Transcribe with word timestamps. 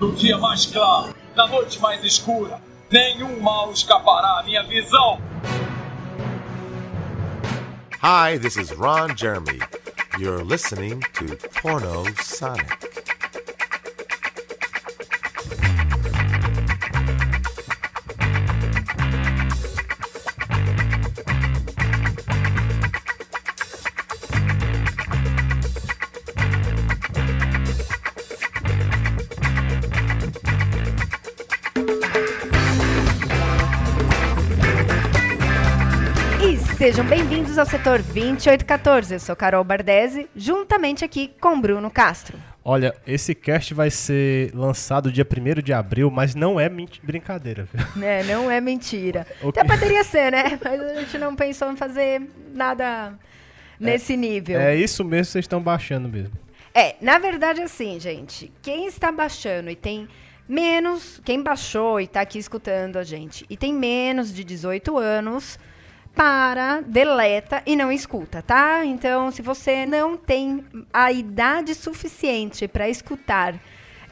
No 0.00 0.12
dia 0.12 0.38
mais 0.38 0.64
claro, 0.64 1.14
na 1.36 1.46
noite 1.46 1.78
mais 1.78 2.02
escura, 2.02 2.58
nenhum 2.90 3.38
mal 3.38 3.70
escapará 3.70 4.40
à 4.40 4.42
minha 4.42 4.62
visão. 4.62 5.20
Hi, 8.02 8.38
this 8.38 8.56
is 8.56 8.72
Ron 8.72 9.14
Jeremy. 9.14 9.60
You're 10.18 10.42
listening 10.42 11.02
to 11.12 11.36
Porno 11.60 12.06
Sonic. 12.22 13.19
Sejam 36.80 37.04
bem-vindos 37.04 37.58
ao 37.58 37.66
setor 37.66 38.00
2814. 38.00 39.12
Eu 39.12 39.20
sou 39.20 39.36
Carol 39.36 39.62
Bardesi, 39.62 40.30
juntamente 40.34 41.04
aqui 41.04 41.30
com 41.38 41.60
Bruno 41.60 41.90
Castro. 41.90 42.38
Olha, 42.64 42.96
esse 43.06 43.34
cast 43.34 43.74
vai 43.74 43.90
ser 43.90 44.50
lançado 44.54 45.12
dia 45.12 45.26
1 45.26 45.60
de 45.60 45.74
abril, 45.74 46.10
mas 46.10 46.34
não 46.34 46.58
é 46.58 46.70
brincadeira. 47.02 47.68
Viu? 47.70 47.84
É, 48.02 48.22
não 48.22 48.50
é 48.50 48.62
mentira. 48.62 49.26
Até 49.46 49.62
poderia 49.62 50.02
ser, 50.02 50.32
né? 50.32 50.58
Mas 50.64 50.80
a 50.80 50.94
gente 51.00 51.18
não 51.18 51.36
pensou 51.36 51.70
em 51.70 51.76
fazer 51.76 52.22
nada 52.54 53.12
nesse 53.78 54.14
é, 54.14 54.16
nível. 54.16 54.58
É 54.58 54.74
isso 54.74 55.04
mesmo 55.04 55.26
que 55.26 55.32
vocês 55.32 55.44
estão 55.44 55.60
baixando 55.60 56.08
mesmo. 56.08 56.32
É, 56.72 56.96
na 56.98 57.18
verdade, 57.18 57.60
assim, 57.60 58.00
gente, 58.00 58.50
quem 58.62 58.86
está 58.86 59.12
baixando 59.12 59.68
e 59.68 59.76
tem 59.76 60.08
menos, 60.48 61.20
quem 61.26 61.42
baixou 61.42 62.00
e 62.00 62.04
está 62.04 62.22
aqui 62.22 62.38
escutando 62.38 62.96
a 62.96 63.04
gente 63.04 63.44
e 63.50 63.56
tem 63.56 63.70
menos 63.70 64.32
de 64.32 64.42
18 64.42 64.96
anos 64.96 65.58
para, 66.14 66.80
deleta 66.80 67.62
e 67.64 67.76
não 67.76 67.90
escuta, 67.90 68.42
tá? 68.42 68.84
Então, 68.84 69.30
se 69.30 69.42
você 69.42 69.86
não 69.86 70.16
tem 70.16 70.64
a 70.92 71.10
idade 71.12 71.74
suficiente 71.74 72.68
para 72.68 72.88
escutar 72.88 73.54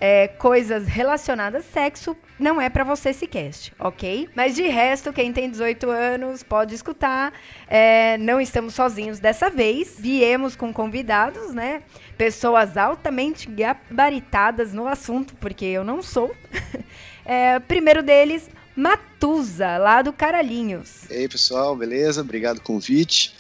é, 0.01 0.29
coisas 0.29 0.87
relacionadas 0.87 1.65
a 1.67 1.73
sexo, 1.73 2.17
não 2.39 2.61
é 2.61 2.71
para 2.71 2.85
você 2.85 3.11
esse 3.11 3.27
cast, 3.27 3.73
ok? 3.79 4.29
Mas 4.35 4.55
de 4.55 4.63
resto, 4.63 5.13
quem 5.13 5.33
tem 5.33 5.51
18 5.51 5.91
anos 5.91 6.43
pode 6.43 6.75
escutar. 6.75 7.33
É, 7.67 8.17
não 8.19 8.41
estamos 8.41 8.75
sozinhos 8.75 9.19
dessa 9.19 9.51
vez. 9.51 9.97
Viemos 9.99 10.55
com 10.55 10.73
convidados, 10.73 11.53
né? 11.53 11.83
Pessoas 12.17 12.77
altamente 12.77 13.51
gabaritadas 13.51 14.73
no 14.73 14.87
assunto, 14.87 15.35
porque 15.37 15.65
eu 15.65 15.83
não 15.83 16.01
sou. 16.01 16.35
é, 17.27 17.59
primeiro 17.59 18.03
deles, 18.03 18.49
Matusa, 18.79 19.77
lá 19.77 20.03
do 20.03 20.13
Caralhinhos. 20.13 21.11
E 21.11 21.15
aí, 21.15 21.29
pessoal, 21.29 21.75
beleza? 21.75 22.21
Obrigado 22.21 22.61
pelo 22.61 22.67
convite. 22.67 23.35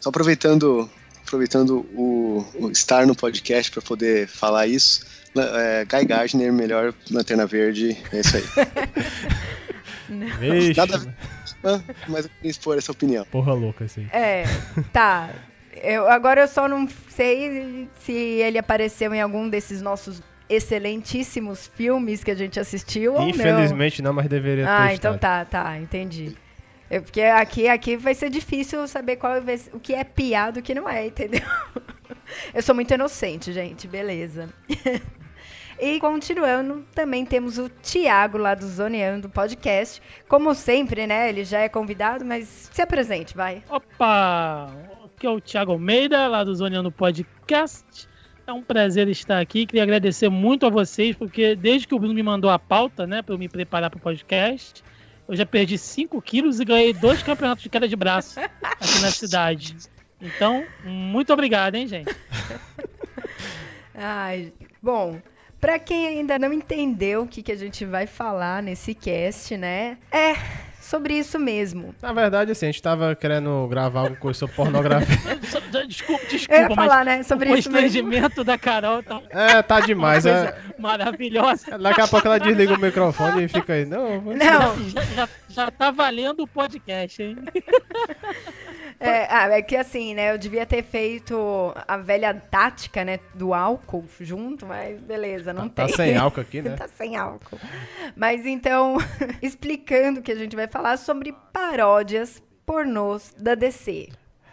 Só 0.00 0.08
aproveitando, 0.08 0.90
aproveitando 1.24 1.86
o, 1.94 2.44
o 2.58 2.70
estar 2.72 3.06
no 3.06 3.14
podcast 3.14 3.70
para 3.70 3.80
poder 3.82 4.26
falar 4.26 4.66
isso. 4.66 5.06
É, 5.36 5.84
Guy 5.84 6.04
Gardner, 6.06 6.52
melhor 6.52 6.92
Lanterna 7.08 7.46
Verde, 7.46 7.96
é 8.12 8.18
isso 8.18 8.36
aí. 8.36 8.42
Vixe. 10.40 10.76
Nada 10.76 10.96
a 10.96 11.80
mas 12.08 12.24
eu 12.24 12.30
queria 12.30 12.50
expor 12.50 12.76
essa 12.76 12.90
opinião. 12.90 13.24
Porra 13.26 13.52
louca, 13.52 13.84
assim. 13.84 14.08
É, 14.12 14.44
tá. 14.92 15.30
Eu, 15.82 16.10
agora 16.10 16.40
eu 16.40 16.48
só 16.48 16.66
não 16.66 16.88
sei 17.08 17.88
se 18.00 18.12
ele 18.12 18.58
apareceu 18.58 19.14
em 19.14 19.20
algum 19.20 19.48
desses 19.48 19.80
nossos 19.80 20.20
excelentíssimos 20.50 21.68
filmes 21.68 22.24
que 22.24 22.30
a 22.30 22.34
gente 22.34 22.58
assistiu. 22.58 23.16
Infelizmente 23.22 24.02
não, 24.02 24.10
não 24.10 24.16
mas 24.16 24.28
deveria 24.28 24.64
ter. 24.64 24.70
Ah, 24.70 24.92
então 24.92 25.16
tá, 25.16 25.44
tá, 25.44 25.78
entendi. 25.78 26.36
Eu, 26.90 27.02
porque 27.02 27.22
aqui, 27.22 27.68
aqui 27.68 27.96
vai 27.96 28.14
ser 28.14 28.28
difícil 28.28 28.86
saber 28.88 29.16
qual 29.16 29.34
o 29.72 29.78
que 29.78 29.94
é 29.94 30.02
piado 30.02 30.58
e 30.58 30.60
o 30.60 30.62
que 30.62 30.74
não 30.74 30.88
é, 30.88 31.06
entendeu? 31.06 31.40
Eu 32.52 32.62
sou 32.62 32.74
muito 32.74 32.92
inocente, 32.92 33.52
gente, 33.52 33.86
beleza. 33.86 34.48
E 35.82 35.98
continuando, 35.98 36.84
também 36.94 37.24
temos 37.24 37.56
o 37.56 37.70
Tiago 37.70 38.36
lá 38.36 38.54
do 38.54 38.66
Zoneando 38.66 39.30
Podcast. 39.30 40.02
Como 40.28 40.54
sempre, 40.54 41.06
né? 41.06 41.30
Ele 41.30 41.42
já 41.42 41.60
é 41.60 41.70
convidado, 41.70 42.22
mas 42.22 42.68
se 42.70 42.82
apresente, 42.82 43.34
vai. 43.34 43.62
Opa! 43.66 44.70
Aqui 45.06 45.26
é 45.26 45.30
o 45.30 45.40
Tiago 45.40 45.72
Almeida, 45.72 46.28
lá 46.28 46.44
do 46.44 46.54
Zoneando 46.54 46.92
Podcast. 46.92 48.09
É 48.50 48.52
um 48.52 48.62
prazer 48.62 49.06
estar 49.06 49.38
aqui. 49.38 49.64
Queria 49.64 49.84
agradecer 49.84 50.28
muito 50.28 50.66
a 50.66 50.68
vocês, 50.68 51.14
porque 51.14 51.54
desde 51.54 51.86
que 51.86 51.94
o 51.94 52.00
Bruno 52.00 52.12
me 52.12 52.22
mandou 52.22 52.50
a 52.50 52.58
pauta, 52.58 53.06
né, 53.06 53.22
para 53.22 53.32
eu 53.32 53.38
me 53.38 53.48
preparar 53.48 53.88
para 53.88 53.98
o 53.98 54.00
podcast, 54.00 54.82
eu 55.28 55.36
já 55.36 55.46
perdi 55.46 55.78
5 55.78 56.20
quilos 56.20 56.58
e 56.58 56.64
ganhei 56.64 56.92
dois 56.92 57.22
campeonatos 57.22 57.62
de 57.62 57.68
queda 57.68 57.86
de 57.86 57.94
braço 57.94 58.40
aqui 58.40 58.98
na 59.02 59.12
cidade. 59.12 59.76
Então, 60.20 60.64
muito 60.82 61.32
obrigado, 61.32 61.76
hein, 61.76 61.86
gente? 61.86 62.12
Ai, 63.94 64.52
bom, 64.82 65.22
para 65.60 65.78
quem 65.78 66.08
ainda 66.08 66.36
não 66.36 66.52
entendeu 66.52 67.22
o 67.22 67.28
que, 67.28 67.44
que 67.44 67.52
a 67.52 67.56
gente 67.56 67.84
vai 67.84 68.08
falar 68.08 68.64
nesse 68.64 68.96
cast, 68.96 69.56
né? 69.56 69.96
É 70.10 70.34
sobre 70.90 71.14
isso 71.14 71.38
mesmo. 71.38 71.94
Na 72.02 72.12
verdade, 72.12 72.50
assim, 72.50 72.66
a 72.66 72.72
gente 72.72 72.82
tava 72.82 73.14
querendo 73.14 73.68
gravar 73.68 74.00
alguma 74.00 74.16
coisa 74.16 74.40
sobre 74.40 74.56
pornografia. 74.56 75.36
desculpa, 75.86 76.26
desculpa, 76.26 76.52
Eu 76.52 76.68
ia 76.68 76.74
falar, 76.74 77.04
né, 77.04 77.22
sobre 77.22 77.52
o 77.52 77.56
isso 77.56 77.70
da 78.44 78.58
Carol 78.58 79.00
tá... 79.00 79.22
É, 79.30 79.62
tá 79.62 79.78
demais. 79.78 80.26
É... 80.26 80.58
Maravilhosa. 80.76 81.78
Daqui 81.78 82.00
a 82.00 82.08
pouco 82.08 82.26
ela 82.26 82.40
desliga 82.40 82.74
o 82.74 82.80
microfone 82.80 83.44
e 83.44 83.48
fica 83.48 83.74
aí. 83.74 83.84
Não, 83.84 84.20
não. 84.20 84.90
Já, 84.90 85.02
já, 85.02 85.28
já 85.48 85.70
tá 85.70 85.92
valendo 85.92 86.42
o 86.42 86.46
podcast, 86.48 87.22
hein? 87.22 87.36
É, 89.00 89.26
ah, 89.30 89.48
é 89.48 89.62
que 89.62 89.74
assim, 89.74 90.14
né? 90.14 90.30
Eu 90.30 90.36
devia 90.36 90.66
ter 90.66 90.82
feito 90.82 91.34
a 91.88 91.96
velha 91.96 92.34
tática, 92.34 93.02
né? 93.02 93.18
Do 93.34 93.54
álcool 93.54 94.04
junto, 94.20 94.66
mas 94.66 95.00
beleza, 95.00 95.54
não 95.54 95.70
tá, 95.70 95.86
tem. 95.86 95.96
Tá 95.96 95.96
sem 95.96 96.16
álcool 96.18 96.40
aqui, 96.42 96.60
né? 96.62 96.76
tá 96.76 96.86
sem 96.86 97.16
álcool. 97.16 97.58
Mas 98.14 98.44
então, 98.44 98.98
explicando 99.40 100.20
que 100.20 100.30
a 100.30 100.36
gente 100.36 100.54
vai 100.54 100.68
falar 100.68 100.98
sobre 100.98 101.34
paródias 101.50 102.42
pornôs 102.66 103.34
da 103.38 103.54
DC. 103.54 104.10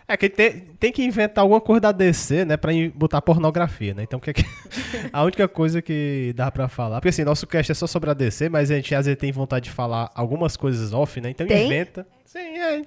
É 0.09 0.15
que 0.15 0.29
tem, 0.29 0.61
tem 0.79 0.89
que 0.89 1.03
inventar 1.03 1.41
alguma 1.41 1.59
coisa 1.59 1.81
da 1.81 1.91
DC, 1.91 2.45
né, 2.45 2.55
pra 2.55 2.71
botar 2.95 3.21
pornografia, 3.21 3.93
né? 3.93 4.03
Então, 4.03 4.21
que, 4.21 4.29
é 4.29 4.33
que 4.33 4.45
a 5.11 5.23
única 5.23 5.49
coisa 5.49 5.81
que 5.81 6.31
dá 6.33 6.49
pra 6.49 6.69
falar. 6.69 7.01
Porque 7.01 7.09
assim, 7.09 7.25
nosso 7.25 7.45
cast 7.45 7.73
é 7.73 7.75
só 7.75 7.85
sobre 7.85 8.09
a 8.09 8.13
DC, 8.13 8.47
mas 8.47 8.71
a 8.71 8.75
gente 8.75 8.95
às 8.95 9.05
vezes 9.05 9.19
tem 9.19 9.33
vontade 9.33 9.65
de 9.65 9.71
falar 9.71 10.09
algumas 10.15 10.55
coisas 10.55 10.93
off, 10.93 11.19
né? 11.19 11.31
Então 11.31 11.45
tem? 11.45 11.65
inventa. 11.65 12.07
Sim, 12.27 12.39
é, 12.39 12.79
é, 12.79 12.83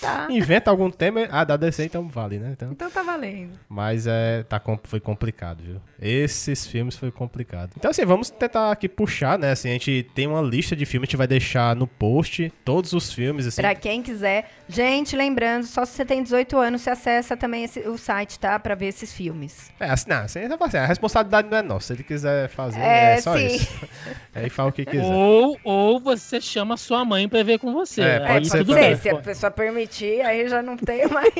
tá. 0.00 0.28
Inventa 0.30 0.70
algum 0.70 0.88
tema. 0.88 1.26
Ah, 1.28 1.42
da 1.42 1.56
DC 1.56 1.84
então 1.84 2.06
vale, 2.08 2.38
né? 2.38 2.50
Então, 2.52 2.70
então 2.70 2.88
tá 2.88 3.02
valendo. 3.02 3.58
Mas 3.68 4.06
é, 4.06 4.44
tá, 4.44 4.62
foi 4.84 5.00
complicado, 5.00 5.60
viu? 5.60 5.80
Esses 6.00 6.68
filmes 6.68 6.94
foi 6.96 7.10
complicado. 7.10 7.72
Então, 7.76 7.90
assim, 7.90 8.04
vamos 8.04 8.30
tentar 8.30 8.70
aqui 8.70 8.88
puxar, 8.88 9.40
né? 9.40 9.50
Assim, 9.50 9.70
a 9.70 9.72
gente 9.72 10.08
tem 10.14 10.28
uma 10.28 10.40
lista 10.40 10.76
de 10.76 10.86
filmes, 10.86 11.08
a 11.08 11.10
gente 11.10 11.16
vai 11.16 11.26
deixar 11.26 11.74
no 11.74 11.88
post 11.88 12.52
todos 12.64 12.92
os 12.92 13.12
filmes. 13.12 13.44
Assim. 13.48 13.60
Pra 13.60 13.74
quem 13.74 14.00
quiser. 14.02 14.50
Gente, 14.68 15.16
lembrando, 15.16 15.66
só 15.66 15.84
se 15.84 15.92
você 15.92 16.04
tem 16.04 16.22
18 16.22 16.56
anos, 16.56 16.82
você 16.82 16.90
acessa 16.90 17.36
também 17.36 17.64
esse, 17.64 17.80
o 17.80 17.98
site, 17.98 18.38
tá? 18.38 18.56
Pra 18.56 18.76
ver 18.76 18.86
esses 18.86 19.12
filmes. 19.12 19.68
É, 19.80 19.90
assim, 19.90 20.08
não, 20.08 20.22
assim, 20.22 20.78
a 20.78 20.86
responsabilidade 20.86 21.48
não 21.50 21.58
é 21.58 21.62
nossa. 21.62 21.88
Se 21.88 21.92
ele 21.94 22.04
quiser 22.04 22.48
fazer, 22.50 22.80
é, 22.80 23.14
é 23.14 23.20
só 23.20 23.36
sim. 23.36 23.46
isso. 23.46 23.88
Aí 24.32 24.48
fala 24.48 24.68
o 24.68 24.72
que 24.72 24.84
quiser. 24.84 25.04
Ou, 25.04 25.58
ou 25.64 25.98
você 25.98 26.40
chama 26.40 26.76
sua 26.76 27.04
mãe 27.04 27.28
pra 27.28 27.42
ver 27.42 27.58
com 27.58 27.72
você. 27.72 28.02
É, 28.02 28.20
pode 28.20 28.48
ser 28.48 28.75
ser, 28.80 28.96
se 28.98 29.08
a 29.08 29.16
pessoa 29.16 29.50
permitir, 29.50 30.20
aí 30.22 30.48
já 30.48 30.62
não 30.62 30.76
tem 30.76 31.06
mais. 31.08 31.32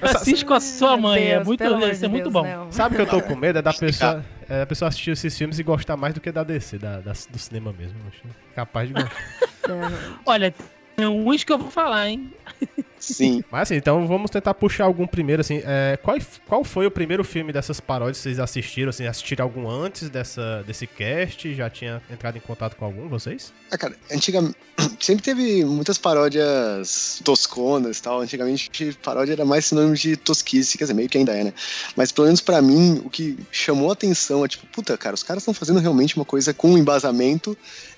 Assiste 0.00 0.44
com 0.44 0.54
a 0.54 0.60
sua 0.60 0.96
mãe, 0.96 1.30
é 1.30 1.40
Deus, 1.42 1.60
é 1.60 1.68
muito, 1.68 1.94
ser 1.96 2.08
muito 2.08 2.30
bom. 2.30 2.42
Não. 2.42 2.72
Sabe 2.72 2.94
o 2.94 2.96
que 2.96 3.02
eu 3.02 3.06
tô 3.06 3.22
com 3.22 3.36
medo? 3.36 3.58
É 3.58 3.62
da 3.62 3.72
pessoa, 3.72 4.24
é 4.48 4.62
a 4.62 4.66
pessoa 4.66 4.88
assistir 4.88 5.10
esses 5.12 5.36
filmes 5.36 5.58
e 5.58 5.62
gostar 5.62 5.96
mais 5.96 6.14
do 6.14 6.20
que 6.20 6.32
da 6.32 6.42
DC, 6.42 6.78
da, 6.78 7.00
da 7.00 7.12
do 7.12 7.38
cinema 7.38 7.72
mesmo. 7.72 7.98
Capaz 8.54 8.88
de 8.88 8.94
gostar. 8.94 9.16
Olha, 10.26 10.54
tem 10.96 11.06
uns 11.06 11.44
que 11.44 11.52
eu 11.52 11.58
vou 11.58 11.70
falar, 11.70 12.08
hein? 12.08 12.32
Sim. 13.12 13.44
Mas 13.50 13.62
assim, 13.62 13.74
então 13.76 14.06
vamos 14.06 14.30
tentar 14.30 14.54
puxar 14.54 14.84
algum 14.84 15.06
primeiro, 15.06 15.40
assim. 15.40 15.60
É, 15.64 15.98
qual, 16.02 16.16
qual 16.46 16.64
foi 16.64 16.86
o 16.86 16.90
primeiro 16.90 17.22
filme 17.22 17.52
dessas 17.52 17.78
paródias 17.78 18.16
que 18.16 18.22
vocês 18.22 18.38
assistiram? 18.38 18.88
Assim, 18.90 19.06
assistiram 19.06 19.44
algum 19.44 19.68
antes 19.68 20.08
dessa, 20.08 20.62
desse 20.66 20.86
cast? 20.86 21.54
Já 21.54 21.68
tinha 21.68 22.00
entrado 22.10 22.38
em 22.38 22.40
contato 22.40 22.76
com 22.76 22.84
algum, 22.84 23.08
vocês? 23.08 23.52
Ah, 23.70 23.76
cara, 23.76 23.94
antigamente. 24.10 24.56
Sempre 24.98 25.22
teve 25.22 25.64
muitas 25.64 25.98
paródias 25.98 27.20
tosconas 27.22 27.98
e 27.98 28.02
tal. 28.02 28.20
Antigamente, 28.20 28.96
paródia 29.02 29.34
era 29.34 29.44
mais 29.44 29.66
sinônimo 29.66 29.94
de 29.94 30.16
tosquice, 30.16 30.78
quer 30.78 30.84
dizer, 30.84 30.94
meio 30.94 31.08
que 31.08 31.18
ainda 31.18 31.32
é, 31.32 31.44
né? 31.44 31.52
Mas 31.94 32.10
pelo 32.10 32.26
menos 32.26 32.40
para 32.40 32.62
mim, 32.62 33.02
o 33.04 33.10
que 33.10 33.38
chamou 33.50 33.90
a 33.90 33.92
atenção 33.92 34.44
é 34.44 34.48
tipo, 34.48 34.66
puta, 34.68 34.96
cara, 34.96 35.14
os 35.14 35.22
caras 35.22 35.42
estão 35.42 35.54
fazendo 35.54 35.78
realmente 35.78 36.16
uma 36.16 36.24
coisa 36.24 36.54
com 36.54 36.78
embasamento 36.78 37.56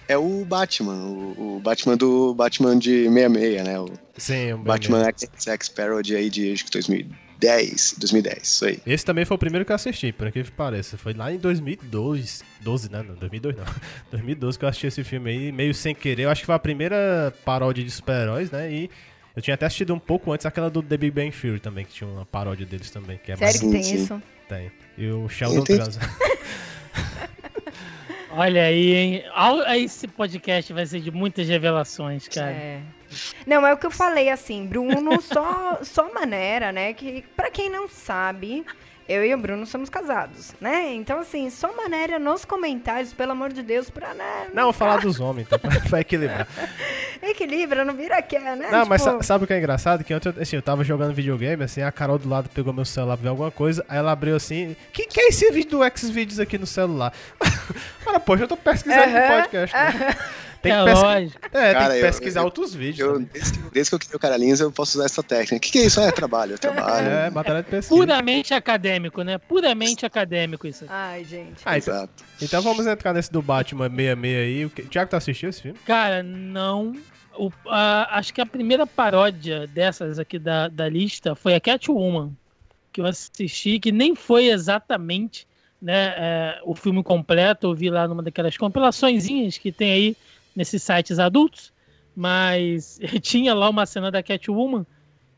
é 0.08 0.16
o 0.16 0.44
Batman, 0.44 0.94
o, 0.94 1.56
o, 1.56 1.60
Batman 1.60 1.96
do 1.96 2.34
Batman 2.34 2.78
de 2.78 3.04
66, 3.08 3.64
né? 3.64 3.80
O 3.80 3.88
Sim, 4.16 4.52
o 4.52 4.58
Batman 4.58 5.04
X, 5.04 5.28
X 5.38 5.68
Parody 5.68 6.16
aí 6.16 6.30
de 6.30 6.52
acho 6.52 6.64
que 6.64 6.70
2010. 6.70 7.96
2010, 7.98 8.42
isso 8.42 8.64
aí. 8.64 8.80
Esse 8.86 9.04
também 9.04 9.24
foi 9.24 9.34
o 9.34 9.38
primeiro 9.38 9.64
que 9.64 9.72
eu 9.72 9.76
assisti, 9.76 10.12
por 10.12 10.30
que 10.30 10.42
pareça. 10.44 10.96
Foi 10.96 11.12
lá 11.12 11.32
em 11.32 11.38
2012. 11.38 12.42
12, 12.60 12.90
né? 12.90 13.04
Não, 13.06 13.14
2002 13.14 13.56
não. 13.56 13.64
2012 14.10 14.58
que 14.58 14.64
eu 14.64 14.68
assisti 14.68 14.86
esse 14.86 15.04
filme 15.04 15.30
aí, 15.30 15.52
meio 15.52 15.74
sem 15.74 15.94
querer. 15.94 16.24
Eu 16.24 16.30
acho 16.30 16.42
que 16.42 16.46
foi 16.46 16.54
a 16.54 16.58
primeira 16.58 17.34
paródia 17.44 17.84
de 17.84 17.90
super-heróis, 17.90 18.50
né? 18.50 18.72
E 18.72 18.90
eu 19.34 19.42
tinha 19.42 19.54
até 19.54 19.66
assistido 19.66 19.92
um 19.92 19.98
pouco 19.98 20.32
antes 20.32 20.46
aquela 20.46 20.70
do 20.70 20.82
The 20.82 20.96
Big 20.96 21.10
Bang 21.10 21.30
Theory 21.30 21.60
também, 21.60 21.84
que 21.84 21.92
tinha 21.92 22.08
uma 22.08 22.24
paródia 22.24 22.64
deles 22.64 22.90
também. 22.90 23.20
Que 23.22 23.32
é 23.32 23.36
Sério 23.36 23.60
que 23.60 23.66
Sim, 23.66 23.72
tem 23.72 23.82
sim. 23.82 23.94
isso? 23.96 24.22
Tem. 24.48 24.70
E 24.96 25.08
o 25.10 25.28
Sheldon 25.28 25.64
transa. 25.64 26.00
Olha 28.36 28.64
aí, 28.64 28.94
hein? 28.94 29.24
Esse 29.76 30.06
podcast 30.06 30.70
vai 30.70 30.84
ser 30.84 31.00
de 31.00 31.10
muitas 31.10 31.48
revelações, 31.48 32.28
cara. 32.28 32.50
É. 32.50 32.80
Não, 33.46 33.66
é 33.66 33.72
o 33.72 33.78
que 33.78 33.86
eu 33.86 33.90
falei, 33.90 34.28
assim, 34.28 34.66
Bruno, 34.66 35.22
só, 35.22 35.78
só 35.82 36.12
maneira, 36.12 36.70
né? 36.70 36.92
Que, 36.92 37.24
pra 37.34 37.50
quem 37.50 37.70
não 37.70 37.88
sabe, 37.88 38.62
eu 39.08 39.24
e 39.24 39.32
o 39.34 39.38
Bruno 39.38 39.64
somos 39.66 39.88
casados, 39.88 40.52
né? 40.60 40.92
Então, 40.94 41.20
assim, 41.20 41.48
só 41.50 41.74
maneira 41.76 42.18
nos 42.18 42.44
comentários, 42.44 43.12
pelo 43.12 43.32
amor 43.32 43.52
de 43.52 43.62
Deus, 43.62 43.88
pra, 43.90 44.14
né? 44.14 44.48
Não, 44.52 44.64
vou 44.64 44.72
falar 44.72 44.98
dos 44.98 45.20
homens, 45.20 45.46
então, 45.50 45.98
equilibrar. 45.98 46.46
Equilibra, 47.22 47.84
não 47.84 47.94
vira 47.94 48.20
que 48.22 48.36
é, 48.36 48.56
né? 48.56 48.68
Não, 48.70 48.84
mas 48.86 49.02
Tipo, 49.02 49.16
sa- 49.18 49.22
sabe 49.22 49.44
o 49.44 49.46
que 49.46 49.52
é 49.54 49.58
engraçado? 49.58 50.02
Que 50.04 50.14
ontem, 50.14 50.32
assim, 50.40 50.56
eu 50.56 50.62
tava 50.62 50.82
jogando 50.84 51.14
videogame, 51.14 51.62
assim, 51.64 51.82
a 51.82 51.92
Carol 51.92 52.18
do 52.18 52.28
lado 52.28 52.48
pegou 52.50 52.72
meu 52.72 52.84
celular 52.84 53.16
pra 53.16 53.22
ver 53.24 53.28
alguma 53.30 53.50
coisa, 53.50 53.84
aí 53.88 53.98
ela 53.98 54.12
abriu 54.12 54.36
assim, 54.36 54.76
que 54.92 55.06
que 55.06 55.20
é 55.20 55.28
esse 55.28 55.50
vídeo 55.50 55.78
do 55.78 55.98
Xvideos 55.98 56.38
aqui 56.40 56.58
no 56.58 56.66
celular? 56.66 57.12
Olha, 58.06 58.20
poxa, 58.20 58.44
eu 58.44 58.48
tô 58.48 58.56
pesquisando 58.56 59.10
no 59.10 59.16
Aham, 59.18 59.42
podcast. 59.42 59.76
né? 59.76 60.16
Tem 60.68 60.72
É 60.76 60.78
que, 60.78 60.84
pesqui- 60.84 61.02
lógico. 61.06 61.40
é, 61.46 61.48
tem 61.50 61.72
Cara, 61.80 61.94
que 61.94 61.98
eu- 62.00 62.06
pesquisar 62.06 62.40
eu- 62.40 62.44
outros 62.44 62.74
vídeos 62.74 63.08
Eu, 63.08 63.18
desde, 63.20 63.52
que- 63.52 63.70
desde 63.70 63.90
que 63.90 63.94
eu 63.94 63.98
criei 63.98 64.16
o 64.16 64.18
Caralins, 64.18 64.60
eu 64.60 64.72
posso 64.72 64.98
usar 64.98 65.06
essa 65.06 65.22
técnica. 65.22 65.56
O 65.56 65.60
que, 65.60 65.70
que 65.72 65.78
é 65.78 65.86
isso? 65.86 66.00
É 66.00 66.10
trabalho, 66.12 66.54
é 66.54 66.58
trabalho. 66.58 67.08
É, 67.08 67.30
batalha 67.30 67.62
de 67.62 67.70
pesquisa. 67.70 67.94
Puramente 68.00 68.54
acadêmico, 68.54 69.22
né? 69.22 69.38
Puramente 69.38 70.04
acadêmico 70.06 70.66
isso. 70.66 70.84
Ai, 70.88 71.24
gente. 71.24 71.62
Ah, 71.64 71.78
então, 71.78 71.94
Exato. 71.94 72.24
então 72.42 72.62
vamos 72.62 72.86
entrar 72.86 73.12
nesse 73.12 73.30
do 73.32 73.40
Batman 73.42 73.88
66 73.88 74.36
aí. 74.36 74.64
O 74.64 74.70
que- 74.70 74.82
Tiago, 74.82 75.10
tu 75.10 75.16
assistiu 75.16 75.50
esse 75.50 75.62
filme? 75.62 75.78
Cara, 75.86 76.22
não. 76.22 76.94
O- 77.38 77.52
a- 77.68 78.18
acho 78.18 78.32
que 78.32 78.40
a 78.40 78.46
primeira 78.46 78.86
paródia 78.86 79.66
dessas 79.66 80.18
aqui 80.18 80.38
da, 80.38 80.68
da 80.68 80.88
lista 80.88 81.34
foi 81.34 81.54
a 81.54 81.60
Catwoman, 81.60 82.32
que 82.92 83.00
eu 83.00 83.04
assisti, 83.06 83.78
que 83.78 83.92
nem 83.92 84.14
foi 84.14 84.46
exatamente 84.46 85.46
né, 85.82 86.14
é, 86.16 86.60
o 86.64 86.74
filme 86.74 87.02
completo. 87.02 87.66
Eu 87.66 87.74
vi 87.74 87.90
lá 87.90 88.08
numa 88.08 88.22
daquelas 88.22 88.56
compilaçõezinhas 88.56 89.58
que 89.58 89.70
tem 89.70 89.92
aí 89.92 90.16
nesses 90.56 90.82
sites 90.82 91.18
adultos, 91.18 91.72
mas 92.16 92.98
tinha 93.22 93.54
lá 93.54 93.68
uma 93.70 93.84
cena 93.86 94.10
da 94.10 94.22
Catwoman 94.22 94.84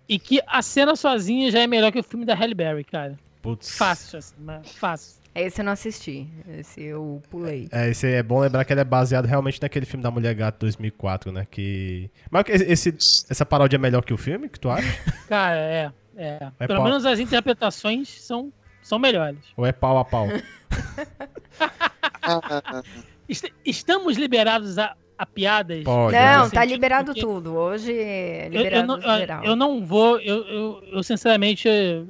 e 0.09 0.19
que 0.19 0.41
a 0.47 0.63
cena 0.63 0.97
sozinha 0.97 1.51
já 1.51 1.59
é 1.61 1.67
melhor 1.67 1.93
que 1.93 1.99
o 1.99 2.03
filme 2.05 2.25
da 2.25 2.35
Halle 2.35 2.55
Berry, 2.55 2.85
cara. 2.85 3.19
Putz. 3.43 3.77
Fácil, 3.77 4.19
assim, 4.19 4.35
mas 4.39 4.73
fácil. 4.73 5.19
Esse 5.35 5.61
eu 5.61 5.65
não 5.67 5.73
assisti. 5.73 6.27
Esse 6.49 6.83
eu 6.83 7.23
pulei. 7.31 7.69
É, 7.71 7.91
esse 7.91 8.07
é 8.07 8.23
bom 8.23 8.41
lembrar 8.41 8.65
que 8.65 8.73
ele 8.73 8.81
é 8.81 8.85
baseado 8.85 9.27
realmente 9.27 9.61
naquele 9.63 9.87
filme 9.87 10.03
da 10.03 10.11
Mulher 10.11 10.35
Gato 10.35 10.59
2004, 10.61 11.31
né? 11.31 11.45
Que. 11.49 12.11
Mas 12.31 12.45
esse, 12.49 12.89
essa 13.31 13.45
paródia 13.47 13.77
é 13.77 13.79
melhor 13.79 14.05
que 14.05 14.13
o 14.13 14.17
filme, 14.17 14.49
que 14.49 14.59
tu 14.59 14.69
acha? 14.71 14.89
Cara, 15.29 15.57
é. 15.61 15.93
é. 16.17 16.51
É 16.59 16.67
Pelo 16.67 16.79
pau- 16.81 16.89
menos 16.89 17.07
as 17.07 17.21
interpretações 17.21 18.09
são, 18.09 18.53
são 18.83 18.99
melhores. 18.99 19.39
Ou 19.57 19.65
é 19.65 19.71
pau 19.73 19.99
a 19.99 20.05
pau? 20.05 20.27
Est- 23.29 23.53
estamos 23.65 24.17
liberados 24.17 24.79
a, 24.79 24.97
a 25.19 25.27
piadas? 25.27 25.83
Pode. 25.85 26.15
não, 26.17 26.39
nesse 26.41 26.55
tá 26.55 26.61
sentido, 26.61 26.75
liberado 26.75 27.07
porque 27.07 27.21
tudo. 27.21 27.55
Hoje 27.57 27.93
é 27.93 28.43
Eu, 28.47 28.53
eu 28.53 28.59
liberado 28.63 28.87
não, 28.87 29.01
geral. 29.19 29.45
eu 29.45 29.57
não 29.57 29.85
vou, 29.85 30.21
eu, 30.21 30.47
eu, 30.47 30.83
eu 30.93 31.03
sinceramente 31.03 31.69
eh, 31.69 32.03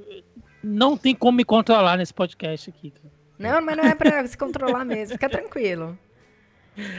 não 0.63 0.97
tem 0.97 1.15
como 1.15 1.37
me 1.39 1.45
controlar 1.45 1.97
nesse 1.97 2.13
podcast 2.13 2.69
aqui. 2.71 2.93
Não, 3.39 3.61
mas 3.63 3.77
não 3.77 3.85
é 3.85 3.95
pra 3.95 4.27
se 4.27 4.37
controlar 4.37 4.85
mesmo. 4.85 5.15
Fica 5.15 5.29
tranquilo. 5.31 5.97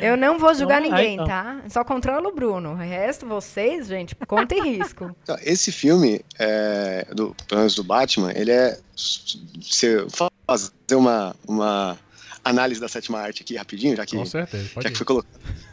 Eu 0.01 0.17
não 0.17 0.37
vou 0.37 0.53
julgar 0.53 0.81
Então, 0.81 0.97
ninguém, 0.97 1.13
então. 1.13 1.25
tá? 1.25 1.61
Só 1.69 1.85
controlo 1.85 2.29
o 2.29 2.35
Bruno. 2.35 2.71
O 2.71 2.75
resto, 2.75 3.25
vocês, 3.25 3.87
gente, 3.87 4.13
conta 4.27 4.53
em 4.55 4.77
risco. 4.77 5.15
Então, 5.23 5.37
esse 5.41 5.71
filme, 5.71 6.19
é, 6.37 7.05
do, 7.13 7.33
pelo 7.47 7.59
menos 7.59 7.75
do 7.75 7.83
Batman, 7.83 8.31
ele 8.33 8.51
é. 8.51 8.77
Se 8.95 9.85
eu 9.85 10.07
fazer 10.09 10.71
uma, 10.95 11.33
uma 11.47 11.97
análise 12.43 12.81
da 12.81 12.89
sétima 12.89 13.19
arte 13.19 13.41
aqui 13.43 13.55
rapidinho, 13.55 13.95
já 13.95 14.05
que, 14.05 14.17
Com 14.17 14.25
certeza, 14.25 14.69
pode 14.73 14.83
já 14.83 14.89
que 14.89 14.95
ir. 14.95 14.97
foi, 14.97 15.05
colo 15.05 15.25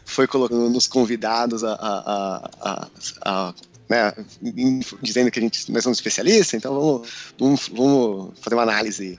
foi 0.07 0.27
colocando 0.27 0.71
nos 0.71 0.87
convidados 0.87 1.63
a. 1.63 1.73
a, 1.75 2.51
a, 2.63 2.89
a- 3.25 3.55
né, 3.89 4.13
dizendo 5.01 5.31
que 5.31 5.39
a 5.39 5.43
gente, 5.43 5.71
nós 5.71 5.85
somos 5.85 5.99
especialistas, 5.99 6.55
então 6.55 6.75
vamos, 6.75 7.09
vamos, 7.39 7.69
vamos 7.69 8.33
fazer 8.41 8.57
uma 8.57 8.65
análise. 8.65 9.17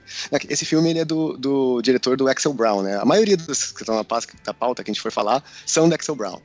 Esse 0.50 0.66
filme 0.66 0.90
ele 0.90 1.00
é 1.00 1.06
do, 1.06 1.38
do 1.38 1.82
diretor 1.82 2.18
do 2.18 2.28
Axel 2.28 2.52
Brown, 2.52 2.82
né? 2.82 2.98
A 2.98 3.06
maioria 3.06 3.38
dos 3.38 3.72
que 3.72 3.84
estão 3.84 3.96
na 3.96 4.04
da 4.44 4.54
pauta 4.54 4.84
que 4.84 4.92
a 4.92 4.94
gente 4.94 5.02
for 5.02 5.10
falar 5.10 5.42
são 5.66 5.88
do 5.88 5.96
Axel 5.96 6.16
Brown 6.18 6.42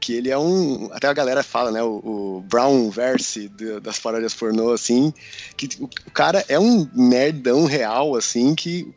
que 0.00 0.12
ele 0.14 0.30
é 0.30 0.38
um. 0.38 0.88
Até 0.92 1.08
a 1.08 1.12
galera 1.12 1.42
fala, 1.42 1.70
né? 1.70 1.82
O, 1.82 1.96
o 2.38 2.44
Brown 2.48 2.90
Verse 2.90 3.48
de- 3.48 3.80
das 3.80 3.98
paródias 3.98 4.34
pornô, 4.34 4.70
assim. 4.72 5.12
Que 5.56 5.68
o, 5.80 5.84
o 5.84 6.10
cara 6.12 6.44
é 6.48 6.58
um 6.58 6.88
nerdão 6.94 7.64
real, 7.64 8.14
assim, 8.14 8.54
que. 8.54 8.92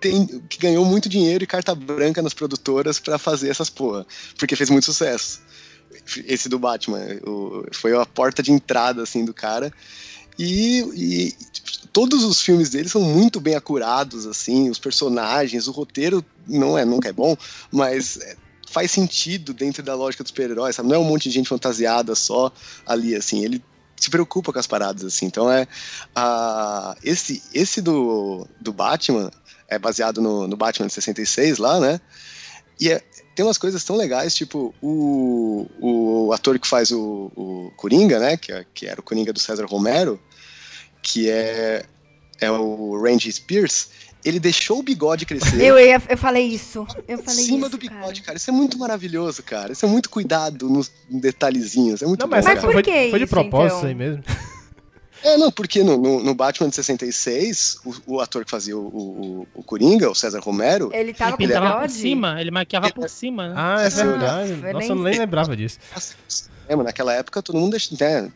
Tem, 0.00 0.26
que 0.48 0.58
ganhou 0.58 0.84
muito 0.84 1.08
dinheiro 1.08 1.44
e 1.44 1.46
carta 1.46 1.74
branca 1.74 2.22
nas 2.22 2.34
produtoras 2.34 2.98
pra 2.98 3.18
fazer 3.18 3.48
essas 3.48 3.68
porra. 3.68 4.06
Porque 4.38 4.56
fez 4.56 4.70
muito 4.70 4.84
sucesso. 4.84 5.40
Esse 6.26 6.48
do 6.48 6.58
Batman. 6.58 7.00
o- 7.26 7.64
foi 7.72 7.96
a 7.96 8.06
porta 8.06 8.42
de 8.42 8.52
entrada, 8.52 9.02
assim, 9.02 9.24
do 9.24 9.34
cara. 9.34 9.72
E, 10.38 10.80
e 10.94 11.34
todos 11.92 12.24
os 12.24 12.40
filmes 12.40 12.70
dele 12.70 12.88
são 12.88 13.02
muito 13.02 13.40
bem 13.40 13.54
acurados, 13.54 14.26
assim, 14.26 14.70
os 14.70 14.78
personagens, 14.78 15.66
o 15.66 15.72
roteiro 15.72 16.24
não 16.48 16.78
é 16.78 16.84
nunca 16.84 17.10
é 17.10 17.12
bom, 17.12 17.36
mas 17.70 18.16
é, 18.16 18.36
faz 18.70 18.90
sentido 18.90 19.52
dentro 19.52 19.82
da 19.82 19.94
lógica 19.94 20.22
dos 20.24 20.30
super-heróis? 20.30 20.78
Não 20.78 20.94
é 20.94 20.98
um 20.98 21.04
monte 21.04 21.24
de 21.24 21.34
gente 21.34 21.48
fantasiada 21.48 22.14
só 22.14 22.50
ali, 22.86 23.14
assim, 23.14 23.44
ele 23.44 23.62
se 23.96 24.08
preocupa 24.08 24.50
com 24.50 24.58
as 24.58 24.66
paradas, 24.66 25.04
assim. 25.04 25.26
Então 25.26 25.50
é. 25.50 25.68
a 26.14 26.96
esse 27.04 27.42
esse 27.52 27.82
do, 27.82 28.46
do 28.58 28.72
Batman 28.72 29.30
é 29.70 29.78
baseado 29.78 30.20
no, 30.20 30.46
no 30.48 30.56
Batman 30.56 30.86
de 30.88 30.92
66 30.92 31.58
lá, 31.58 31.78
né? 31.80 32.00
E 32.78 32.90
é- 32.90 33.02
tem 33.34 33.44
umas 33.46 33.56
coisas 33.58 33.82
tão 33.84 33.96
legais, 33.96 34.34
tipo, 34.34 34.74
o, 34.82 35.66
o 35.80 36.32
ator 36.32 36.58
que 36.58 36.66
faz 36.66 36.90
o, 36.90 37.30
o 37.36 37.72
Coringa, 37.76 38.18
né? 38.18 38.36
Que, 38.36 38.52
é- 38.52 38.66
que 38.74 38.86
era 38.86 39.00
o 39.00 39.02
Coringa 39.02 39.32
do 39.32 39.38
César 39.38 39.64
Romero, 39.66 40.20
que 41.02 41.30
é, 41.30 41.84
é 42.40 42.50
o 42.50 43.00
Randy 43.02 43.30
Spears, 43.32 43.88
ele 44.24 44.38
deixou 44.38 44.80
o 44.80 44.82
bigode 44.82 45.24
crescer 45.24 45.62
Eu, 45.62 45.78
ia- 45.78 46.02
eu 46.08 46.18
falei 46.18 46.46
isso. 46.46 46.86
Eu 47.08 47.18
em 47.18 47.22
falei 47.22 47.44
cima 47.44 47.60
isso, 47.60 47.70
do 47.70 47.78
bigode, 47.78 48.20
cara. 48.22 48.36
Isso 48.36 48.50
é 48.50 48.52
muito 48.52 48.76
maravilhoso, 48.78 49.42
cara. 49.42 49.72
Isso 49.72 49.86
é 49.86 49.88
muito 49.88 50.10
cuidado 50.10 50.68
nos 50.68 50.90
detalhezinhos. 51.08 52.02
É 52.02 52.06
muito 52.06 52.20
Não, 52.20 52.28
bom, 52.28 52.36
mas, 52.36 52.44
cara. 52.44 52.60
por 52.60 52.72
foi, 52.72 52.82
que 52.82 53.10
foi 53.10 53.18
de 53.18 53.26
propósito 53.26 53.66
então? 53.66 53.78
isso 53.78 53.86
aí 53.86 53.94
mesmo. 53.94 54.22
É, 55.22 55.36
não, 55.36 55.50
porque 55.52 55.82
no, 55.84 55.96
no, 55.98 56.22
no 56.22 56.34
Batman 56.34 56.68
de 56.68 56.74
66, 56.76 57.76
o, 57.84 58.14
o 58.14 58.20
ator 58.20 58.44
que 58.44 58.50
fazia 58.50 58.76
o, 58.76 58.86
o, 58.86 59.46
o 59.54 59.62
Coringa, 59.62 60.10
o 60.10 60.14
César 60.14 60.40
Romero, 60.40 60.90
Ele 60.92 61.12
tava 61.12 61.30
ele 61.32 61.36
com 61.36 61.46
pintava 61.46 61.80
por 61.80 61.90
cima, 61.90 62.40
ele 62.40 62.50
maquiava 62.50 62.90
por 62.90 63.08
cima, 63.08 63.48
né? 63.48 63.54
Ah, 63.56 63.82
é 63.82 63.90
Sim. 63.90 63.96
verdade. 64.06 64.52
Nossa, 64.52 64.66
eu 64.66 64.72
Nossa, 64.72 64.94
nem- 64.94 65.18
lembrava 65.18 65.56
disso. 65.56 65.78
é, 66.68 66.74
mas 66.76 66.86
naquela 66.86 67.12
época 67.14 67.42
todo 67.42 67.58
mundo 67.58 67.72
deixa, 67.72 67.94
né, 68.00 68.30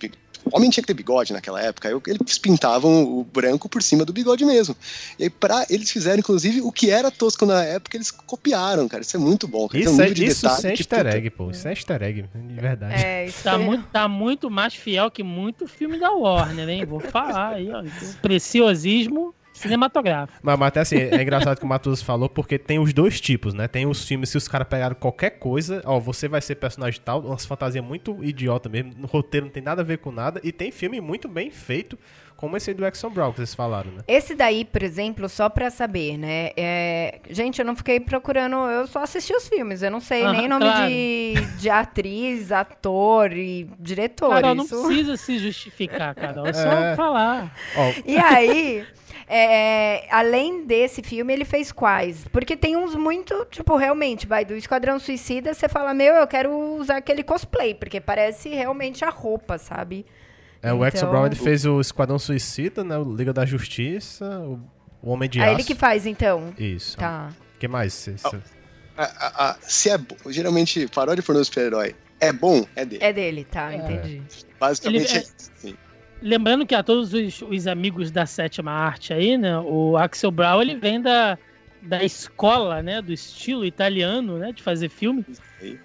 o 0.45 0.57
homem 0.57 0.71
tinha 0.71 0.83
que 0.83 0.87
ter 0.87 0.95
bigode 0.95 1.33
naquela 1.33 1.61
época. 1.61 1.89
Aí 1.89 1.95
Eles 2.07 2.39
pintavam 2.39 3.03
o 3.05 3.25
branco 3.25 3.69
por 3.69 3.83
cima 3.83 4.05
do 4.05 4.13
bigode 4.13 4.45
mesmo. 4.45 4.77
E 5.19 5.25
aí 5.25 5.31
pra, 5.31 5.67
eles 5.71 5.91
fizeram, 5.91 6.19
inclusive, 6.19 6.61
o 6.61 6.71
que 6.71 6.91
era 6.91 7.11
tosco 7.11 7.45
na 7.47 7.63
época, 7.65 7.97
eles 7.97 8.11
copiaram, 8.11 8.87
cara. 8.89 9.03
Isso 9.03 9.17
é 9.17 9.21
muito 9.21 9.47
bom. 9.49 9.69
Cara. 9.69 9.83
Tem 9.85 9.89
um 9.89 9.93
Isso, 9.93 10.03
é, 10.03 10.09
isso 10.09 10.43
detalhe 10.43 10.63
que, 10.77 10.83
easter 10.83 11.05
puta, 11.05 11.17
egg, 11.17 11.31
pô. 11.31 11.51
Isso 11.51 11.69
é 11.69 11.71
easter 11.73 12.03
egg, 12.03 12.25
de 12.35 12.55
verdade. 12.61 13.03
É, 13.05 13.27
isso 13.27 13.43
Tá 13.43 13.55
foi- 13.55 13.65
muito, 13.65 13.87
tá 13.89 14.09
muito 14.09 14.51
mais 14.51 14.75
fiel 14.75 15.11
que 15.11 15.23
muito 15.23 15.67
filme 15.67 15.99
da 15.99 16.11
Warner, 16.13 16.69
hein? 16.69 16.85
Vou 16.85 17.01
falar 17.01 17.55
aí, 17.55 17.69
ó. 17.71 17.83
Preciosismo 18.23 19.35
cinematográfico. 19.55 20.39
Mas, 20.43 20.59
mas 20.59 20.69
até 20.69 20.81
assim, 20.81 20.97
é 20.97 21.23
engraçado 21.23 21.59
que 21.59 21.65
o 21.65 21.69
Matus 21.69 22.03
falou, 22.03 22.29
porque 22.29 22.59
tem 22.59 22.79
os 22.79 22.93
dois 22.93 23.21
tipos, 23.21 23.55
né? 23.55 23.67
Tem 23.69 23.87
os 23.87 24.07
filmes, 24.07 24.29
se 24.31 24.37
os 24.37 24.47
caras 24.49 24.69
pegaram 24.69 24.95
qualquer 24.95 25.31
coisa, 25.31 25.83
ó, 25.85 25.99
você 25.99 26.29
vai 26.29 26.41
ser 26.41 26.57
personagem 26.57 27.01
tal, 27.05 27.21
umas 27.21 27.47
fantasias 27.47 27.85
muito 27.85 28.23
idiota 28.23 28.69
mesmo, 28.69 28.93
no 28.99 29.07
roteiro 29.07 29.47
não 29.47 29.53
tem 29.53 29.63
nada 29.63 29.83
a 29.83 29.85
ver 29.85 29.99
com 29.99 30.11
nada, 30.11 30.41
e 30.45 30.53
tem 30.53 30.71
filme 30.71 31.01
muito 31.01 31.29
bem 31.29 31.51
feito, 31.51 31.99
como 32.37 32.57
esse 32.57 32.69
aí 32.71 32.75
do 32.77 32.85
Exxon 32.85 33.11
Brown 33.11 33.31
que 33.31 33.37
vocês 33.39 33.55
falaram, 33.55 33.91
né? 33.93 33.99
Esse 34.09 34.35
daí, 34.35 34.65
por 34.65 34.83
exemplo, 34.83 35.29
só 35.29 35.49
pra 35.49 35.71
saber, 35.71 36.19
né? 36.19 36.51
é, 36.57 37.21
Gente, 37.31 37.61
eu 37.61 37.65
não 37.65 37.77
fiquei 37.77 38.01
procurando, 38.01 38.57
eu 38.57 38.87
só 38.87 39.03
assisti 39.05 39.33
os 39.33 39.49
filmes, 39.49 39.83
eu 39.83 39.91
não 39.91 40.01
sei 40.01 40.23
Aham, 40.25 40.33
nem 40.33 40.49
nome 40.49 40.65
claro. 40.65 40.89
de, 40.91 41.47
de 41.59 41.71
atriz, 41.71 42.51
ator 42.53 43.33
e 43.33 43.69
diretor. 43.79 44.31
Carol, 44.31 44.55
não 44.57 44.65
isso. 44.65 44.83
precisa 44.85 45.17
se 45.17 45.39
justificar, 45.39 46.15
Carol. 46.15 46.49
É 46.49 46.53
só 46.53 46.69
É. 46.71 46.97
falar. 46.97 47.57
Ó, 47.77 47.93
E 48.05 48.17
aí, 48.19 48.85
é, 49.27 50.07
além 50.11 50.67
desse 50.67 51.03
filme, 51.03 51.33
ele 51.33 51.45
fez 51.45 51.73
quais? 51.73 52.25
Porque 52.33 52.57
tem 52.57 52.77
uns 52.77 52.95
muito, 52.95 53.47
tipo, 53.51 53.77
realmente, 53.77 54.27
vai 54.27 54.45
do 54.45 54.55
Esquadrão 54.55 54.99
Suicida, 54.99 55.55
você 55.55 55.69
fala, 55.69 55.95
meu, 55.95 56.15
eu 56.15 56.27
quero 56.27 56.51
usar 56.77 56.97
aquele 56.97 57.23
cosplay, 57.23 57.75
porque 57.75 58.01
parece 58.01 58.49
realmente 58.51 59.05
a 59.05 59.11
roupa, 59.11 59.59
sabe? 59.59 60.05
É, 60.63 60.73
o 60.73 60.83
Axel 60.83 61.01
Então- 61.01 61.11
Brown 61.11 61.27
ele 61.27 61.35
fez 61.37 61.65
o 61.67 61.81
Esquadrão 61.81 62.19
Suicida, 62.19 62.83
né? 62.83 62.97
O 62.97 63.15
Liga 63.15 63.33
da 63.33 63.45
Justiça, 63.45 64.25
o, 64.41 64.61
o 65.03 65.11
Homem 65.11 65.29
de 65.29 65.41
É 65.41 65.45
Aço. 65.45 65.53
ele 65.55 65.65
que 65.65 65.75
faz, 65.75 66.07
então. 66.07 66.55
Isso. 66.59 66.97
Tá. 66.97 67.31
O 67.55 67.59
que 67.59 67.69
mais? 67.69 67.93
Cê- 67.93 68.17
cê- 68.17 68.39
A- 68.97 69.03
a- 69.05 69.51
a- 69.51 69.57
se 69.61 69.91
é 69.91 69.99
bo- 69.99 70.17
geralmente 70.29 70.87
paródia 70.89 71.23
pornô 71.23 71.45
super-herói 71.45 71.95
é 72.21 72.33
bom, 72.33 72.65
é 72.77 72.85
dele. 72.85 73.05
É 73.05 73.13
dele, 73.13 73.45
tá, 73.45 73.75
entendi. 73.75 74.23
Basicamente 74.59 75.05
Ele 75.11 75.13
é, 75.13 75.17
é- 75.17 75.21
isso, 75.21 75.51
sim. 75.57 75.77
Lembrando 76.25 76.67
que 76.67 76.75
a 76.75 76.83
todos 76.83 77.13
os, 77.13 77.43
os 77.43 77.67
amigos 77.67 78.11
da 78.11 78.25
sétima 78.25 78.73
arte 78.73 79.13
aí, 79.13 79.37
né? 79.37 79.59
O 79.59 79.95
Axel 79.99 80.31
Brown 80.31 80.63
ele 80.63 80.75
vem 80.75 80.99
da, 80.99 81.39
da 81.83 82.03
escola, 82.03 82.83
né? 82.83 83.03
Do 83.03 83.13
estilo 83.13 83.63
italiano, 83.63 84.39
né? 84.39 84.51
De 84.51 84.63
fazer 84.63 84.89
filme, 84.89 85.23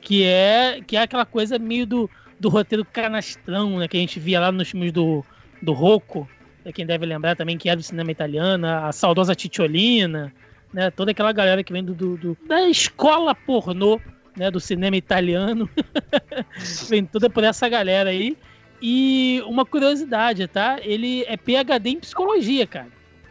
que 0.02 0.24
é 0.24 0.80
que 0.88 0.96
é 0.96 1.02
aquela 1.02 1.26
coisa 1.26 1.60
meio 1.60 1.86
do, 1.86 2.10
do 2.40 2.48
roteiro 2.48 2.86
canastrão, 2.86 3.80
né? 3.80 3.88
Que 3.90 3.98
a 3.98 4.00
gente 4.00 4.18
via 4.18 4.40
lá 4.40 4.50
nos 4.50 4.70
filmes 4.70 4.94
do, 4.94 5.26
do 5.62 5.74
Rocco, 5.74 6.26
pra 6.64 6.72
quem 6.72 6.86
deve 6.86 7.06
lembrar 7.06 7.36
também 7.36 7.58
que 7.58 7.70
é 7.70 7.76
do 7.76 7.84
cinema 7.84 8.10
italiano, 8.10 8.66
a 8.66 8.94
saudosa 8.94 9.36
Titiolina, 9.36 10.34
né? 10.74 10.90
Toda 10.90 11.12
aquela 11.12 11.34
galera 11.34 11.66
que 11.66 11.74
vem 11.74 11.84
do, 11.84 11.94
do- 11.94 12.16
do- 12.18 12.38
da 12.48 12.62
escola 12.70 13.36
pornô, 13.36 14.00
né? 14.38 14.50
Do 14.50 14.62
cinema 14.62 14.96
italiano. 14.96 15.70
vem 16.90 17.06
toda 17.06 17.30
por 17.30 17.44
essa 17.44 17.68
galera 17.68 18.10
aí. 18.10 18.38
E 18.82 19.42
uma 19.46 19.66
curiosidade, 19.66 20.48
tá? 20.48 20.80
Ele 20.82 21.24
é 21.28 21.36
PhD 21.36 21.90
em 21.90 22.00
psicologia, 22.00 22.66
cara. 22.66 22.90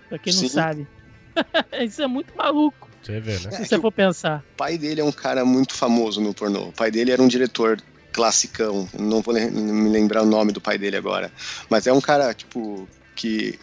Pra 0.08 0.18
quem 0.18 0.32
não 0.32 0.40
Sim. 0.42 0.48
sabe. 0.48 0.86
Isso 1.84 2.02
é 2.02 2.06
muito 2.06 2.36
maluco, 2.36 2.88
Você 3.02 3.20
vê, 3.20 3.32
né? 3.38 3.48
É 3.52 3.56
se 3.56 3.66
você 3.66 3.76
o 3.76 3.80
for 3.80 3.92
pensar. 3.92 4.44
pai 4.56 4.76
dele 4.76 5.00
é 5.00 5.04
um 5.04 5.12
cara 5.12 5.44
muito 5.44 5.74
famoso 5.74 6.20
no 6.20 6.34
pornô. 6.34 6.68
O 6.68 6.72
pai 6.72 6.90
dele 6.90 7.12
era 7.12 7.22
um 7.22 7.28
diretor 7.28 7.80
classicão. 8.12 8.88
Não 8.98 9.22
vou 9.22 9.34
me 9.34 9.88
lembrar 9.88 10.22
o 10.22 10.26
nome 10.26 10.52
do 10.52 10.60
pai 10.60 10.76
dele 10.76 10.96
agora. 10.96 11.32
Mas 11.70 11.86
é 11.86 11.92
um 11.92 12.00
cara, 12.00 12.34
tipo, 12.34 12.88
que. 13.14 13.58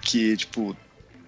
que, 0.00 0.36
tipo, 0.36 0.76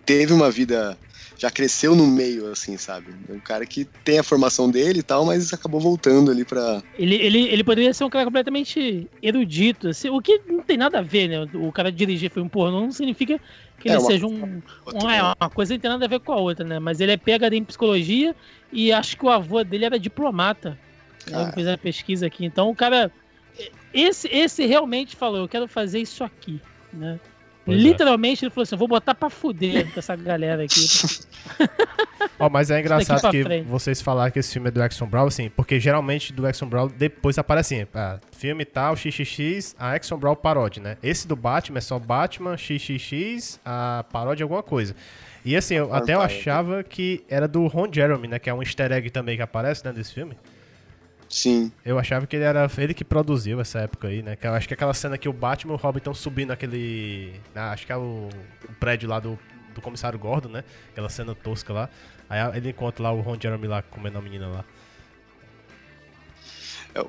teve 0.04 0.32
uma 0.32 0.50
vida. 0.50 0.98
Já 1.38 1.50
cresceu 1.50 1.95
no 1.95 2.07
meio, 2.07 2.47
assim, 2.50 2.78
sabe? 2.78 3.11
É 3.28 3.33
um 3.33 3.40
cara 3.40 3.66
que 3.66 3.85
tem 4.02 4.19
a 4.19 4.23
formação 4.23 4.71
dele 4.71 5.00
e 5.00 5.02
tal, 5.02 5.25
mas 5.26 5.52
acabou 5.52 5.78
voltando 5.81 6.31
ali 6.31 6.45
pra. 6.45 6.83
Ele, 6.99 7.14
ele, 7.16 7.49
ele 7.49 7.62
poderia 7.62 7.93
ser 7.93 8.05
um 8.05 8.09
cara 8.11 8.25
completamente 8.25 9.07
erudito, 9.21 9.88
assim, 9.88 10.09
o 10.09 10.23
que 10.23 10.40
não 10.49 10.62
tem 10.62 10.78
nada 10.78 11.00
a 11.00 11.02
ver, 11.02 11.28
né? 11.28 11.47
O 11.55 11.71
cara 11.71 11.93
dirigir 11.93 12.31
filme 12.31 12.49
pornô 12.49 12.81
não 12.81 12.90
significa 12.90 13.38
que 13.78 13.88
É, 13.88 13.93
ele 13.93 14.00
uma- 14.00 14.11
seja 14.11 14.26
um, 14.26 14.62
outra- 14.87 15.05
um- 15.07 15.11
é, 15.11 15.23
uma 15.23 15.50
coisa 15.50 15.75
não 15.75 15.81
tem 15.81 15.90
nada 15.90 16.05
a 16.07 16.09
ver 16.09 16.21
com 16.21 16.33
a 16.33 16.37
outra, 16.40 16.64
né? 16.64 16.78
Mas 16.78 17.00
ele 17.00 17.12
é 17.12 17.16
PhD 17.19 17.57
em 17.57 17.64
psicologia 17.64 18.35
e 18.73 18.90
acho 18.90 19.14
que 19.16 19.26
o 19.26 19.28
avô 19.28 19.62
dele 19.62 19.85
era 19.85 19.99
diplomata. 20.00 20.81
Né? 21.26 21.43
Eu 21.43 21.52
fiz 21.52 21.66
a 21.66 21.76
pesquisa 21.76 22.26
aqui. 22.26 22.45
Então 22.47 22.71
o 22.71 22.75
cara. 22.75 23.12
Esse, 23.93 24.28
esse 24.28 24.66
realmente 24.66 25.16
falou, 25.16 25.38
eu 25.40 25.49
quero 25.49 25.66
fazer 25.69 26.00
isso 26.00 26.23
aqui, 26.23 26.61
né? 26.93 27.19
Pois 27.66 27.78
é. 27.78 27.82
Literalmente 27.82 28.44
ele 28.44 28.50
falou 28.50 28.62
assim: 28.62 28.76
eu 28.76 28.78
vou 28.78 28.87
botar 28.87 29.14
pra 29.14 29.28
fuder 29.28 29.92
com 29.92 29.99
essa 29.99 30.14
galera 30.14 30.62
aqui. 30.62 30.87
Ó, 32.38 32.49
mas 32.49 32.70
é 32.70 32.78
engraçado 32.78 33.30
que 33.30 33.42
frente. 33.42 33.66
vocês 33.66 34.00
falaram 34.00 34.30
que 34.30 34.38
esse 34.38 34.52
filme 34.52 34.68
é 34.68 34.70
do 34.70 34.80
Axon 34.80 35.06
Brown, 35.06 35.26
assim, 35.26 35.50
porque 35.50 35.80
geralmente 35.80 36.32
do 36.32 36.46
Axon 36.46 36.66
Brown 36.66 36.87
depois 36.87 37.38
aparece 37.38 37.75
assim, 37.75 37.87
ah, 37.92 38.20
filme 38.30 38.64
tal, 38.64 38.94
XXX, 38.94 39.75
a 39.78 39.94
Axon 39.94 40.16
Brown 40.16 40.37
paródia, 40.37 40.82
né? 40.82 40.96
Esse 41.02 41.26
do 41.26 41.35
Batman 41.35 41.78
é 41.78 41.80
só 41.80 41.99
Batman, 41.99 42.56
XXX, 42.56 43.58
a 43.64 44.04
paródia 44.12 44.37
de 44.37 44.42
alguma 44.44 44.62
coisa. 44.62 44.94
E 45.44 45.56
assim, 45.56 45.75
eu, 45.75 45.92
até 45.92 46.14
eu 46.14 46.20
achava 46.20 46.85
que 46.85 47.25
era 47.28 47.49
do 47.49 47.66
Ron 47.66 47.88
Jeremy, 47.92 48.28
né? 48.28 48.38
Que 48.38 48.50
é 48.50 48.54
um 48.54 48.62
easter 48.62 48.92
egg 48.92 49.11
também 49.11 49.37
que 49.37 49.42
aparece, 49.42 49.85
né, 49.85 49.92
desse 49.92 50.12
filme. 50.12 50.37
Sim. 51.28 51.73
Eu 51.85 51.99
achava 51.99 52.26
que 52.26 52.37
ele 52.37 52.45
era 52.45 52.71
ele 52.78 52.95
que 52.95 53.04
produziu 53.04 53.61
essa 53.61 53.80
época 53.80 54.09
aí, 54.09 54.23
né? 54.23 54.37
Que 54.37 54.47
eu 54.47 54.52
acho 54.52 54.68
que 54.68 54.75
aquela 54.75 54.95
cena 54.95 55.18
que 55.18 55.28
o 55.28 55.33
Batman 55.33 55.73
e 55.73 55.76
o 55.76 55.78
Robin 55.78 55.99
estão 55.99 56.14
subindo 56.14 56.52
aquele. 56.52 57.40
ah, 57.54 57.73
acho 57.73 57.87
que 57.87 57.92
é 57.92 57.97
o, 57.97 58.28
o 58.68 58.73
prédio 58.78 59.09
lá 59.09 59.18
do, 59.18 59.38
do 59.75 59.80
comissário 59.80 60.18
Gordon, 60.18 60.49
né? 60.49 60.64
Aquela 60.92 61.09
cena 61.09 61.35
tosca 61.35 61.73
lá. 61.73 61.90
Aí 62.28 62.40
ele 62.56 62.71
encontra 62.71 63.02
lá 63.02 63.12
o 63.12 63.21
Ron 63.21 63.37
Jeremy 63.40 63.66
lá 63.66 63.83
comendo 63.83 64.18
a 64.18 64.23
menina 64.23 64.49
lá. 64.49 64.64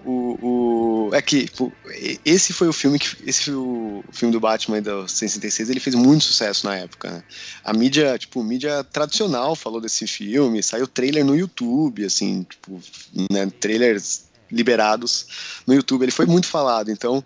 O, 0.06 1.08
o, 1.10 1.16
é 1.16 1.22
que 1.22 1.50
e- 1.96 2.20
esse 2.26 2.54
foi 2.54 2.68
o 2.68 2.74
filme 2.74 3.00
que. 3.00 3.08
Esse 3.28 3.44
foi 3.46 3.54
o 3.56 4.04
filme 4.12 4.32
do 4.32 4.40
Batman 4.40 4.82
do 4.82 5.08
66, 5.08 5.70
ele 5.70 5.80
fez 5.80 5.96
muito 5.96 6.24
sucesso 6.24 6.66
na 6.66 6.76
época. 6.76 7.12
né? 7.12 7.24
A 7.64 7.74
mídia, 7.74 8.18
tipo, 8.18 8.44
mídia 8.44 8.84
tradicional 8.84 9.56
falou 9.56 9.80
desse 9.80 10.08
filme, 10.08 10.62
saiu 10.64 10.88
trailer 10.88 11.26
no 11.26 11.36
YouTube, 11.36 12.06
assim, 12.06 12.44
tipo, 12.44 12.82
né, 13.32 13.50
trailers 13.60 14.26
liberados 14.52 15.62
no 15.66 15.74
YouTube. 15.74 16.04
Ele 16.04 16.12
foi 16.12 16.26
muito 16.26 16.48
falado, 16.48 16.92
então 16.92 17.24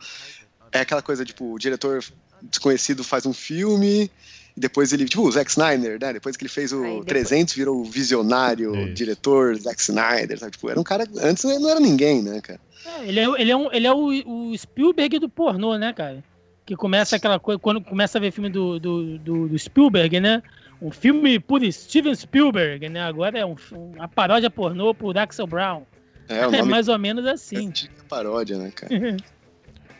é 0.71 0.81
aquela 0.81 1.01
coisa, 1.01 1.25
tipo, 1.25 1.53
o 1.53 1.59
diretor 1.59 2.03
desconhecido 2.41 3.03
faz 3.03 3.25
um 3.25 3.33
filme. 3.33 4.11
E 4.55 4.59
depois 4.59 4.91
ele, 4.91 5.05
tipo, 5.05 5.21
o 5.23 5.31
Zack 5.31 5.49
Snyder, 5.49 5.97
né? 6.01 6.13
Depois 6.13 6.35
que 6.35 6.43
ele 6.43 6.49
fez 6.49 6.73
o 6.73 6.81
depois- 6.81 7.05
300, 7.05 7.53
virou 7.53 7.77
o 7.79 7.85
visionário, 7.85 8.75
Isso. 8.75 8.93
diretor 8.93 9.55
Zack 9.57 9.81
Snyder, 9.81 10.37
sabe? 10.39 10.51
Tipo, 10.51 10.69
era 10.69 10.79
um 10.79 10.83
cara. 10.83 11.05
Antes 11.21 11.43
não 11.43 11.69
era 11.69 11.79
ninguém, 11.79 12.21
né, 12.21 12.41
cara? 12.41 12.59
É, 12.85 13.07
ele 13.07 13.19
é, 13.19 13.23
ele 13.41 13.51
é, 13.51 13.55
um, 13.55 13.71
ele 13.71 13.87
é 13.87 13.93
o, 13.93 14.07
o 14.51 14.57
Spielberg 14.57 15.19
do 15.19 15.29
pornô, 15.29 15.77
né, 15.77 15.93
cara? 15.93 16.23
Que 16.65 16.75
começa 16.75 17.15
aquela 17.15 17.39
coisa, 17.39 17.59
quando 17.59 17.81
começa 17.81 18.17
a 18.17 18.21
ver 18.21 18.31
filme 18.31 18.49
do, 18.49 18.79
do, 18.79 19.17
do, 19.19 19.47
do 19.49 19.59
Spielberg, 19.59 20.19
né? 20.19 20.41
Um 20.81 20.91
filme 20.91 21.39
por 21.39 21.61
Steven 21.71 22.13
Spielberg, 22.15 22.89
né? 22.89 23.01
Agora 23.01 23.37
é 23.39 23.45
um, 23.45 23.55
um- 23.73 23.91
uma 23.95 24.07
paródia 24.07 24.49
pornô 24.49 24.93
por 24.93 25.17
Axel 25.17 25.47
Brown. 25.47 25.83
É, 26.27 26.45
o 26.47 26.51
É 26.55 26.61
mais 26.63 26.87
ou 26.87 26.97
menos 26.99 27.25
é 27.25 27.31
assim. 27.31 27.67
antiga 27.67 27.93
paródia, 28.09 28.57
né, 28.57 28.71
cara? 28.75 28.91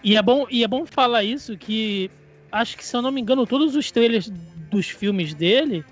E 0.04 0.16
é 0.18 0.22
bom, 0.24 0.48
e 0.50 0.64
é 0.64 0.68
bom 0.68 0.84
falar 0.84 1.24
isso 1.24 1.56
que 1.56 2.10
acho 2.52 2.78
que 2.78 2.86
se 2.86 2.96
eu 2.96 3.02
não 3.02 3.12
me 3.12 3.22
engano 3.22 3.46
todos 3.46 3.76
os 3.76 3.92
trailers 3.92 4.30
dos 4.70 4.90
filmes 4.90 5.34
dele 5.34 5.84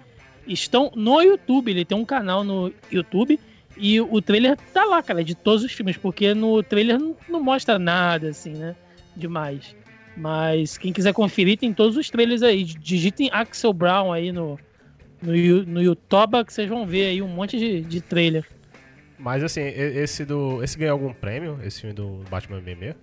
estão 0.47 0.91
no 0.95 1.21
YouTube. 1.21 1.71
Ele 1.71 1.85
tem 1.85 1.97
um 1.97 2.05
canal 2.05 2.43
no 2.43 2.73
YouTube 2.91 3.39
e 3.77 4.01
o 4.01 4.21
trailer 4.21 4.57
tá 4.73 4.83
lá, 4.85 5.01
cara, 5.01 5.23
de 5.23 5.35
todos 5.35 5.63
os 5.63 5.71
filmes, 5.71 5.97
porque 5.97 6.33
no 6.33 6.61
trailer 6.63 6.99
não, 6.99 7.41
mostra 7.41 7.79
nada 7.79 8.29
assim, 8.29 8.51
né? 8.51 8.75
Demais. 9.15 9.75
Mas 10.17 10.77
quem 10.77 10.91
quiser 10.91 11.13
conferir 11.13 11.57
tem 11.57 11.73
todos 11.73 11.95
os 11.95 12.09
trailers 12.09 12.43
aí. 12.43 12.63
Digitem 12.63 13.29
Axel 13.31 13.71
Brown 13.71 14.11
aí 14.11 14.31
no 14.31 14.59
no, 15.21 15.33
no 15.65 15.81
YouTube 15.81 16.45
que 16.45 16.53
vocês 16.53 16.69
vão 16.69 16.85
ver 16.85 17.07
aí 17.07 17.21
um 17.21 17.27
monte 17.27 17.57
de, 17.57 17.81
de 17.81 18.01
trailer. 18.01 18.45
Mas 19.17 19.43
assim, 19.43 19.61
esse 19.61 20.23
do. 20.23 20.63
Esse 20.63 20.77
ganhou 20.77 20.93
algum 20.93 21.13
prêmio, 21.13 21.59
esse 21.63 21.81
filme 21.81 21.93
do 21.93 22.23
Batman 22.29 22.61
BB? 22.61 22.95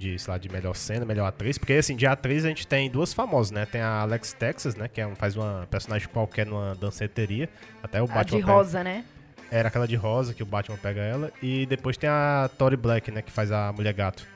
De, 0.00 0.18
sei 0.18 0.32
lá, 0.32 0.38
de 0.38 0.48
melhor 0.48 0.74
cena, 0.74 1.04
melhor 1.04 1.26
atriz. 1.26 1.58
Porque 1.58 1.74
assim, 1.74 1.94
de 1.94 2.06
atriz 2.06 2.44
a 2.46 2.48
gente 2.48 2.66
tem 2.66 2.88
duas 2.90 3.12
famosas, 3.12 3.50
né? 3.50 3.66
Tem 3.66 3.82
a 3.82 4.00
Alex 4.00 4.32
Texas, 4.32 4.74
né? 4.74 4.88
Que 4.88 5.00
é 5.02 5.06
um, 5.06 5.14
faz 5.14 5.36
uma 5.36 5.66
personagem 5.70 6.08
qualquer 6.08 6.46
numa 6.46 6.74
danceteria. 6.74 7.48
Até 7.82 8.00
o 8.00 8.04
A 8.04 8.06
de 8.08 8.12
Batman. 8.14 8.40
pega- 8.40 8.52
rosa, 8.52 8.82
né? 8.82 9.04
Era 9.50 9.68
aquela 9.68 9.86
de 9.86 9.96
rosa 9.96 10.32
que 10.32 10.42
o 10.42 10.46
Batman 10.46 10.78
pega 10.78 11.02
ela. 11.02 11.30
E 11.42 11.66
depois 11.66 11.96
tem 11.98 12.08
a 12.08 12.48
Tori 12.56 12.76
Black, 12.76 13.10
né? 13.10 13.20
Que 13.20 13.30
faz 13.30 13.52
a 13.52 13.72
mulher 13.72 13.92
gato. 13.92 14.26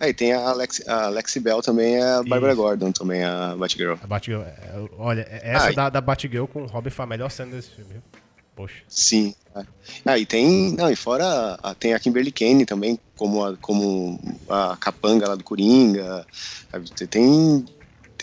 Aí 0.00 0.12
tem 0.14 0.32
a 0.32 0.40
Alex, 0.48 0.82
a 0.88 1.04
Alexi 1.06 1.40
Bell 1.40 1.60
também, 1.62 1.96
é 1.96 2.02
a 2.02 2.22
Barbara 2.22 2.52
Isso. 2.52 2.62
Gordon 2.62 2.90
também, 2.92 3.22
a 3.24 3.54
Batgirl. 3.56 3.94
A 4.02 4.06
Batgirl. 4.06 4.40
é, 4.42 4.54
Olha, 4.96 5.26
essa 5.30 5.66
Ai. 5.66 5.74
da, 5.74 5.88
da 5.90 6.00
Batgirl 6.00 6.46
com 6.46 6.62
o 6.62 6.66
Robin 6.66 6.88
foi 6.90 7.04
a 7.04 7.08
melhor 7.08 7.30
cena 7.30 7.52
desse 7.56 7.70
filme, 7.70 7.92
viu? 7.92 8.02
Poxa. 8.58 8.82
Sim. 8.88 9.32
é. 9.54 9.62
Ah, 10.04 10.18
e 10.18 10.26
tem. 10.26 10.74
Não, 10.74 10.90
e 10.90 10.96
fora 10.96 11.56
tem 11.78 11.94
a 11.94 12.00
Kimberly 12.00 12.32
Kane 12.32 12.66
também, 12.66 12.98
como 13.14 13.44
a, 13.44 13.56
como 13.58 14.18
a 14.48 14.76
capanga 14.76 15.28
lá 15.28 15.36
do 15.36 15.44
Coringa. 15.44 16.26
Tem. 17.08 17.64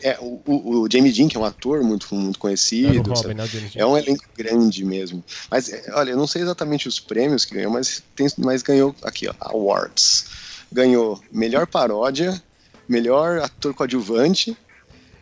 é, 0.03 0.17
o, 0.19 0.41
o, 0.45 0.81
o 0.81 0.87
Jamie 0.91 1.13
Dean, 1.13 1.29
que 1.29 1.37
é 1.37 1.39
um 1.39 1.45
ator 1.45 1.81
muito, 1.85 2.13
muito 2.13 2.37
conhecido. 2.37 2.97
Robin, 2.97 3.15
sabe? 3.15 3.33
né? 3.33 3.69
É 3.75 3.85
um 3.85 3.97
elenco 3.97 4.25
grande 4.37 4.83
mesmo. 4.83 5.23
Mas, 5.49 5.69
é, 5.69 5.85
olha, 5.93 6.11
eu 6.11 6.17
não 6.17 6.27
sei 6.27 6.41
exatamente 6.41 6.89
os 6.89 6.99
prêmios 6.99 7.45
que 7.45 7.55
ganhou, 7.55 7.71
mas, 7.71 8.03
tem, 8.13 8.27
mas 8.37 8.61
ganhou 8.61 8.93
aqui, 9.01 9.29
ó, 9.29 9.33
awards. 9.39 10.25
Ganhou 10.69 11.23
melhor 11.31 11.65
paródia, 11.65 12.43
melhor 12.89 13.39
ator 13.39 13.73
coadjuvante, 13.73 14.57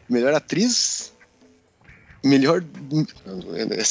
melhor 0.09 0.33
atriz, 0.33 1.12
melhor. 2.23 2.63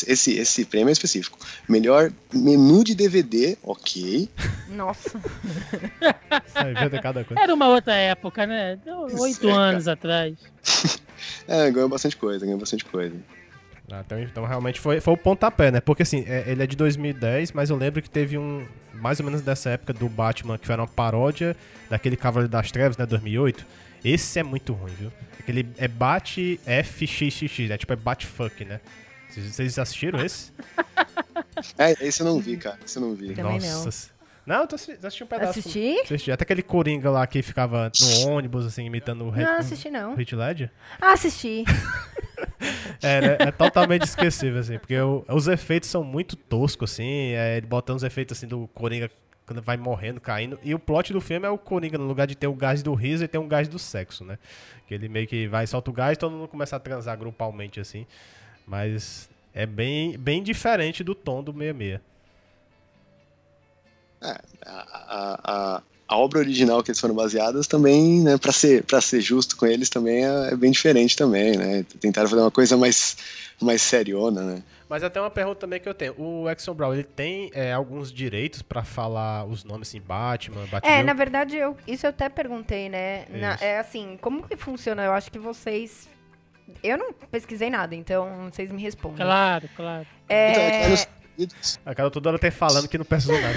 Esse, 0.06 0.38
esse 0.38 0.64
prêmio 0.64 0.88
é 0.88 0.92
específico. 0.92 1.38
Melhor 1.68 2.12
menu 2.32 2.82
de 2.82 2.94
DVD, 2.94 3.56
ok. 3.62 4.28
Nossa. 4.68 5.20
Sai 6.52 6.74
vendo 6.74 7.00
cada 7.00 7.24
coisa. 7.24 7.42
Era 7.42 7.54
uma 7.54 7.68
outra 7.68 7.94
época, 7.94 8.46
né? 8.46 8.78
Oito 9.18 9.48
é, 9.48 9.52
cara. 9.52 9.62
anos 9.62 9.88
atrás. 9.88 10.34
É, 11.46 11.70
ganhou 11.70 11.88
bastante 11.88 12.16
coisa, 12.16 12.44
ganhou 12.44 12.58
bastante 12.58 12.84
coisa. 12.84 13.14
Ah, 13.90 14.02
então, 14.04 14.20
então 14.20 14.44
realmente 14.44 14.80
foi, 14.80 15.00
foi 15.00 15.14
o 15.14 15.16
pontapé, 15.16 15.70
né? 15.70 15.80
Porque 15.80 16.02
assim, 16.02 16.24
é- 16.26 16.44
ele 16.50 16.62
é 16.62 16.66
de 16.66 16.76
2010, 16.76 17.52
mas 17.52 17.70
eu 17.70 17.76
lembro 17.76 18.00
que 18.00 18.10
teve 18.10 18.38
um. 18.38 18.66
Mais 18.94 19.20
ou 19.20 19.26
menos 19.26 19.40
dessa 19.42 19.70
época 19.70 19.92
do 19.92 20.08
Batman, 20.08 20.58
que 20.58 20.70
era 20.70 20.82
uma 20.82 20.88
paródia 20.88 21.56
daquele 21.90 22.16
Cavaleiro 22.16 22.50
das 22.50 22.70
Trevas, 22.70 22.96
né? 22.96 23.06
2008. 23.06 23.64
Esse 24.04 24.38
é 24.38 24.42
muito 24.42 24.72
ruim, 24.72 24.92
viu? 24.98 25.12
Aquele 25.42 25.68
é 25.76 25.88
Bat 25.88 26.60
FXXX, 26.84 27.68
né? 27.68 27.76
Tipo, 27.78 27.92
é 27.92 27.96
Batfuck, 27.96 28.64
né? 28.64 28.80
Vocês- 29.28 29.78
assistiram 29.78 30.24
esse? 30.24 30.52
É, 31.78 31.92
esse 32.06 32.20
eu 32.22 32.26
não 32.26 32.38
vi, 32.38 32.56
cara. 32.56 32.78
Esse 32.84 32.98
eu 32.98 33.02
não 33.02 33.14
vi. 33.14 33.34
Também 33.34 33.60
Nossa. 33.60 34.10
Não, 34.44 34.66
tu 34.66 34.74
assi- 34.74 34.96
tu 34.96 35.06
assistiu 35.06 35.24
um 35.24 35.28
pedaço. 35.28 35.58
Assisti? 35.58 36.00
Assisti. 36.00 36.32
Até 36.32 36.42
aquele 36.42 36.62
Coringa 36.62 37.10
lá 37.10 37.26
que 37.26 37.40
ficava 37.42 37.90
no 38.00 38.28
ônibus, 38.30 38.66
assim, 38.66 38.84
imitando 38.84 39.24
o 39.24 39.30
Red- 39.30 39.44
Não, 39.44 39.56
assisti 39.58 39.88
não. 39.90 40.14
o 40.14 40.16
Ledger. 40.36 40.70
Ah, 41.00 41.12
assisti. 41.12 41.64
É, 43.02 43.20
né? 43.20 43.36
é 43.40 43.50
totalmente 43.50 44.02
esquecível, 44.02 44.60
assim, 44.60 44.78
porque 44.78 44.96
o- 44.98 45.24
os 45.28 45.48
efeitos 45.48 45.88
são 45.88 46.04
muito 46.04 46.36
toscos, 46.36 46.92
assim, 46.92 47.32
é, 47.32 47.56
ele 47.56 47.66
botando 47.66 47.96
os 47.96 48.02
efeitos, 48.04 48.36
assim, 48.38 48.46
do 48.46 48.68
Coringa 48.68 49.10
quando 49.46 49.60
vai 49.60 49.76
morrendo, 49.76 50.20
caindo, 50.20 50.58
e 50.62 50.74
o 50.74 50.78
plot 50.78 51.12
do 51.12 51.20
filme 51.20 51.46
é 51.46 51.50
o 51.50 51.58
Coringa, 51.58 51.98
no 51.98 52.06
lugar 52.06 52.26
de 52.26 52.36
ter 52.36 52.46
o 52.46 52.54
gás 52.54 52.82
do 52.82 52.94
riso, 52.94 53.22
ele 53.22 53.28
tem 53.28 53.40
um 53.40 53.48
gás 53.48 53.68
do 53.68 53.78
sexo, 53.78 54.24
né? 54.24 54.38
Que 54.86 54.94
ele 54.94 55.08
meio 55.08 55.26
que 55.26 55.46
vai, 55.48 55.66
solta 55.66 55.90
o 55.90 55.92
gás 55.94 56.16
todo 56.16 56.32
mundo 56.32 56.48
começa 56.48 56.76
a 56.76 56.80
transar 56.80 57.16
grupalmente, 57.18 57.80
assim, 57.80 58.06
mas 58.66 59.28
é 59.52 59.66
bem, 59.66 60.16
bem 60.16 60.42
diferente 60.42 61.02
do 61.02 61.14
tom 61.14 61.42
do 61.42 61.52
66. 61.52 62.00
A, 64.20 64.40
a, 64.64 65.40
a, 65.44 65.82
a 66.12 66.16
obra 66.16 66.38
original 66.40 66.82
que 66.82 66.90
eles 66.90 67.00
foram 67.00 67.14
baseadas 67.14 67.66
também, 67.66 68.22
né, 68.22 68.36
pra 68.36 68.52
ser, 68.52 68.84
pra 68.84 69.00
ser 69.00 69.20
justo 69.20 69.56
com 69.56 69.66
eles, 69.66 69.88
também 69.88 70.24
é, 70.24 70.50
é 70.52 70.56
bem 70.56 70.70
diferente 70.70 71.16
também, 71.16 71.56
né? 71.56 71.84
Tentaram 72.00 72.28
fazer 72.28 72.42
uma 72.42 72.50
coisa 72.50 72.76
mais, 72.76 73.16
mais 73.60 73.80
seriona, 73.82 74.42
né? 74.42 74.62
Mas 74.88 75.02
até 75.02 75.18
uma 75.18 75.30
pergunta 75.30 75.60
também 75.60 75.80
que 75.80 75.88
eu 75.88 75.94
tenho. 75.94 76.14
O 76.20 76.50
Exxon 76.50 76.74
Brown, 76.74 76.92
ele 76.92 77.02
tem 77.02 77.50
é, 77.54 77.72
alguns 77.72 78.12
direitos 78.12 78.60
pra 78.60 78.84
falar 78.84 79.46
os 79.46 79.64
nomes 79.64 79.88
assim, 79.88 80.00
Batman, 80.02 80.66
Batman. 80.66 80.92
É, 80.92 81.02
na 81.02 81.14
verdade, 81.14 81.56
eu, 81.56 81.74
isso 81.88 82.04
eu 82.04 82.10
até 82.10 82.28
perguntei, 82.28 82.90
né? 82.90 83.24
Na- 83.30 83.56
é 83.60 83.78
assim, 83.78 84.18
como 84.20 84.42
que 84.46 84.54
funciona? 84.54 85.02
Eu 85.02 85.12
acho 85.12 85.32
que 85.32 85.38
vocês. 85.38 86.10
Eu 86.82 86.98
não 86.98 87.12
pesquisei 87.12 87.70
nada, 87.70 87.94
então 87.94 88.50
vocês 88.50 88.70
me 88.70 88.82
respondem. 88.82 89.16
Claro, 89.24 89.68
claro. 89.74 90.06
Então, 90.26 90.62
é 90.62 91.06
É... 91.44 91.90
A 91.90 91.94
cara 91.94 92.10
toda 92.10 92.30
hora 92.30 92.38
tá 92.38 92.50
falando 92.50 92.88
que 92.88 92.96
não 92.98 93.04
precisou 93.04 93.40
nada. 93.40 93.54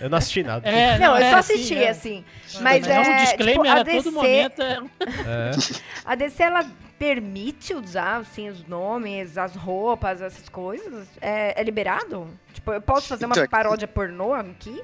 Eu 0.00 0.10
não 0.10 0.18
assisti 0.18 0.42
nada. 0.42 0.68
É, 0.68 0.98
Não, 0.98 1.16
eu 1.16 1.24
é 1.24 1.30
só 1.30 1.36
assim, 1.38 1.52
assisti, 1.54 1.74
é. 1.76 1.88
assim. 1.90 2.24
Mas 2.60 2.86
é 2.86 2.94
é. 2.94 3.00
um 3.00 3.16
disclaimer 3.24 3.64
tipo, 3.76 3.80
a 3.80 3.82
DC, 3.82 4.02
todo 4.02 4.12
momento. 4.14 4.62
é- 4.62 4.80
É. 5.26 5.50
A 6.04 6.14
DC, 6.14 6.42
ela 6.42 6.66
permite 6.98 7.74
usar, 7.74 8.16
assim, 8.18 8.48
os 8.48 8.64
nomes, 8.66 9.36
as 9.36 9.54
roupas, 9.54 10.20
essas 10.22 10.48
coisas? 10.48 11.06
É, 11.20 11.60
é 11.60 11.62
liberado? 11.62 12.26
Tipo, 12.54 12.72
eu 12.72 12.80
posso 12.80 13.06
fazer 13.08 13.26
uma 13.26 13.34
Então, 13.34 13.44
é 13.44 13.48
paródia 13.48 13.86
pornô 13.86 14.32
aqui? 14.32 14.82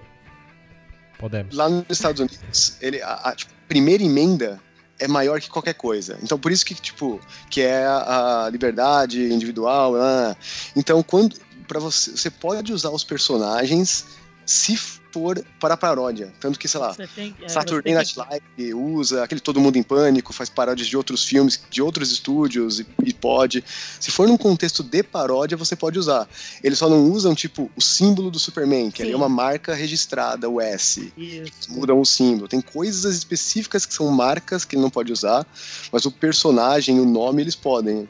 Podemos. 1.19 1.55
lá 1.55 1.69
nos 1.69 1.85
Estados 1.89 2.21
Unidos, 2.21 2.77
ele, 2.81 3.01
a, 3.01 3.15
a, 3.15 3.35
tipo, 3.35 3.53
primeira 3.69 4.03
emenda 4.03 4.61
é 4.99 5.07
maior 5.09 5.41
que 5.41 5.49
qualquer 5.49 5.75
coisa. 5.75 6.19
Então, 6.23 6.39
por 6.39 6.53
isso 6.53 6.65
que, 6.67 6.75
tipo, 6.75 7.21
que 7.49 7.61
é 7.61 7.85
a, 7.87 8.45
a 8.45 8.51
liberdade 8.51 9.33
individual. 9.33 9.95
ah. 9.97 10.37
Então, 10.77 11.03
quando 11.03 11.37
para 11.66 11.81
você, 11.81 12.12
você 12.12 12.31
pode 12.31 12.73
usar 12.73 12.90
os 12.90 13.04
personagens 13.04 14.07
se 14.45 14.76
for 14.76 15.45
para 15.61 15.76
paródia. 15.76 16.33
Tanto 16.40 16.59
que, 16.59 16.66
sei 16.66 16.81
lá, 16.81 16.95
tem, 17.14 17.35
é, 17.42 17.49
Saturday 17.49 17.95
Night 17.95 18.19
Live 18.19 18.75
usa, 18.75 19.23
aquele 19.23 19.40
Todo 19.40 19.61
Mundo 19.61 19.76
em 19.76 19.83
Pânico 19.83 20.33
faz 20.33 20.49
paródias 20.49 20.88
de 20.88 20.97
outros 20.97 21.25
filmes, 21.25 21.62
de 21.71 21.83
outros 21.83 22.11
estúdios 22.11 22.81
e, 22.81 22.87
e 23.04 23.12
pode. 23.12 23.62
Se 24.00 24.11
for 24.11 24.26
num 24.26 24.37
contexto 24.37 24.83
de 24.83 25.02
paródia, 25.02 25.57
você 25.57 25.76
pode 25.76 25.99
usar. 25.99 26.26
Eles 26.62 26.78
só 26.78 26.88
não 26.88 27.11
usam, 27.11 27.35
tipo, 27.35 27.71
o 27.76 27.81
símbolo 27.81 28.31
do 28.31 28.38
Superman, 28.38 28.90
que 28.90 29.02
ali 29.02 29.12
é 29.12 29.16
uma 29.16 29.28
marca 29.28 29.75
registrada, 29.75 30.49
o 30.49 30.61
S. 30.61 31.12
Isso. 31.16 31.71
Mudam 31.71 32.00
o 32.00 32.07
símbolo. 32.07 32.49
Tem 32.49 32.61
coisas 32.61 33.14
específicas 33.14 33.85
que 33.85 33.92
são 33.92 34.11
marcas 34.11 34.64
que 34.64 34.76
ele 34.76 34.83
não 34.83 34.90
pode 34.90 35.12
usar, 35.12 35.47
mas 35.92 36.07
o 36.07 36.11
personagem, 36.11 36.99
o 36.99 37.04
nome, 37.04 37.42
eles 37.42 37.54
podem. 37.54 38.09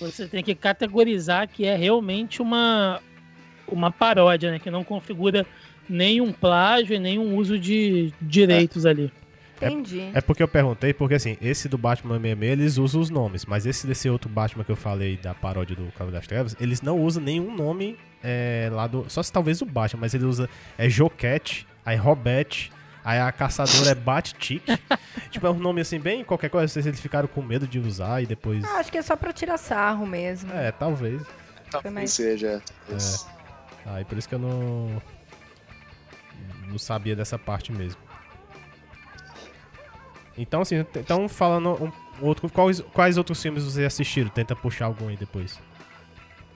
Você 0.00 0.26
tem 0.26 0.42
que 0.42 0.54
categorizar 0.54 1.48
que 1.48 1.66
é 1.66 1.76
realmente 1.76 2.40
uma, 2.40 3.00
uma 3.66 3.90
paródia, 3.90 4.50
né? 4.50 4.58
Que 4.58 4.70
não 4.70 4.84
configura 4.84 5.46
nenhum 5.88 6.32
plágio 6.32 6.94
e 6.94 6.98
nenhum 6.98 7.36
uso 7.36 7.58
de 7.58 8.12
direitos 8.20 8.86
ali. 8.86 9.10
Entendi. 9.60 10.10
É 10.14 10.20
porque 10.20 10.42
eu 10.42 10.48
perguntei, 10.48 10.92
porque 10.92 11.14
assim, 11.14 11.36
esse 11.40 11.68
do 11.68 11.76
Batman 11.76 12.14
66, 12.14 12.52
eles 12.52 12.78
usam 12.78 13.00
os 13.00 13.10
nomes, 13.10 13.44
mas 13.44 13.66
esse 13.66 13.86
desse 13.86 14.08
outro 14.08 14.30
Batman 14.30 14.62
que 14.62 14.70
eu 14.70 14.76
falei 14.76 15.16
da 15.16 15.34
paródia 15.34 15.74
do 15.74 15.86
Cavaleiro 15.92 16.16
das 16.16 16.26
Trevas, 16.26 16.56
eles 16.60 16.80
não 16.80 17.00
usam 17.00 17.22
nenhum 17.22 17.54
nome 17.54 17.96
é, 18.22 18.68
lá 18.72 18.86
do. 18.86 19.06
Só 19.08 19.22
se 19.22 19.32
talvez 19.32 19.60
o 19.60 19.66
Batman, 19.66 20.02
mas 20.02 20.14
ele 20.14 20.24
usa. 20.24 20.48
É 20.76 20.88
Joquete, 20.88 21.66
aí 21.84 21.96
Robete, 21.96 22.70
aí 23.04 23.18
a 23.20 23.30
caçadora 23.32 23.90
é 23.90 23.94
Bat-Tic. 23.94 24.62
tipo, 25.30 25.46
é 25.46 25.50
um 25.50 25.58
nome 25.58 25.80
assim, 25.80 25.98
bem 25.98 26.24
qualquer 26.24 26.48
coisa, 26.50 26.64
não 26.64 26.68
sei 26.68 26.82
se 26.82 26.88
eles 26.88 27.00
ficaram 27.00 27.28
com 27.28 27.42
medo 27.42 27.66
de 27.66 27.78
usar 27.78 28.22
e 28.22 28.26
depois. 28.26 28.64
Ah, 28.64 28.78
acho 28.78 28.90
que 28.92 28.98
é 28.98 29.02
só 29.02 29.16
pra 29.16 29.32
tirar 29.32 29.56
sarro 29.58 30.06
mesmo. 30.06 30.52
É, 30.52 30.70
talvez. 30.72 31.22
Talvez 31.70 31.94
mais- 31.94 32.12
seja. 32.12 32.62
Aí 33.86 34.04
por 34.04 34.18
isso 34.18 34.28
que 34.28 34.34
eu 34.34 34.38
não. 34.38 35.00
Não 36.66 36.78
sabia 36.78 37.16
dessa 37.16 37.38
parte 37.38 37.72
mesmo. 37.72 38.00
Então, 40.36 40.60
assim, 40.60 40.84
então 40.96 41.28
falando 41.28 41.70
um 41.82 41.92
outro. 42.26 42.48
Quais, 42.50 42.80
quais 42.92 43.16
outros 43.18 43.42
filmes 43.42 43.64
vocês 43.64 43.86
assistiram? 43.86 44.28
Tenta 44.30 44.54
puxar 44.54 44.86
algum 44.86 45.08
aí 45.08 45.16
depois. 45.16 45.58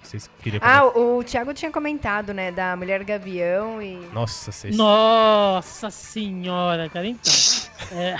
Vocês 0.02 0.28
queriam 0.42 0.60
Ah, 0.62 0.80
comentar? 0.80 0.96
o, 1.02 1.18
o 1.18 1.24
Thiago 1.24 1.54
tinha 1.54 1.70
comentado, 1.70 2.34
né? 2.34 2.50
Da 2.50 2.76
Mulher 2.76 3.02
Gavião 3.04 3.80
e. 3.80 3.94
Nossa, 4.12 4.50
vocês. 4.52 4.76
Nossa 4.76 5.90
senhora, 5.90 6.88
cara, 6.88 7.06
então. 7.06 7.32
É, 7.90 8.14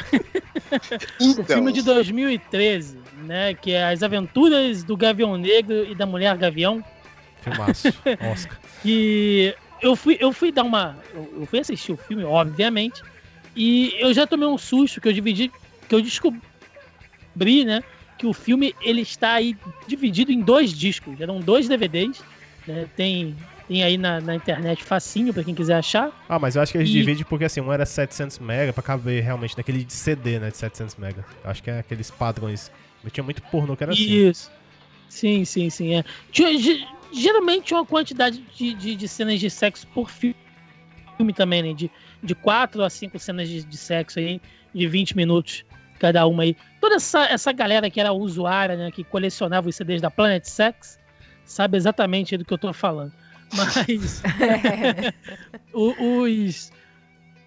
o 1.20 1.24
Então, 1.30 1.44
filme 1.44 1.72
de 1.72 1.82
2013, 1.82 2.98
né? 3.24 3.54
Que 3.54 3.72
é 3.72 3.84
As 3.92 4.02
Aventuras 4.02 4.82
do 4.82 4.96
Gavião 4.96 5.36
Negro 5.38 5.84
e 5.88 5.94
da 5.94 6.04
Mulher 6.04 6.36
Gavião. 6.36 6.84
Filmaço. 7.42 7.88
Oscar. 8.32 8.58
que 8.82 9.54
eu 9.80 9.94
fui, 9.94 10.16
eu 10.20 10.32
fui 10.32 10.50
dar 10.50 10.64
uma. 10.64 10.98
Eu 11.14 11.46
fui 11.46 11.60
assistir 11.60 11.92
o 11.92 11.96
filme, 11.96 12.24
obviamente, 12.24 13.02
e 13.54 13.94
eu 13.98 14.12
já 14.12 14.26
tomei 14.26 14.48
um 14.48 14.58
susto 14.58 15.00
que 15.00 15.08
eu 15.08 15.12
dividi, 15.12 15.50
que 15.88 15.94
eu 15.94 16.02
descobri, 16.02 17.64
né? 17.64 17.82
Que 18.22 18.26
o 18.28 18.32
filme 18.32 18.72
ele 18.80 19.00
está 19.00 19.32
aí 19.32 19.56
dividido 19.88 20.30
em 20.30 20.40
dois 20.40 20.72
discos, 20.72 21.20
eram 21.20 21.40
dois 21.40 21.66
DVDs, 21.66 22.22
né, 22.64 22.86
tem, 22.96 23.34
tem 23.66 23.82
aí 23.82 23.98
na, 23.98 24.20
na 24.20 24.36
internet 24.36 24.84
facinho 24.84 25.34
para 25.34 25.42
quem 25.42 25.52
quiser 25.56 25.74
achar. 25.74 26.12
Ah, 26.28 26.38
mas 26.38 26.54
eu 26.54 26.62
acho 26.62 26.70
que 26.70 26.78
eles 26.78 26.88
E- 26.88 26.92
dividem 26.92 27.24
porque 27.24 27.46
assim, 27.46 27.60
um 27.60 27.72
era 27.72 27.84
700 27.84 28.38
mega 28.38 28.72
pra 28.72 28.80
caber 28.80 29.24
realmente 29.24 29.56
naquele 29.56 29.82
de 29.82 29.92
CD, 29.92 30.38
né? 30.38 30.52
De 30.52 30.56
700 30.56 30.94
mega. 30.94 31.26
Eu 31.42 31.50
acho 31.50 31.60
que 31.64 31.68
é 31.68 31.80
aqueles 31.80 32.12
padrões. 32.12 32.70
Eu 33.02 33.10
tinha 33.10 33.24
muito 33.24 33.42
pornô 33.42 33.76
que 33.76 33.82
era 33.82 33.92
assim. 33.92 34.04
Isso. 34.28 34.52
Sim, 35.08 35.44
sim, 35.44 35.68
sim. 35.68 35.96
É. 35.96 36.04
Geralmente 37.12 37.64
tinha 37.64 37.80
uma 37.80 37.84
quantidade 37.86 38.40
de, 38.56 38.72
de, 38.74 38.94
de 38.94 39.08
cenas 39.08 39.40
de 39.40 39.50
sexo 39.50 39.84
por 39.88 40.08
fi- 40.08 40.36
filme 41.16 41.32
também, 41.32 41.60
né? 41.60 41.72
De, 41.74 41.90
de 42.22 42.34
4 42.36 42.84
a 42.84 42.88
5 42.88 43.18
cenas 43.18 43.48
de, 43.48 43.64
de 43.64 43.76
sexo 43.76 44.20
aí, 44.20 44.40
de 44.72 44.86
20 44.86 45.16
minutos 45.16 45.64
cada 46.02 46.26
uma 46.26 46.42
aí. 46.42 46.56
Toda 46.80 46.96
essa, 46.96 47.26
essa 47.26 47.52
galera 47.52 47.88
que 47.88 48.00
era 48.00 48.12
usuária, 48.12 48.76
né? 48.76 48.90
Que 48.90 49.04
colecionava 49.04 49.68
os 49.68 49.76
CDs 49.76 50.02
da 50.02 50.10
Planet 50.10 50.44
Sex, 50.44 50.98
sabe 51.44 51.76
exatamente 51.76 52.36
do 52.36 52.44
que 52.44 52.52
eu 52.52 52.58
tô 52.58 52.72
falando. 52.72 53.12
Mas 53.54 54.20
os. 55.72 56.72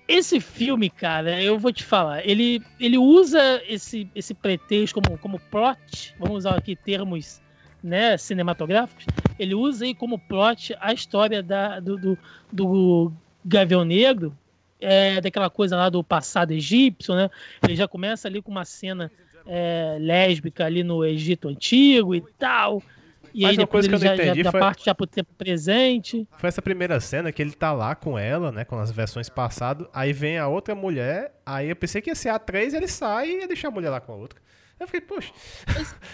Esse 0.08 0.40
filme, 0.40 0.90
cara, 0.90 1.42
eu 1.42 1.58
vou 1.58 1.74
te 1.74 1.84
falar, 1.84 2.24
ele, 2.24 2.62
ele 2.80 2.96
usa 2.96 3.60
esse, 3.68 4.08
esse 4.14 4.36
pretexto 4.36 5.02
como, 5.02 5.18
como 5.18 5.40
plot, 5.40 6.14
vamos 6.20 6.38
usar 6.38 6.56
aqui 6.56 6.76
termos 6.76 7.42
né, 7.84 8.16
cinematográficos, 8.16 9.08
ele 9.40 9.56
usa 9.56 9.84
aí 9.84 9.96
como 9.96 10.20
plot 10.20 10.78
a 10.80 10.94
história 10.94 11.42
da, 11.42 11.80
do, 11.80 11.98
do, 11.98 12.18
do 12.54 13.12
Gavião 13.44 13.84
Negro, 13.84 14.38
é, 14.80 15.20
daquela 15.22 15.50
coisa 15.50 15.76
lá 15.76 15.90
do 15.90 16.04
passado 16.04 16.52
egípcio, 16.52 17.16
né? 17.16 17.30
Ele 17.64 17.76
já 17.76 17.88
começa 17.88 18.28
ali 18.28 18.42
com 18.42 18.52
uma 18.52 18.66
cena 18.66 19.12
é, 19.46 19.98
lésbica 20.00 20.66
ali 20.66 20.84
no 20.84 21.06
Egito 21.06 21.48
Antigo 21.48 22.14
e 22.16 22.22
tal. 22.38 22.82
E 23.34 23.42
Mas 23.42 23.52
aí 23.52 23.58
uma 23.58 23.64
depois 23.66 23.86
coisa 23.88 23.90
que 23.90 24.06
ele 24.06 24.14
eu 24.14 24.18
já, 24.18 24.24
entendi 24.32 24.44
já 24.46 24.52
foi- 24.52 24.60
parte 24.62 24.86
já 24.86 24.96
pro 24.96 25.06
tempo 25.06 25.34
presente. 25.38 26.26
Foi 26.38 26.48
essa 26.48 26.62
primeira 26.62 27.00
cena 27.02 27.32
que 27.34 27.42
ele 27.42 27.52
tá 27.52 27.74
lá 27.74 27.94
com 27.94 28.18
ela, 28.18 28.50
né? 28.52 28.64
Com 28.64 28.80
as 28.80 28.92
versões 28.92 29.28
passadas. 29.28 29.88
Aí 29.94 30.14
vem 30.14 30.38
a 30.38 30.48
outra 30.48 30.74
mulher. 30.74 31.34
Aí 31.46 31.70
eu 31.70 31.76
pensei 31.76 32.02
que 32.02 32.10
ia 32.10 32.16
ser 32.16 32.30
a 32.30 32.40
3, 32.40 32.74
ele 32.74 32.88
sai 32.88 33.30
e 33.30 33.40
ia 33.42 33.48
deixar 33.48 33.68
a 33.68 33.72
mulher 33.72 33.90
lá 33.90 34.00
com 34.00 34.14
a 34.14 34.16
outra. 34.16 34.40
Eu 34.80 34.88
fiquei, 34.88 35.02
poxa. 35.02 35.32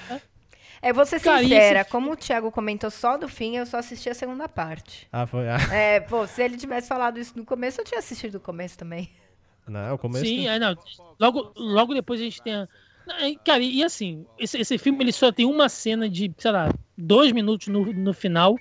É, 0.10 0.20
vou 0.94 1.06
ser 1.06 1.20
Cara, 1.20 1.44
sincera, 1.44 1.82
esse 1.82 1.90
como 1.90 2.12
o 2.12 2.16
Thiago 2.16 2.52
comentou 2.52 2.90
só 2.90 3.18
do 3.18 3.28
fim, 3.28 3.56
eu 3.56 3.66
só 3.66 3.78
assisti 3.78 4.10
a 4.10 4.16
segunda 4.16 4.50
parte. 4.50 5.08
Ah, 5.12 5.28
foi. 5.28 5.48
Ah, 5.48 5.58
É, 5.72 6.00
pô, 6.00 6.26
se 6.26 6.42
ele 6.42 6.58
tivesse 6.58 6.88
falado 6.88 7.20
isso 7.20 7.38
no 7.38 7.46
começo, 7.46 7.80
eu 7.80 7.86
tinha 7.86 8.00
assistido 8.00 8.36
o 8.36 8.40
começo 8.40 8.78
também. 8.78 9.10
não, 9.68 9.94
o 9.94 9.98
começo. 9.98 10.26
Sim, 10.26 10.48
é, 10.48 10.58
não. 10.58 10.76
Logo, 11.20 11.52
logo 11.56 11.94
depois 11.94 12.20
a 12.20 12.24
gente 12.24 12.42
tem. 12.42 12.54
A... 12.56 12.68
É, 13.20 13.36
Cara, 13.46 13.62
e 13.62 13.84
assim, 13.84 14.26
esse, 14.40 14.60
esse 14.60 14.78
filme 14.78 15.04
ele 15.04 15.12
só 15.12 15.32
tem 15.32 15.46
uma 15.46 15.70
cena 15.70 16.10
de, 16.10 16.34
sei 16.38 16.52
lá, 16.52 16.74
dois 16.98 17.32
minutos 17.32 17.68
no, 17.68 17.86
no 17.94 18.14
final 18.14 18.56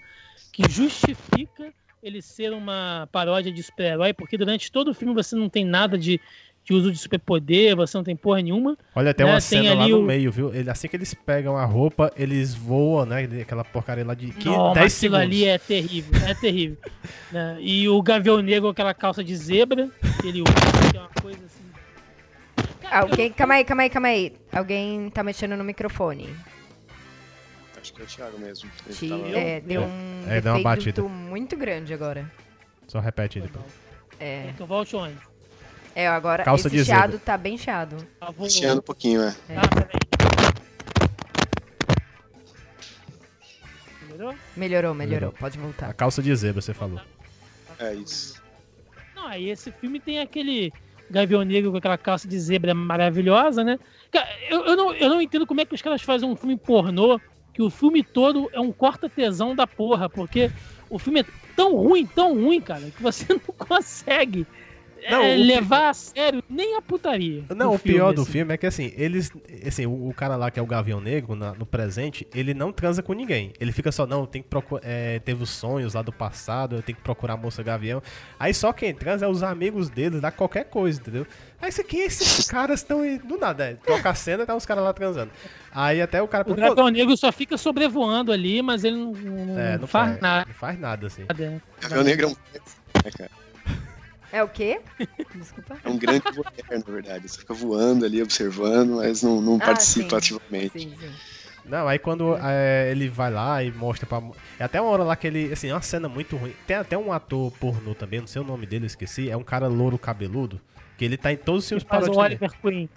que 0.52 0.62
justifica 0.68 1.72
ele 2.02 2.22
ser 2.22 2.52
uma 2.52 3.08
paródia 3.12 3.52
de 3.52 3.62
super-herói, 3.62 4.12
porque 4.12 4.38
durante 4.38 4.72
todo 4.72 4.88
o 4.88 4.94
filme 4.94 5.14
você 5.14 5.36
não 5.36 5.48
tem 5.48 5.64
nada 5.64 5.98
de, 5.98 6.20
de 6.64 6.74
uso 6.74 6.92
de 6.92 6.98
superpoder, 6.98 7.74
você 7.74 7.96
não 7.96 8.04
tem 8.04 8.14
porra 8.14 8.40
nenhuma. 8.42 8.76
Olha, 8.94 9.12
tem 9.14 9.24
Né, 9.26 9.32
uma 9.32 9.38
tem 9.40 9.62
cena 9.62 9.74
lá 9.74 9.88
no 9.88 10.00
o- 10.00 10.02
meio, 10.02 10.30
viu? 10.30 10.54
Ele, 10.54 10.70
assim 10.70 10.86
que 10.88 10.94
eles 10.96 11.12
pegam 11.14 11.56
a 11.56 11.64
roupa, 11.64 12.12
eles 12.16 12.54
voam, 12.54 13.04
né? 13.06 13.22
Aquela 13.42 13.64
porcaria 13.64 14.04
lá 14.06 14.14
de 14.14 14.26
15, 14.30 14.44
Não, 14.56 14.72
10 14.72 14.76
mas 14.84 14.96
aquilo 14.96 15.16
segundos. 15.16 15.20
ali 15.20 15.44
é 15.46 15.58
terrível, 15.58 16.20
é 16.28 16.34
terrível. 16.34 16.78
né? 17.32 17.56
E 17.60 17.88
o 17.88 18.00
Gavião 18.02 18.40
Negro, 18.40 18.68
aquela 18.68 18.94
calça 18.94 19.24
de 19.24 19.34
zebra, 19.36 19.88
que 20.20 20.28
ele 20.28 20.42
usa, 20.42 20.52
que 20.90 20.96
é 20.96 21.00
uma 21.00 21.08
coisa 21.20 21.38
assim. 21.44 22.70
Cara, 22.82 23.00
Alguém, 23.00 23.32
calma 23.32 23.54
aí, 23.54 23.64
calma 23.64 23.82
aí, 23.82 23.90
calma 23.90 24.08
aí. 24.08 24.32
Alguém 24.52 25.10
tá 25.10 25.22
mexendo 25.24 25.56
no 25.56 25.64
microfone. 25.64 26.28
Acho 27.80 27.94
que 27.94 28.02
é 28.02 28.04
o 28.04 28.06
Thiago 28.06 28.38
mesmo. 28.38 28.70
Ele 28.86 28.94
Te- 28.94 29.08
tava- 29.08 29.28
é, 29.38 29.60
deu 29.60 29.82
É. 29.82 29.86
um 29.86 30.24
É, 30.28 30.40
deu 30.40 30.52
uma 30.52 30.62
batida. 30.62 31.02
muito 31.02 31.56
grande 31.56 31.94
agora. 31.94 32.30
Só 32.86 33.00
repete 33.00 33.38
aí 33.38 33.44
depois. 33.46 33.64
É, 34.20 34.50
Então 34.50 34.66
volte 34.66 34.94
onde? 34.96 35.16
É 36.00 36.08
agora 36.08 36.42
Calça 36.44 36.68
esse 36.68 36.76
de 36.76 36.82
zebra. 36.82 37.00
chiado 37.02 37.18
tá 37.18 37.36
bem 37.36 37.56
chiado. 37.58 37.96
Vou- 38.36 38.48
Chiando 38.48 38.78
um 38.78 38.82
pouquinho, 38.82 39.22
é. 39.22 39.34
Ah, 39.56 39.68
peraí. 39.68 40.00
Melhorou? 44.08 44.34
Melhorou, 44.56 44.94
melhorou. 44.94 45.32
Pode 45.32 45.58
A 45.58 45.62
voltar. 45.62 45.94
calça 45.94 46.22
de 46.22 46.34
zebra, 46.34 46.60
você 46.60 46.74
falou. 46.74 47.00
É 47.78 47.94
isso. 47.94 48.40
Não, 49.14 49.26
aí 49.26 49.48
esse 49.50 49.70
filme 49.72 49.98
tem 50.00 50.20
aquele 50.20 50.72
Gavião 51.10 51.42
Negro 51.42 51.70
com 51.70 51.78
aquela 51.78 51.98
calça 51.98 52.28
de 52.28 52.38
zebra 52.38 52.74
maravilhosa, 52.74 53.64
né? 53.64 53.78
Cara, 54.10 54.28
eu, 54.48 54.64
eu, 54.66 54.76
não, 54.76 54.92
eu 54.94 55.08
não 55.08 55.20
entendo 55.22 55.46
como 55.46 55.60
é 55.60 55.64
que 55.64 55.74
os 55.74 55.82
caras 55.82 56.02
fazem 56.02 56.28
um 56.28 56.36
filme 56.36 56.56
pornô 56.56 57.20
que 57.52 57.62
o 57.62 57.70
filme 57.70 58.02
todo 58.04 58.48
é 58.52 58.60
um 58.60 58.70
corta-tesão 58.70 59.54
da 59.56 59.66
porra, 59.66 60.08
porque 60.08 60.50
o 60.88 60.98
filme 60.98 61.20
é 61.20 61.24
tão 61.56 61.74
ruim, 61.74 62.06
tão 62.06 62.34
ruim, 62.34 62.60
cara, 62.60 62.90
que 62.90 63.02
você 63.02 63.26
não 63.34 63.40
consegue 63.40 64.46
Não, 65.08 65.22
é, 65.22 65.36
o 65.36 65.40
levar 65.40 65.90
a 65.90 65.94
sério 65.94 66.42
nem 66.48 66.76
a 66.76 66.82
putaria. 66.82 67.44
Não, 67.54 67.74
o 67.74 67.78
pior 67.78 68.12
do 68.12 68.22
assim. 68.22 68.32
filme 68.32 68.54
é 68.54 68.56
que 68.56 68.66
assim, 68.66 68.92
eles. 68.96 69.30
Assim, 69.66 69.86
o, 69.86 70.08
o 70.08 70.14
cara 70.14 70.36
lá 70.36 70.50
que 70.50 70.58
é 70.58 70.62
o 70.62 70.66
Gavião 70.66 71.00
Negro, 71.00 71.34
na- 71.34 71.52
no 71.54 71.64
presente, 71.64 72.26
ele 72.34 72.52
não 72.52 72.72
transa 72.72 73.02
com 73.02 73.12
ninguém. 73.12 73.52
Ele 73.60 73.72
fica 73.72 73.92
só, 73.92 74.06
não, 74.06 74.26
tem 74.26 74.42
que 74.42 74.48
procurar. 74.48 74.82
teve 75.24 75.42
os 75.42 75.50
sonhos 75.50 75.94
lá 75.94 76.02
do 76.02 76.12
passado, 76.12 76.76
eu 76.76 76.82
tenho 76.82 76.96
que 76.96 77.02
procurar 77.02 77.34
a 77.34 77.36
moça 77.36 77.62
Gavião. 77.62 78.02
Aí 78.38 78.52
só 78.52 78.72
quem 78.72 78.92
transa 78.94 79.24
é 79.26 79.28
os 79.28 79.42
amigos 79.42 79.88
deles, 79.88 80.20
dá 80.20 80.30
qualquer 80.30 80.64
coisa, 80.64 81.00
entendeu? 81.00 81.26
Aí 81.62 81.68
isso 81.68 81.80
aqui, 81.80 81.98
esses 81.98 82.46
caras 82.50 82.80
estão. 82.80 83.00
Do 83.24 83.38
nada, 83.38 83.64
é, 83.64 83.74
toca 83.74 84.10
a 84.10 84.14
cena 84.14 84.42
e 84.42 84.46
tá 84.46 84.56
os 84.56 84.66
caras 84.66 84.82
lá 84.82 84.92
transando. 84.92 85.30
Aí 85.72 86.00
até 86.02 86.20
o 86.20 86.26
cara. 86.28 86.50
O 86.50 86.54
Gavião 86.54 86.88
Negro 86.88 87.16
só 87.16 87.30
fica 87.30 87.56
sobrevoando 87.56 88.32
ali, 88.32 88.60
mas 88.62 88.82
ele 88.84 88.96
não, 88.96 89.12
não 89.12 89.58
é, 89.58 89.78
não 89.78 89.86
faz 89.86 90.10
faz, 90.10 90.20
nada. 90.20 90.46
não 90.46 90.54
faz 90.54 90.78
nada, 90.78 91.06
assim. 91.06 91.22
né? 91.38 91.60
Gavião 91.80 92.02
Negro 92.04 92.26
é 92.26 92.28
um, 92.28 92.36
é, 93.04 93.10
cara, 93.10 93.30
É 94.32 94.42
o 94.42 94.48
quê? 94.48 94.80
Desculpa. 95.34 95.76
é 95.84 95.88
um 95.88 95.98
grande 95.98 96.24
voyeur, 96.30 96.84
na 96.86 96.92
verdade. 96.92 97.28
Você 97.28 97.40
fica 97.40 97.54
voando 97.54 98.04
ali, 98.04 98.22
observando, 98.22 98.96
mas 98.96 99.22
não, 99.22 99.40
não 99.40 99.56
Ah, 99.56 99.66
participa 99.66 100.10
sim. 100.20 100.34
ativamente. 100.36 100.78
Sim, 100.78 100.94
sim. 101.00 101.12
Não, 101.64 101.86
aí 101.86 101.98
quando 101.98 102.36
é, 102.42 102.90
ele 102.90 103.08
vai 103.08 103.30
lá 103.30 103.62
e 103.62 103.70
mostra 103.70 104.06
pra. 104.06 104.22
É 104.58 104.64
até 104.64 104.80
uma 104.80 104.90
hora 104.90 105.02
lá 105.04 105.14
que 105.14 105.26
ele. 105.26 105.52
Assim, 105.52 105.68
é 105.68 105.74
uma 105.74 105.82
cena 105.82 106.08
muito 106.08 106.36
ruim. 106.36 106.54
Tem 106.66 106.76
até 106.76 106.96
um 106.96 107.12
ator 107.12 107.52
pornô 107.58 107.94
também, 107.94 108.20
não 108.20 108.26
sei 108.26 108.40
o 108.40 108.44
nome 108.44 108.66
dele, 108.66 108.84
eu 108.84 108.86
esqueci. 108.86 109.28
É 109.28 109.36
um 109.36 109.42
cara 109.44 109.68
louro 109.68 109.98
cabeludo. 109.98 110.60
Que 110.96 111.04
ele 111.04 111.16
tá 111.16 111.32
em 111.32 111.36
todos 111.36 111.64
os 111.64 111.70
Ele 111.72 111.80
filmes 111.80 112.00
faz 112.02 112.08
o. 112.08 112.18
Oliver 112.20 112.50
Queen. 112.60 112.88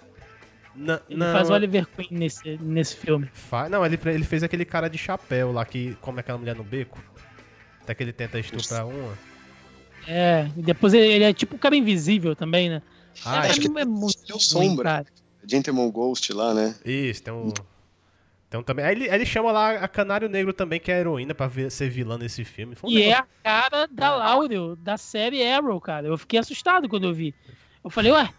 Não, 0.76 1.00
Ele 1.10 1.20
não, 1.20 1.32
faz 1.34 1.50
o 1.50 1.54
Oliver 1.54 1.86
Queen 1.88 2.08
nesse, 2.12 2.58
nesse 2.62 2.96
filme. 2.96 3.30
fa- 3.34 3.70
não 3.70 3.86
ele, 3.86 4.00
ele 4.06 4.24
fez 4.24 4.42
aquele 4.44 4.66
cara 4.66 4.90
de 4.90 4.98
chapéu 4.98 5.52
lá 5.52 5.64
que 5.66 5.96
come 6.02 6.20
aquela 6.22 6.38
mulher 6.38 6.56
no 6.56 6.64
beco. 6.64 7.00
Até 7.84 7.94
que 7.94 8.02
ele 8.02 8.14
tenta 8.14 8.40
estuprar 8.40 8.88
uma. 8.88 9.14
É, 10.08 10.50
e 10.58 10.62
depois 10.62 10.94
ele, 10.94 11.08
ele 11.08 11.24
é 11.24 11.34
tipo 11.34 11.56
um 11.56 11.60
cara 11.60 11.76
invisível 11.76 12.36
também, 12.36 12.70
né? 12.70 12.82
Ah, 13.26 13.46
é, 13.46 13.50
acho 13.52 13.60
que 13.62 13.68
é 13.68 13.86
muito 13.86 14.18
é 14.30 14.34
o 14.34 14.36
ruim, 14.36 14.40
Sombra. 14.40 15.06
Gentleman 15.48 15.90
Ghost 15.92 16.32
lá, 16.34 16.54
né? 16.54 16.76
Isso, 16.86 17.22
tem 17.24 17.34
um. 17.34 17.54
Então 18.48 18.62
também. 18.64 18.86
Aí 18.86 18.96
ele, 18.96 19.10
aí 19.10 19.16
ele 19.16 19.26
chama 19.26 19.52
lá 19.52 19.72
a 19.72 19.88
Canário 19.88 20.30
Negro 20.30 20.54
também, 20.54 20.80
que 20.80 20.92
é 20.92 20.96
a 20.96 21.00
heroína, 21.00 21.34
pra 21.34 21.48
ver- 21.48 21.72
ser 21.72 21.90
vilã 21.90 22.18
nesse 22.18 22.44
filme. 22.46 22.76
Foi 22.76 22.90
um 22.90 22.94
E 22.94 23.02
é 23.02 23.06
negócio- 23.08 23.24
a 23.24 23.44
cara 23.44 23.88
da 23.92 24.16
Laurel, 24.16 24.76
da 24.76 24.96
série 24.98 25.44
Arrow, 25.48 25.80
cara. 25.82 26.08
Eu 26.08 26.18
fiquei 26.18 26.40
assustado 26.40 26.88
quando 26.88 27.06
eu 27.08 27.14
vi. 27.14 27.34
Eu 27.84 27.90
falei, 27.90 28.12
ué, 28.12 28.30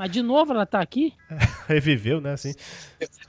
mas 0.00 0.10
de 0.10 0.22
novo 0.22 0.54
ela 0.54 0.64
tá 0.64 0.80
aqui? 0.80 1.12
Reviveu, 1.68 2.22
né? 2.22 2.32
Assim. 2.32 2.54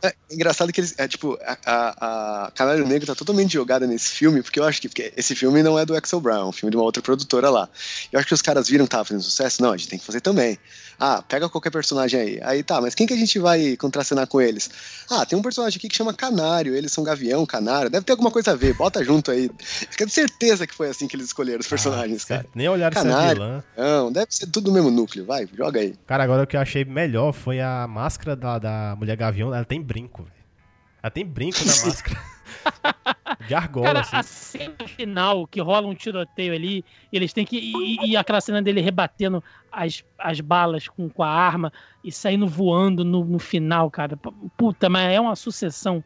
É 0.01 0.13
engraçado 0.31 0.71
que 0.71 0.79
eles. 0.79 0.97
É, 0.97 1.05
tipo, 1.05 1.37
a, 1.65 2.45
a, 2.45 2.51
Canário 2.51 2.87
Negro 2.87 3.05
tá 3.05 3.13
totalmente 3.13 3.51
jogada 3.51 3.85
nesse 3.85 4.11
filme, 4.11 4.41
porque 4.41 4.57
eu 4.57 4.63
acho 4.63 4.79
que 4.79 4.87
porque 4.87 5.11
esse 5.17 5.35
filme 5.35 5.61
não 5.61 5.77
é 5.77 5.85
do 5.85 5.93
Axel 5.93 6.21
Brown, 6.21 6.43
é 6.43 6.45
um 6.45 6.51
filme 6.53 6.71
de 6.71 6.77
uma 6.77 6.85
outra 6.85 7.03
produtora 7.03 7.49
lá. 7.49 7.67
Eu 8.09 8.17
acho 8.17 8.27
que 8.29 8.33
os 8.33 8.41
caras 8.41 8.69
viram 8.69 8.85
que 8.85 8.91
tava 8.91 9.03
fazendo 9.03 9.21
sucesso. 9.21 9.61
Não, 9.61 9.73
a 9.73 9.75
gente 9.75 9.89
tem 9.89 9.99
que 9.99 10.05
fazer 10.05 10.21
também. 10.21 10.57
Ah, 10.97 11.21
pega 11.21 11.49
qualquer 11.49 11.71
personagem 11.71 12.19
aí. 12.19 12.39
Aí 12.41 12.63
tá, 12.63 12.79
mas 12.79 12.95
quem 12.95 13.05
que 13.05 13.13
a 13.13 13.17
gente 13.17 13.37
vai 13.37 13.75
contracenar 13.75 14.27
com 14.27 14.39
eles? 14.39 14.69
Ah, 15.09 15.25
tem 15.25 15.37
um 15.37 15.41
personagem 15.41 15.77
aqui 15.77 15.89
que 15.89 15.95
chama 15.95 16.13
Canário, 16.13 16.73
eles 16.75 16.91
são 16.93 17.03
Gavião, 17.03 17.45
Canário, 17.45 17.89
deve 17.89 18.05
ter 18.05 18.13
alguma 18.13 18.31
coisa 18.31 18.51
a 18.51 18.55
ver, 18.55 18.75
bota 18.75 19.03
junto 19.03 19.31
aí. 19.31 19.49
Fica 19.59 20.05
de 20.05 20.11
certeza 20.11 20.65
que 20.65 20.75
foi 20.75 20.89
assim 20.89 21.07
que 21.07 21.15
eles 21.15 21.25
escolheram 21.25 21.59
os 21.59 21.67
personagens, 21.67 22.23
cara. 22.23 22.45
Nem 22.55 22.69
olharam 22.69 22.93
se 22.93 23.07
é 23.07 23.11
Canário. 23.11 23.41
vilã. 23.41 23.63
Não, 23.75 24.11
deve 24.11 24.27
ser 24.29 24.45
tudo 24.45 24.65
do 24.65 24.71
mesmo 24.71 24.91
núcleo, 24.91 25.25
vai, 25.25 25.49
joga 25.57 25.79
aí. 25.79 25.95
Cara, 26.05 26.23
agora 26.23 26.43
o 26.43 26.47
que 26.47 26.55
eu 26.61 26.63
achei 26.63 26.85
melhor 26.85 27.31
foi 27.33 27.59
a 27.59 27.87
máscara 27.87 28.35
da, 28.35 28.59
da 28.59 28.95
mulher 28.97 29.17
gavião. 29.17 29.53
Ela 29.53 29.65
tem 29.65 29.81
brinco, 29.81 30.23
velho. 30.23 30.35
Ela 31.01 31.09
tem 31.09 31.25
brinco 31.25 31.57
na 31.59 31.65
máscara. 31.85 32.21
De 33.47 33.55
argola, 33.55 33.87
Cara, 33.87 33.99
assim. 34.01 34.15
a 34.15 34.23
cena 34.23 34.87
final, 34.87 35.47
que 35.47 35.59
rola 35.59 35.87
um 35.87 35.95
tiroteio 35.95 36.53
ali, 36.53 36.85
eles 37.11 37.33
têm 37.33 37.43
que. 37.43 37.57
E, 37.57 38.11
e 38.11 38.17
aquela 38.17 38.39
cena 38.39 38.61
dele 38.61 38.81
rebatendo 38.81 39.43
as, 39.71 40.03
as 40.19 40.39
balas 40.39 40.87
com, 40.87 41.09
com 41.09 41.23
a 41.23 41.29
arma 41.29 41.73
e 42.03 42.11
saindo 42.11 42.47
voando 42.47 43.03
no, 43.03 43.25
no 43.25 43.39
final, 43.39 43.89
cara. 43.89 44.15
Puta, 44.55 44.89
mas 44.89 45.11
é 45.11 45.19
uma 45.19 45.35
sucessão 45.35 46.03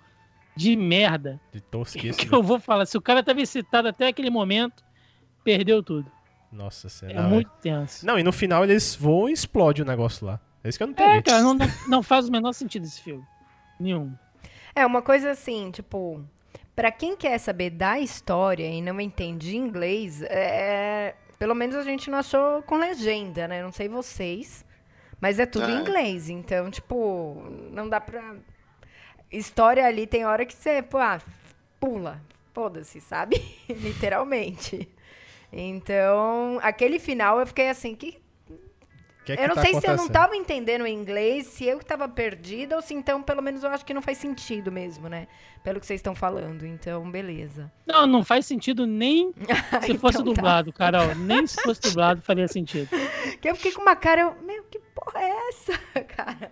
de 0.56 0.76
merda. 0.78 1.40
De 1.52 1.60
tosquice. 1.60 2.18
Que 2.26 2.34
eu 2.34 2.42
vou 2.42 2.60
falar, 2.60 2.86
se 2.86 2.98
o 2.98 3.02
cara 3.02 3.22
tava 3.22 3.42
excitado 3.42 3.90
até 3.90 4.08
aquele 4.08 4.30
momento, 4.30 4.82
perdeu 5.44 5.84
tudo. 5.84 6.10
Nossa 6.56 6.88
É 6.88 6.90
senhora. 6.90 7.28
muito 7.28 7.52
tenso. 7.62 8.06
Não, 8.06 8.18
e 8.18 8.24
no 8.24 8.32
final 8.32 8.64
eles 8.64 8.96
voam 8.96 9.30
e 9.30 9.34
explode 9.34 9.82
o 9.82 9.86
negócio 9.86 10.26
lá. 10.26 10.40
É 10.64 10.70
isso 10.70 10.78
que 10.80 10.84
eu 10.84 10.88
não 10.88 10.94
entendi. 10.94 11.10
É, 11.18 11.22
cara, 11.22 11.44
não, 11.44 11.54
não, 11.54 11.68
não 11.88 12.04
faz 12.04 12.28
o 12.28 12.32
menor 12.32 12.54
sentido 12.54 12.86
esse 12.86 13.02
filme. 13.02 13.24
Nenhum. 13.80 14.14
É 14.74 14.86
uma 14.86 15.02
coisa 15.02 15.32
assim, 15.32 15.70
tipo, 15.72 16.24
pra 16.76 16.92
quem 16.92 17.16
quer 17.16 17.38
saber 17.38 17.70
da 17.70 18.00
história 18.00 18.66
e 18.68 18.82
não 18.82 19.00
entende 19.00 19.56
inglês, 19.56 20.22
é, 20.24 21.14
pelo 21.38 21.54
menos 21.54 21.76
a 21.76 21.84
gente 21.84 22.10
não 22.10 22.18
achou 22.20 22.62
com 22.64 22.78
legenda, 22.78 23.48
né? 23.48 23.62
Não 23.62 23.72
sei 23.72 23.88
vocês, 23.88 24.66
mas 25.22 25.40
é 25.40 25.46
tudo 25.46 25.70
em 25.70 25.76
Ah. 25.78 25.82
inglês, 25.82 26.30
então, 26.30 26.72
tipo, 26.72 27.44
não 27.72 27.88
dá 27.90 28.00
pra 28.02 28.36
história 29.32 29.86
ali 29.86 30.08
tem 30.08 30.26
hora 30.26 30.46
que 30.46 30.54
você, 30.54 30.82
pô, 30.82 30.98
ah, 30.98 31.20
pula, 31.80 32.22
foda-se, 32.54 33.00
sabe? 33.02 33.42
Literalmente. 33.70 34.88
Então, 35.58 36.60
aquele 36.62 37.00
final 37.00 37.40
eu 37.40 37.48
fiquei 37.48 37.70
assim, 37.70 37.96
que 37.96 38.20
Que 39.24 39.32
é 39.32 39.38
que 39.38 39.44
eu 39.44 39.48
não 39.48 39.56
tá 39.56 39.62
sei 39.62 39.72
se 39.72 39.78
eu 39.78 39.82
não 39.96 40.06
acontecendo? 40.06 40.12
tava 40.12 40.36
entendendo 40.36 40.82
o 40.82 40.88
inglês, 40.88 41.48
se 41.48 41.66
eu 41.66 41.80
que 41.80 41.86
tava 41.86 42.08
perdida, 42.10 42.76
ou 42.76 42.82
se 42.82 42.94
então, 42.94 43.24
pelo 43.24 43.42
menos, 43.42 43.64
eu 43.64 43.70
acho 43.70 43.86
que 43.86 43.94
não 43.94 44.02
faz 44.02 44.18
sentido 44.18 44.70
mesmo, 44.72 45.08
né? 45.08 45.28
Pelo 45.64 45.80
que 45.80 45.86
vocês 45.86 46.00
estão 46.00 46.14
falando. 46.14 46.66
Então, 46.66 47.10
beleza. 47.10 47.72
Não, 47.88 48.06
não 48.06 48.24
faz 48.24 48.46
sentido 48.46 48.86
nem 48.86 49.34
se 49.86 49.94
Então 49.94 49.98
fosse 49.98 50.18
tá. 50.18 50.24
dublado, 50.24 50.74
Carol. 50.74 51.16
Nem 51.16 51.48
se 51.48 51.56
fosse 51.64 51.82
dublado 51.82 52.22
faria 52.22 52.48
sentido. 52.50 52.90
Que 53.42 53.50
eu 53.50 53.56
fiquei 53.56 53.72
com 53.72 53.82
uma 53.82 53.96
cara, 53.96 54.22
eu, 54.22 54.36
meu, 54.44 54.64
que 54.66 54.80
porra 54.94 55.22
é 55.22 55.50
essa, 55.50 55.78
cara? 56.06 56.52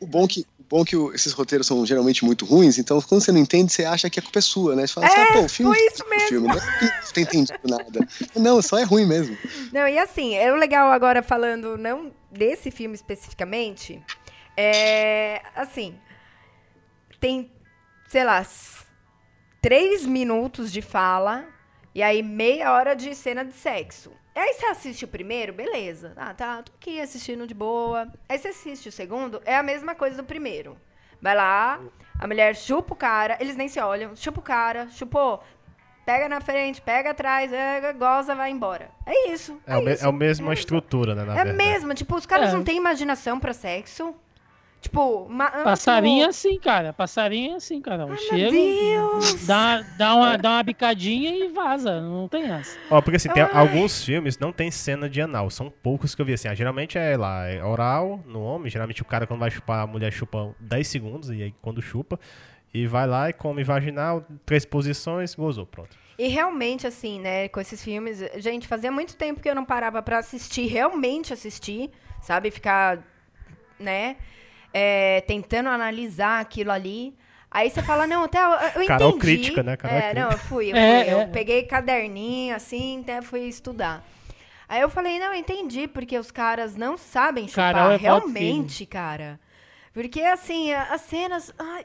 O 0.00 0.06
bom 0.06 0.26
que, 0.26 0.46
o 0.58 0.59
bom 0.70 0.84
que 0.84 0.96
o- 0.96 1.12
esses 1.12 1.32
roteiros 1.32 1.66
são 1.66 1.84
geralmente 1.84 2.24
muito 2.24 2.44
ruins, 2.44 2.78
então 2.78 3.00
quando 3.02 3.20
você 3.22 3.32
não 3.32 3.40
entende, 3.40 3.72
você 3.72 3.84
acha 3.84 4.08
que 4.08 4.20
a 4.20 4.22
culpa 4.22 4.38
é 4.38 4.42
sua, 4.42 4.76
né? 4.76 4.86
Você 4.86 4.92
fala 4.94 5.06
assim, 5.08 5.18
É, 5.18 5.22
ah, 5.22 5.32
pô, 5.32 5.40
o 5.40 5.48
filme 5.48 5.74
foi 5.74 5.86
isso 5.86 6.04
o 6.04 6.08
mesmo. 6.10 6.28
filme, 6.28 6.48
não 6.48 6.56
é 6.56 7.12
tem 7.12 7.24
entendido 7.24 7.58
nada. 7.64 8.06
Não, 8.36 8.62
só 8.62 8.78
é 8.78 8.84
ruim 8.84 9.04
mesmo. 9.04 9.36
Não, 9.72 9.86
e 9.88 9.98
assim, 9.98 10.34
é 10.36 10.52
o 10.52 10.56
legal 10.56 10.90
agora 10.92 11.22
falando, 11.22 11.76
não 11.76 12.12
desse 12.30 12.70
filme 12.70 12.94
especificamente, 12.94 14.00
é, 14.56 15.42
assim, 15.56 15.94
tem, 17.18 17.50
sei 18.08 18.24
lá, 18.24 18.46
três 19.60 20.06
minutos 20.06 20.70
de 20.72 20.80
fala 20.80 21.44
e 21.94 22.02
aí 22.02 22.22
meia 22.22 22.72
hora 22.72 22.94
de 22.94 23.14
cena 23.14 23.44
de 23.44 23.52
sexo. 23.54 24.12
Aí 24.34 24.54
você 24.54 24.66
assiste 24.66 25.04
o 25.04 25.08
primeiro, 25.08 25.52
beleza. 25.52 26.12
Ah, 26.16 26.32
tá, 26.32 26.62
tô 26.62 26.72
aqui 26.78 27.00
assistindo 27.00 27.46
de 27.46 27.54
boa. 27.54 28.08
Aí 28.28 28.38
você 28.38 28.48
assiste 28.48 28.88
o 28.88 28.92
segundo, 28.92 29.40
é 29.44 29.56
a 29.56 29.62
mesma 29.62 29.94
coisa 29.94 30.16
do 30.16 30.24
primeiro. 30.24 30.76
Vai 31.20 31.34
lá, 31.34 31.80
a 32.18 32.26
mulher 32.26 32.56
chupa 32.56 32.94
o 32.94 32.96
cara, 32.96 33.36
eles 33.40 33.56
nem 33.56 33.68
se 33.68 33.78
olham, 33.80 34.16
chupa 34.16 34.40
o 34.40 34.42
cara, 34.42 34.88
chupou, 34.90 35.42
pega 36.06 36.28
na 36.28 36.40
frente, 36.40 36.80
pega 36.80 37.10
atrás, 37.10 37.52
é, 37.52 37.92
goza, 37.92 38.34
vai 38.34 38.50
embora. 38.50 38.90
É 39.04 39.28
isso. 39.30 39.60
É, 39.66 39.76
o, 39.76 39.82
me- 39.82 39.92
isso. 39.92 40.04
é 40.04 40.08
a 40.08 40.12
mesma 40.12 40.52
É. 40.52 40.54
estrutura, 40.54 41.14
né? 41.14 41.24
Na 41.24 41.32
É 41.38 41.44
verdade. 41.44 41.56
mesmo, 41.58 41.92
tipo, 41.92 42.14
os 42.16 42.24
caras 42.24 42.50
É. 42.50 42.52
não 42.54 42.64
têm 42.64 42.76
imaginação 42.78 43.38
pra 43.38 43.52
sexo. 43.52 44.14
Tipo, 44.80 45.28
ma- 45.28 45.50
Passarinho 45.50 46.24
é 46.24 46.28
tipo, 46.28 46.30
assim, 46.30 46.58
cara. 46.58 46.92
Passarinho 46.92 47.52
é 47.52 47.56
assim, 47.56 47.80
cara. 47.82 48.06
Ai, 48.08 48.16
Chega, 48.16 48.50
meu 48.50 48.50
Deus! 48.50 49.46
dá, 49.46 49.82
dá, 49.98 50.14
uma, 50.14 50.38
dá 50.38 50.50
uma 50.52 50.62
bicadinha 50.62 51.36
e 51.36 51.48
vaza. 51.48 52.00
Não 52.00 52.26
tem 52.28 52.50
essa. 52.50 52.78
Ó, 52.90 53.02
porque 53.02 53.16
assim, 53.16 53.28
tem 53.28 53.42
Ai. 53.42 53.50
alguns 53.52 54.02
filmes 54.02 54.38
não 54.38 54.52
tem 54.52 54.70
cena 54.70 55.08
de 55.08 55.20
anal, 55.20 55.50
são 55.50 55.70
poucos 55.70 56.14
que 56.14 56.22
eu 56.22 56.26
vi 56.26 56.32
assim. 56.32 56.48
ah, 56.48 56.54
geralmente 56.54 56.96
é 56.96 57.14
lá, 57.16 57.46
é 57.46 57.62
oral 57.62 58.24
no 58.26 58.42
homem, 58.42 58.70
geralmente 58.70 59.02
o 59.02 59.04
cara 59.04 59.26
quando 59.26 59.40
vai 59.40 59.50
chupar, 59.50 59.80
a 59.80 59.86
mulher 59.86 60.10
chupa 60.12 60.54
10 60.58 60.88
segundos, 60.88 61.30
e 61.30 61.42
aí 61.42 61.54
quando 61.60 61.82
chupa, 61.82 62.18
e 62.72 62.86
vai 62.86 63.06
lá 63.06 63.28
e 63.28 63.32
come 63.34 63.62
vaginal, 63.62 64.24
três 64.46 64.64
posições, 64.64 65.34
gozou, 65.34 65.66
pronto. 65.66 65.94
E 66.18 66.28
realmente, 66.28 66.86
assim, 66.86 67.20
né, 67.20 67.48
com 67.48 67.60
esses 67.60 67.82
filmes, 67.84 68.22
gente, 68.38 68.66
fazia 68.66 68.90
muito 68.90 69.14
tempo 69.16 69.40
que 69.40 69.48
eu 69.48 69.54
não 69.54 69.64
parava 69.64 70.02
pra 70.02 70.18
assistir, 70.18 70.66
realmente 70.66 71.32
assistir, 71.34 71.90
sabe? 72.22 72.50
Ficar, 72.50 72.98
né, 73.78 74.16
é, 74.72 75.20
tentando 75.22 75.68
analisar 75.68 76.40
aquilo 76.40 76.70
ali. 76.70 77.14
Aí 77.50 77.68
você 77.68 77.82
fala, 77.82 78.06
não, 78.06 78.24
até 78.24 78.38
eu, 78.40 78.82
entendi. 78.84 79.18
crítica, 79.18 79.62
né? 79.62 79.76
Carol 79.76 79.98
é, 79.98 80.10
é 80.10 80.14
não, 80.14 80.30
eu 80.30 80.38
fui, 80.38 80.70
eu, 80.70 80.76
É, 80.76 81.04
fui, 81.04 81.12
eu 81.14 81.20
é. 81.20 81.26
peguei 81.26 81.62
caderninho, 81.64 82.54
assim, 82.54 83.00
até 83.00 83.20
fui 83.20 83.40
estudar. 83.40 84.06
Aí 84.68 84.80
eu 84.80 84.88
falei, 84.88 85.18
não, 85.18 85.32
eu 85.32 85.34
entendi, 85.34 85.88
porque 85.88 86.16
os 86.16 86.30
caras 86.30 86.76
não 86.76 86.96
sabem 86.96 87.48
chupar, 87.48 87.74
Carol 87.74 87.90
é 87.90 87.96
realmente, 87.96 88.86
cara. 88.86 89.40
Porque, 89.92 90.20
assim, 90.20 90.72
as 90.72 91.00
cenas... 91.00 91.52
Ai, 91.58 91.84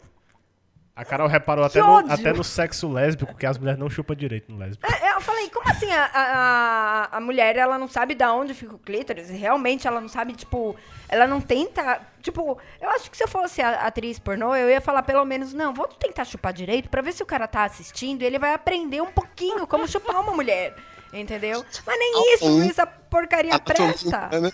A 0.95 1.03
Carol 1.03 1.27
reparou 1.27 1.65
até 1.65 1.81
no, 1.81 1.97
até 2.13 2.31
no 2.31 2.43
sexo 2.43 2.89
lésbico, 2.89 3.36
que 3.36 3.45
as 3.45 3.58
mulheres 3.58 3.77
não 3.77 3.89
chupam 3.89 4.15
direito 4.15 4.49
no 4.49 4.58
lésbico. 4.58 4.89
É, 4.89 5.12
Eu 5.13 5.19
falei, 5.19 5.49
como 5.49 5.69
assim 5.69 5.91
a, 5.91 6.10
a, 6.13 7.17
a 7.17 7.19
mulher, 7.19 7.58
ela 7.58 7.77
não 7.77 7.88
sabe 7.88 8.15
da 8.15 8.31
onde 8.34 8.53
fica 8.53 8.75
o 8.75 8.79
clítoris? 8.79 9.29
Realmente 9.29 9.86
ela 9.88 9.99
não 9.99 10.08
sabe, 10.08 10.31
tipo, 10.34 10.73
ela 11.10 11.27
não 11.27 11.41
tenta. 11.41 11.99
Tipo, 12.21 12.58
eu 12.81 12.89
acho 12.91 13.12
que 13.12 13.17
se 13.17 13.23
eu 13.23 13.27
fosse 13.27 13.62
a- 13.62 13.81
atriz 13.86 14.19
pornô, 14.19 14.55
eu 14.55 14.69
ia 14.69 14.79
falar 14.79 15.03
pelo 15.03 15.25
menos, 15.25 15.51
não, 15.53 15.73
vou 15.73 15.86
tentar 15.88 16.23
chupar 16.23 16.53
direito 16.53 16.88
pra 16.89 17.01
ver 17.01 17.12
se 17.12 17.21
o 17.21 17.25
cara 17.25 17.45
tá 17.45 17.65
assistindo 17.65 18.21
e 18.21 18.25
ele 18.25 18.39
vai 18.39 18.53
aprender 18.53 19.01
um 19.01 19.12
pouquinho 19.12 19.67
como 19.67 19.86
chupar 19.89 20.21
uma 20.21 20.31
mulher. 20.34 20.73
Entendeu? 21.12 21.63
Mas 21.86 21.99
nem 21.99 22.34
isso, 22.36 22.62
essa 22.69 22.86
porcaria 22.88 23.58
presta. 23.60 24.29
humana. 24.31 24.51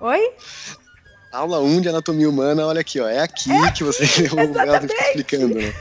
Oi? 0.00 0.34
Aula 1.36 1.60
1 1.60 1.82
de 1.82 1.88
anatomia 1.90 2.30
humana, 2.30 2.66
olha 2.66 2.80
aqui, 2.80 2.98
ó. 2.98 3.06
É 3.06 3.20
aqui 3.20 3.50
que 3.72 3.84
você 3.84 4.04
o 4.32 4.58
ela 4.58 4.80
fica 4.80 4.94
explicando, 5.08 5.54
né? 5.54 5.74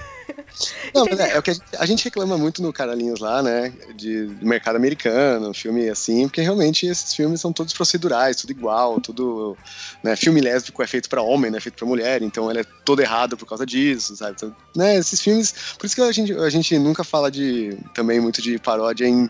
Não, 0.94 1.06
mas 1.06 1.20
é, 1.20 1.34
é 1.34 1.40
o 1.40 1.44
que 1.44 1.52
a 1.52 1.54
gente, 1.54 1.66
a 1.80 1.86
gente 1.86 2.04
reclama 2.06 2.38
muito 2.38 2.62
no 2.62 2.72
Caralhinhos 2.72 3.20
lá, 3.20 3.44
né? 3.44 3.74
De, 3.96 4.26
do 4.26 4.46
mercado 4.46 4.76
americano, 4.76 5.54
filme 5.54 5.90
assim, 5.90 6.28
porque 6.28 6.42
realmente 6.42 6.86
esses 6.86 7.14
filmes 7.14 7.42
são 7.42 7.52
todos 7.52 7.74
procedurais, 7.74 8.38
tudo 8.38 8.52
igual, 8.52 9.00
tudo. 9.00 9.58
Né, 10.04 10.16
filme 10.16 10.42
lésbico 10.42 10.82
é 10.82 10.88
feito 10.88 11.10
pra 11.10 11.22
homem, 11.22 11.52
não 11.52 11.58
é 11.58 11.62
feito 11.62 11.76
pra 11.76 11.88
mulher, 11.88 12.22
então 12.22 12.50
ele 12.50 12.62
é 12.62 12.64
todo 12.84 13.02
errado 13.02 13.36
por 13.36 13.46
causa 13.48 13.66
disso, 13.66 14.16
sabe? 14.16 14.34
Então, 14.38 14.56
né, 14.76 14.96
esses 14.96 15.20
filmes. 15.20 15.54
Por 15.78 15.86
isso 15.86 15.96
que 15.96 16.02
a 16.02 16.12
gente, 16.12 16.34
a 16.34 16.50
gente 16.50 16.78
nunca 16.80 17.04
fala 17.04 17.30
de. 17.30 17.78
também 17.94 18.20
muito 18.20 18.42
de 18.42 18.58
paródia 18.58 19.08
em. 19.08 19.30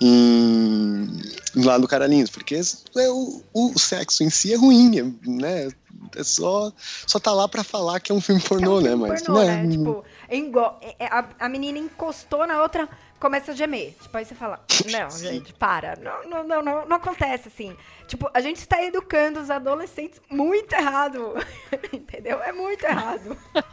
em 0.00 1.08
lá 1.56 1.78
no 1.78 1.86
Caralhinhos, 1.86 2.30
porque 2.30 2.54
é, 2.54 3.10
o, 3.10 3.42
o 3.52 3.78
sexo 3.78 4.22
em 4.22 4.30
si 4.30 4.52
é 4.52 4.56
ruim, 4.56 4.98
é, 4.98 5.28
né? 5.28 5.68
É 6.16 6.24
só, 6.24 6.72
só 7.06 7.18
tá 7.18 7.32
lá 7.32 7.48
pra 7.48 7.62
falar 7.62 8.00
que 8.00 8.10
é 8.10 8.14
um 8.14 8.20
filme 8.20 8.40
pornô, 8.40 8.78
É 8.78 8.78
um 8.78 8.80
né? 8.82 8.88
filme 8.90 9.08
Mas. 9.08 9.22
pornô, 9.22 9.40
né, 9.42 9.62
né? 9.62 9.70
Tipo, 9.70 10.04
engo- 10.36 10.74
é- 10.80 10.96
é- 10.98 11.06
a, 11.06 11.24
a 11.40 11.48
menina 11.48 11.78
encostou 11.78 12.46
na 12.46 12.60
outra, 12.62 12.88
começa 13.20 13.52
a 13.52 13.54
gemer. 13.54 13.94
Tipo, 14.00 14.16
aí 14.18 14.24
você 14.24 14.34
fala, 14.34 14.60
não, 14.90 15.10
gente, 15.10 15.52
para. 15.54 15.96
Não, 15.96 16.28
não, 16.28 16.44
não, 16.46 16.62
não, 16.62 16.86
não 16.86 16.96
acontece 16.96 17.48
assim. 17.48 17.76
Tipo, 18.08 18.28
a 18.34 18.40
gente 18.40 18.56
está 18.56 18.82
educando 18.82 19.40
os 19.40 19.50
adolescentes 19.50 20.20
muito 20.30 20.72
errado. 20.74 21.34
entendeu? 21.92 22.42
É 22.42 22.52
muito 22.52 22.84
errado. 22.84 23.36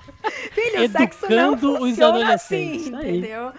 Filho, 0.53 0.85
o 0.85 0.89
sexo 0.91 1.29
não 1.29 1.53
Educando 1.53 1.73
os 1.73 1.79
funciona 1.79 2.13
adolescentes, 2.19 2.87
assim, 2.87 2.95
aí. 2.95 3.17
entendeu? 3.17 3.51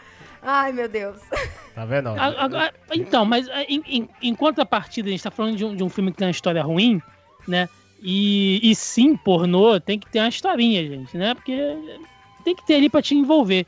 Ai, 0.42 0.72
meu 0.72 0.88
Deus. 0.88 1.20
Tá 1.72 1.84
vendo? 1.84 2.08
ó? 2.10 2.14
A- 2.16 2.26
a- 2.26 2.66
a- 2.66 2.72
então, 2.92 3.24
mas 3.24 3.48
a- 3.48 3.62
em, 3.62 3.80
em, 3.86 4.08
em 4.20 4.34
contrapartida, 4.34 5.08
a 5.08 5.10
gente 5.12 5.22
tá 5.22 5.30
falando 5.30 5.56
de 5.56 5.64
um, 5.64 5.74
de 5.74 5.82
um 5.84 5.88
filme 5.88 6.10
que 6.10 6.18
tem 6.18 6.26
uma 6.26 6.32
história 6.32 6.60
ruim, 6.62 7.00
né? 7.46 7.68
E, 8.02 8.58
e 8.68 8.74
sim, 8.74 9.16
pornô 9.16 9.78
tem 9.80 9.96
que 9.98 10.10
ter 10.10 10.18
uma 10.18 10.28
historinha, 10.28 10.82
gente, 10.86 11.16
né? 11.16 11.32
Porque 11.32 11.54
tem 12.40 12.54
que 12.54 12.66
ter 12.66 12.74
ali 12.76 12.88
pra 12.88 13.02
te 13.02 13.14
envolver. 13.14 13.66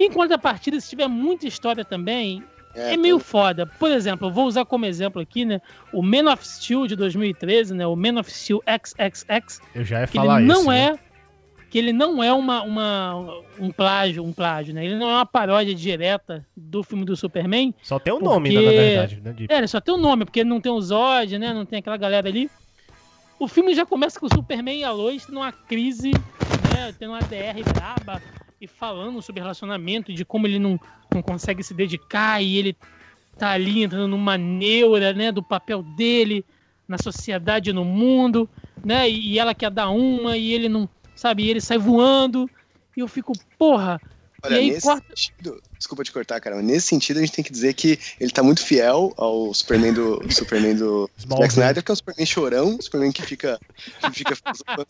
Em 0.00 0.10
contrapartida, 0.10 0.80
se 0.80 0.88
tiver 0.90 1.08
muita 1.08 1.46
história 1.46 1.84
também, 1.84 2.42
é, 2.74 2.96
meio 2.96 3.18
foda. 3.18 3.66
Por 3.66 3.90
exemplo, 3.90 4.28
eu 4.28 4.32
vou 4.32 4.46
usar 4.46 4.64
como 4.64 4.86
exemplo 4.86 5.20
aqui, 5.20 5.44
né? 5.44 5.60
O 5.92 6.02
Man 6.02 6.32
of 6.32 6.46
Steel 6.46 6.86
de 6.86 6.96
2013, 6.96 7.74
né? 7.74 7.86
O 7.86 7.94
Man 7.94 8.18
of 8.18 8.30
Steel 8.32 8.62
XXX, 8.66 9.60
Eu 9.74 9.84
já 9.84 10.00
ia 10.00 10.06
que 10.06 10.14
falar 10.16 10.40
ele 10.42 10.50
isso. 10.50 10.62
não 10.64 10.70
né? 10.70 10.86
é 10.94 10.98
que 11.70 11.78
ele 11.78 11.92
não 11.92 12.22
é 12.22 12.30
uma, 12.32 12.62
uma 12.62 13.40
um 13.58 13.70
plágio, 13.70 14.22
um 14.22 14.32
plágio, 14.32 14.74
né? 14.74 14.84
Ele 14.84 14.96
não 14.96 15.08
é 15.08 15.14
uma 15.14 15.26
paródia 15.26 15.74
direta 15.74 16.44
do 16.56 16.82
filme 16.82 17.02
do 17.04 17.16
Superman. 17.16 17.74
Só 17.82 17.98
tem 17.98 18.12
o 18.12 18.18
nome, 18.20 18.50
né, 18.50 18.54
Porque- 18.56 18.66
na 18.66 18.82
verdade. 18.82 19.20
Né, 19.22 19.32
de- 19.32 19.46
É, 19.48 19.56
ele 19.58 19.66
só 19.68 19.80
tem 19.80 19.94
o 19.94 19.98
nome, 19.98 20.24
porque 20.26 20.44
não 20.44 20.60
tem 20.60 20.70
o 20.72 20.80
Zod, 20.80 21.38
né? 21.38 21.52
Não 21.54 21.64
tem 21.64 21.78
aquela 21.78 21.96
galera 21.96 22.28
ali. 22.28 22.50
O 23.38 23.48
filme 23.48 23.74
já 23.74 23.86
começa 23.86 24.20
com 24.20 24.26
o 24.26 24.28
Superman 24.34 24.80
e 24.80 24.84
a 24.84 24.90
Lois 24.92 25.24
tendo 25.26 25.36
uma 25.38 25.50
crise, 25.50 26.12
né? 26.72 26.92
Tendo 26.98 27.12
uma 27.12 27.20
DR 27.20 27.62
braba 27.74 28.20
e 28.60 28.66
falando 28.66 29.20
sobre 29.20 29.40
relacionamento, 29.40 30.12
de 30.12 30.24
como 30.24 30.46
ele 30.46 30.58
não, 30.58 30.78
não 31.12 31.22
consegue 31.22 31.62
se 31.62 31.74
dedicar 31.74 32.42
e 32.42 32.56
ele 32.56 32.76
tá 33.38 33.50
ali 33.50 33.82
entrando 33.82 34.08
numa 34.08 34.38
neura, 34.38 35.12
né? 35.12 35.30
Do 35.32 35.42
papel 35.42 35.82
dele 35.82 36.44
na 36.86 36.98
sociedade 36.98 37.72
no 37.72 37.84
mundo, 37.84 38.48
né? 38.84 39.08
E, 39.08 39.32
e 39.32 39.38
ela 39.38 39.54
quer 39.54 39.70
dar 39.70 39.90
uma 39.90 40.36
e 40.36 40.52
ele 40.52 40.68
não, 40.68 40.88
sabe? 41.14 41.44
E 41.44 41.50
ele 41.50 41.60
sai 41.60 41.78
voando. 41.78 42.50
E 42.96 43.00
eu 43.00 43.08
fico, 43.08 43.32
porra. 43.58 44.00
Olha, 44.44 44.56
aí 44.56 44.70
nesse 44.70 44.86
corta. 44.86 45.04
sentido, 45.14 45.62
desculpa 45.78 46.02
te 46.04 46.12
cortar, 46.12 46.40
cara, 46.40 46.56
mas 46.56 46.64
nesse 46.64 46.86
sentido 46.88 47.18
a 47.18 47.20
gente 47.20 47.32
tem 47.32 47.44
que 47.44 47.52
dizer 47.52 47.74
que 47.74 47.98
ele 48.18 48.30
tá 48.32 48.42
muito 48.42 48.60
fiel 48.64 49.14
ao 49.16 49.54
Superman 49.54 49.92
do 49.92 50.20
Superman 50.32 50.74
do 50.76 51.08
Smallville. 51.16 51.48
Zack 51.50 51.52
Snyder, 51.52 51.84
que 51.84 51.90
é 51.90 51.92
um 51.92 51.96
Superman 51.96 52.26
chorão, 52.26 52.68
um 52.68 52.80
Superman 52.80 53.12
que 53.12 53.22
fica, 53.22 53.60
que 54.00 54.10
fica 54.10 54.34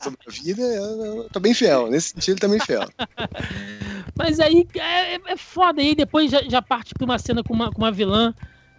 sobre 0.03 0.19
a 0.27 0.31
vida, 0.31 0.63
é, 0.63 1.29
tá 1.31 1.39
bem 1.41 1.53
fiel. 1.55 1.91
Nesse 1.91 2.11
sentido 2.11 2.33
ele 2.35 2.41
tá 2.41 2.49
bem 2.49 2.61
fiel. 2.61 2.89
Mas 4.19 4.41
aí 4.41 4.67
é, 4.77 5.15
é- 5.17 5.21
é 5.29 5.37
foda. 5.37 5.81
aí 5.81 5.95
depois 5.95 6.31
já, 6.31 6.43
já 6.49 6.63
parte 6.63 6.95
pra 6.95 7.05
uma 7.05 7.19
cena 7.19 7.43
com 7.45 7.53
uma, 7.53 7.73
com 7.73 7.83
uma 7.83 7.93
vilã 7.93 8.35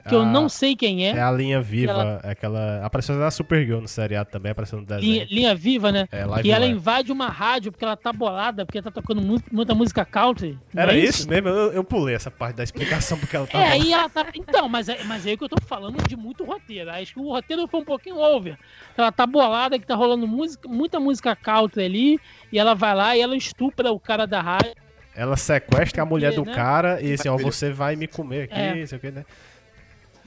que 0.07 0.13
eu 0.13 0.21
Ah, 0.21 0.25
não 0.25 0.49
sei 0.49 0.75
quem 0.75 1.07
é. 1.07 1.11
É 1.11 1.21
a 1.21 1.31
linha 1.31 1.61
viva, 1.61 1.91
ela- 1.91 2.21
é 2.23 2.31
aquela. 2.31 2.85
Apareceu 2.85 3.15
na 3.15 3.31
Supergirl 3.31 3.79
no 3.79 3.87
seriado 3.87 4.29
também, 4.29 4.51
apareceu 4.51 4.79
no 4.79 4.85
desenho. 4.85 5.03
Linha, 5.13 5.27
linha 5.29 5.55
viva, 5.55 5.91
né? 5.91 6.07
É, 6.11 6.25
E 6.43 6.51
ela 6.51 6.65
invade 6.65 7.11
uma 7.11 7.27
rádio 7.29 7.71
porque 7.71 7.85
ela 7.85 7.95
tá 7.95 8.11
bolada, 8.11 8.65
porque 8.65 8.81
tá 8.81 8.91
tocando 8.91 9.21
mu- 9.21 9.41
muita 9.51 9.73
música 9.73 10.03
country. 10.05 10.57
Era 10.75 10.93
é 10.93 10.99
isso 10.99 11.27
mesmo? 11.29 11.47
Eu, 11.49 11.71
eu 11.73 11.83
pulei 11.83 12.15
essa 12.15 12.29
parte 12.29 12.55
da 12.57 12.63
explicação 12.63 13.17
porque 13.17 13.35
ela 13.35 13.45
tava. 13.47 13.63
É, 13.63 13.67
aí 13.69 13.93
ela 13.93 14.09
tá. 14.09 14.25
Então, 14.35 14.67
mas 14.69 14.89
é, 14.89 15.03
mas 15.05 15.25
é 15.25 15.31
aí 15.31 15.37
que 15.37 15.43
eu 15.43 15.49
tô 15.49 15.61
falando 15.65 16.01
de 16.07 16.15
muito 16.15 16.43
roteiro. 16.43 16.89
Acho 16.91 17.13
que 17.13 17.19
o 17.19 17.29
roteiro 17.31 17.67
foi 17.67 17.79
um 17.79 17.85
pouquinho 17.85 18.17
over. 18.17 18.57
Ela 18.97 19.11
tá 19.11 19.25
bolada, 19.25 19.79
que 19.79 19.85
tá 19.85 19.95
rolando 19.95 20.27
música, 20.27 20.67
muita 20.67 20.99
música 20.99 21.35
country 21.35 21.83
ali, 21.85 22.19
e 22.51 22.59
ela 22.59 22.73
vai 22.75 22.93
lá 22.95 23.15
e 23.17 23.21
ela 23.21 23.35
estupra 23.35 23.91
o 23.91 23.99
cara 23.99 24.25
da 24.27 24.41
rádio. 24.41 24.73
Ela 25.15 25.37
sequestra 25.37 26.01
a 26.01 26.05
mulher 26.05 26.33
do 26.33 26.43
né? 26.43 26.53
cara 26.55 26.99
e 26.99 27.13
assim, 27.13 27.29
ó, 27.29 27.37
você 27.37 27.71
vai 27.71 27.95
me 27.95 28.07
comer 28.07 28.43
aqui, 28.43 28.55
É. 28.55 28.73
não 28.75 28.87
sei 28.87 28.97
o 28.97 29.01
que, 29.01 29.11
né? 29.11 29.23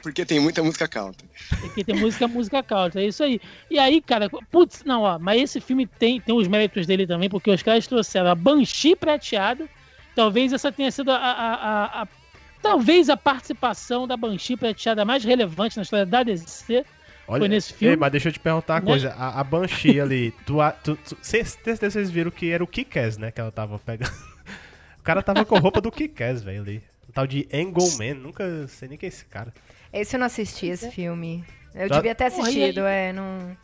Porque 0.07 0.25
tem 0.25 0.39
muita 0.39 0.63
música 0.63 0.87
country. 0.87 1.29
Porque 1.61 1.83
tem 1.83 1.97
música, 1.97 2.29
música 2.29 2.63
country, 2.63 3.01
é 3.03 3.07
isso 3.09 3.25
aí. 3.25 3.41
E 3.69 3.77
aí, 3.77 4.01
cara, 4.01 4.29
putz, 4.53 4.85
não, 4.85 5.03
ó, 5.03 5.19
mas 5.19 5.43
esse 5.43 5.61
filme 5.61 5.85
tem, 5.85 6.21
tem 6.21 6.33
os 6.33 6.47
méritos 6.47 6.87
dele 6.87 7.07
também, 7.09 7.29
porque 7.29 7.51
os 7.51 7.61
caras 7.61 7.89
trouxeram 7.89 8.31
a 8.31 8.35
Banshee 8.37 8.95
prateada. 8.95 9.69
Talvez 10.15 10.53
essa 10.53 10.71
tenha 10.71 10.91
sido 10.93 11.11
a, 11.11 11.17
a- 11.17 11.55
a- 11.55 12.03
a- 12.03 12.09
talvez 12.63 13.11
a 13.11 13.17
participação 13.17 14.07
da 14.07 14.17
Banshee 14.17 14.57
prateada 14.57 15.05
mais 15.05 15.25
relevante 15.25 15.77
na 15.77 15.83
história 15.83 16.07
da 16.07 16.23
DC. 16.23 16.85
Olha, 17.29 17.41
Foi 17.41 17.49
nesse 17.49 17.73
filme? 17.73 17.95
Ei, 17.95 17.97
mas 17.99 18.13
deixa 18.13 18.29
eu 18.29 18.33
te 18.33 18.39
perguntar 18.39 18.75
uma 18.75 18.81
Né? 18.83 18.87
coisa. 18.87 19.11
A, 19.15 19.41
a 19.41 19.43
Banshee 19.43 20.01
ali, 20.01 20.33
tu, 20.47 20.61
a- 20.61 20.71
tu, 20.71 20.97
tu, 20.97 21.19
cês, 21.21 21.59
cês- 21.65 21.81
vocês 21.81 22.09
viram 22.13 22.31
que 22.31 22.49
era 22.53 22.63
o 22.63 22.67
Kick-Ass, 22.69 23.19
né? 23.19 23.33
Que 23.33 23.41
ela 23.41 23.51
tava 23.51 23.77
pegando. 23.81 24.11
O 25.01 25.03
cara 25.07 25.23
tava 25.23 25.45
com 25.45 25.57
roupa 25.59 25.81
do 25.81 25.91
Kick-Ass, 25.91 26.43
velho, 26.43 26.63
ali. 26.63 26.83
Um 27.09 27.13
tal 27.13 27.27
de 27.29 27.47
Engelman, 27.53 28.15
nunca 28.15 28.67
sei 28.69 28.89
nem 28.89 28.99
quem 28.99 29.07
é 29.07 29.09
esse 29.09 29.25
cara. 29.25 29.53
Esse 29.93 30.17
eu 30.17 30.21
não 30.21 30.27
assisti, 30.27 30.67
esse 30.67 30.91
filme. 30.91 31.45
Eu 31.75 31.89
Já- 31.89 31.97
devia 31.97 32.15
ter 32.15 32.25
assistido, 32.25 32.81
é, 32.81 33.13
não... 33.13 33.57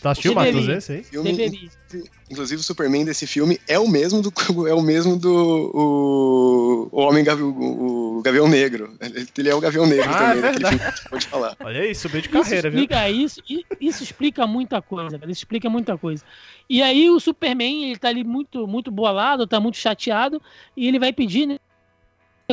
Tu 0.00 0.08
assistiu. 0.08 0.34
Matheus, 0.34 0.66
esse 0.68 0.92
aí? 0.94 1.04
Filme, 1.04 1.32
Deveria. 1.32 1.68
inclusive 2.28 2.60
o 2.60 2.64
Superman 2.64 3.04
desse 3.04 3.24
filme 3.24 3.60
é 3.68 3.78
o 3.78 3.86
mesmo 3.86 4.20
do 4.20 4.32
é 4.66 4.74
o 4.74 4.82
mesmo 4.82 5.16
do 5.16 5.30
o, 5.72 6.88
o 6.90 7.00
homem 7.02 7.22
gavião, 7.22 7.50
o, 7.50 8.18
o 8.18 8.22
gavião 8.22 8.48
negro. 8.48 8.96
Ele, 9.00 9.28
ele 9.38 9.48
é 9.48 9.54
o 9.54 9.60
gavião 9.60 9.86
negro 9.86 10.10
Ah, 10.10 10.18
também, 10.18 10.38
é 10.38 10.40
naquele 10.42 10.64
filme 10.66 10.78
que 10.80 10.84
a 10.86 10.90
gente 10.90 11.06
pode 11.08 11.26
falar. 11.28 11.56
Olha 11.60 11.80
aí, 11.82 11.94
subiu 11.94 12.20
de 12.20 12.28
Isso 12.28 12.36
carreira, 12.42 12.68
viu? 12.68 12.80
explica 12.80 13.08
isso, 13.10 13.40
i- 13.48 13.64
isso 13.80 14.02
explica 14.02 14.44
muita 14.44 14.82
coisa, 14.82 15.16
velho. 15.16 15.30
Isso 15.30 15.42
explica 15.42 15.70
muita 15.70 15.96
coisa. 15.96 16.24
E 16.68 16.82
aí 16.82 17.08
o 17.08 17.20
Superman, 17.20 17.84
ele 17.84 17.96
tá 17.98 18.08
ali 18.08 18.24
muito, 18.24 18.66
muito 18.66 18.90
bolado, 18.90 19.46
tá 19.46 19.60
muito 19.60 19.76
chateado, 19.76 20.42
e 20.76 20.88
ele 20.88 20.98
vai 20.98 21.12
pedir 21.12 21.46
né, 21.46 21.58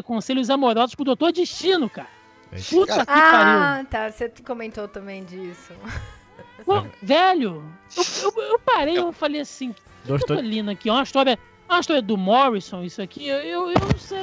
conselhos 0.04 0.52
amorosos 0.52 0.94
pro 0.94 1.04
Doutor 1.04 1.32
Destino, 1.32 1.90
cara. 1.90 2.19
Eita. 2.52 2.70
Puta 2.70 3.00
que 3.00 3.06
pariu. 3.06 3.60
Ah, 3.60 3.86
tá, 3.90 4.12
você 4.12 4.30
comentou 4.46 4.88
também 4.88 5.24
disso. 5.24 5.74
Pô, 6.66 6.84
velho, 7.02 7.64
eu, 7.96 8.04
eu, 8.24 8.44
eu 8.44 8.60
parei 8.60 8.98
eu 8.98 9.12
falei 9.12 9.42
assim, 9.42 9.74
Dois 10.04 10.22
eu 10.22 10.28
tô 10.28 10.34
lendo 10.36 10.70
aqui, 10.70 10.90
é 10.90 10.92
uma 10.92 11.04
história, 11.04 11.32
é 11.68 11.72
uma 11.72 11.80
história 11.80 12.02
do 12.02 12.18
Morrison, 12.18 12.84
isso 12.84 13.02
aqui, 13.02 13.28
eu, 13.28 13.38
eu, 13.38 13.72
eu 13.72 13.80
não 13.80 13.98
sei. 13.98 14.20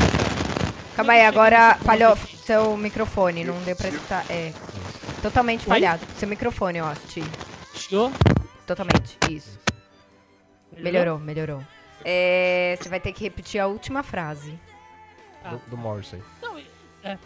Calma 0.94 1.12
aí, 1.12 1.26
agora 1.26 1.74
falhou 1.84 2.16
seu 2.16 2.74
microfone, 2.76 3.44
não 3.44 3.58
deu 3.64 3.76
pra 3.76 3.88
escutar. 3.88 4.24
É. 4.30 4.52
Totalmente 5.20 5.60
Oi? 5.62 5.66
falhado. 5.66 6.06
Seu 6.16 6.26
microfone, 6.26 6.80
ó, 6.80 6.94
Ti. 6.94 7.22
Totalmente. 8.66 9.18
Isso. 9.30 9.58
Melhorou, 10.76 11.18
melhorou. 11.18 11.62
É, 12.02 12.78
você 12.80 12.88
vai 12.88 12.98
ter 12.98 13.12
que 13.12 13.24
repetir 13.24 13.60
a 13.60 13.66
última 13.66 14.02
frase. 14.02 14.58
do, 15.50 15.70
do 15.70 15.76
Morrison. 15.76 16.18
Não, 16.40 16.56
é. 17.04 17.18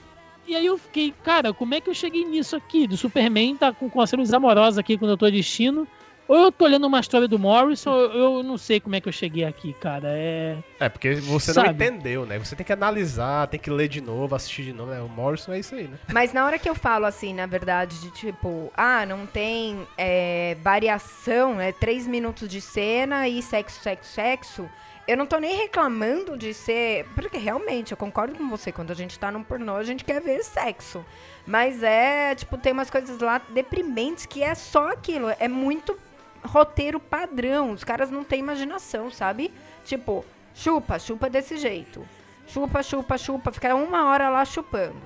E 0.51 0.57
aí 0.57 0.67
eu 0.67 0.77
fiquei, 0.77 1.15
cara, 1.23 1.55
como 1.55 1.77
é 1.77 1.81
que 1.81 1.89
eu 1.89 1.95
cheguei 1.95 2.25
nisso 2.25 2.57
aqui? 2.57 2.85
Do 2.85 2.97
Superman 2.97 3.55
tá 3.55 3.73
com 3.73 3.89
conselhos 3.89 4.35
amorosos 4.35 4.79
aqui 4.79 4.99
com 4.99 5.05
o 5.05 5.09
Doutor 5.09 5.31
Destino. 5.31 5.87
Ou 6.27 6.37
eu 6.37 6.51
tô 6.51 6.67
lendo 6.67 6.89
uma 6.89 6.99
história 6.99 7.29
do 7.29 7.39
Morrison, 7.39 7.89
ou 7.93 8.39
eu 8.39 8.43
não 8.43 8.59
sei 8.59 8.81
como 8.81 8.97
é 8.97 9.01
que 9.01 9.09
eu 9.09 9.13
cheguei 9.13 9.45
aqui, 9.45 9.73
cara. 9.75 10.09
É. 10.09 10.59
É, 10.81 10.89
porque 10.89 11.15
você 11.15 11.53
não 11.53 11.67
Sabe? 11.67 11.85
entendeu, 11.85 12.27
né? 12.27 12.37
Você 12.41 12.57
tem 12.57 12.67
que 12.67 12.73
analisar, 12.73 13.47
tem 13.47 13.61
que 13.61 13.71
ler 13.71 13.87
de 13.87 14.01
novo, 14.01 14.35
assistir 14.35 14.65
de 14.65 14.73
novo. 14.73 14.91
Né? 14.91 15.01
O 15.01 15.09
Morrison 15.09 15.53
é 15.53 15.61
isso 15.61 15.77
aí, 15.77 15.87
né? 15.87 15.97
Mas 16.13 16.33
na 16.33 16.45
hora 16.45 16.59
que 16.59 16.69
eu 16.69 16.75
falo 16.75 17.07
assim, 17.07 17.33
na 17.33 17.47
verdade, 17.47 18.01
de 18.01 18.11
tipo, 18.11 18.73
ah, 18.77 19.07
não 19.07 19.27
tem 19.27 19.87
é, 19.97 20.57
variação, 20.65 21.61
é 21.61 21.71
três 21.71 22.09
minutos 22.09 22.49
de 22.49 22.61
cena 22.61 23.29
e 23.29 23.41
sexo, 23.41 23.81
sexo, 23.81 24.11
sexo. 24.11 24.71
Eu 25.11 25.17
não 25.17 25.27
tô 25.27 25.39
nem 25.39 25.57
reclamando 25.57 26.39
de 26.39 26.55
ser. 26.55 27.05
Porque 27.17 27.37
realmente, 27.37 27.91
eu 27.91 27.97
concordo 27.97 28.37
com 28.37 28.49
você, 28.49 28.71
quando 28.71 28.93
a 28.93 28.95
gente 28.95 29.19
tá 29.19 29.29
num 29.29 29.43
pornô, 29.43 29.75
a 29.75 29.83
gente 29.83 30.05
quer 30.05 30.21
ver 30.21 30.45
sexo. 30.45 31.05
Mas 31.45 31.83
é, 31.83 32.33
tipo, 32.37 32.57
tem 32.57 32.73
umas 32.73 32.89
coisas 32.89 33.19
lá 33.19 33.39
deprimentes 33.49 34.25
que 34.25 34.41
é 34.41 34.55
só 34.55 34.93
aquilo. 34.93 35.35
É 35.41 35.49
muito 35.49 35.99
roteiro 36.45 37.01
padrão. 37.01 37.73
Os 37.73 37.83
caras 37.83 38.09
não 38.09 38.23
têm 38.23 38.39
imaginação, 38.39 39.11
sabe? 39.11 39.53
Tipo, 39.85 40.25
chupa, 40.55 40.97
chupa 40.97 41.29
desse 41.29 41.57
jeito. 41.57 42.07
Chupa, 42.47 42.81
chupa, 42.81 43.19
chupa. 43.19 43.51
Fica 43.51 43.75
uma 43.75 44.11
hora 44.11 44.29
lá 44.29 44.45
chupando. 44.45 45.03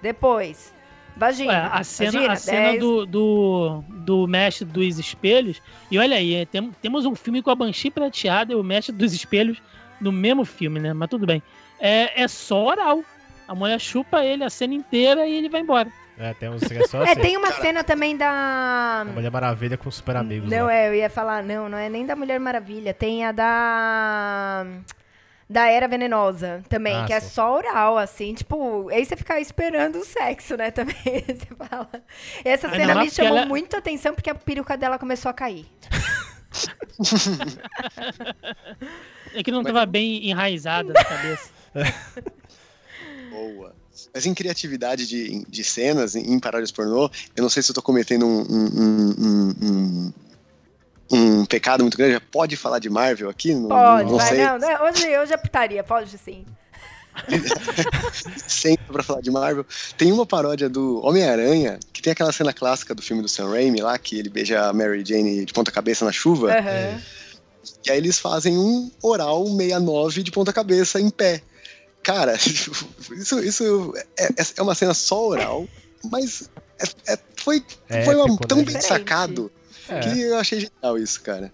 Depois, 0.00 0.72
vagina. 1.18 1.52
Ué, 1.52 1.68
a 1.72 1.84
cena, 1.84 2.12
vagina, 2.12 2.32
a 2.32 2.36
cena 2.36 2.78
do, 2.78 3.04
do, 3.06 3.84
do 3.90 4.26
mestre 4.26 4.64
dos 4.64 4.98
espelhos. 4.98 5.60
E 5.90 5.98
olha 5.98 6.16
aí, 6.16 6.34
é, 6.34 6.44
tem- 6.46 6.70
temos 6.80 7.04
um 7.04 7.14
filme 7.14 7.42
com 7.42 7.50
a 7.50 7.54
Banshee 7.54 7.90
prateada 7.90 8.52
e 8.52 8.56
o 8.56 8.62
mestre 8.62 8.94
dos 8.94 9.12
espelhos 9.12 9.60
no 10.00 10.12
mesmo 10.12 10.44
filme, 10.44 10.78
né? 10.80 10.92
Mas 10.92 11.08
tudo 11.10 11.26
bem. 11.26 11.42
É, 11.80 12.22
é 12.22 12.28
só 12.28 12.64
oral. 12.66 13.02
A 13.46 13.54
mulher 13.54 13.80
chupa 13.80 14.24
ele 14.24 14.44
a 14.44 14.50
cena 14.50 14.74
inteira 14.74 15.26
e 15.26 15.32
ele 15.34 15.48
vai 15.48 15.60
embora. 15.60 15.90
É, 16.20 16.34
tem 16.34 16.48
uns 16.48 16.62
é 16.68 16.84
só 16.86 17.02
É, 17.04 17.12
assim. 17.12 17.20
tem 17.20 17.36
uma 17.36 17.52
cena 17.52 17.84
também 17.84 18.16
da. 18.16 19.02
A 19.02 19.04
Mulher 19.04 19.30
Maravilha 19.30 19.76
com 19.76 19.88
super 19.90 20.16
amigos. 20.16 20.50
Não, 20.50 20.66
lá. 20.66 20.74
é, 20.74 20.88
eu 20.88 20.94
ia 20.94 21.08
falar, 21.08 21.44
não, 21.44 21.68
não 21.68 21.78
é 21.78 21.88
nem 21.88 22.04
da 22.04 22.16
Mulher 22.16 22.40
Maravilha. 22.40 22.92
Tem 22.92 23.24
a 23.24 23.30
da. 23.30 24.66
Da 25.50 25.66
Era 25.66 25.88
Venenosa 25.88 26.62
também, 26.68 26.94
Ah, 26.94 27.04
que 27.06 27.12
é 27.12 27.20
sim. 27.20 27.30
só 27.30 27.56
oral, 27.56 27.96
assim, 27.96 28.34
tipo, 28.34 28.88
aí 28.90 29.02
você 29.04 29.16
fica 29.16 29.40
esperando 29.40 29.96
o 29.98 30.04
sexo, 30.04 30.56
né, 30.58 30.70
também, 30.72 30.94
você 30.94 31.46
fala. 31.68 31.88
Essa 32.44 32.68
cena 32.68 32.94
não, 32.94 33.00
me 33.02 33.06
porque 33.08 33.22
chamou 33.22 33.38
ela- 33.38 33.46
muito 33.46 33.74
a 33.74 33.78
atenção 33.78 34.14
porque 34.14 34.28
a 34.28 34.34
peruca 34.34 34.76
dela 34.76 34.98
começou 34.98 35.30
a 35.30 35.32
cair. 35.32 35.64
É 39.34 39.42
que 39.42 39.50
não 39.50 39.62
tava 39.62 39.84
bem 39.86 40.28
enraizada 40.28 40.92
na 40.92 41.04
cabeça. 41.04 41.50
Boa. 43.30 43.74
Mas 44.14 44.26
em 44.26 44.34
criatividade 44.34 45.06
de, 45.06 45.44
de 45.46 45.64
cenas, 45.64 46.14
em, 46.14 46.32
em 46.32 46.38
paródias 46.38 46.70
pornô, 46.70 47.10
eu 47.36 47.42
não 47.42 47.48
sei 47.50 47.62
se 47.62 47.70
eu 47.70 47.74
tô 47.74 47.82
cometendo 47.82 48.26
um, 48.26 48.40
um, 48.42 49.14
um, 49.18 49.54
um, 49.62 50.12
um- 51.10 51.44
pecado 51.46 51.82
muito 51.82 51.96
grande. 51.96 52.20
Pode 52.30 52.56
falar 52.56 52.78
de 52.78 52.88
Marvel 52.90 53.28
aqui? 53.30 53.54
Não, 53.54 53.68
Pode, 53.68 54.10
não 54.10 54.18
vai, 54.18 54.28
sei. 54.28 54.44
não, 54.44 54.58
não, 54.58 54.84
hoje, 54.86 55.18
hoje 55.18 55.32
é 55.32 55.36
putaria, 55.36 55.82
pode 55.84 56.16
sim. 56.18 56.44
Sempre 58.46 58.84
pra 58.92 59.02
falar 59.02 59.20
de 59.20 59.30
Marvel. 59.30 59.64
Tem 59.96 60.12
uma 60.12 60.24
paródia 60.26 60.68
do 60.68 61.04
Homem-Aranha, 61.04 61.78
que 61.92 62.00
tem 62.02 62.12
aquela 62.12 62.32
cena 62.32 62.52
clássica 62.52 62.94
do 62.94 63.02
filme 63.02 63.22
do 63.22 63.28
Sam 63.28 63.50
Raimi 63.50 63.80
lá, 63.80 63.98
que 63.98 64.18
ele 64.18 64.28
beija 64.28 64.66
a 64.68 64.72
Mary 64.72 65.04
Jane 65.04 65.44
de 65.44 65.52
ponta 65.52 65.70
cabeça 65.70 66.04
na 66.04 66.12
chuva. 66.12 66.52
Aham. 66.56 67.00
E 67.86 67.90
aí 67.90 67.98
eles 67.98 68.18
fazem 68.18 68.56
um 68.56 68.90
oral 69.02 69.44
69 69.46 70.22
de 70.22 70.30
ponta 70.30 70.52
cabeça 70.52 71.00
em 71.00 71.10
pé. 71.10 71.42
Cara, 72.02 72.34
isso, 72.38 73.40
isso 73.40 73.92
é, 74.16 74.28
é 74.56 74.62
uma 74.62 74.74
cena 74.74 74.94
só 74.94 75.26
oral, 75.28 75.66
mas 76.10 76.48
é- 77.06 77.12
é- 77.14 77.18
foi, 77.36 77.62
É 77.88 78.04
foi 78.04 78.14
uma- 78.14 78.36
tão 78.38 78.58
né? 78.58 78.64
bem 78.64 78.76
Diferente. 78.76 78.86
sacado 78.86 79.50
É. 79.90 80.00
que 80.00 80.20
eu 80.20 80.38
achei 80.38 80.60
genial 80.60 80.98
isso, 80.98 81.20
cara. 81.22 81.52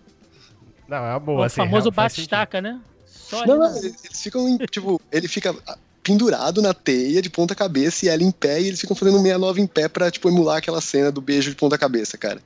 Não, 0.89 0.99
é 0.99 1.11
uma 1.11 1.21
boa. 1.21 1.41
o 1.41 1.43
assim, 1.43 1.57
famoso 1.57 1.91
bate-estaca, 1.91 2.61
né? 2.61 2.81
Só 3.07 3.47
Não, 3.47 3.59
não, 3.59 3.77
eles 3.77 4.05
eles 4.05 4.23
ficam, 4.23 4.49
em, 4.49 4.59
tipo, 4.59 5.01
ele 5.11 5.29
fica 5.29 5.55
pendurado 6.03 6.61
na 6.61 6.75
teia 6.75 7.23
de 7.23 7.31
ponta 7.31 7.55
cabeça 7.55 8.05
e 8.05 8.09
ela 8.09 8.23
em 8.23 8.31
pé, 8.31 8.61
e 8.61 8.69
eles 8.69 8.81
ficam 8.81 8.95
fazendo 8.95 9.17
um 9.17 9.23
69 9.23 9.63
em 9.63 9.67
pé 9.67 9.89
pra, 9.89 10.11
tipo, 10.11 10.29
emular 10.29 10.59
aquela 10.59 10.81
cena 10.81 11.11
do 11.11 11.21
beijo 11.21 11.51
de 11.51 11.57
ponta 11.57 11.79
cabeça, 11.79 12.19
cara. 12.19 12.41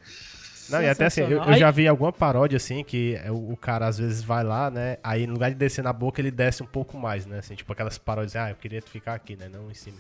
Não, 0.69 0.83
e 0.83 0.89
até 0.89 1.07
assim, 1.07 1.23
eu, 1.23 1.43
eu 1.43 1.55
já 1.55 1.71
vi 1.71 1.89
alguma 1.89 2.13
paródia 2.13 2.57
assim, 2.59 2.85
que 2.85 3.19
é 3.25 3.31
o, 3.31 3.53
o 3.53 3.57
cara 3.57 3.87
às 3.87 3.99
vezes 3.99 4.23
vai 4.23 4.45
lá, 4.45 4.71
né? 4.71 4.99
Aí 5.03 5.27
no 5.27 5.33
lugar 5.33 5.51
de 5.51 5.57
descer 5.57 5.83
na 5.83 5.93
boca, 5.93 6.21
ele 6.21 6.31
desce 6.31 6.63
um 6.63 6.67
pouco 6.67 6.99
mais, 6.99 7.25
né? 7.25 7.39
Assim, 7.39 7.55
tipo 7.55 7.73
aquelas 7.73 7.97
paródias, 7.97 8.37
ah, 8.37 8.51
eu 8.51 8.55
queria 8.55 8.83
ficar 8.83 9.15
aqui, 9.15 9.35
né? 9.35 9.49
Não 9.49 9.71
em 9.71 9.75
cima. 9.75 9.97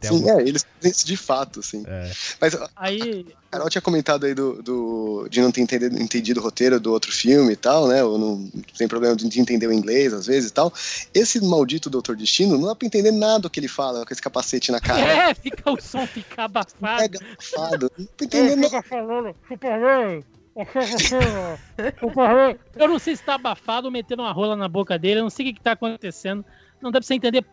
Tem 0.00 0.10
Sim, 0.10 0.28
algum- 0.28 0.40
é, 0.40 0.42
eles 0.48 0.64
fazem 0.76 0.90
isso 0.92 1.06
de 1.06 1.16
fato, 1.16 1.60
assim. 1.60 1.82
É. 1.86 2.10
Mas 2.40 2.54
a 2.54 2.68
Aí, 2.76 3.26
Carol 3.50 3.68
tinha 3.68 3.82
comentado 3.82 4.24
aí 4.26 4.34
do, 4.34 4.62
do- 4.62 5.28
de 5.28 5.40
não 5.40 5.50
ter 5.50 5.60
entendido, 5.60 6.00
entendido 6.02 6.40
o 6.40 6.42
roteiro 6.42 6.78
do 6.80 6.92
outro 6.92 7.10
filme 7.12 7.52
e 7.52 7.56
tal, 7.56 7.86
né? 7.88 8.02
Ou 8.04 8.18
não 8.18 8.50
tem 8.76 8.86
problema 8.88 9.14
de 9.16 9.40
entender 9.40 9.66
o 9.66 9.72
inglês 9.72 10.12
às 10.12 10.26
vezes 10.26 10.50
e 10.50 10.52
tal. 10.52 10.72
Esse 11.12 11.40
maldito 11.44 11.90
Doutor 11.90 12.16
Destino 12.16 12.56
não 12.58 12.68
dá 12.68 12.74
pra 12.74 12.86
entender 12.86 13.10
nada 13.10 13.40
do 13.40 13.50
que 13.50 13.60
ele 13.60 13.68
fala 13.68 14.04
com 14.06 14.12
esse 14.12 14.22
capacete 14.22 14.70
na 14.72 14.80
cara. 14.80 15.00
é, 15.30 15.34
fica 15.34 15.70
o 15.70 15.80
som 15.80 16.06
fica 16.06 16.44
abafado. 16.44 17.02
É 17.02 17.08
garrafado. 17.08 17.90
Não 17.98 18.06
tô 18.16 18.24
entendendo 18.24 18.60
nada. 18.60 18.82
falando, 18.82 19.34
Superman. 19.48 20.24
Eu 22.76 22.88
não 22.88 22.98
sei 22.98 23.16
se 23.16 23.22
tá 23.22 23.34
abafado 23.34 23.86
ou 23.86 23.92
metendo 23.92 24.22
uma 24.22 24.32
rola 24.32 24.56
na 24.56 24.68
boca 24.68 24.98
dele, 24.98 25.20
eu 25.20 25.24
não 25.24 25.30
sei 25.30 25.46
o 25.46 25.48
que, 25.48 25.54
que 25.54 25.60
tá 25.62 25.72
acontecendo. 25.72 26.44
Não 26.80 26.90
dá 26.90 26.98
pra 27.00 27.06
você 27.06 27.14
entender 27.14 27.44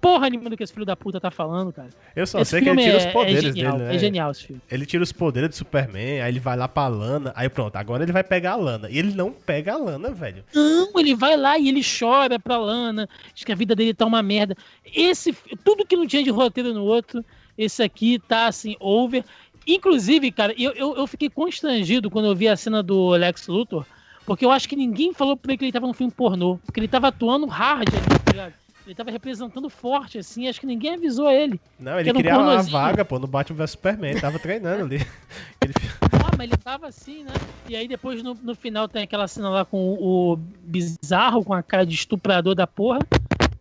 porra 0.00 0.30
nenhuma 0.30 0.50
do 0.50 0.56
que 0.56 0.62
esse 0.62 0.72
filho 0.72 0.86
da 0.86 0.96
puta 0.96 1.20
tá 1.20 1.30
falando, 1.30 1.72
cara. 1.72 1.88
Eu 2.14 2.26
só 2.26 2.40
esse 2.40 2.50
sei 2.50 2.60
que 2.60 2.68
ele 2.68 2.82
tira 2.82 2.94
é, 2.94 2.98
os 2.98 3.06
poderes 3.06 3.38
é 3.38 3.42
genial, 3.42 3.72
dele, 3.72 3.84
né? 3.84 3.94
é 3.94 3.98
genial 3.98 4.30
esse 4.30 4.46
filme. 4.46 4.62
Ele 4.70 4.86
tira 4.86 5.02
os 5.02 5.12
poderes 5.12 5.50
do 5.50 5.54
Superman, 5.54 6.20
aí 6.20 6.30
ele 6.30 6.40
vai 6.40 6.56
lá 6.56 6.68
pra 6.68 6.88
Lana, 6.88 7.32
aí 7.34 7.48
pronto, 7.48 7.76
agora 7.76 8.02
ele 8.02 8.12
vai 8.12 8.22
pegar 8.22 8.52
a 8.52 8.56
Lana. 8.56 8.88
E 8.90 8.98
ele 8.98 9.14
não 9.14 9.32
pega 9.32 9.74
a 9.74 9.76
Lana, 9.76 10.10
velho. 10.10 10.44
Não, 10.54 10.90
ele 10.98 11.14
vai 11.14 11.36
lá 11.36 11.58
e 11.58 11.68
ele 11.68 11.82
chora 11.82 12.38
pra 12.38 12.56
Lana, 12.56 13.08
diz 13.34 13.44
que 13.44 13.52
a 13.52 13.56
vida 13.56 13.74
dele 13.74 13.94
tá 13.94 14.06
uma 14.06 14.22
merda. 14.22 14.56
Esse, 14.84 15.32
tudo 15.64 15.86
que 15.86 15.96
não 15.96 16.06
tinha 16.06 16.22
de 16.22 16.30
roteiro 16.30 16.72
no 16.72 16.84
outro, 16.84 17.24
esse 17.56 17.82
aqui 17.82 18.18
tá 18.18 18.46
assim, 18.46 18.76
over. 18.78 19.24
Inclusive, 19.66 20.30
cara, 20.30 20.54
eu, 20.56 20.72
eu, 20.72 20.96
eu 20.96 21.06
fiquei 21.06 21.28
constrangido 21.28 22.08
quando 22.08 22.26
eu 22.26 22.36
vi 22.36 22.46
a 22.46 22.56
cena 22.56 22.82
do 22.82 23.10
Lex 23.10 23.48
Luthor, 23.48 23.84
porque 24.24 24.44
eu 24.44 24.50
acho 24.50 24.68
que 24.68 24.76
ninguém 24.76 25.12
falou 25.12 25.36
pra 25.36 25.52
ele 25.52 25.58
que 25.58 25.64
ele 25.64 25.72
tava 25.72 25.86
num 25.86 25.92
filme 25.92 26.12
pornô, 26.12 26.58
porque 26.64 26.78
ele 26.78 26.88
tava 26.88 27.08
atuando 27.08 27.46
hard 27.46 27.88
ali, 27.88 28.18
tá 28.24 28.32
ligado? 28.32 28.54
Ele 28.86 28.94
tava 28.94 29.10
representando 29.10 29.68
forte, 29.68 30.16
assim, 30.18 30.46
acho 30.46 30.60
que 30.60 30.66
ninguém 30.66 30.94
avisou 30.94 31.28
ele. 31.28 31.60
Não, 31.78 31.98
ele 31.98 32.10
um 32.12 32.14
queria 32.14 32.38
uma 32.38 32.62
vaga, 32.62 33.04
pô, 33.04 33.18
no 33.18 33.26
Batman 33.26 33.56
vs 33.58 33.70
Superman, 33.72 34.10
ele 34.12 34.20
tava 34.20 34.38
treinando 34.38 34.84
ali. 34.84 34.98
Ele- 35.60 35.74
Ah, 36.12 36.30
mas 36.38 36.48
ele 36.48 36.56
tava 36.56 36.86
assim, 36.86 37.24
né? 37.24 37.32
E 37.68 37.74
aí 37.74 37.88
depois 37.88 38.22
no, 38.22 38.34
no 38.34 38.54
final 38.54 38.86
tem 38.86 39.02
aquela 39.02 39.26
cena 39.26 39.48
lá 39.48 39.64
com 39.64 39.78
o, 39.78 40.32
o 40.34 40.36
bizarro, 40.36 41.44
com 41.44 41.52
a 41.52 41.62
cara 41.62 41.84
de 41.84 41.94
estuprador 41.96 42.54
da 42.54 42.66
porra. 42.68 43.00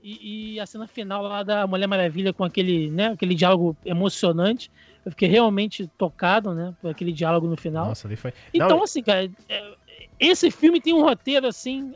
E, 0.03 0.53
e 0.53 0.59
a 0.59 0.65
cena 0.67 0.85
final 0.85 1.23
lá 1.23 1.41
da 1.41 1.65
Mulher 1.65 1.87
Maravilha 1.87 2.31
com 2.31 2.43
aquele, 2.43 2.91
né, 2.91 3.07
aquele 3.07 3.33
diálogo 3.33 3.75
emocionante. 3.83 4.69
Eu 5.03 5.11
fiquei 5.11 5.27
realmente 5.27 5.87
tocado, 5.97 6.53
né, 6.53 6.75
por 6.79 6.91
aquele 6.91 7.11
diálogo 7.11 7.47
no 7.47 7.57
final. 7.57 7.87
Nossa, 7.87 8.07
ali 8.07 8.15
foi. 8.15 8.31
então, 8.53 8.69
Não, 8.69 8.83
assim, 8.83 9.01
cara, 9.01 9.27
é, 9.49 9.73
esse 10.19 10.51
filme 10.51 10.79
tem 10.79 10.93
um 10.93 11.01
roteiro, 11.01 11.47
assim, 11.47 11.91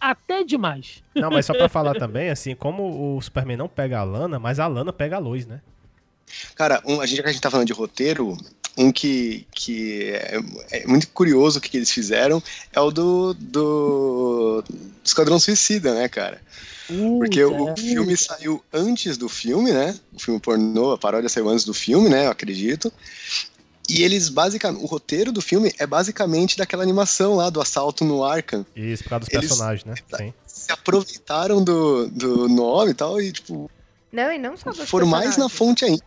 até 0.00 0.44
demais. 0.44 1.02
não, 1.14 1.30
mas 1.30 1.46
só 1.46 1.54
pra 1.54 1.68
falar 1.68 1.94
também, 1.94 2.30
assim, 2.30 2.54
como 2.54 3.16
o 3.16 3.20
Superman 3.20 3.56
não 3.56 3.68
pega 3.68 3.98
a 3.98 4.04
Lana, 4.04 4.38
mas 4.38 4.58
a 4.58 4.66
Lana 4.66 4.92
pega 4.92 5.16
a 5.16 5.20
luz, 5.20 5.46
né? 5.46 5.60
Cara, 6.54 6.82
um, 6.84 7.00
a 7.00 7.06
gente, 7.06 7.18
já 7.18 7.22
que 7.22 7.28
a 7.28 7.32
gente 7.32 7.40
tá 7.40 7.50
falando 7.50 7.66
de 7.66 7.72
roteiro, 7.72 8.36
um 8.76 8.92
que, 8.92 9.46
que 9.52 10.10
é, 10.10 10.40
é 10.72 10.86
muito 10.86 11.08
curioso 11.08 11.58
o 11.58 11.62
que, 11.62 11.70
que 11.70 11.76
eles 11.76 11.90
fizeram 11.90 12.42
é 12.72 12.80
o 12.80 12.90
do, 12.90 13.34
do 13.34 14.64
Esquadrão 15.04 15.38
Suicida, 15.38 15.94
né, 15.94 16.08
cara? 16.08 16.40
Porque 17.18 17.42
o 17.42 17.70
é. 17.70 17.76
filme 17.76 18.16
saiu 18.16 18.62
antes 18.72 19.16
do 19.16 19.28
filme, 19.28 19.72
né? 19.72 19.98
O 20.12 20.20
filme 20.20 20.38
pornô, 20.38 20.92
a 20.92 20.98
paródia 20.98 21.28
saiu 21.28 21.48
antes 21.48 21.64
do 21.64 21.74
filme, 21.74 22.08
né? 22.08 22.26
Eu 22.26 22.30
acredito. 22.30 22.92
E 23.88 24.02
eles 24.02 24.28
basicamente. 24.28 24.82
O 24.82 24.86
roteiro 24.86 25.30
do 25.32 25.40
filme 25.40 25.72
é 25.78 25.86
basicamente 25.86 26.56
daquela 26.58 26.82
animação 26.82 27.36
lá 27.36 27.48
do 27.50 27.60
assalto 27.60 28.04
no 28.04 28.24
Arkham. 28.24 28.64
Isso, 28.74 29.04
por 29.04 29.10
causa 29.10 29.24
dos 29.26 29.34
Eles- 29.34 29.48
personagens, 29.48 29.84
né? 29.84 29.94
Sim. 30.16 30.34
Se 30.46 30.72
aproveitaram 30.72 31.62
do, 31.62 32.08
do 32.08 32.48
nome 32.48 32.90
e 32.90 32.94
tal, 32.94 33.20
e, 33.20 33.30
tipo, 33.30 33.70
Não, 34.10 34.32
e 34.32 34.38
não 34.38 34.56
só 34.56 34.70
dos 34.70 34.88
foram 34.90 35.06
mais 35.06 35.36
na 35.36 35.48
fonte 35.48 35.84
ainda. 35.84 36.02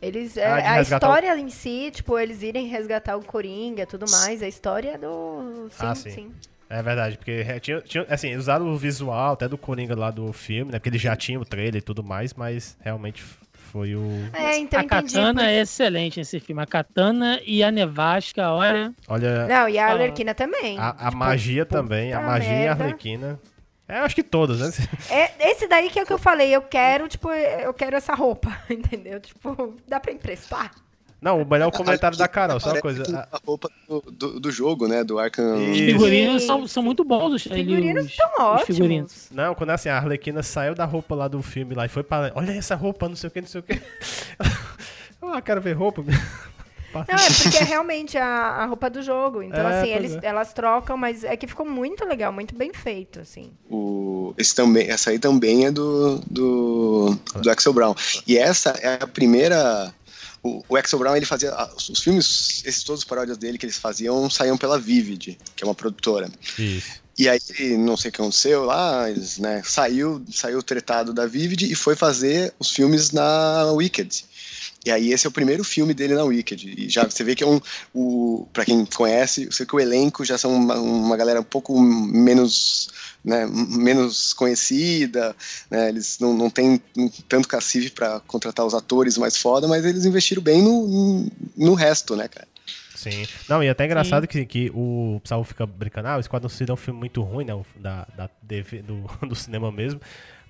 Eles, 0.00 0.36
Ah, 0.36 0.40
é, 0.40 0.60
de 0.60 0.66
a 0.68 0.72
resgatar 0.74 1.06
o- 1.08 1.10
história 1.14 1.38
em 1.40 1.48
si, 1.48 1.90
tipo, 1.92 2.18
eles 2.18 2.42
irem 2.42 2.66
resgatar 2.68 3.16
o 3.16 3.24
Coringa 3.24 3.82
e 3.82 3.86
tudo 3.86 4.04
mais, 4.10 4.42
a 4.42 4.46
história 4.48 4.90
é 4.90 4.98
do. 4.98 5.68
Sim, 5.70 5.76
Ah, 5.86 5.94
sim. 5.94 6.10
sim. 6.10 6.32
É 6.68 6.82
verdade, 6.82 7.16
porque 7.16 7.30
é, 7.46 7.58
tinha, 7.60 7.80
tinha- 7.80 8.06
assim, 8.10 8.34
usaram 8.36 8.66
o 8.72 8.76
visual 8.76 9.32
até 9.34 9.48
do 9.48 9.56
Coringa 9.56 9.94
lá 9.96 10.10
do 10.10 10.32
filme, 10.32 10.72
né? 10.72 10.78
Porque 10.78 10.88
ele 10.90 10.98
já 10.98 11.16
tinha 11.16 11.40
o 11.40 11.44
trailer 11.44 11.76
e 11.76 11.82
tudo 11.82 12.02
mais, 12.02 12.34
mas 12.34 12.76
realmente 12.80 13.22
foi 13.74 13.96
o. 13.96 14.08
É, 14.32 14.56
então 14.56 14.78
a 14.78 14.84
entendi. 14.84 15.14
Katana 15.14 15.50
é 15.50 15.60
excelente 15.62 16.18
nesse 16.20 16.38
filme. 16.38 16.62
A 16.62 16.66
Katana 16.66 17.40
e 17.44 17.60
a 17.64 17.72
Nevasca, 17.72 18.52
olha. 18.52 18.94
Olha, 19.08 19.48
Não, 19.48 19.68
e 19.68 19.76
a 19.76 19.86
Ah. 19.88 19.90
Arlequina 19.90 20.32
também. 20.32 20.78
a, 20.78 20.90
a 20.90 21.04
Tipo, 21.06 21.16
magia 21.16 21.66
também, 21.66 22.12
a 22.12 22.20
magia 22.20 22.48
e 22.52 22.54
a 22.54 22.58
merda. 22.68 22.84
Arlequina. 22.84 23.40
É, 23.88 23.98
acho 23.98 24.14
que 24.14 24.22
todas, 24.22 24.60
né? 24.60 24.86
É, 25.10 25.50
esse 25.50 25.66
daí 25.66 25.90
que 25.90 25.98
é 25.98 26.04
o 26.04 26.06
que 26.06 26.12
eu 26.12 26.18
falei, 26.20 26.54
eu 26.54 26.62
quero, 26.62 27.08
tipo, 27.08 27.28
eu 27.32 27.74
quero 27.74 27.96
essa 27.96 28.14
roupa, 28.14 28.56
entendeu? 28.70 29.18
Tipo, 29.18 29.74
dá 29.88 29.98
pra 29.98 30.12
emprestar? 30.12 30.70
Não, 31.24 31.40
o 31.40 31.48
melhor 31.48 31.64
é 31.64 31.68
o 31.68 31.72
comentário 31.72 32.18
da 32.18 32.28
Carol, 32.28 32.60
só 32.60 32.70
uma 32.72 32.82
coisa. 32.82 33.26
A 33.32 33.38
roupa 33.46 33.70
do, 33.88 34.00
do, 34.12 34.40
do 34.40 34.50
jogo, 34.50 34.86
né? 34.86 35.02
Do 35.02 35.18
Arkham. 35.18 35.70
Os 35.72 35.78
figurinos 35.78 36.42
são, 36.42 36.68
são 36.68 36.82
muito 36.82 37.02
bons. 37.02 37.32
Os, 37.32 37.46
Os 37.46 37.50
figurinos 37.52 38.04
os- 38.04 38.10
estão 38.10 38.54
os 38.56 38.62
figurinos. 38.62 39.10
ótimos. 39.12 39.28
Não, 39.30 39.54
quando 39.54 39.70
assim, 39.70 39.88
a 39.88 39.96
Arlequina 39.96 40.42
saiu 40.42 40.74
da 40.74 40.84
roupa 40.84 41.14
lá 41.14 41.26
do 41.26 41.40
filme 41.42 41.74
lá 41.74 41.86
e 41.86 41.88
foi 41.88 42.02
pra. 42.02 42.30
Olha 42.34 42.52
essa 42.52 42.74
roupa, 42.74 43.08
não 43.08 43.16
sei 43.16 43.28
o 43.28 43.30
que, 43.30 43.40
não 43.40 43.48
sei 43.48 43.60
o 43.60 43.64
que. 43.64 43.80
ah, 45.22 45.40
quero 45.40 45.62
ver 45.62 45.72
roupa. 45.72 46.04
Não, 46.94 47.00
é 47.02 47.28
porque 47.42 47.56
é 47.56 47.64
realmente 47.64 48.16
a, 48.16 48.24
a 48.24 48.66
roupa 48.66 48.88
do 48.88 49.02
jogo. 49.02 49.42
Então, 49.42 49.68
É, 49.68 49.80
assim, 49.80 49.90
eles, 49.90 50.14
é. 50.14 50.20
elas 50.22 50.52
trocam, 50.52 50.96
mas 50.96 51.24
é 51.24 51.36
que 51.36 51.44
ficou 51.44 51.66
muito 51.66 52.04
legal, 52.04 52.32
muito 52.32 52.54
bem 52.54 52.72
feito, 52.72 53.18
assim. 53.18 53.50
O, 53.68 54.32
esse 54.38 54.54
também, 54.54 54.88
essa 54.88 55.10
aí 55.10 55.18
também 55.18 55.66
é 55.66 55.72
do, 55.72 56.20
do, 56.30 57.18
do 57.42 57.50
Axel 57.50 57.72
Brown. 57.72 57.96
E 58.28 58.38
essa 58.38 58.70
é 58.80 59.02
a 59.02 59.08
primeira. 59.08 59.92
O, 60.44 60.62
o 60.68 60.76
Axel 60.76 60.98
Brown 60.98 61.16
ele 61.16 61.24
fazia. 61.26 61.50
ah, 61.52 61.70
Os, 61.74 61.88
os 61.88 62.00
filmes, 62.00 62.62
esses 62.64 62.84
todos 62.84 63.00
os 63.00 63.04
paródias 63.04 63.38
dele 63.38 63.58
que 63.58 63.64
eles 63.64 63.78
faziam, 63.78 64.28
saíam 64.28 64.58
pela 64.58 64.78
Vivid, 64.78 65.38
que 65.56 65.64
é 65.64 65.66
uma 65.66 65.74
produtora. 65.74 66.30
Isso. 66.58 67.02
E 67.16 67.28
aí, 67.28 67.40
não 67.78 67.96
sei 67.96 68.08
o 68.10 68.12
que 68.12 68.20
aconteceu 68.20 68.64
lá, 68.64 69.08
eles, 69.08 69.38
né, 69.38 69.62
saiu, 69.64 70.22
saiu 70.30 70.62
tretado 70.62 71.14
da 71.14 71.26
Vivid 71.26 71.70
e 71.70 71.74
foi 71.74 71.94
fazer 71.94 72.52
os 72.58 72.70
filmes 72.70 73.12
na 73.12 73.70
Wicked. 73.72 74.24
E 74.84 74.90
aí 74.90 75.12
esse 75.12 75.26
é 75.26 75.28
o 75.28 75.32
primeiro 75.32 75.64
filme 75.64 75.94
dele 75.94 76.14
na 76.14 76.24
Wicked. 76.24 76.74
E 76.76 76.88
já 76.88 77.04
você 77.04 77.24
vê 77.24 77.34
que 77.34 77.42
é 77.42 77.46
um. 77.46 77.60
O, 77.94 78.46
pra 78.52 78.64
quem 78.64 78.84
conhece, 78.84 79.46
você 79.46 79.64
vê 79.64 79.68
que 79.68 79.76
o 79.76 79.80
elenco 79.80 80.24
já 80.24 80.36
são 80.36 80.54
uma, 80.54 80.74
uma 80.76 81.16
galera 81.16 81.40
um 81.40 81.44
pouco 81.44 81.78
menos. 81.80 82.88
Né, 83.24 83.46
menos 83.46 84.34
conhecida, 84.34 85.34
né, 85.70 85.88
eles 85.88 86.18
não, 86.18 86.34
não 86.34 86.50
têm 86.50 86.78
tanto 87.26 87.48
cacife 87.48 87.88
para 87.88 88.20
contratar 88.20 88.66
os 88.66 88.74
atores 88.74 89.16
mais 89.16 89.34
foda, 89.34 89.66
mas 89.66 89.82
eles 89.82 90.04
investiram 90.04 90.42
bem 90.42 90.60
no, 90.60 91.30
no 91.56 91.72
resto, 91.72 92.14
né, 92.14 92.28
cara? 92.28 92.46
Sim. 92.94 93.26
Não, 93.48 93.62
e 93.62 93.66
é 93.66 93.70
até 93.70 93.84
engraçado 93.84 94.26
que, 94.26 94.44
que 94.46 94.70
o 94.74 95.20
pessoal 95.22 95.44
fica 95.44 95.66
brincando, 95.66 96.08
ah, 96.08 96.16
o 96.16 96.20
Esquadrão 96.20 96.48
Suicida 96.48 96.72
é 96.72 96.74
um 96.74 96.76
filme 96.76 96.98
muito 96.98 97.22
ruim, 97.22 97.44
né? 97.44 97.52
Da, 97.76 98.06
da 98.16 98.28
TV, 98.28 98.82
do, 98.82 99.04
do 99.26 99.34
cinema 99.34 99.70
mesmo. 99.72 100.00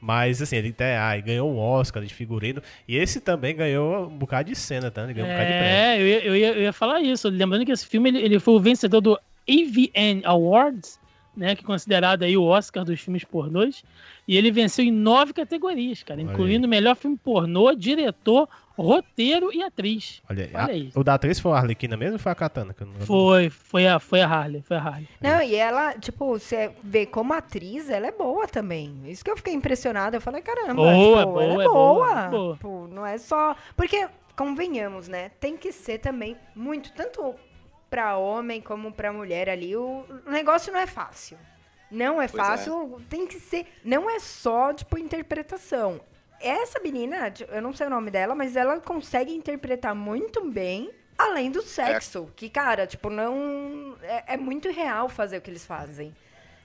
Mas, 0.05 0.43
assim, 0.43 0.57
ele 0.57 0.69
até 0.69 0.99
ah, 0.99 1.19
ganhou 1.19 1.51
um 1.51 1.59
Oscar 1.59 2.05
de 2.05 2.13
figurino. 2.13 2.61
E 2.87 2.95
esse 2.95 3.23
também 3.23 3.57
ganhou 3.57 4.07
um 4.07 4.19
bocado 4.19 4.51
de 4.51 4.55
cena, 4.55 4.91
tá? 4.91 5.03
Ele 5.03 5.15
ganhou 5.15 5.31
um 5.31 5.33
bocado 5.33 5.51
de 5.51 5.57
prêmio. 5.57 5.75
É, 5.75 5.99
eu 5.99 6.07
eu, 6.07 6.37
ia, 6.37 6.49
eu 6.53 6.63
ia 6.65 6.73
falar 6.75 7.01
isso. 7.01 7.27
Lembrando 7.31 7.65
que 7.65 7.73
esse 7.73 7.87
filme 7.87 8.11
ele, 8.11 8.19
ele 8.19 8.39
foi 8.39 8.53
o 8.53 8.61
vencedor 8.61 9.01
do 9.01 9.19
AVN 9.49 10.21
Awards, 10.25 11.01
né? 11.35 11.57
Que 11.57 11.65
é 11.65 11.67
considerado 11.67 12.23
aí 12.23 12.37
o 12.37 12.43
Oscar 12.45 12.85
dos 12.85 13.01
filmes 13.01 13.25
pornôs. 13.25 13.83
E 14.27 14.37
ele 14.37 14.51
venceu 14.51 14.85
em 14.85 14.91
nove 14.91 15.33
categorias, 15.33 16.03
cara, 16.03 16.21
incluindo 16.21 16.67
melhor 16.67 16.97
filme 16.97 17.17
pornô, 17.17 17.75
diretor, 17.75 18.49
roteiro 18.77 19.53
e 19.53 19.63
atriz. 19.63 20.23
Olha, 20.31 20.49
Olha 20.55 20.63
a- 20.65 20.67
aí. 20.67 20.91
o 20.95 21.05
da 21.05 21.15
atriz 21.15 21.39
foi 21.39 21.53
a 21.53 21.57
Arlequina 21.57 21.97
mesmo 21.97 22.15
ou 22.15 22.19
foi 22.19 22.33
a 22.33 22.35
Katana? 22.35 22.73
Que 22.73 22.83
eu 22.83 22.87
não- 22.87 23.01
Foi, 23.07 23.51
foi 23.51 23.87
a, 23.87 23.99
foi 24.01 24.23
a 24.23 24.27
Harley, 24.27 24.63
foi 24.63 24.77
a 24.79 24.81
Harley. 24.81 25.09
Não, 25.21 25.43
e 25.43 25.55
ela, 25.55 25.93
tipo, 25.99 26.27
você 26.39 26.73
vê 26.83 27.05
como 27.07 27.33
atriz, 27.35 27.89
ela 27.91 28.07
é 28.07 28.13
boa 28.13 28.49
também. 28.49 29.03
Isso 29.07 29.23
que 29.25 29.31
eu 29.31 29.37
fiquei 29.37 29.53
impressionada. 29.55 30.17
Eu 30.17 30.21
falei, 30.21 30.41
caramba, 30.43 30.75
Boa, 30.75 30.93
tipo, 31.21 31.33
boa, 31.33 31.43
ela 31.45 31.63
é 31.63 31.67
é 31.67 31.69
boa, 31.69 32.05
boa. 32.15 32.29
boa. 32.29 32.55
Tipo, 32.55 32.89
não 32.91 33.05
é 33.07 33.19
só. 33.19 33.55
Porque, 33.77 34.09
convenhamos, 34.35 35.07
né? 35.07 35.31
Tem 35.39 35.57
que 35.57 35.71
ser 35.71 35.99
também 35.99 36.37
muito, 36.57 36.93
tanto 36.95 37.35
pra 37.91 38.17
homem 38.17 38.61
como 38.61 38.91
pra 38.91 39.13
mulher 39.13 39.49
ali. 39.49 39.77
O 39.77 40.05
negócio 40.27 40.73
não 40.73 40.81
é 40.81 40.87
fácil. 40.87 41.37
Não 41.91 42.21
é 42.21 42.29
Pois 42.29 42.43
é. 42.43 42.47
fácil, 42.47 43.01
tem 43.09 43.27
que 43.27 43.39
ser. 43.39 43.67
Não 43.85 44.09
é 44.11 44.19
só, 44.19 44.73
tipo, 44.73 44.99
interpretação. 44.99 46.01
Essa 46.41 46.81
menina, 46.81 47.33
eu 47.49 47.63
não 47.63 47.73
sei 47.73 47.87
o 47.87 47.91
nome 47.91 48.11
dela, 48.11 48.35
mas 48.35 48.57
ela 48.57 48.81
consegue 48.81 49.33
interpretar 49.35 49.95
muito 49.95 50.45
bem, 50.51 50.91
além 51.17 51.51
do 51.51 51.63
sexo. 51.63 52.31
Que, 52.37 52.49
cara, 52.51 52.87
tipo, 52.87 53.09
não. 53.09 53.97
É, 54.03 54.35
é 54.35 54.37
muito 54.37 54.71
real 54.71 55.09
fazer 55.09 55.39
o 55.39 55.41
que 55.41 55.51
eles 55.51 55.65
fazem, 55.65 56.15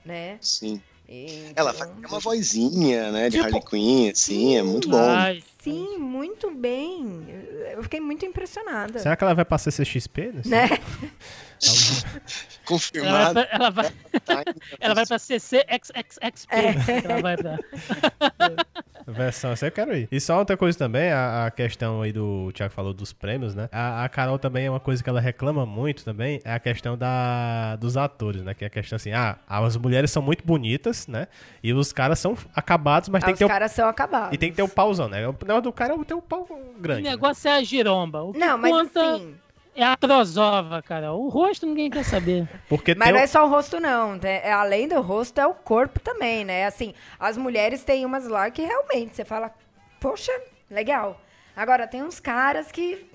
né? 0.03 0.38
Sim. 0.41 0.82
Então, 1.12 1.53
Ela 1.55 1.74
faz 1.74 1.91
uma 2.07 2.20
vozinha, 2.20 3.12
né, 3.12 3.30
de 3.30 3.38
Tipo, 3.38 3.47
Harley 3.47 3.64
Quinn, 3.64 4.12
assim, 4.12 4.57
é 4.57 4.62
muito 4.62 4.88
bom. 4.88 4.99
Ai, 4.99 5.43
Sim, 5.62 5.97
muito 5.97 6.49
bem. 6.51 7.26
Eu 7.74 7.84
fiquei 7.84 7.99
muito 7.99 8.26
impressionada. 8.26 8.97
Será 8.99 9.16
que 9.18 9.24
ela 9.24 9.34
vai 9.34 9.43
pra 9.43 9.57
CCXP? 9.57 10.34
Sei. 10.43 10.51
Né? 10.51 10.70
ela 11.62 11.74
vai, 12.01 12.22
Confirmado. 12.66 13.34
pra, 13.34 13.47
ela, 13.51 13.70
vai, 13.70 13.91
tá? 14.24 14.43
ela 14.80 14.95
vai 14.95 15.05
pra 15.05 15.20
CCXXXP. 15.20 16.55
É. 16.55 17.03
Ela 17.03 17.22
vai 17.22 17.38
pra... 17.38 17.60
Versão, 19.12 19.51
essa 19.51 19.68
eu 19.68 19.72
quero 19.72 19.95
ir. 19.95 20.07
E 20.12 20.20
só 20.20 20.38
outra 20.39 20.55
coisa 20.57 20.78
também, 20.78 21.12
a, 21.12 21.45
a 21.47 21.51
questão 21.51 22.01
aí 22.01 22.12
do. 22.12 22.45
O 22.47 22.51
Thiago 22.51 22.74
falou 22.74 22.93
dos 22.93 23.12
prêmios, 23.14 23.53
né? 23.55 23.68
A, 23.72 24.03
a 24.03 24.10
Carol 24.10 24.38
também 24.39 24.66
é 24.66 24.70
uma 24.70 24.80
coisa 24.80 25.03
que 25.03 25.10
ela 25.10 25.20
reclama 25.20 25.66
muito 25.66 26.03
também, 26.05 26.39
é 26.43 26.53
a 26.53 26.60
questão 26.60 26.97
da, 26.97 27.76
dos 27.78 27.97
atores, 27.97 28.43
né? 28.43 28.53
Que 28.53 28.64
é 28.64 28.68
a 28.68 28.70
questão 28.70 28.95
assim, 28.95 29.12
ah, 29.12 29.38
as 29.47 29.76
mulheres 29.78 30.12
são 30.12 30.22
muito 30.22 30.45
bonitas, 30.45 31.07
né? 31.07 31.28
E 31.64 31.74
os 31.74 31.91
caras 31.91 32.20
são 32.20 32.38
acabados, 32.55 33.10
mas 33.10 33.24
Ah, 33.24 33.26
tem 33.28 33.34
os 33.34 33.38
que 33.38 33.45
ter 33.45 33.45
o, 33.45 33.49
caras 33.49 33.72
são 33.72 33.88
acabados. 33.89 34.34
E 34.34 34.38
tem 34.38 34.49
que 34.49 34.55
ter 34.55 34.64
o 34.64 34.70
pauzão, 34.70 35.07
né? 35.10 35.28
O 35.28 35.32
negócio 35.32 35.62
do 35.62 35.72
cara 35.74 35.93
é 35.93 36.03
ter 36.03 36.14
o 36.14 36.22
pau 36.22 36.47
O 36.49 36.80
grande. 36.80 37.03
né? 37.03 37.10
negócio 37.12 37.49
é 37.49 37.57
a 37.57 37.64
giromba. 37.64 38.22
O 38.24 38.34
que 38.34 38.39
Não, 38.39 38.57
mas 38.57 38.74
assim. 38.95 39.36
É 39.82 39.86
a 39.86 39.97
trozova, 39.97 40.82
cara. 40.82 41.13
O 41.13 41.30
rosto 41.30 41.65
ninguém 41.65 41.89
quer 41.89 42.03
saber. 42.03 42.47
Porque 42.67 42.93
Mas 42.95 43.05
tem 43.07 43.13
não 43.13 43.21
é 43.21 43.27
só 43.27 43.45
o 43.45 43.49
rosto, 43.49 43.80
não. 43.80 44.15
né? 44.15 44.41
É, 44.43 44.51
Além 44.51 44.88
do 44.88 44.99
rosto, 45.01 45.39
é 45.39 45.47
o 45.47 45.53
corpo 45.53 45.99
também, 45.99 46.43
né? 46.45 46.65
Assim, 46.65 46.93
as 47.19 47.38
mulheres 47.38 47.84
têm 47.84 48.05
umas 48.05 48.27
lá 48.27 48.49
que 48.51 48.61
realmente 48.61 49.15
você 49.15 49.25
fala, 49.25 49.51
poxa, 49.99 50.32
legal. 50.69 51.19
Agora, 51.55 51.88
tem 51.88 52.03
uns 52.03 52.19
caras 52.19 52.71
que. 52.71 53.05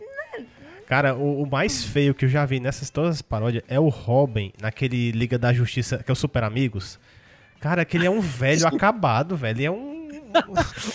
Cara, 0.86 1.14
o, 1.14 1.42
o 1.42 1.46
mais 1.50 1.82
feio 1.82 2.14
que 2.14 2.26
eu 2.26 2.28
já 2.28 2.44
vi 2.44 2.60
nessas 2.60 2.90
todas 2.90 3.16
as 3.16 3.22
paródias 3.22 3.64
é 3.68 3.80
o 3.80 3.88
Robin, 3.88 4.52
naquele 4.60 5.12
Liga 5.12 5.38
da 5.38 5.52
Justiça, 5.52 5.98
que 5.98 6.10
é 6.10 6.12
o 6.12 6.16
Super 6.16 6.44
Amigos. 6.44 6.98
Cara, 7.60 7.82
aquele 7.82 8.06
é 8.06 8.10
um 8.10 8.20
velho 8.20 8.66
acabado, 8.68 9.36
velho. 9.36 9.56
Ele 9.56 9.64
é 9.64 9.70
um. 9.70 10.03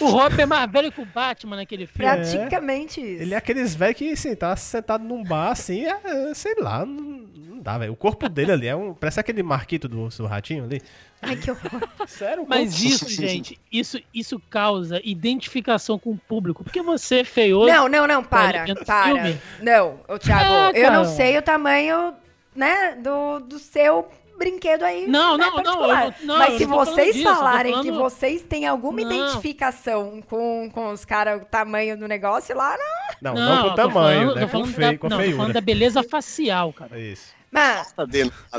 O 0.02 0.06
Robin 0.10 0.42
é 0.42 0.46
mais 0.46 0.72
velho 0.72 0.92
que 0.92 1.02
o 1.02 1.06
Batman 1.06 1.58
naquele 1.58 1.86
filme. 1.88 2.12
Praticamente 2.12 3.00
isso. 3.00 3.22
Ele 3.24 3.34
é 3.34 3.38
aqueles 3.38 3.76
velhos 3.76 3.98
que, 3.98 4.12
assim, 4.12 4.36
tá 4.36 4.56
sentado 4.56 5.04
num 5.04 5.24
bar, 5.24 5.52
assim, 5.52 5.86
é, 5.86 6.00
é, 6.04 6.34
sei 6.34 6.56
lá, 6.60 6.86
não, 6.86 7.28
não 7.36 7.60
dá, 7.60 7.78
velho. 7.78 7.94
O 7.94 7.96
corpo 7.96 8.28
dele 8.30 8.52
ali 8.52 8.68
é 8.68 8.76
um. 8.76 8.94
Parece 8.94 9.20
aquele 9.20 9.44
marquito 9.44 9.88
do 9.88 10.10
seu 10.12 10.26
ratinho 10.26 10.64
ali. 10.64 10.82
Ai, 11.22 11.36
que 11.36 11.52
horror. 11.52 11.88
Sério, 12.08 12.46
Mas 12.48 12.82
isso, 12.82 13.10
gente, 13.10 13.60
isso, 13.72 14.00
isso 14.14 14.42
causa 14.50 15.02
identificação 15.04 16.00
com 16.00 16.12
o 16.12 16.18
público. 16.18 16.64
Porque 16.64 16.82
você, 16.82 17.24
feioso. 17.24 17.68
Não, 17.68 17.90
não, 17.90 18.08
não, 18.08 18.24
para, 18.24 18.62
Olha, 18.64 18.76
para. 18.76 19.04
filme. 19.24 19.42
Não, 19.62 20.00
ô 20.08 20.18
Thiago, 20.18 20.78
É, 20.78 20.86
eu 20.86 20.92
não 20.92 21.04
sei 21.06 21.38
o 21.38 21.42
tamanho, 21.42 22.14
né, 22.56 22.96
do, 22.96 23.40
do 23.40 23.60
seu 23.60 24.10
brinquedo 24.40 24.82
aí. 24.84 25.06
Não, 25.06 25.38
né, 25.38 25.46
não, 25.46 25.62
não, 25.64 25.88
não- 25.88 26.14
não, 26.24 26.38
Mas 26.40 26.58
se 26.58 26.66
vocês 26.66 27.14
disso, 27.16 27.28
falarem 27.36 27.74
que 27.82 27.90
falando- 27.92 28.00
vocês 28.00 28.42
têm 28.42 28.66
alguma 28.66 29.02
Não. 29.02 29.12
identificação 29.12 30.24
com, 30.28 30.72
com 30.74 30.90
os 30.92 31.06
caras, 31.06 31.42
o 31.42 31.46
tamanho 31.46 31.96
do 31.96 32.08
negócio 32.08 32.56
lá, 32.58 32.76
não. 33.22 33.34
Não, 33.34 33.46
não, 33.46 33.62
com 33.64 33.68
o 33.70 33.76
tamanho, 33.76 34.20
falando- 34.30 34.36
né? 34.40 34.48
Com, 34.48 34.66
feio, 34.66 34.92
da, 34.94 34.98
com 34.98 35.08
a 35.08 35.10
não, 35.10 35.24
tô 35.24 35.32
falando 35.36 35.54
da 35.54 35.62
beleza 35.62 36.02
facial, 36.02 36.74
cara. 36.74 36.98
É 36.98 37.02
isso. 37.02 37.38
Mas, 37.52 37.94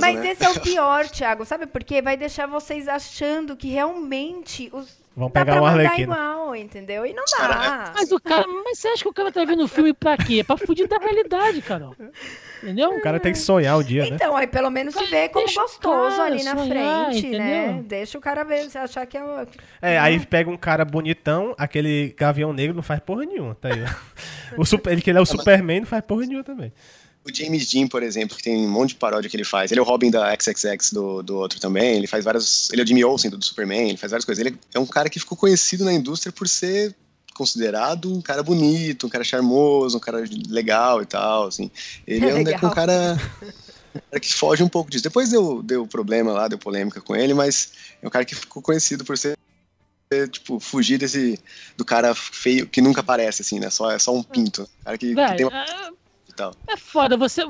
mas 0.00 0.18
né? 0.18 0.32
esse 0.32 0.44
é 0.44 0.50
o 0.50 0.60
pior, 0.60 1.06
Thiago, 1.08 1.44
sabe 1.44 1.64
por 1.66 1.82
quê? 1.84 2.02
Vai 2.02 2.16
deixar 2.16 2.46
vocês 2.46 2.88
achando 2.88 3.56
que 3.56 3.68
realmente 3.68 4.68
os. 4.72 4.99
Vão 5.16 5.28
dá 5.28 5.40
pegar 5.40 5.52
pra 5.54 5.62
o 5.62 5.64
mandar 5.64 5.80
Arlequino. 5.80 6.12
igual, 6.12 6.56
entendeu? 6.56 7.04
E 7.04 7.12
não 7.12 7.24
Cara, 7.36 7.54
dá. 7.54 7.92
Mas 7.94 8.12
o 8.12 8.20
cara. 8.20 8.46
Mas 8.46 8.78
você 8.78 8.88
acha 8.88 9.02
que 9.02 9.08
o 9.08 9.12
cara 9.12 9.32
tá 9.32 9.44
vendo 9.44 9.64
o 9.64 9.68
filme 9.68 9.92
pra 9.92 10.16
quê? 10.16 10.44
Pra 10.44 10.56
fugir 10.56 10.86
da 10.86 10.98
realidade, 10.98 11.60
Carol. 11.62 11.94
Entendeu? 12.62 12.90
O 13.00 13.02
cara 13.02 13.18
tem 13.18 13.32
que 13.32 13.38
sonhar 13.38 13.76
o 13.78 13.82
dia, 13.82 14.02
né? 14.02 14.10
Então, 14.12 14.36
aí 14.36 14.46
pelo 14.46 14.70
menos 14.70 14.94
se 14.94 15.04
vê 15.06 15.28
como 15.28 15.46
gostoso 15.46 16.16
cara 16.16 16.24
ali 16.24 16.44
na 16.44 16.56
sonhar, 16.56 17.06
frente, 17.06 17.30
né? 17.30 17.66
entendeu? 17.66 17.82
Deixa 17.84 18.18
o 18.18 18.20
cara 18.20 18.44
ver, 18.44 18.68
você 18.70 18.78
achar 18.78 19.06
que 19.06 19.16
é 19.16 19.24
o. 19.24 19.46
É, 19.80 19.98
aí 19.98 20.20
pega 20.20 20.50
um 20.50 20.56
cara 20.56 20.84
bonitão, 20.84 21.54
aquele 21.58 22.14
gavião 22.16 22.52
negro 22.52 22.76
não 22.76 22.82
faz 22.82 23.00
porra 23.00 23.24
nenhuma, 23.24 23.54
tá 23.54 23.68
aí. 23.68 23.84
o 24.56 24.64
super, 24.64 24.92
ele 24.92 25.00
que 25.00 25.10
ele 25.10 25.18
é 25.18 25.22
o 25.22 25.26
Superman 25.26 25.80
não 25.80 25.86
faz 25.86 26.04
porra 26.04 26.26
nenhuma 26.26 26.44
também. 26.44 26.72
O 27.24 27.34
James 27.34 27.70
Dean, 27.70 27.86
por 27.86 28.02
exemplo, 28.02 28.36
que 28.36 28.42
tem 28.42 28.56
um 28.56 28.70
monte 28.70 28.90
de 28.90 28.94
paródia 28.96 29.28
que 29.28 29.36
ele 29.36 29.44
faz. 29.44 29.70
Ele 29.70 29.78
é 29.78 29.82
o 29.82 29.86
Robin 29.86 30.10
da 30.10 30.34
XXX 30.34 30.92
do, 30.92 31.22
do 31.22 31.36
outro 31.36 31.60
também. 31.60 31.96
Ele 31.96 32.06
faz 32.06 32.24
várias. 32.24 32.70
Ele 32.72 32.80
é 32.80 32.84
o 32.84 32.86
Jimmy 32.86 33.04
Olsen 33.04 33.30
do, 33.30 33.36
do 33.36 33.44
Superman, 33.44 33.88
ele 33.88 33.98
faz 33.98 34.10
várias 34.10 34.24
coisas. 34.24 34.44
Ele 34.44 34.58
é 34.74 34.78
um 34.78 34.86
cara 34.86 35.10
que 35.10 35.20
ficou 35.20 35.36
conhecido 35.36 35.84
na 35.84 35.92
indústria 35.92 36.32
por 36.32 36.48
ser 36.48 36.94
considerado 37.34 38.14
um 38.14 38.20
cara 38.20 38.42
bonito, 38.42 39.06
um 39.06 39.10
cara 39.10 39.24
charmoso, 39.24 39.96
um 39.96 40.00
cara 40.00 40.22
legal 40.48 41.00
e 41.02 41.06
tal, 41.06 41.46
assim. 41.46 41.70
Ele 42.06 42.24
é, 42.28 42.34
um, 42.34 42.42
Legal. 42.42 42.70
um 42.70 42.74
cara, 42.74 43.18
cara 43.92 44.20
que 44.20 44.34
foge 44.34 44.62
um 44.62 44.68
pouco 44.68 44.90
disso. 44.90 45.04
Depois 45.04 45.30
deu, 45.30 45.62
deu 45.62 45.86
problema 45.86 46.32
lá, 46.32 46.48
deu 46.48 46.58
polêmica 46.58 47.00
com 47.00 47.16
ele, 47.16 47.34
mas 47.34 47.72
é 48.02 48.06
um 48.06 48.10
cara 48.10 48.24
que 48.24 48.34
ficou 48.34 48.62
conhecido 48.62 49.04
por 49.04 49.16
ser 49.16 49.36
tipo, 50.30 50.58
fugir 50.58 50.98
desse 50.98 51.38
do 51.76 51.84
cara 51.84 52.14
feio 52.14 52.66
que 52.66 52.82
nunca 52.82 53.00
aparece, 53.00 53.42
assim, 53.42 53.60
né? 53.60 53.70
Só, 53.70 53.90
é 53.90 53.98
só 53.98 54.12
um 54.12 54.22
pinto. 54.22 54.68
Cara 54.84 54.98
que, 54.98 55.14
que 55.14 55.36
tem 55.36 55.46
uma 55.46 55.64
é, 55.64 55.90
e 55.90 55.99
tal. 56.40 56.54
é 56.68 56.76
foda. 56.76 57.16
Você 57.16 57.42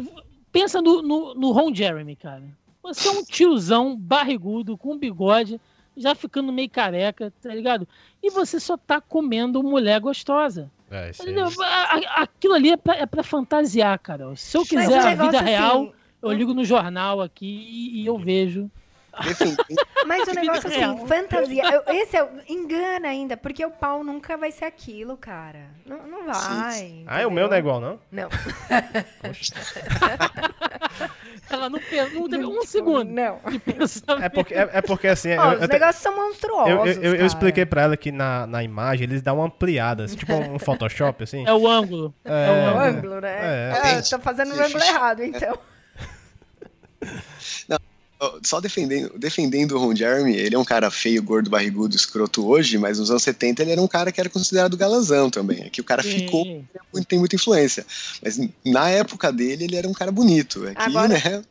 pensa 0.53 0.81
no, 0.83 1.03
no, 1.03 1.35
no 1.35 1.53
Ron 1.53 1.75
Jeremy, 1.75 2.17
cara. 2.17 2.43
Você 2.83 3.09
é 3.09 3.11
um 3.13 3.23
tiozão 3.25 3.97
barrigudo, 3.97 4.77
com 4.77 4.97
bigode, 4.99 5.61
já 5.97 6.15
ficando 6.15 6.53
meio 6.53 6.69
careca, 6.71 7.33
tá 7.43 7.55
ligado? 7.55 7.87
E 8.23 8.31
você 8.31 8.59
só 8.59 8.77
tá 8.77 9.01
comendo 9.01 9.63
mulher 9.63 10.01
gostosa. 10.01 10.71
É, 11.31 11.43
a- 11.63 12.23
Aquilo 12.23 12.55
ali 12.55 12.71
é 12.71 12.77
pra, 12.77 12.97
é 12.97 13.07
pra 13.07 13.23
fantasiar, 13.23 13.99
cara. 13.99 14.35
Se 14.35 14.57
eu 14.57 14.63
quiser 14.65 14.89
o 14.89 15.07
a 15.07 15.11
vida 15.27 15.41
real, 15.41 15.83
assim, 15.83 15.93
eu 16.23 16.33
ligo 16.33 16.55
no 16.55 16.65
jornal 16.65 17.21
aqui 17.21 17.47
e, 17.47 18.03
e 18.03 18.07
eu 18.07 18.19
vejo. 18.19 18.71
Mas 20.07 20.27
o 20.29 20.33
negócio 20.35 20.69
Real. 20.71 20.95
assim, 20.97 21.07
fantasia. 21.07 21.63
eu- 21.73 21.83
Esse 21.95 22.17
é, 22.17 22.23
o- 22.25 22.29
engana 22.49 23.09
ainda, 23.09 23.37
porque 23.37 23.65
o 23.65 23.71
pau 23.71 24.03
nunca 24.03 24.37
vai 24.37 24.51
ser 24.51 24.65
aquilo, 24.65 25.17
cara. 25.17 25.67
Não, 25.87 26.07
não 26.07 26.27
vai. 26.27 27.05
Ah, 27.07 27.27
o 27.27 27.31
meu 27.31 27.47
não 27.49 27.55
é 27.55 27.59
igual, 27.59 27.81
não? 27.81 27.99
Não. 28.11 28.29
Ela 31.51 31.69
não, 31.69 31.79
não 31.79 32.29
teve 32.29 32.45
um 32.45 32.61
Tipo, 32.61 32.67
segundo 32.67 33.11
Não. 33.11 33.41
É 34.23 34.29
porque, 34.29 34.55
é, 34.55 34.71
é 34.75 34.81
porque 34.83 35.09
assim. 35.09 35.37
Ó, 35.37 35.53
eu- 35.53 35.57
os 35.57 35.63
eu 35.63 35.69
negócios 35.69 36.03
são 36.03 36.15
monstruosos. 36.17 36.69
eu, 36.71 37.03
eu, 37.03 37.03
eu 37.03 37.13
cara. 37.13 37.27
expliquei 37.27 37.67
pra 37.67 37.83
ela 37.83 37.97
que 37.97 38.13
na, 38.13 38.47
na 38.47 38.63
imagem 38.63 39.05
eles 39.05 39.21
dão 39.23 39.37
uma 39.37 39.47
ampliada, 39.47 40.05
assim, 40.05 40.17
tipo 40.17 40.33
um 40.35 40.59
Photoshop, 40.59 41.23
assim. 41.25 41.45
É 41.47 41.53
o 41.53 41.67
ângulo. 41.69 42.15
É 42.25 42.31
o 42.31 42.33
É, 42.83 42.89
ângulo, 42.89 43.21
né? 43.21 43.39
É. 43.41 43.73
Ah, 43.99 44.03
tô 44.03 44.19
fazendo 44.21 44.55
o 44.55 44.61
ângulo 44.63 44.83
errado, 44.85 45.23
então. 45.25 45.59
só 48.43 48.61
defendendo, 48.61 49.19
defendendo 49.19 49.73
o 49.73 49.79
Ron 49.79 49.95
Jeremy, 49.97 50.35
ele 50.37 50.55
é 50.55 50.59
um 50.59 50.65
cara 50.65 50.91
feio, 50.91 51.23
gordo, 51.23 51.49
barrigudo, 51.49 51.97
escroto 51.97 52.47
hoje, 52.47 52.77
mas 52.79 52.99
nos 52.99 53.11
anos 53.11 53.23
70 53.23 53.63
ele 53.63 53.73
era 53.73 53.81
um 53.81 53.89
cara 53.89 54.13
que 54.13 54.21
era 54.21 54.29
considerado 54.29 54.77
galanzão 54.77 55.31
também. 55.31 55.63
É 55.65 55.71
que 55.71 55.81
o 55.81 55.85
cara 55.85 56.03
Sim. 56.03 56.11
ficou, 56.11 56.45
muito- 56.93 57.07
tem 57.09 57.19
muita 57.19 57.37
influência. 57.37 57.87
Mas 58.23 58.39
na 58.65 58.89
época 58.91 59.33
dele, 59.33 59.65
ele 59.65 59.77
era 59.77 59.89
um 59.89 59.93
cara 59.95 60.13
bonito. 60.13 60.67
É 60.67 60.75
que, 60.75 60.83
Agora- 60.83 61.09
né, 61.09 61.45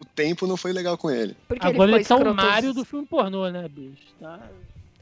o 0.00 0.04
tempo 0.04 0.46
não 0.46 0.56
foi 0.56 0.72
legal 0.72 0.96
com 0.96 1.10
ele. 1.10 1.36
Porque 1.48 1.66
Agora 1.66 1.90
ele 1.90 1.98
ele 1.98 2.04
tá 2.04 2.16
o 2.16 2.34
Mario 2.34 2.72
do 2.72 2.84
filme 2.84 3.06
pornô, 3.06 3.48
né, 3.50 3.68
bicho? 3.68 4.02
Tá? 4.20 4.38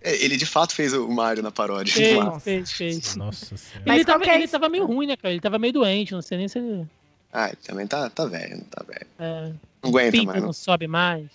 É, 0.03 0.25
Ele 0.25 0.37
de 0.39 0.47
fato 0.47 0.75
fez 0.75 0.95
o 0.95 1.07
Mario 1.09 1.43
na 1.43 1.51
paródia. 1.51 1.93
Fez, 1.95 2.43
fez, 2.43 2.73
fez. 2.73 3.17
Nossa. 3.17 3.55
Mas 3.85 3.97
ele, 3.97 4.05
tava, 4.07 4.25
é 4.25 4.35
ele 4.35 4.49
tava 4.49 4.69
meio 4.71 4.87
ruim, 4.87 5.07
né, 5.07 5.17
cara? 5.17 5.35
Ele 5.35 5.41
tava 5.43 5.59
meio 5.59 5.75
doente, 5.75 6.13
não 6.13 6.23
sei 6.23 6.39
nem 6.39 6.49
se 6.49 6.59
ele. 6.59 6.87
Ah, 7.31 7.49
ele 7.49 7.59
também 7.63 7.87
tá, 7.87 8.09
tá 8.09 8.25
velho, 8.25 8.57
não 8.57 8.65
tá 8.65 8.83
velho. 8.83 9.07
É, 9.19 9.53
Não 9.83 9.91
aguenta 9.91 10.13
pinto 10.13 10.27
mais, 10.27 10.39
não 10.41 10.47
não. 10.47 10.53
sobe 10.53 10.87
mais. 10.87 11.27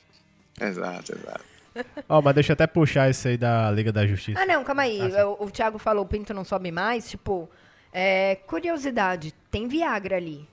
Exato, 0.59 1.13
exato. 1.15 1.43
Ó, 2.07 2.21
mas 2.21 2.33
deixa 2.35 2.51
eu 2.51 2.53
até 2.53 2.65
puxar 2.67 3.09
isso 3.09 3.27
aí 3.27 3.37
da 3.37 3.69
Liga 3.71 3.91
da 3.91 4.05
Justiça. 4.07 4.39
Ah, 4.39 4.45
não, 4.45 4.63
calma 4.63 4.83
aí. 4.83 4.99
Ah, 5.15 5.27
o, 5.27 5.45
o 5.45 5.51
Thiago 5.51 5.77
falou 5.77 6.05
o 6.05 6.07
pinto 6.07 6.33
não 6.33 6.45
sobe 6.45 6.71
mais. 6.71 7.09
Tipo, 7.09 7.49
é, 7.91 8.35
curiosidade, 8.47 9.33
tem 9.51 9.67
Viagra 9.67 10.15
ali. 10.17 10.47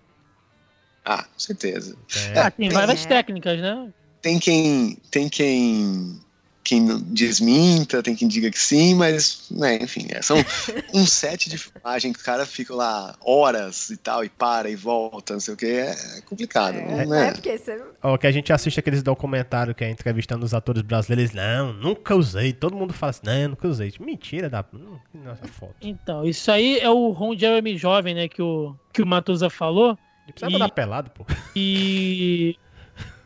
Ah, 1.05 1.22
com 1.24 1.38
certeza. 1.38 1.97
É. 2.34 2.38
Ah, 2.40 2.51
tem 2.51 2.68
várias 2.70 3.05
É. 3.05 3.09
técnicas, 3.09 3.61
né? 3.61 3.93
Tem 4.20 4.38
quem. 4.38 4.97
Tem 5.11 5.28
quem. 5.28 6.20
Quem 6.65 6.87
desminta, 7.03 8.03
tem 8.03 8.15
quem 8.15 8.29
diga 8.29 8.49
que 8.51 8.59
sim, 8.59 8.95
mas, 8.95 9.47
né, 9.51 9.79
enfim, 9.83 10.07
é, 10.11 10.23
são 10.23 10.37
um 10.95 11.05
set 11.05 11.51
de 11.51 11.59
filmagem 11.59 12.13
que 12.13 12.21
o 12.21 12.23
cara 12.25 12.47
fica 12.47 12.73
lá 12.75 13.17
horas 13.21 13.91
e 13.91 13.97
tal, 13.97 14.25
e 14.25 14.29
para 14.29 14.71
e 14.71 14.77
volta, 14.77 15.33
não 15.33 15.41
sei 15.41 15.55
o 15.55 15.57
que, 15.57 15.67
é 15.67 15.95
complicado, 16.25 16.77
É, 16.77 17.05
né? 17.05 17.29
é 17.29 17.33
porque 17.33 17.59
você. 17.59 17.83
Ó, 18.03 18.17
que 18.17 18.27
a 18.27 18.31
gente 18.31 18.53
assiste 18.53 18.79
aqueles 18.79 19.03
documentários 19.03 19.75
que 19.77 19.83
é 19.85 19.91
entrevistando 19.91 20.45
os 20.47 20.55
atores 20.55 20.83
brasileiros. 20.83 21.33
Não, 21.35 21.73
nunca 21.73 22.15
usei. 22.15 22.53
Todo 22.53 22.77
mundo 22.77 22.93
fala 22.93 23.11
assim, 23.11 23.23
não, 23.25 23.49
nunca 23.51 23.67
usei. 23.69 23.93
Mentira 24.01 24.49
da. 24.49 24.65
hum, 24.73 24.99
Nossa, 25.15 25.47
foto. 25.49 25.75
Então, 25.81 26.25
isso 26.25 26.51
aí 26.51 26.79
é 26.79 26.89
o 26.91 27.11
Ron 27.11 27.37
Jeremy 27.37 27.77
jovem, 27.77 28.15
né, 28.15 28.29
que 28.29 28.41
o, 28.43 28.75
que 28.93 29.03
o 29.03 29.07
Matusa 29.07 29.51
falou. 29.51 29.99
Não 30.27 30.33
precisa 30.33 30.49
E- 30.51 30.53
mandar 30.53 30.69
pelado, 30.71 31.11
pô. 31.11 31.27
E. 31.57 32.57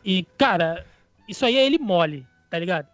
E, 0.04 0.26
cara, 0.38 0.86
isso 1.28 1.44
aí 1.44 1.56
é 1.56 1.66
ele 1.66 1.78
mole, 1.78 2.26
tá 2.48 2.58
ligado? 2.58 2.86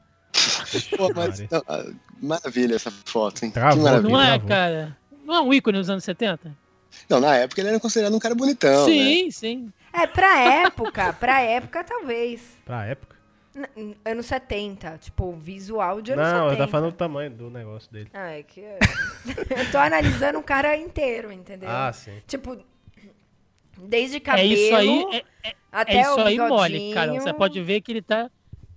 Pô, 0.96 1.10
mas, 1.14 1.40
não, 1.50 1.62
ah, 1.68 1.84
maravilha 2.20 2.74
essa 2.76 2.90
foto, 2.90 3.44
hein? 3.44 3.50
Travou, 3.50 3.78
que 3.78 3.84
maravilha. 3.84 4.12
Não 4.12 4.20
é, 4.20 4.26
travou. 4.28 4.48
cara? 4.48 4.98
Não 5.24 5.34
é 5.34 5.40
um 5.40 5.52
ícone 5.54 5.78
nos 5.78 5.88
anos 5.90 6.04
70? 6.04 6.54
Não, 7.08 7.20
na 7.20 7.36
época 7.36 7.60
ele 7.60 7.68
era 7.70 7.80
considerado 7.80 8.14
um 8.14 8.18
cara 8.18 8.34
bonitão, 8.34 8.86
né? 8.86 8.92
sim, 8.92 9.30
sim. 9.30 9.72
É, 9.92 10.06
pra 10.06 10.38
época, 10.40 11.12
pra 11.12 11.40
época, 11.40 11.84
talvez. 11.84 12.42
Pra 12.64 12.84
época. 12.86 13.16
N- 13.76 13.94
Anos 14.04 14.24
70, 14.26 14.96
tipo, 14.98 15.32
visual 15.34 16.00
de 16.00 16.12
anos 16.12 16.24
Não, 16.24 16.32
70. 16.48 16.52
eu 16.52 16.56
tava 16.58 16.70
falando 16.70 16.92
do 16.92 16.96
tamanho 16.96 17.30
do 17.30 17.50
negócio 17.50 17.92
dele. 17.92 18.08
Ah, 18.14 18.30
é 18.30 18.42
que. 18.42 18.60
eu 19.50 19.70
tô 19.70 19.76
analisando 19.78 20.38
o 20.38 20.42
cara 20.42 20.74
inteiro, 20.76 21.30
entendeu? 21.30 21.68
Ah, 21.70 21.92
sim. 21.92 22.12
Tipo, 22.26 22.56
desde 23.78 24.16
É 24.16 24.20
cabelo 24.20 24.52
isso 24.52 24.74
aí, 24.74 25.04
é, 25.12 25.48
é- 25.50 25.54
até 25.70 25.96
é 25.96 26.00
isso 26.00 26.14
o 26.16 26.20
aí 26.24 26.38
mole, 26.38 26.94
cara. 26.94 27.12
Você 27.12 27.32
pode 27.34 27.60
ver 27.62 27.80
que 27.82 27.92
ele 27.92 28.02
tá. 28.02 28.30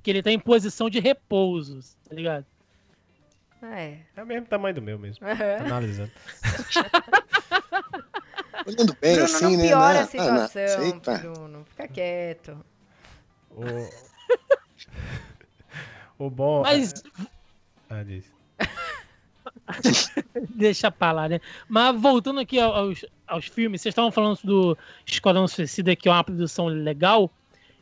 Que 0.06 0.12
ele 0.12 0.22
tá 0.22 0.30
em 0.32 0.38
posição 0.38 0.88
de 0.88 1.00
repouso, 1.00 1.80
tá 2.08 2.14
ligado? 2.16 2.46
É. 3.64 3.98
É 4.16 4.22
o 4.22 4.26
mesmo 4.28 4.46
tamanho 4.46 4.76
do 4.76 4.82
meu 4.84 5.00
mesmo. 5.00 5.26
Tô 5.26 5.64
analisando. 5.66 6.12
Olhando 8.68 8.96
bem, 9.02 9.14
Bruno, 9.16 9.26
assim, 9.26 9.46
não 9.46 9.58
né? 9.58 9.68
piora 9.68 9.84
a 9.86 9.90
Ah, 9.90 10.04
não, 10.04 10.08
situação, 10.48 11.00
pá. 11.00 11.18
Bruno. 11.18 11.66
Fica 11.72 11.88
quieto. 11.88 12.64
O, 13.50 13.64
o 16.26 16.30
bom. 16.30 16.62
Mas 16.62 16.94
Ah, 17.90 18.04
diz. 18.04 18.26
deixa 20.56 20.92
pra 20.92 21.12
lá, 21.12 21.28
né? 21.30 21.40
Mas 21.68 22.00
voltando 22.00 22.40
aqui 22.40 22.60
ao- 22.60 22.74
aos, 22.76 23.04
aos 23.28 23.48
filmes, 23.48 23.82
vocês 23.82 23.92
estavam 23.94 24.12
falando 24.12 24.38
do 24.44 24.78
Esquadrão 25.06 25.48
Suicida, 25.48 25.96
que 25.96 26.08
é 26.08 26.12
uma 26.12 26.24
produção 26.24 26.68
legal. 26.68 27.32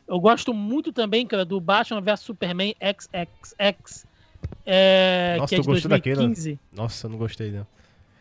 Eu 0.06 0.20
gosto 0.20 0.52
muito 0.52 0.92
também, 0.92 1.26
cara, 1.26 1.44
do 1.44 1.60
Batman 1.60 2.00
vs 2.00 2.20
Superman 2.20 2.74
XXX, 2.74 4.06
é, 4.66 5.36
Nossa, 5.38 5.48
que 5.48 5.54
é 5.54 5.58
tu 5.58 5.62
de 5.62 5.68
gostou 5.68 5.88
daquilo? 5.88 6.16
2015. 6.16 6.60
Nossa, 6.72 7.06
eu 7.06 7.10
não 7.10 7.18
gostei, 7.18 7.50
não. 7.50 7.66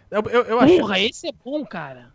Eu, 0.09 0.21
eu, 0.29 0.43
eu 0.43 0.59
achei. 0.59 0.79
Porra, 0.79 0.99
esse 0.99 1.27
é 1.27 1.31
bom, 1.31 1.65
cara. 1.65 2.12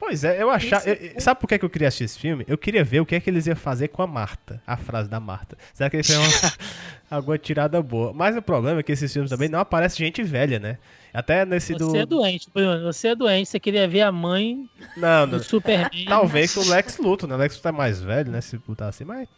Pois 0.00 0.24
é, 0.24 0.42
eu 0.42 0.50
achava. 0.50 0.88
Eu- 0.88 1.20
sabe 1.20 1.38
por 1.38 1.46
que 1.46 1.58
que 1.58 1.64
eu 1.64 1.68
queria 1.70 1.88
assistir 1.88 2.04
esse 2.04 2.18
filme? 2.18 2.42
Eu 2.48 2.56
queria 2.56 2.82
ver 2.82 3.00
o 3.00 3.06
que 3.06 3.14
é 3.14 3.20
que 3.20 3.28
eles 3.28 3.46
iam 3.46 3.54
fazer 3.54 3.88
com 3.88 4.02
a 4.02 4.06
Marta. 4.06 4.60
A 4.66 4.74
frase 4.76 5.10
da 5.10 5.20
Marta. 5.20 5.58
Será 5.74 5.90
que 5.90 5.96
eles 5.96 6.06
fizeram 6.06 6.24
uma, 6.26 6.52
alguma 7.10 7.36
tirada 7.38 7.80
boa? 7.82 8.10
Mas 8.14 8.34
o 8.34 8.40
problema 8.40 8.80
é 8.80 8.82
que 8.82 8.90
esses 8.92 9.12
filmes 9.12 9.30
também 9.30 9.48
não 9.50 9.60
aparece 9.60 9.98
gente 9.98 10.22
velha, 10.22 10.58
né? 10.58 10.78
Até 11.12 11.44
nesse 11.44 11.74
Você 11.74 11.78
do. 11.78 11.96
é 11.96 12.06
doente, 12.06 12.48
Bruno. 12.52 12.82
Você 12.84 13.08
é 13.08 13.14
doente. 13.14 13.50
Você 13.50 13.60
queria 13.60 13.86
ver 13.86 14.00
a 14.00 14.10
mãe 14.10 14.68
Não, 14.96 15.28
do 15.28 15.36
não. 15.36 15.42
Superman. 15.44 16.06
Talvez 16.06 16.54
com 16.54 16.60
o 16.62 16.68
Lex 16.70 16.96
Luthor, 16.96 17.28
né? 17.28 17.34
O 17.34 17.38
Lex 17.38 17.56
Luthor 17.56 17.68
é 17.68 17.76
mais 17.76 18.00
velho, 18.00 18.30
né? 18.32 18.40
Se 18.40 18.56
botar 18.56 18.88
assim, 18.88 19.04
mas. 19.04 19.28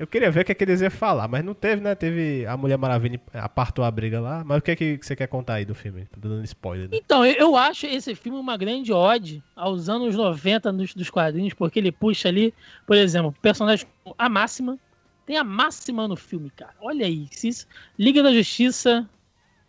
Eu 0.00 0.06
queria 0.06 0.30
ver 0.30 0.40
o 0.40 0.44
que 0.46 0.52
é 0.52 0.54
que 0.54 0.64
eles 0.64 0.80
iam 0.80 0.90
falar, 0.90 1.28
mas 1.28 1.44
não 1.44 1.52
teve, 1.52 1.82
né? 1.82 1.94
Teve 1.94 2.46
a 2.46 2.56
Mulher 2.56 2.78
Maravilha 2.78 3.20
apartou 3.34 3.84
a 3.84 3.90
briga 3.90 4.18
lá. 4.18 4.42
Mas 4.42 4.56
o 4.56 4.62
que 4.62 4.70
é 4.70 4.76
que 4.76 4.98
você 5.02 5.14
quer 5.14 5.26
contar 5.26 5.56
aí 5.56 5.66
do 5.66 5.74
filme? 5.74 6.06
Tô 6.06 6.26
dando 6.26 6.42
spoiler, 6.42 6.88
né? 6.88 6.96
Então, 6.96 7.22
eu, 7.22 7.54
acho 7.54 7.84
esse 7.84 8.14
filme 8.14 8.38
uma 8.38 8.56
grande 8.56 8.94
ode 8.94 9.42
aos 9.54 9.90
anos 9.90 10.16
90 10.16 10.72
dos, 10.72 11.10
quadrinhos, 11.10 11.52
porque 11.52 11.78
ele 11.78 11.92
puxa 11.92 12.28
ali, 12.30 12.54
por 12.86 12.96
exemplo, 12.96 13.30
personagens 13.42 13.86
como 14.02 14.14
a 14.18 14.26
Máxima. 14.26 14.78
Tem 15.26 15.36
a 15.36 15.44
Máxima 15.44 16.08
no 16.08 16.16
filme, 16.16 16.48
cara. 16.48 16.72
Olha 16.80 17.04
aí. 17.04 17.28
isso- 17.30 17.66
Liga 17.98 18.22
da 18.22 18.32
Justiça, 18.32 19.06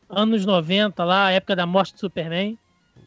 anos 0.10 0.46
90, 0.46 1.04
lá, 1.04 1.30
época 1.30 1.58
da 1.58 1.66
morte 1.66 1.94
do 1.94 2.00
Superman. 2.00 2.58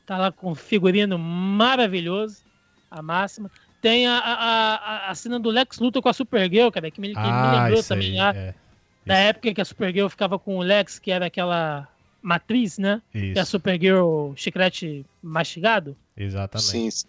Tá 0.05 0.19
lá 0.19 0.31
com 0.31 0.51
um 0.51 0.55
figurino 0.55 1.19
maravilhoso. 1.19 2.45
A 2.91 3.01
Máxima. 3.01 3.51
Tem 3.85 4.07
a, 4.07 4.17
a, 4.19 4.75
a, 4.77 5.11
a 5.11 5.15
cena 5.15 5.39
do 5.39 5.51
Lex 5.51 5.79
Luthor 5.79 6.01
com 6.01 6.09
a 6.09 6.13
Supergirl, 6.15 6.71
cara, 6.71 6.91
que 6.91 6.99
me, 7.03 7.09
que 7.13 7.21
me 7.21 7.27
lembrou 7.27 7.35
Ah, 7.61 7.71
isso 7.73 7.89
também 7.91 8.13
aí, 8.13 8.17
lá. 8.17 8.35
é. 8.35 8.55
Da 9.05 9.15
época 9.19 9.53
que 9.53 9.61
a 9.61 9.65
Supergirl 9.65 10.09
ficava 10.09 10.39
com 10.39 10.57
o 10.57 10.63
Lex, 10.63 10.99
que 10.99 11.11
era 11.11 11.27
aquela 11.27 11.87
matriz, 12.23 12.79
né? 12.79 13.03
Que 13.13 13.39
a 13.39 13.43
Isso, 13.43 13.51
Supergirl 13.51 14.33
chiclete 14.37 15.05
mastigado, 15.23 15.95
exatamente. 16.17 16.67
Sim, 16.71 16.91
sim. 16.91 17.07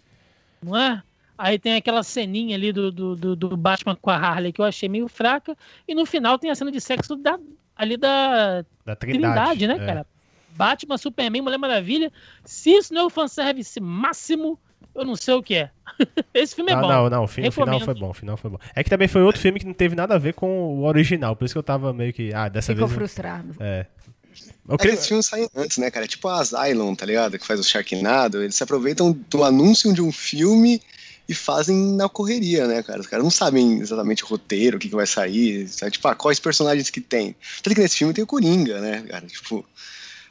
não 0.62 0.76
é? 0.76 1.02
Aí 1.38 1.58
tem 1.58 1.76
aquela 1.76 2.02
ceninha 2.02 2.54
ali 2.56 2.72
do, 2.72 2.92
do, 2.92 3.16
do- 3.16 3.36
do 3.36 3.56
Batman 3.56 3.96
com 3.96 4.10
a 4.10 4.16
Harley 4.16 4.52
que 4.52 4.60
eu 4.60 4.64
achei 4.66 4.86
meio 4.88 5.08
fraca. 5.08 5.56
E 5.88 5.94
no 5.94 6.04
final 6.04 6.38
tem 6.38 6.50
a 6.50 6.54
cena 6.54 6.70
de 6.70 6.80
sexo 6.82 7.16
da, 7.16 7.38
ali 7.74 7.96
da 7.96 8.62
Da 8.84 8.94
Trindade, 8.94 9.56
Trindade, 9.58 9.66
né, 9.66 9.74
é. 9.82 9.86
cara? 9.86 10.06
Batman, 10.50 10.98
Superman, 10.98 11.40
Mulher 11.42 11.58
Maravilha. 11.58 12.12
Se 12.44 12.70
isso 12.70 12.92
não 12.92 13.00
é 13.00 13.04
o 13.04 13.10
fanservice 13.10 13.80
máximo, 13.80 14.58
eu 14.96 15.04
não 15.04 15.16
sei 15.16 15.34
o 15.34 15.42
que 15.42 15.54
é. 15.54 15.70
Esse 16.34 16.54
filme 16.54 16.70
é 16.72 16.74
Ah, 16.74 16.80
bom. 16.80 16.88
não, 16.88 17.10
não, 17.10 17.24
o, 17.24 17.26
fi- 17.28 17.46
o 17.46 17.52
final 17.52 17.80
foi 17.80 17.94
bom, 17.94 18.10
o 18.10 18.14
final 18.14 18.36
foi 18.36 18.50
bom. 18.50 18.58
É 18.74 18.82
que 18.84 18.90
também 18.90 19.08
foi 19.08 19.22
outro 19.22 19.40
filme 19.40 19.58
que 19.60 19.66
não 19.66 19.72
teve 19.74 19.94
nada 19.94 20.14
a 20.14 20.18
ver 20.18 20.34
com 20.34 20.48
o 20.78 20.84
original, 20.84 21.34
por 21.36 21.44
isso 21.44 21.54
que 21.54 21.58
eu 21.58 21.62
tava 21.62 21.92
meio 21.92 22.12
que, 22.12 22.32
ah, 22.34 22.48
dessa 22.48 22.72
Ficou 22.72 22.86
vez... 22.88 22.92
eu- 22.92 22.98
frustrado. 22.98 23.54
É, 23.60 23.86
Eu 24.68 24.74
É 24.74 24.76
que 24.76 24.82
creio- 24.82 24.94
esses 24.94 25.06
filmes 25.06 25.26
saem 25.26 25.48
antes, 25.56 25.78
né, 25.78 25.90
cara? 25.90 26.04
É 26.04 26.08
tipo 26.08 26.28
a 26.28 26.40
Asylum, 26.40 26.94
tá 26.94 27.06
ligado? 27.06 27.38
Que 27.38 27.46
faz 27.46 27.58
o 27.60 27.64
Sharknado. 27.64 28.42
Eles 28.42 28.54
se 28.54 28.62
aproveitam 28.62 29.12
do 29.30 29.44
anúncio 29.44 29.92
de 29.94 30.02
um 30.02 30.12
filme 30.12 30.82
e 31.28 31.34
fazem 31.34 31.76
na 31.96 32.08
correria, 32.08 32.66
né, 32.66 32.82
cara? 32.82 33.00
Os 33.00 33.06
caras 33.06 33.24
não 33.24 33.30
sabem 33.30 33.78
exatamente 33.80 34.22
o 34.24 34.26
roteiro, 34.26 34.76
o 34.76 34.80
que, 34.80 34.88
que 34.88 34.94
vai 34.94 35.06
sair. 35.06 35.66
Sabe? 35.68 35.92
Tipo, 35.92 36.08
ah, 36.08 36.14
quais 36.14 36.38
personagens 36.38 36.90
que 36.90 37.00
tem. 37.00 37.34
Tanto 37.62 37.74
que 37.74 37.80
nesse 37.80 37.96
filme 37.96 38.12
tem 38.12 38.22
o 38.22 38.26
Coringa, 38.26 38.80
né, 38.80 39.02
cara? 39.08 39.26
Tipo, 39.26 39.64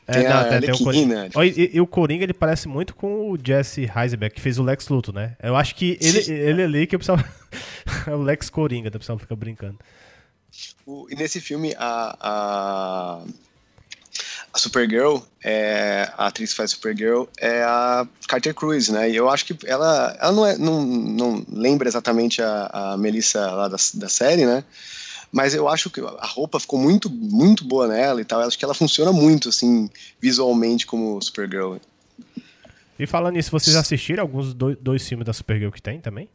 É, 0.08 0.14
tem 0.14 0.24
não, 0.30 0.38
a 0.38 0.44
tem- 0.46 0.62
tem 0.62 0.72
o 0.74 0.78
Coringa. 0.80 1.24
tipo- 1.26 1.40
Ó, 1.40 1.44
E, 1.44 1.72
e 1.74 1.82
o 1.82 1.88
Coringa, 1.88 2.24
ele 2.24 2.34
parece 2.34 2.68
muito 2.68 2.94
com 2.96 3.32
o 3.32 3.38
Jesse 3.44 3.82
Heisenberg, 3.96 4.36
que 4.36 4.42
fez 4.42 4.60
o 4.60 4.64
Lex 4.64 4.88
Luthor, 4.88 5.14
né? 5.16 5.36
Eu 5.42 5.56
acho 5.56 5.74
que 5.76 5.98
ele, 6.02 6.22
Sim. 6.22 6.34
ele 6.34 6.62
ali 6.64 6.88
que 6.88 6.96
eu 6.96 7.00
precisava... 7.00 7.24
é 8.08 8.12
o 8.14 8.22
Lex 8.22 8.50
Coringa, 8.50 8.90
o 8.90 8.92
pessoal 9.00 9.18
fica 9.18 9.36
brincando. 9.36 9.80
o- 10.86 11.08
e 11.10 11.16
nesse 11.16 11.42
filme, 11.42 11.74
a, 11.78 12.16
a, 12.22 13.22
a 14.54 14.58
Supergirl, 14.60 15.18
é, 15.44 16.10
a 16.18 16.28
atriz 16.28 16.52
que 16.52 16.58
faz 16.58 16.72
Supergirl, 16.72 17.24
é 17.40 17.64
a 17.64 18.08
Carter 18.28 18.54
Cruz, 18.54 18.90
né? 18.90 19.10
E 19.10 19.16
eu 19.16 19.30
acho 19.30 19.46
que 19.46 19.58
ela, 19.66 20.16
ela 20.22 20.32
não, 20.32 20.46
é, 20.46 20.58
não, 20.58 20.86
não 20.86 21.46
lembra 21.52 21.88
exatamente 21.88 22.42
a, 22.42 22.70
a 22.94 22.98
Melissa 22.98 23.40
lá 23.52 23.68
da, 23.68 23.78
da 23.96 24.08
série, 24.10 24.46
né? 24.46 24.64
Mas 25.36 25.54
eu 25.54 25.68
acho 25.68 25.90
que 25.90 26.00
a 26.00 26.26
roupa 26.28 26.62
ficou 26.62 26.80
muito, 26.80 27.10
muito 27.10 27.66
boa 27.66 27.90
nela 27.90 28.22
e 28.22 28.24
tal. 28.24 28.40
Eu 28.40 28.48
acho 28.48 28.58
que 28.58 28.64
ela 28.64 28.74
funciona 28.74 29.12
muito, 29.12 29.50
assim, 29.50 29.90
visualmente 30.22 30.88
como 30.88 31.22
Supergirl. 31.22 31.76
E 32.98 33.06
falando 33.06 33.34
nisso, 33.34 33.52
vocês 33.52 33.76
assistiram 33.76 34.22
alguns 34.22 34.54
do- 34.54 34.78
dois 34.78 35.06
filmes 35.06 35.26
da 35.26 35.34
Supergirl 35.34 35.72
que 35.72 35.82
tem 35.82 36.00
também? 36.00 36.30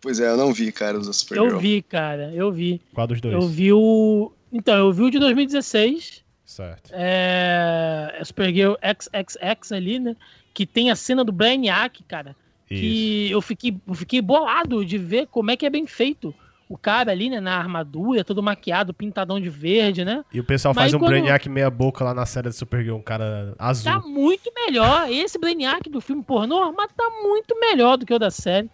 Pois 0.00 0.18
é, 0.18 0.28
eu 0.30 0.36
não 0.38 0.50
vi, 0.50 0.72
cara, 0.72 0.98
os 0.98 1.06
da 1.06 1.12
Supergirl. 1.12 1.50
Eu 1.56 1.60
vi, 1.60 1.82
cara, 1.82 2.32
eu 2.32 2.50
vi. 2.50 2.80
Qual 2.94 3.06
dos 3.06 3.20
dois? 3.20 3.34
Eu 3.34 3.46
vi 3.46 3.70
o. 3.70 4.32
Então, 4.50 4.74
eu 4.74 4.90
vi 4.92 5.02
o 5.02 5.10
de 5.10 5.18
2016. 5.18 6.24
Certo. 6.44 6.90
É. 6.94 8.16
é 8.18 8.24
Supergirl 8.24 8.74
XXX 8.82 9.72
ali, 9.72 9.98
né? 9.98 10.16
Que 10.54 10.64
tem 10.64 10.90
a 10.90 10.96
cena 10.96 11.22
do 11.22 11.32
Brainiac, 11.32 12.02
cara. 12.04 12.34
Isso. 12.70 12.80
Que 12.80 13.30
eu 13.30 13.42
fiquei, 13.42 13.76
eu 13.86 13.94
fiquei 13.94 14.22
bolado 14.22 14.84
de 14.86 14.96
ver 14.96 15.26
como 15.26 15.50
é 15.50 15.56
que 15.56 15.66
é 15.66 15.70
bem 15.70 15.86
feito. 15.86 16.34
O 16.68 16.76
cara 16.76 17.12
ali, 17.12 17.30
né, 17.30 17.38
na 17.38 17.56
armadura, 17.56 18.24
todo 18.24 18.42
maquiado, 18.42 18.92
pintadão 18.92 19.40
de 19.40 19.48
verde, 19.48 20.04
né? 20.04 20.24
E 20.32 20.40
o 20.40 20.44
pessoal 20.44 20.74
Mas 20.74 20.82
faz 20.84 20.94
um 20.94 20.98
quando- 20.98 21.10
Brainiac 21.10 21.48
meia 21.48 21.70
boca 21.70 22.02
lá 22.04 22.12
na 22.12 22.26
série 22.26 22.48
da 22.48 22.52
Supergirl, 22.52 22.96
um 22.96 23.02
cara 23.02 23.54
azul. 23.56 23.92
Tá 23.92 24.00
muito 24.00 24.52
melhor. 24.52 25.08
Esse 25.08 25.38
Brainiac 25.38 25.88
do 25.88 26.00
filme 26.00 26.24
pornô, 26.24 26.72
mas 26.72 26.90
tá 26.92 27.08
muito 27.22 27.58
melhor 27.60 27.96
do 27.96 28.04
que 28.04 28.12
o 28.12 28.18
da 28.18 28.32
série. 28.32 28.68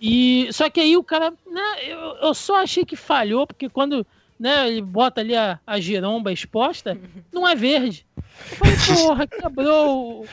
E 0.00 0.48
só 0.52 0.70
que 0.70 0.80
aí 0.80 0.96
o 0.96 1.02
cara, 1.02 1.30
né, 1.46 1.62
eu, 1.86 1.98
eu 2.28 2.32
só 2.34 2.62
achei 2.62 2.84
que 2.84 2.96
falhou 2.96 3.46
porque 3.46 3.68
quando, 3.68 4.06
né, 4.40 4.66
ele 4.68 4.80
bota 4.80 5.20
ali 5.20 5.36
a, 5.36 5.58
a 5.66 5.78
giromba 5.80 6.32
exposta, 6.32 6.96
não 7.30 7.46
é 7.46 7.54
verde. 7.54 8.06
Eu 8.52 8.56
falei, 8.56 8.76
porra, 8.96 9.26
quebrou. 9.26 10.24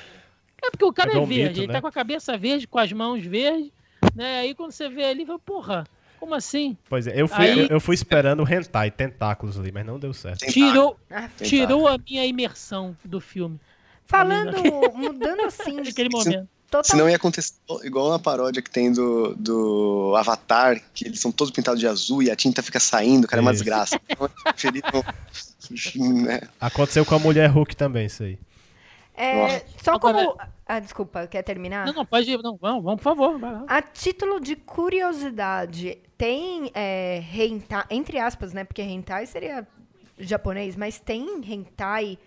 É 0.63 0.69
porque 0.69 0.85
o 0.85 0.93
cara 0.93 1.11
é 1.13 1.17
o 1.17 1.25
verde, 1.25 1.43
mito, 1.49 1.59
ele 1.59 1.67
né? 1.67 1.73
tá 1.73 1.81
com 1.81 1.87
a 1.87 1.91
cabeça 1.91 2.37
verde, 2.37 2.67
com 2.67 2.79
as 2.79 2.93
mãos 2.93 3.21
verdes, 3.25 3.69
né? 4.15 4.39
Aí 4.39 4.55
quando 4.55 4.71
você 4.71 4.87
vê 4.87 5.03
ali, 5.05 5.25
fala, 5.25 5.39
porra, 5.39 5.87
como 6.26 6.36
assim? 6.36 6.76
Pois 6.89 7.07
é, 7.07 7.13
eu 7.19 7.28
fui, 7.28 7.45
Aí- 7.45 7.59
eu, 7.59 7.67
eu 7.67 7.80
fui 7.80 7.93
esperando 7.95 8.43
o 8.43 8.47
hentai, 8.51 8.89
tentáculos 8.91 9.59
ali, 9.59 9.71
mas 9.71 9.86
não 9.86 9.99
deu 9.99 10.13
certo. 10.13 10.45
Tirou, 10.51 10.97
Ah, 11.09 11.30
tirou 11.38 11.88
a 11.88 11.97
minha 11.97 12.26
imersão 12.26 12.95
do 13.05 13.21
filme 13.21 13.59
Falando, 14.05 14.51
mudando 14.93 15.41
assim, 15.41 15.78
naquele 15.78 16.09
momento. 16.09 16.47
total, 16.69 16.84
Senão 16.84 17.09
ia 17.09 17.15
acontecer 17.15 17.53
igual 17.84 18.09
na 18.11 18.19
paródia 18.19 18.61
que 18.61 18.69
tem 18.69 18.91
do, 18.91 19.34
do 19.36 20.13
Avatar, 20.17 20.80
que 20.93 21.07
eles 21.07 21.19
são 21.19 21.32
todos 21.32 21.51
pintados 21.51 21.80
de 21.80 21.88
azul 21.88 22.21
e 22.21 22.30
a 22.30 22.36
tinta 22.36 22.61
fica 22.61 22.80
saindo, 22.80 23.28
cara, 23.28 23.39
é 23.39 23.43
uma 23.43 23.51
Isso. 23.51 23.63
desgraça. 23.63 23.99
Então, 24.76 25.03
né? 26.23 26.41
Aconteceu 26.59 27.05
com 27.05 27.15
a 27.15 27.19
mulher 27.19 27.47
Hulk 27.49 27.76
também, 27.76 28.05
isso 28.05 28.23
aí. 28.23 28.38
é, 29.15 29.65
só 29.84 29.93
Agora- 29.95 30.26
como... 30.26 30.38
Ah, 30.67 30.80
desculpa, 30.80 31.28
quer 31.28 31.43
terminar? 31.43 31.86
Não, 31.86 31.93
não, 31.93 32.05
pode 32.05 32.30
ir. 32.30 32.41
Não, 32.41 32.57
vamos, 32.57 32.84
vamos, 32.84 32.97
por 32.97 33.03
favor. 33.03 33.38
Vai 33.38 33.51
lá. 33.53 33.63
A 33.67 33.82
título 33.84 34.39
de 34.39 34.55
curiosidade, 34.55 35.97
tem 36.18 36.72
é, 36.74 37.24
hentai, 37.34 37.86
entre 37.89 38.20
aspas, 38.20 38.53
né? 38.53 38.63
Porque 38.63 38.82
hentai 38.82 39.26
seria 39.26 39.68
japonês, 40.18 40.76
mas 40.76 40.99
tem 40.99 41.41
hentai 41.43 42.18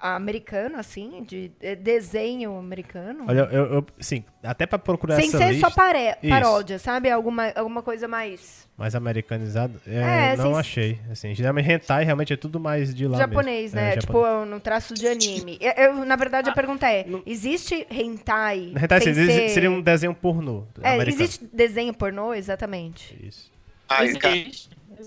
americano, 0.00 0.78
assim, 0.78 1.22
de 1.24 1.50
é, 1.60 1.74
desenho 1.76 2.56
americano? 2.58 3.24
Olha, 3.28 3.40
eu, 3.52 3.66
eu 3.74 3.86
sim, 3.98 4.24
até 4.42 4.66
pra 4.66 4.78
procurar 4.78 5.16
Sem 5.16 5.28
essa 5.28 5.38
ser 5.38 5.52
lista, 5.52 5.68
só 5.68 5.74
paré, 5.74 6.18
Isso. 6.22 6.30
paródia, 6.30 6.78
sabe? 6.78 7.10
Alguma, 7.10 7.52
alguma 7.54 7.82
coisa 7.82 8.06
mais 8.08 8.68
mais 8.78 8.94
americanizado, 8.94 9.78
é, 9.86 10.32
É, 10.32 10.36
não 10.36 10.52
sem- 10.52 10.58
achei. 10.58 10.98
Assim, 11.10 11.34
geralmente 11.34 11.70
hentai 11.70 12.02
realmente 12.02 12.32
é 12.32 12.36
tudo 12.36 12.58
mais 12.58 12.94
de 12.94 13.06
lá 13.06 13.18
japonês, 13.18 13.74
mesmo. 13.74 13.76
né? 13.76 13.92
É, 13.94 13.96
tipo, 13.98 14.12
japonês. 14.14 14.48
no 14.48 14.58
traço 14.58 14.94
de 14.94 15.06
anime. 15.06 15.58
Eu, 15.60 15.72
eu, 15.72 16.04
na 16.06 16.16
verdade, 16.16 16.48
a 16.48 16.52
pergunta 16.54 16.90
é, 16.90 17.04
existe 17.26 17.86
hentai 17.90 18.72
Hentai 18.74 19.00
sem 19.02 19.12
assim, 19.12 19.26
ser... 19.26 19.48
seria 19.50 19.70
um 19.70 19.82
desenho 19.82 20.14
pornô 20.14 20.64
É, 20.82 20.94
americano. 20.94 21.22
existe 21.22 21.44
desenho 21.52 21.92
pornô, 21.92 22.32
exatamente. 22.32 23.14
Isso. 23.22 23.50
Ah, 23.86 24.02
e, 24.06 24.16
cara, 24.18 24.34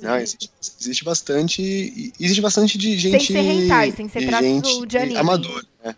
não, 0.02 0.18
existe, 0.18 0.50
existe 0.80 1.04
bastante. 1.04 2.14
Existe 2.20 2.42
bastante 2.42 2.78
de 2.78 2.98
gente. 2.98 3.32
ser 3.32 3.40
hentai, 3.40 3.92
sem 3.92 4.10
ser 4.10 4.20
de 4.20 4.28
traço 4.28 4.44
gente 4.44 4.86
de 4.86 4.98
anime. 4.98 5.18
amador, 5.18 5.66
né? 5.84 5.96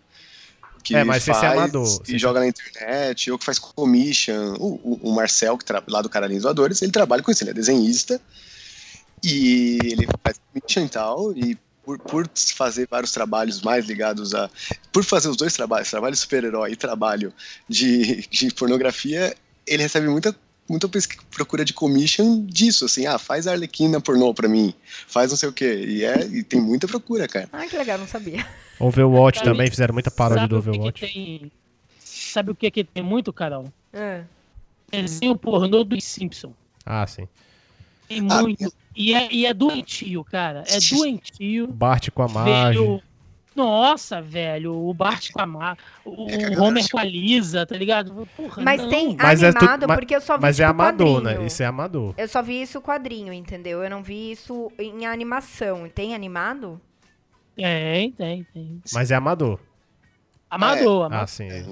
Que 0.82 0.94
É, 0.94 1.02
mas 1.02 1.24
sem 1.24 1.34
faz 1.34 1.52
amador, 1.52 2.02
E 2.04 2.10
sem 2.10 2.18
joga 2.18 2.40
na 2.40 2.46
internet, 2.46 3.30
ou 3.30 3.38
que 3.38 3.44
faz 3.44 3.58
commission. 3.58 4.54
O, 4.58 4.80
o, 4.84 5.10
o 5.10 5.14
Marcel, 5.14 5.58
que 5.58 5.64
tra... 5.64 5.82
lá 5.88 6.00
do 6.00 6.08
Caralhinhos 6.08 6.44
Voadores, 6.44 6.80
ele 6.82 6.92
trabalha 6.92 7.22
com 7.22 7.30
isso, 7.30 7.42
ele 7.42 7.50
é 7.50 7.54
desenhista. 7.54 8.20
E 9.24 9.78
ele 9.82 10.06
faz 10.22 10.38
commission 10.52 10.84
e 10.84 10.88
tal. 10.88 11.36
E 11.36 11.58
por, 11.84 11.98
por 11.98 12.28
fazer 12.34 12.88
vários 12.90 13.12
trabalhos 13.12 13.62
mais 13.62 13.86
ligados 13.86 14.34
a. 14.34 14.50
Por 14.92 15.04
fazer 15.04 15.28
os 15.28 15.36
dois 15.36 15.54
trabalhos, 15.54 15.90
trabalho 15.90 16.14
de 16.14 16.20
super-herói 16.20 16.72
e 16.72 16.76
trabalho 16.76 17.32
de, 17.68 18.26
de 18.28 18.52
pornografia, 18.52 19.34
ele 19.66 19.82
recebe 19.82 20.08
muita, 20.08 20.36
muita 20.68 20.88
procura 21.30 21.64
de 21.64 21.72
commission 21.72 22.44
disso, 22.46 22.84
assim, 22.86 23.06
ah, 23.06 23.18
faz 23.18 23.46
a 23.46 23.52
Arlequina 23.52 24.00
pornô 24.00 24.32
pra 24.34 24.48
mim, 24.48 24.74
faz 25.06 25.30
não 25.30 25.36
sei 25.36 25.48
o 25.48 25.52
quê. 25.52 25.84
E, 25.86 26.04
é, 26.04 26.24
e 26.26 26.42
tem 26.42 26.60
muita 26.60 26.86
procura, 26.86 27.26
cara. 27.28 27.48
Ai, 27.52 27.68
que 27.68 27.76
legal, 27.76 27.98
não 27.98 28.06
sabia. 28.08 28.46
Overwatch 28.78 29.42
também, 29.42 29.70
fizeram 29.70 29.94
muita 29.94 30.10
paródia 30.10 30.42
Sabe 30.42 30.54
do 30.54 30.58
o 30.58 30.62
que 30.62 30.70
que 30.70 30.76
Overwatch. 30.78 31.00
tem- 31.12 31.52
Sabe 31.98 32.50
o 32.50 32.54
que 32.54 32.70
que 32.70 32.84
tem 32.84 33.02
muito, 33.02 33.32
Carol? 33.32 33.72
Ah. 33.94 34.22
Desenho 34.90 35.36
pornô 35.36 35.82
dos 35.84 36.04
Simpsons. 36.04 36.52
Ah, 36.84 37.06
sim. 37.06 37.26
Tem 38.08 38.24
Ah, 38.30 38.42
muito. 38.42 38.72
E 38.94 39.14
é, 39.14 39.32
e 39.32 39.46
é 39.46 39.52
doentio, 39.54 40.22
cara. 40.24 40.62
É 40.66 40.78
doentio. 40.94 41.66
Bart 41.68 42.10
com 42.10 42.22
a 42.22 42.28
Marge. 42.28 42.78
Nossa, 43.56 44.20
velho. 44.20 44.74
O 44.86 44.92
Bart 44.94 45.30
com 45.32 45.40
a 45.40 45.46
Mar... 45.46 45.78
O, 46.04 46.28
É, 46.30 46.58
Homer 46.60 46.88
com 46.90 46.98
a 46.98 47.04
Lisa, 47.04 47.64
tá 47.66 47.74
ligado? 47.76 48.28
Porra, 48.36 48.62
Mas 48.62 48.82
não. 48.82 48.88
tem 48.90 49.16
Mas 49.16 49.42
é 49.42 49.50
tu- 49.50 49.56
animado, 49.58 49.86
porque 49.94 50.14
eu 50.14 50.20
só 50.20 50.36
vi 50.36 50.42
Mas 50.42 50.60
é 50.60 50.64
tipo, 50.66 50.70
amador, 50.82 51.20
quadrinho. 51.22 51.40
né? 51.40 51.46
Isso 51.46 51.62
é 51.62 51.66
amador. 51.66 52.14
Eu 52.18 52.28
só 52.28 52.42
vi 52.42 52.60
isso 52.62 52.80
quadrinho, 52.80 53.32
entendeu? 53.32 53.82
Eu 53.82 53.88
não 53.90 54.02
vi 54.02 54.30
isso 54.32 54.70
em 54.78 55.06
animação. 55.06 55.88
Tem 55.88 56.14
animado? 56.14 56.80
Tem, 57.56 58.12
tem, 58.12 58.46
tem. 58.52 58.82
Mas 58.92 59.10
é 59.10 59.14
amador. 59.14 59.58
Amador, 60.50 61.04
Ah, 61.04 61.06
amador. 61.06 61.28
sim. 61.28 61.48
É 61.50 61.64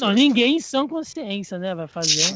Não, 0.00 0.12
ninguém 0.12 0.56
em 0.56 0.60
sã 0.60 0.88
consciência, 0.88 1.58
né? 1.58 1.74
Vai 1.74 1.86
fazer 1.86 2.34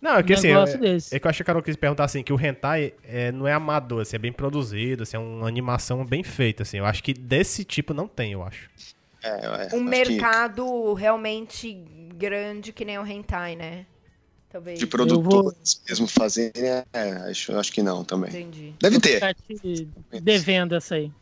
Não, 0.00 0.16
é 0.16 0.22
que 0.22 0.32
assim, 0.32 0.48
negócio 0.48 0.76
é, 0.76 0.78
desse. 0.78 1.14
é 1.14 1.18
que 1.18 1.26
eu 1.26 1.28
achei 1.28 1.38
que 1.38 1.42
a 1.42 1.46
Carol 1.46 1.62
quis 1.62 1.76
perguntar 1.76 2.04
assim, 2.04 2.22
que 2.22 2.32
o 2.32 2.40
hentai 2.40 2.94
é, 3.02 3.32
não 3.32 3.48
é 3.48 3.52
amador, 3.52 4.02
assim, 4.02 4.16
é 4.16 4.18
bem 4.18 4.32
produzido, 4.32 5.02
assim, 5.02 5.16
é 5.16 5.20
uma 5.20 5.48
animação 5.48 6.04
bem 6.04 6.22
feita, 6.22 6.62
assim. 6.62 6.78
Eu 6.78 6.86
acho 6.86 7.02
que 7.02 7.12
desse 7.12 7.64
tipo 7.64 7.92
não 7.92 8.06
tem, 8.06 8.32
eu 8.32 8.42
acho. 8.42 8.70
É, 9.22 9.28
é, 9.28 9.48
Um 9.48 9.62
acho 9.62 9.70
que 9.70 9.78
mercado 9.80 10.94
realmente 10.94 11.72
grande 12.14 12.72
que 12.72 12.84
nem 12.84 12.98
o 12.98 13.06
hentai, 13.06 13.56
né? 13.56 13.86
Talvez. 14.50 14.78
de 14.78 14.86
produtores 14.86 15.82
mesmo 15.86 16.06
fazerem, 16.06 16.64
é, 16.64 17.12
acho, 17.30 17.54
acho 17.58 17.70
que 17.70 17.82
não 17.82 18.02
também. 18.02 18.30
Entendi. 18.30 18.72
Deve 18.80 18.94
Vou 18.94 19.00
ter. 19.02 19.34
te 19.34 19.90
devendo 20.22 20.74
essa 20.74 20.94
aí. 20.94 21.12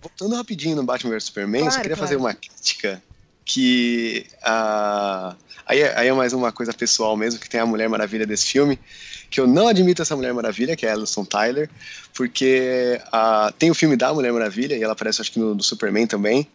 Voltando 0.00 0.34
rapidinho 0.34 0.74
no 0.74 0.82
Batman 0.82 1.12
vs 1.12 1.24
Superman, 1.24 1.60
Claro, 1.60 1.74
só 1.74 1.80
queria 1.80 1.96
claro. 1.96 2.08
fazer 2.08 2.16
uma 2.16 2.34
crítica 2.34 3.00
que 3.44 4.26
ah, 4.42 5.36
aí, 5.66 5.80
é- 5.80 5.98
aí 5.98 6.08
é 6.08 6.12
mais 6.12 6.32
uma 6.32 6.52
coisa 6.52 6.72
pessoal 6.72 7.16
mesmo, 7.16 7.40
que 7.40 7.48
tem 7.48 7.60
a 7.60 7.66
Mulher 7.66 7.88
Maravilha 7.88 8.26
desse 8.26 8.46
filme, 8.46 8.78
que 9.30 9.40
eu 9.40 9.46
não 9.46 9.68
admito 9.68 10.02
essa 10.02 10.16
Mulher 10.16 10.34
Maravilha, 10.34 10.76
que 10.76 10.86
é 10.86 10.90
a 10.90 10.94
Alison 10.94 11.24
Tyler, 11.24 11.68
porque 12.14 13.00
ah, 13.12 13.52
tem 13.58 13.70
o 13.70 13.74
filme 13.74 13.96
da 13.96 14.12
Mulher 14.12 14.32
Maravilha, 14.32 14.76
e 14.76 14.82
ela 14.82 14.92
aparece 14.92 15.20
acho 15.20 15.32
que 15.32 15.38
no, 15.38 15.54
do 15.54 15.62
Superman 15.62 16.06
também, 16.06 16.46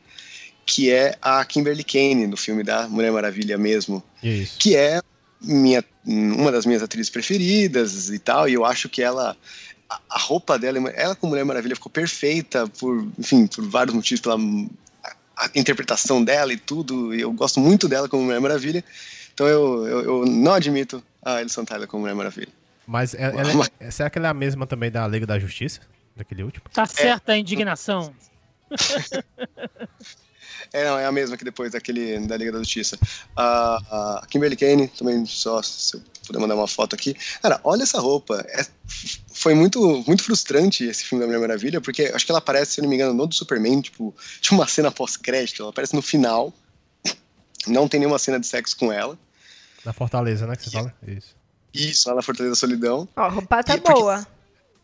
que 0.65 0.91
é 0.91 1.15
a 1.21 1.43
Kimberly 1.45 1.83
Kane, 1.83 2.27
no 2.27 2.37
filme 2.37 2.63
da 2.63 2.87
Mulher 2.87 3.11
Maravilha 3.11 3.57
mesmo, 3.57 4.03
Isso. 4.21 4.57
que 4.59 4.75
é 4.75 5.01
minha, 5.41 5.83
uma 6.05 6.51
das 6.51 6.65
minhas 6.65 6.83
atrizes 6.83 7.09
preferidas 7.09 8.09
e 8.09 8.19
tal, 8.19 8.49
e 8.49 8.53
eu 8.53 8.65
acho 8.65 8.89
que 8.89 9.01
ela 9.01 9.35
a, 9.89 9.99
a 10.09 10.19
roupa 10.19 10.59
dela, 10.59 10.77
ela 10.91 11.15
como 11.15 11.31
Mulher 11.31 11.45
Maravilha 11.45 11.75
ficou 11.75 11.91
perfeita 11.91 12.67
por, 12.67 13.07
enfim, 13.17 13.47
por 13.47 13.67
vários 13.67 13.95
motivos, 13.95 14.21
pela 14.21 14.37
a, 15.37 15.49
interpretação 15.55 16.23
dela 16.23 16.51
e 16.51 16.57
tudo, 16.57 17.13
e 17.13 17.21
eu 17.21 17.31
gosto 17.31 17.59
muito 17.59 17.87
dela 17.87 18.09
como 18.09 18.23
Mulher 18.23 18.41
Maravilha, 18.41 18.83
então 19.33 19.47
eu, 19.47 19.87
eu, 19.87 20.03
eu 20.03 20.25
não 20.25 20.53
admito 20.53 21.03
a 21.23 21.35
Alison 21.35 21.63
Tyler 21.63 21.87
como 21.87 22.01
Mulher 22.01 22.15
Maravilha. 22.15 22.49
Mas 22.85 23.13
ela, 23.13 23.41
ela 23.41 23.65
é- 23.79 23.91
será 23.91 24.09
que 24.09 24.17
ela 24.17 24.27
é 24.27 24.31
a 24.31 24.33
mesma 24.33 24.65
também 24.65 24.89
da 24.89 25.07
Liga 25.07 25.25
da 25.25 25.37
Justiça? 25.37 25.81
Daquele 26.15 26.43
último. 26.43 26.65
Tá 26.73 26.85
certa 26.85 27.33
a 27.33 27.37
indignação. 27.37 28.13
É, 30.73 30.83
não, 30.83 30.97
é 30.97 31.05
a 31.05 31.11
mesma 31.11 31.37
que 31.37 31.45
depois 31.45 31.71
daquele 31.71 32.19
da 32.21 32.35
Liga 32.35 32.51
da 32.51 32.59
Justiça. 32.59 32.97
A, 33.35 34.19
a 34.21 34.25
Kimberly 34.27 34.55
Kane, 34.55 34.87
também 34.87 35.25
só 35.25 35.61
se 35.61 35.95
eu 35.95 36.01
puder 36.27 36.39
mandar 36.39 36.55
uma 36.55 36.67
foto 36.67 36.93
aqui. 36.95 37.15
Cara, 37.41 37.59
olha 37.63 37.83
essa 37.83 37.99
roupa. 37.99 38.45
É, 38.49 38.65
foi 39.33 39.53
muito, 39.55 40.03
muito 40.05 40.23
frustrante 40.23 40.83
esse 40.83 41.03
filme 41.03 41.21
da 41.23 41.27
Mulher 41.27 41.39
Maravilha, 41.39 41.81
porque 41.81 42.03
acho 42.13 42.25
que 42.25 42.31
ela 42.31 42.39
aparece, 42.39 42.73
se 42.73 42.81
não 42.81 42.89
me 42.89 42.95
engano, 42.95 43.13
no 43.13 43.25
do 43.27 43.33
Superman, 43.33 43.81
tipo, 43.81 44.13
de 44.41 44.51
uma 44.51 44.67
cena 44.67 44.91
pós-crédito. 44.91 45.61
Ela 45.63 45.71
aparece 45.71 45.95
no 45.95 46.01
final. 46.01 46.53
Não 47.67 47.87
tem 47.87 47.99
nenhuma 47.99 48.19
cena 48.19 48.39
de 48.39 48.47
sexo 48.47 48.77
com 48.77 48.91
ela. 48.91 49.17
Na 49.83 49.93
Fortaleza, 49.93 50.45
né? 50.47 50.55
Que 50.55 50.63
você 50.63 50.71
fala? 50.71 50.93
Isso. 51.07 51.35
Isso, 51.73 52.09
lá 52.09 52.15
na 52.15 52.21
Fortaleza 52.21 52.51
da 52.53 52.59
Solidão. 52.59 53.07
Ó, 53.15 53.21
a 53.21 53.27
roupa 53.29 53.63
tá 53.63 53.75
E 53.75 53.81
porque- 53.81 53.99
boa. 53.99 54.25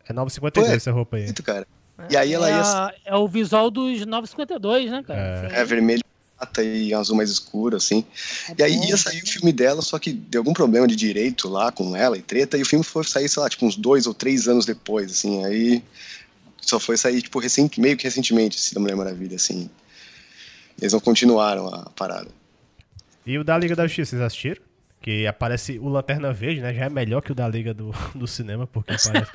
É 0.06 0.12
952 0.12 0.68
Ué. 0.70 0.76
essa 0.76 0.90
roupa 0.92 1.16
aí. 1.16 1.24
Muito, 1.24 1.42
cara. 1.42 1.66
E 2.10 2.16
aí 2.16 2.32
ela 2.34 2.48
é, 2.48 2.52
ia 2.52 2.60
a- 2.62 2.94
é 3.06 3.14
o 3.16 3.26
visual 3.28 3.70
dos 3.70 4.04
952, 4.04 4.90
né, 4.90 5.02
cara? 5.06 5.48
É. 5.50 5.60
É, 5.60 5.64
vermelho 5.64 6.02
prata 6.44 6.62
e 6.62 6.92
azul 6.92 7.16
mais 7.16 7.30
escuro, 7.30 7.76
assim. 7.76 8.04
E 8.56 8.62
aí 8.62 8.74
ia 8.88 8.96
sair 8.96 9.22
o 9.22 9.26
filme 9.26 9.52
dela, 9.52 9.82
só 9.82 9.98
que 9.98 10.12
deu 10.12 10.40
algum 10.40 10.52
problema 10.52 10.86
de 10.86 10.94
direito 10.94 11.48
lá 11.48 11.72
com 11.72 11.96
ela 11.96 12.16
e 12.16 12.22
treta, 12.22 12.58
e 12.58 12.62
o 12.62 12.66
filme 12.66 12.84
foi 12.84 13.04
sair, 13.04 13.28
sei 13.28 13.42
lá, 13.42 13.48
tipo, 13.48 13.66
uns 13.66 13.76
dois 13.76 14.06
ou 14.06 14.14
três 14.14 14.46
anos 14.46 14.66
depois, 14.66 15.10
assim. 15.10 15.44
Aí 15.44 15.82
só 16.60 16.78
foi 16.78 16.96
sair, 16.96 17.22
tipo, 17.22 17.38
recente, 17.38 17.80
meio 17.80 17.96
que 17.96 18.04
recentemente, 18.04 18.58
assim, 18.58 18.74
da 18.74 18.80
Mulher 18.80 18.96
Maravilha, 18.96 19.36
assim. 19.36 19.70
Eles 20.80 20.92
não 20.92 21.00
continuaram 21.00 21.68
a 21.68 21.90
parada. 21.90 22.28
E 23.26 23.38
o 23.38 23.44
da 23.44 23.56
Liga 23.56 23.74
da 23.74 23.86
Justiça, 23.86 24.10
vocês 24.10 24.22
assistiram? 24.22 24.62
Que 25.00 25.26
aparece 25.26 25.78
o 25.78 25.88
Lanterna 25.88 26.32
Verde, 26.32 26.60
né? 26.60 26.72
Já 26.72 26.86
é 26.86 26.90
melhor 26.90 27.20
que 27.20 27.32
o 27.32 27.34
da 27.34 27.46
Liga 27.48 27.72
do, 27.72 27.92
do 28.14 28.26
cinema, 28.26 28.66
porque 28.66 28.92
aparece. 28.94 29.30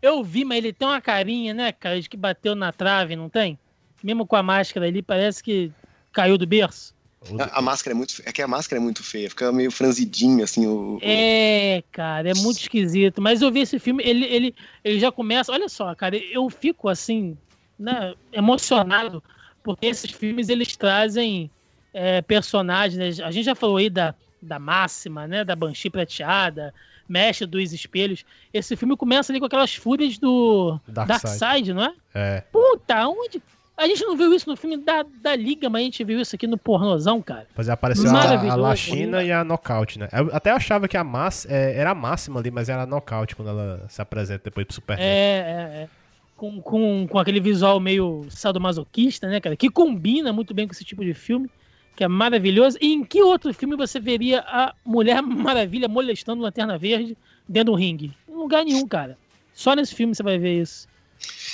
Eu 0.00 0.22
vi, 0.22 0.44
mas 0.44 0.58
ele 0.58 0.72
tem 0.72 0.86
uma 0.86 1.00
carinha, 1.00 1.54
né, 1.54 1.72
cara, 1.72 2.00
de 2.00 2.08
que 2.08 2.16
bateu 2.16 2.54
na 2.54 2.72
trave, 2.72 3.16
não 3.16 3.28
tem? 3.28 3.58
Mesmo 4.02 4.26
com 4.26 4.36
a 4.36 4.42
máscara 4.42 4.86
ali, 4.86 5.00
parece 5.00 5.42
que 5.42 5.72
caiu 6.14 6.38
do 6.38 6.46
berço. 6.46 6.94
A, 7.38 7.58
a 7.58 7.62
máscara 7.62 7.94
é 7.94 7.96
muito. 7.96 8.22
É 8.26 8.32
que 8.32 8.42
a 8.42 8.46
máscara 8.48 8.78
é 8.78 8.82
muito 8.82 9.02
feia, 9.02 9.30
fica 9.30 9.50
meio 9.50 9.70
franzidinho, 9.70 10.44
assim, 10.44 10.66
o. 10.66 10.96
o- 10.96 10.98
É, 11.02 11.82
cara, 11.90 12.30
é 12.30 12.34
muito 12.34 12.58
esquisito. 12.60 13.20
Mas 13.22 13.40
eu 13.40 13.50
vi 13.50 13.60
esse 13.60 13.78
filme, 13.78 14.02
ele, 14.06 14.24
ele, 14.26 14.54
ele 14.84 15.00
já 15.00 15.10
começa. 15.10 15.50
Olha 15.50 15.68
só, 15.68 15.94
cara, 15.94 16.16
eu 16.16 16.48
fico 16.50 16.86
assim, 16.88 17.36
né, 17.78 18.14
emocionado, 18.30 19.22
porque 19.62 19.86
esses 19.86 20.10
filmes 20.10 20.50
eles 20.50 20.76
trazem 20.76 21.50
é, 21.94 22.20
personagens. 22.20 23.18
né? 23.18 23.24
A 23.24 23.30
gente 23.30 23.46
já 23.46 23.54
falou 23.54 23.78
aí 23.78 23.88
da, 23.88 24.14
da 24.42 24.58
máxima, 24.58 25.26
né? 25.26 25.44
Da 25.44 25.56
Banshee 25.56 25.88
prateada, 25.88 26.74
Mestre 27.08 27.46
dos 27.46 27.72
Espelhos. 27.72 28.22
Esse 28.52 28.76
filme 28.76 28.96
começa 28.98 29.32
ali 29.32 29.40
com 29.40 29.46
aquelas 29.46 29.74
fúrias 29.74 30.18
do 30.18 30.78
Darkseid. 30.86 31.38
Darkseid, 31.40 31.72
não 31.72 31.84
é? 31.84 31.94
É. 32.14 32.40
Puta, 32.52 33.08
onde. 33.08 33.42
A 33.76 33.88
gente 33.88 34.04
não 34.04 34.16
viu 34.16 34.32
isso 34.32 34.48
no 34.48 34.56
filme 34.56 34.76
da, 34.76 35.04
da 35.20 35.34
Liga, 35.34 35.68
mas 35.68 35.82
a 35.82 35.84
gente 35.84 36.04
viu 36.04 36.20
isso 36.20 36.34
aqui 36.36 36.46
no 36.46 36.56
pornozão, 36.56 37.20
cara. 37.20 37.46
Pois 37.54 37.68
é, 37.68 37.72
apareceu 37.72 38.08
a, 38.08 38.52
a. 38.52 38.54
Lachina 38.54 39.22
e 39.24 39.32
a 39.32 39.42
Knockout, 39.42 39.98
né? 39.98 40.08
Eu 40.12 40.30
até 40.32 40.50
achava 40.52 40.86
que 40.86 40.96
a 40.96 41.02
Mass, 41.02 41.44
é, 41.46 41.76
era 41.76 41.90
a 41.90 41.94
máxima 41.94 42.38
ali, 42.38 42.52
mas 42.52 42.68
era 42.68 42.82
a 42.82 42.86
Knockout 42.86 43.34
quando 43.34 43.48
ela 43.48 43.84
se 43.88 44.00
apresenta 44.00 44.44
depois 44.44 44.64
pro 44.64 44.74
Superman. 44.74 45.04
É, 45.04 45.08
é, 45.08 45.82
é. 45.82 45.88
Com, 46.36 46.60
com, 46.60 47.06
com 47.08 47.18
aquele 47.18 47.40
visual 47.40 47.80
meio 47.80 48.26
sadomasoquista, 48.30 49.28
né, 49.28 49.40
cara? 49.40 49.56
Que 49.56 49.68
combina 49.68 50.32
muito 50.32 50.54
bem 50.54 50.68
com 50.68 50.72
esse 50.72 50.84
tipo 50.84 51.04
de 51.04 51.12
filme, 51.12 51.50
que 51.96 52.04
é 52.04 52.08
maravilhoso. 52.08 52.78
E 52.80 52.92
em 52.92 53.04
que 53.04 53.22
outro 53.22 53.52
filme 53.52 53.76
você 53.76 53.98
veria 53.98 54.40
a 54.46 54.72
Mulher 54.84 55.20
Maravilha 55.20 55.88
molestando 55.88 56.42
Lanterna 56.42 56.78
Verde 56.78 57.16
dentro 57.48 57.72
do 57.72 57.78
ringue? 57.78 58.12
Em 58.28 58.34
lugar 58.34 58.64
nenhum, 58.64 58.86
cara. 58.86 59.18
Só 59.52 59.74
nesse 59.74 59.94
filme 59.94 60.14
você 60.14 60.22
vai 60.22 60.38
ver 60.38 60.60
isso. 60.60 60.86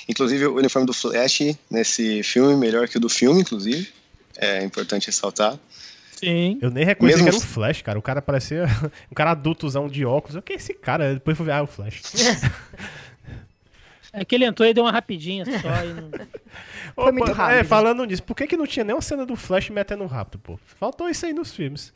Inclusive, 0.09 0.47
o 0.47 0.57
uniforme 0.57 0.87
do 0.87 0.93
Flash 0.93 1.41
nesse 1.71 2.23
filme, 2.23 2.57
melhor 2.57 2.89
que 2.89 2.97
o 2.97 3.01
do 3.01 3.09
filme, 3.09 3.41
inclusive. 3.41 3.89
É 4.37 4.63
importante 4.65 5.07
ressaltar. 5.07 5.59
Sim. 6.17 6.59
Eu 6.61 6.71
nem 6.71 6.85
reconheci 6.85 7.17
Mesmo 7.23 7.31
que 7.31 7.37
era 7.37 7.45
o 7.45 7.49
Flash, 7.49 7.83
cara. 7.83 7.99
O 7.99 8.03
cara 8.03 8.21
parecia 8.21 8.65
um 9.11 9.15
cara 9.15 9.31
adultozão 9.33 9.89
de 9.89 10.05
óculos. 10.05 10.37
O 10.37 10.43
que 10.43 10.53
é 10.53 10.57
esse 10.57 10.75
cara? 10.75 11.15
Depois 11.15 11.37
fui 11.37 11.47
ver, 11.47 11.53
ah, 11.53 11.59
é 11.59 11.63
o 11.63 11.67
Flash. 11.67 12.03
É 14.13 14.25
que 14.25 14.35
ele 14.35 14.45
entrou 14.45 14.69
e 14.69 14.75
deu 14.75 14.83
uma 14.83 14.91
rapidinha 14.91 15.45
só. 15.45 15.85
e 15.85 15.95
não- 15.95 16.11
Foi 16.97 17.13
muito 17.13 17.31
Opa, 17.31 17.33
rápido. 17.33 17.59
É, 17.59 17.63
falando 17.65 18.05
nisso, 18.05 18.23
por 18.25 18.35
que, 18.35 18.47
que 18.47 18.57
não 18.57 18.67
tinha 18.67 18.85
nenhuma 18.85 19.01
cena 19.01 19.25
do 19.25 19.37
Flash 19.37 19.71
metendo 19.71 20.05
rápido, 20.07 20.41
pô? 20.41 20.59
Faltou 20.81 21.09
isso 21.09 21.25
aí 21.27 21.33
nos 21.33 21.53
filmes. 21.55 21.93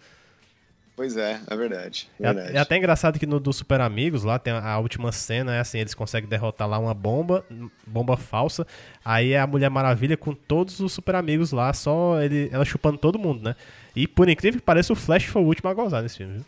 Pois 0.96 1.16
é, 1.16 1.40
é 1.48 1.56
verdade. 1.56 2.08
É, 2.20 2.32
verdade. 2.32 2.56
é 2.56 2.60
até 2.60 2.76
engraçado 2.76 3.18
que 3.18 3.26
no 3.26 3.40
do 3.40 3.52
Super 3.52 3.80
Amigos, 3.80 4.22
lá 4.22 4.38
tem 4.38 4.52
a, 4.52 4.64
a 4.64 4.78
última 4.78 5.10
cena, 5.10 5.54
é 5.54 5.58
assim, 5.58 5.78
eles 5.78 5.92
conseguem 5.92 6.28
derrotar 6.28 6.68
lá 6.68 6.78
uma 6.78 6.94
bomba, 6.94 7.44
bomba 7.84 8.16
falsa. 8.16 8.64
Aí 9.04 9.32
é 9.32 9.40
a 9.40 9.46
Mulher 9.46 9.70
Maravilha 9.70 10.16
com 10.16 10.32
todos 10.32 10.78
os 10.78 10.92
Super 10.92 11.16
Amigos 11.16 11.50
lá, 11.50 11.72
só 11.72 12.20
ele, 12.22 12.48
ela 12.52 12.64
chupando 12.64 12.96
todo 12.96 13.18
mundo, 13.18 13.42
né? 13.42 13.56
E 13.96 14.06
por 14.06 14.28
incrível 14.28 14.60
que 14.60 14.64
pareça, 14.64 14.92
o 14.92 14.96
Flash 14.96 15.24
foi 15.24 15.42
o 15.42 15.46
último 15.46 15.68
a 15.68 15.74
gozar 15.74 16.00
nesse 16.02 16.18
filme, 16.18 16.34
viu? 16.34 16.44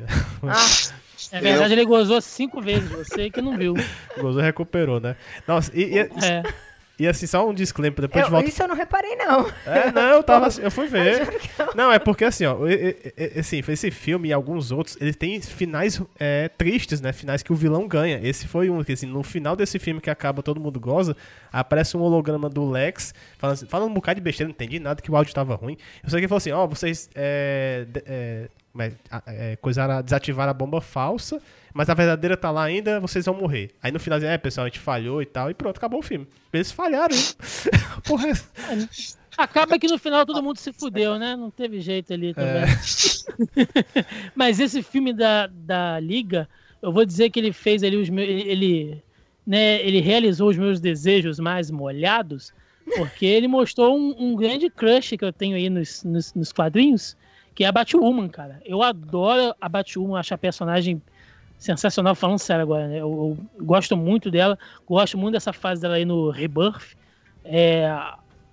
Ah, 0.42 1.36
É 1.36 1.40
verdade, 1.40 1.74
ele 1.74 1.84
gozou 1.84 2.20
cinco 2.20 2.60
vezes, 2.62 2.88
você 2.90 3.30
que 3.30 3.42
não 3.42 3.56
viu. 3.56 3.74
Gozou 4.18 4.40
e 4.40 4.44
recuperou, 4.44 5.00
né? 5.00 5.16
Nossa, 5.46 5.70
e, 5.74 5.82
e, 5.82 5.98
É. 5.98 6.42
e 6.98 7.08
assim, 7.08 7.26
só 7.26 7.48
um 7.48 7.54
disclaimer, 7.54 8.00
depois 8.00 8.24
de 8.24 8.28
eu, 8.28 8.30
volta. 8.30 8.48
isso 8.48 8.62
eu 8.62 8.68
não 8.68 8.76
reparei, 8.76 9.16
não. 9.16 9.48
É, 9.66 9.90
não, 9.90 10.02
eu 10.02 10.22
tava 10.22 10.46
assim, 10.46 10.62
eu 10.62 10.70
fui 10.70 10.86
ver. 10.88 11.26
Não, 11.74 11.90
é 11.90 11.98
porque 11.98 12.24
assim, 12.24 12.44
ó, 12.46 12.56
assim, 13.38 13.62
esse 13.66 13.90
filme 13.90 14.28
e 14.28 14.32
alguns 14.32 14.70
outros, 14.70 14.96
ele 15.00 15.14
tem 15.14 15.40
finais 15.40 16.00
é, 16.18 16.48
tristes, 16.48 17.00
né? 17.00 17.12
Finais 17.12 17.42
que 17.42 17.52
o 17.52 17.56
vilão 17.56 17.88
ganha. 17.88 18.20
Esse 18.22 18.46
foi 18.46 18.70
um 18.70 18.84
que 18.84 18.92
assim, 18.92 19.06
no 19.06 19.22
final 19.22 19.56
desse 19.56 19.78
filme 19.78 20.00
que 20.00 20.10
acaba 20.10 20.42
todo 20.42 20.60
mundo 20.60 20.78
goza, 20.78 21.16
aparece 21.52 21.96
um 21.96 22.02
holograma 22.02 22.48
do 22.48 22.68
Lex 22.70 23.14
falando, 23.38 23.54
assim, 23.54 23.66
falando 23.66 23.90
um 23.90 23.94
bocado 23.94 24.20
de 24.20 24.24
besteira, 24.24 24.48
não 24.48 24.54
entendi 24.54 24.78
nada 24.78 25.00
que 25.02 25.10
o 25.10 25.16
áudio 25.16 25.34
tava 25.34 25.54
ruim. 25.54 25.76
Eu 26.04 26.10
sei 26.10 26.18
que 26.18 26.24
ele 26.24 26.28
falou 26.28 26.38
assim, 26.38 26.52
ó, 26.52 26.66
vocês 26.66 27.08
é, 27.14 27.84
de- 27.88 28.02
é, 28.06 28.48
é, 28.78 28.92
é, 29.26 29.56
coisaram, 29.56 30.02
desativaram 30.02 30.50
a 30.50 30.54
bomba 30.54 30.80
falsa, 30.80 31.40
mas 31.74 31.88
a 31.90 31.94
verdadeira 31.94 32.36
tá 32.36 32.50
lá 32.50 32.64
ainda, 32.64 33.00
vocês 33.00 33.24
vão 33.24 33.34
morrer. 33.34 33.70
Aí 33.82 33.92
no 33.92 34.00
final, 34.00 34.18
é, 34.20 34.38
pessoal, 34.38 34.66
a 34.66 34.68
gente 34.68 34.78
falhou 34.78 35.20
e 35.22 35.26
tal, 35.26 35.50
e 35.50 35.54
pronto, 35.54 35.76
acabou 35.76 36.00
o 36.00 36.02
filme. 36.02 36.26
Eles 36.52 36.72
falharam, 36.72 37.14
hein? 37.14 37.22
Porra, 38.06 38.28
é- 38.28 39.12
Acaba 39.36 39.78
que 39.78 39.88
no 39.88 39.98
final 39.98 40.26
todo 40.26 40.42
mundo 40.42 40.58
se 40.58 40.72
fudeu, 40.72 41.18
né? 41.18 41.34
Não 41.34 41.50
teve 41.50 41.80
jeito 41.80 42.12
ali 42.12 42.34
também. 42.34 42.64
Mas 44.36 44.60
esse 44.60 44.82
filme 44.82 45.12
da, 45.12 45.46
da 45.46 45.98
Liga, 45.98 46.48
eu 46.82 46.92
vou 46.92 47.04
dizer 47.04 47.30
que 47.30 47.40
ele 47.40 47.52
fez 47.52 47.82
ali 47.82 47.96
os 47.96 48.10
meus. 48.10 48.28
Ele, 48.28 48.42
ele, 48.42 49.02
né, 49.46 49.80
ele 49.82 50.00
realizou 50.00 50.50
os 50.50 50.58
meus 50.58 50.80
desejos 50.80 51.38
mais 51.38 51.70
molhados, 51.70 52.52
porque 52.96 53.24
ele 53.24 53.48
mostrou 53.48 53.96
um, 53.96 54.14
um 54.18 54.36
grande 54.36 54.68
crush 54.68 55.16
que 55.16 55.24
eu 55.24 55.32
tenho 55.32 55.56
aí 55.56 55.70
nos, 55.70 56.04
nos, 56.04 56.34
nos 56.34 56.52
quadrinhos, 56.52 57.16
que 57.54 57.64
é 57.64 57.66
a 57.66 57.72
Batwoman, 57.72 58.28
cara. 58.28 58.60
Eu 58.64 58.82
adoro 58.82 59.54
a 59.60 59.68
Batwoman, 59.68 60.18
acho 60.18 60.32
a 60.34 60.38
personagem 60.38 61.00
sensacional, 61.58 62.14
falando 62.14 62.38
sério 62.38 62.62
agora, 62.62 62.88
né? 62.88 62.96
Eu, 62.98 63.36
eu 63.58 63.64
gosto 63.64 63.96
muito 63.96 64.30
dela, 64.30 64.58
gosto 64.86 65.16
muito 65.16 65.34
dessa 65.34 65.52
fase 65.52 65.80
dela 65.80 65.94
aí 65.94 66.04
no 66.04 66.30
Rebirth. 66.30 66.96
É, 67.44 67.88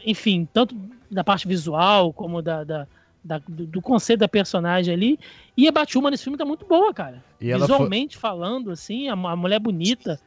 enfim, 0.06 0.48
tanto 0.54 0.76
da 1.10 1.24
parte 1.24 1.48
visual 1.48 2.14
como 2.14 2.42
da, 2.42 2.64
da- 2.64 2.88
da- 3.24 3.42
do, 3.48 3.66
do 3.66 3.82
conceito 3.82 4.20
da 4.20 4.28
personagem 4.28 4.94
ali. 4.94 5.20
E 5.58 5.68
a 5.68 5.72
Batwoman 5.72 6.12
nesse 6.12 6.24
filme 6.24 6.38
tá 6.38 6.46
muito 6.46 6.66
boa, 6.66 6.94
cara. 6.94 7.24
E 7.42 7.50
ela 7.52 7.66
foi- 7.68 7.76
Visualmente 7.78 8.18
falando, 8.18 8.72
assim, 8.72 9.10
a, 9.10 9.14
a 9.14 9.36
mulher 9.36 9.60
bonita. 9.60 10.20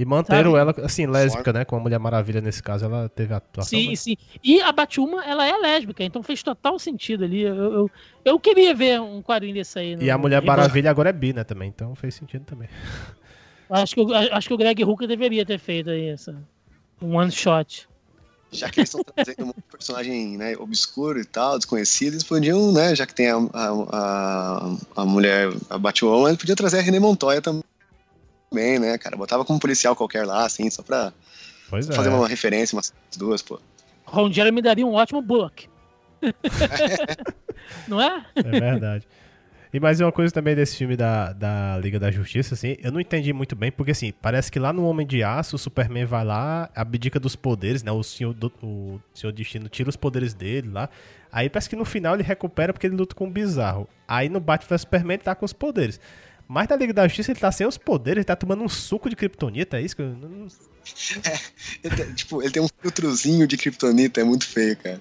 E 0.00 0.04
manteram 0.06 0.52
Sabe? 0.52 0.60
ela, 0.78 0.86
assim, 0.86 1.06
lésbica, 1.06 1.52
né? 1.52 1.62
Com 1.62 1.76
a 1.76 1.78
Mulher 1.80 1.98
Maravilha 1.98 2.40
nesse 2.40 2.62
caso, 2.62 2.86
ela 2.86 3.06
teve 3.10 3.34
a 3.34 3.36
atuação. 3.36 3.78
Sim, 3.78 3.88
mas- 3.90 4.00
sim. 4.00 4.16
E 4.42 4.58
a 4.62 4.72
Batwoman, 4.72 5.22
ela 5.22 5.46
é 5.46 5.54
lésbica, 5.58 6.02
então 6.02 6.22
fez 6.22 6.42
total 6.42 6.78
sentido 6.78 7.24
ali. 7.24 7.42
Eu, 7.42 7.54
eu, 7.54 7.90
eu 8.24 8.40
queria 8.40 8.74
ver 8.74 8.98
um 8.98 9.20
quadrinho 9.20 9.52
desse 9.52 9.78
aí. 9.78 9.94
no- 9.96 10.02
E 10.02 10.10
a 10.10 10.16
Mulher. 10.16 10.42
Maravilha 10.42 10.90
agora 10.90 11.10
é 11.10 11.12
bi, 11.12 11.34
né, 11.34 11.44
também, 11.44 11.68
então 11.68 11.94
fez 11.94 12.14
sentido 12.14 12.44
também. 12.46 12.66
Acho 13.68 13.94
que, 13.94 14.00
o- 14.00 14.14
acho 14.14 14.48
que 14.48 14.54
o 14.54 14.56
Greg 14.56 14.82
Hooker 14.82 15.06
deveria 15.06 15.44
ter 15.44 15.58
feito 15.58 15.90
aí 15.90 16.08
essa, 16.08 16.34
um 17.02 17.16
one 17.16 17.30
shot. 17.30 17.86
Já 18.50 18.70
que 18.70 18.80
eles 18.80 18.88
estão 18.88 19.04
trazendo 19.04 19.50
um 19.50 19.52
personagem 19.70 20.38
né, 20.38 20.56
obscuro 20.56 21.20
e 21.20 21.24
tal, 21.26 21.56
desconhecido, 21.58 22.14
eles 22.14 22.24
podiam, 22.24 22.72
né, 22.72 22.96
já 22.96 23.06
que 23.06 23.14
tem 23.14 23.28
a, 23.30 23.36
a, 23.36 23.68
a, 23.92 24.76
a 24.96 25.04
mulher, 25.04 25.52
a 25.68 25.76
Batwoman, 25.78 26.30
ele 26.30 26.38
podia 26.38 26.56
trazer 26.56 26.78
a 26.78 26.82
René 26.82 26.98
Montoya 26.98 27.40
também, 27.42 27.62
né, 28.52 28.98
cara? 28.98 29.16
Botava 29.16 29.44
como 29.44 29.60
policial 29.60 29.94
qualquer 29.94 30.26
lá, 30.26 30.44
assim, 30.44 30.68
só 30.70 30.82
pra 30.82 31.12
Pois 31.68 31.88
é. 31.88 31.92
fazer 31.94 32.08
uma 32.08 32.26
referência, 32.26 32.76
umas 32.76 32.92
duas, 33.16 33.42
pô. 33.42 33.60
Ron 34.04 34.32
Jeremy 34.32 34.60
daria 34.60 34.86
um 34.86 34.94
ótimo 34.94 35.22
Bullock. 35.22 35.68
Não 37.86 38.00
é? 38.00 38.24
É 38.34 38.42
verdade. 38.42 39.06
E 39.72 39.78
mais 39.78 40.00
uma 40.00 40.10
coisa 40.10 40.34
também 40.34 40.56
desse 40.56 40.76
filme 40.76 40.96
da, 40.96 41.32
da 41.32 41.78
Liga 41.78 41.96
da 42.00 42.10
Justiça, 42.10 42.54
assim, 42.54 42.76
eu 42.82 42.90
não 42.90 43.00
entendi 43.00 43.32
muito 43.32 43.54
bem, 43.54 43.70
porque 43.70 43.92
assim, 43.92 44.12
parece 44.20 44.50
que 44.50 44.58
lá 44.58 44.72
no 44.72 44.84
Homem 44.84 45.06
de 45.06 45.22
Aço, 45.22 45.54
o 45.54 45.58
Superman 45.60 46.04
vai 46.04 46.24
lá, 46.24 46.68
abdica 46.74 47.20
dos 47.20 47.36
poderes, 47.36 47.84
né? 47.84 47.92
O 47.92 48.02
Senhor, 48.02 48.34
do, 48.34 48.52
o 48.60 49.00
senhor 49.14 49.32
Destino 49.32 49.68
tira 49.68 49.88
os 49.88 49.94
poderes 49.94 50.34
dele 50.34 50.68
lá. 50.70 50.88
Aí 51.30 51.48
parece 51.48 51.70
que 51.70 51.76
no 51.76 51.84
final 51.84 52.14
ele 52.14 52.24
recupera 52.24 52.72
porque 52.72 52.88
ele 52.88 52.96
luta 52.96 53.14
com 53.14 53.28
o 53.28 53.30
Bizarro. 53.30 53.88
Aí 54.08 54.28
no 54.28 54.40
Batman 54.40 54.76
Superman 54.76 55.14
ele 55.14 55.22
tá 55.22 55.36
com 55.36 55.44
os 55.44 55.52
poderes. 55.52 56.00
Mas 56.52 56.66
da 56.66 56.74
Liga 56.74 56.92
da 56.92 57.06
Justiça 57.06 57.30
ele 57.30 57.38
tá 57.38 57.52
sem 57.52 57.64
os 57.64 57.78
poderes, 57.78 58.16
ele 58.18 58.24
tá 58.24 58.34
tomando 58.34 58.64
um 58.64 58.68
suco 58.68 59.08
de 59.08 59.14
kryptonita, 59.14 59.78
é 59.78 59.82
isso 59.82 59.94
que 59.94 60.02
eu 60.02 60.08
não... 60.08 60.48
Ele 61.84 61.94
tem- 61.96 62.12
tipo, 62.12 62.42
ele 62.42 62.50
tem 62.50 62.60
um 62.60 62.66
filtrozinho 62.82 63.46
de 63.46 63.56
kryptonita, 63.56 64.20
é 64.20 64.24
muito 64.24 64.48
feio, 64.48 64.76
cara. 64.76 65.00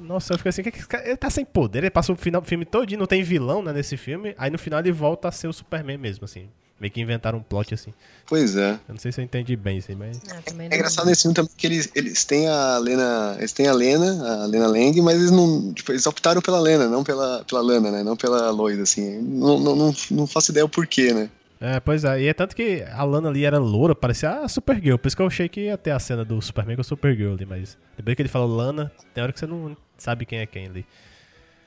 Nossa, 0.00 0.32
eu 0.32 0.36
fico 0.38 0.48
assim, 0.48 0.64
que 0.64 0.72
que 0.72 0.96
ele 0.96 1.16
tá 1.16 1.30
sem 1.30 1.44
poder, 1.44 1.78
ele 1.78 1.90
passa 1.90 2.12
o 2.12 2.16
final 2.16 2.42
filme 2.42 2.64
todinho, 2.64 2.98
não 2.98 3.06
tem 3.06 3.22
vilão 3.22 3.62
né, 3.62 3.72
nesse 3.72 3.96
filme, 3.96 4.34
aí 4.36 4.50
no 4.50 4.58
final 4.58 4.80
ele 4.80 4.90
volta 4.90 5.28
a 5.28 5.32
ser 5.32 5.46
o 5.46 5.52
Superman 5.52 5.96
mesmo, 5.96 6.24
assim. 6.24 6.48
Meio 6.80 6.92
que 6.92 7.00
inventaram 7.00 7.38
um 7.38 7.42
plot 7.42 7.72
assim. 7.72 7.92
Pois 8.26 8.56
é. 8.56 8.72
Eu 8.88 8.94
não 8.94 8.98
sei 8.98 9.12
se 9.12 9.20
eu 9.20 9.24
entendi 9.24 9.54
bem 9.54 9.78
isso 9.78 9.90
aí, 9.90 9.96
mas. 9.96 10.20
Ah, 10.30 10.40
É 10.44 10.52
não- 10.52 10.64
engraçado 10.64 11.06
nesse 11.06 11.22
filme 11.22 11.34
também 11.34 11.50
que 11.56 11.66
eles, 11.66 11.88
eles 11.94 12.24
têm 12.24 12.48
a 12.48 12.78
Lena. 12.78 13.36
Eles 13.38 13.52
têm 13.52 13.68
a 13.68 13.72
Lena, 13.72 14.42
a 14.42 14.46
Lena 14.46 14.66
Lang, 14.66 15.00
mas 15.00 15.14
eles 15.16 15.30
não. 15.30 15.72
Tipo, 15.72 15.92
eles 15.92 16.04
optaram 16.06 16.42
pela 16.42 16.58
Lena, 16.60 16.88
não 16.88 17.04
pela, 17.04 17.44
pela 17.44 17.60
Lana, 17.62 17.90
né? 17.90 18.02
Não 18.02 18.16
pela 18.16 18.50
Lois, 18.50 18.78
assim. 18.80 19.18
Não, 19.22 19.60
não, 19.60 19.76
não, 19.76 19.94
não 20.10 20.26
faço 20.26 20.50
ideia 20.50 20.64
o 20.64 20.68
porquê, 20.68 21.12
né? 21.12 21.30
É, 21.60 21.78
pois 21.80 22.02
é. 22.04 22.20
E 22.22 22.26
é 22.28 22.34
tanto 22.34 22.56
que 22.56 22.82
a 22.92 23.04
Lana 23.04 23.28
ali 23.28 23.44
era 23.44 23.58
loura, 23.58 23.94
parecia 23.94 24.40
a 24.40 24.48
Supergirl. 24.48 24.98
Por 24.98 25.06
isso 25.06 25.16
que 25.16 25.22
eu 25.22 25.26
achei 25.28 25.48
que 25.48 25.60
ia 25.66 25.78
ter 25.78 25.92
a 25.92 25.98
cena 26.00 26.24
do 26.24 26.42
Superman 26.42 26.74
com 26.76 26.80
a 26.82 26.84
Supergirl 26.84 27.34
ali, 27.34 27.46
mas 27.46 27.78
depois 27.96 28.16
que 28.16 28.22
ele 28.22 28.28
falou 28.28 28.48
Lana, 28.54 28.90
tem 29.14 29.22
hora 29.22 29.32
que 29.32 29.38
você 29.38 29.46
não 29.46 29.76
sabe 29.96 30.26
quem 30.26 30.40
é 30.40 30.46
quem 30.46 30.66
ali. 30.66 30.84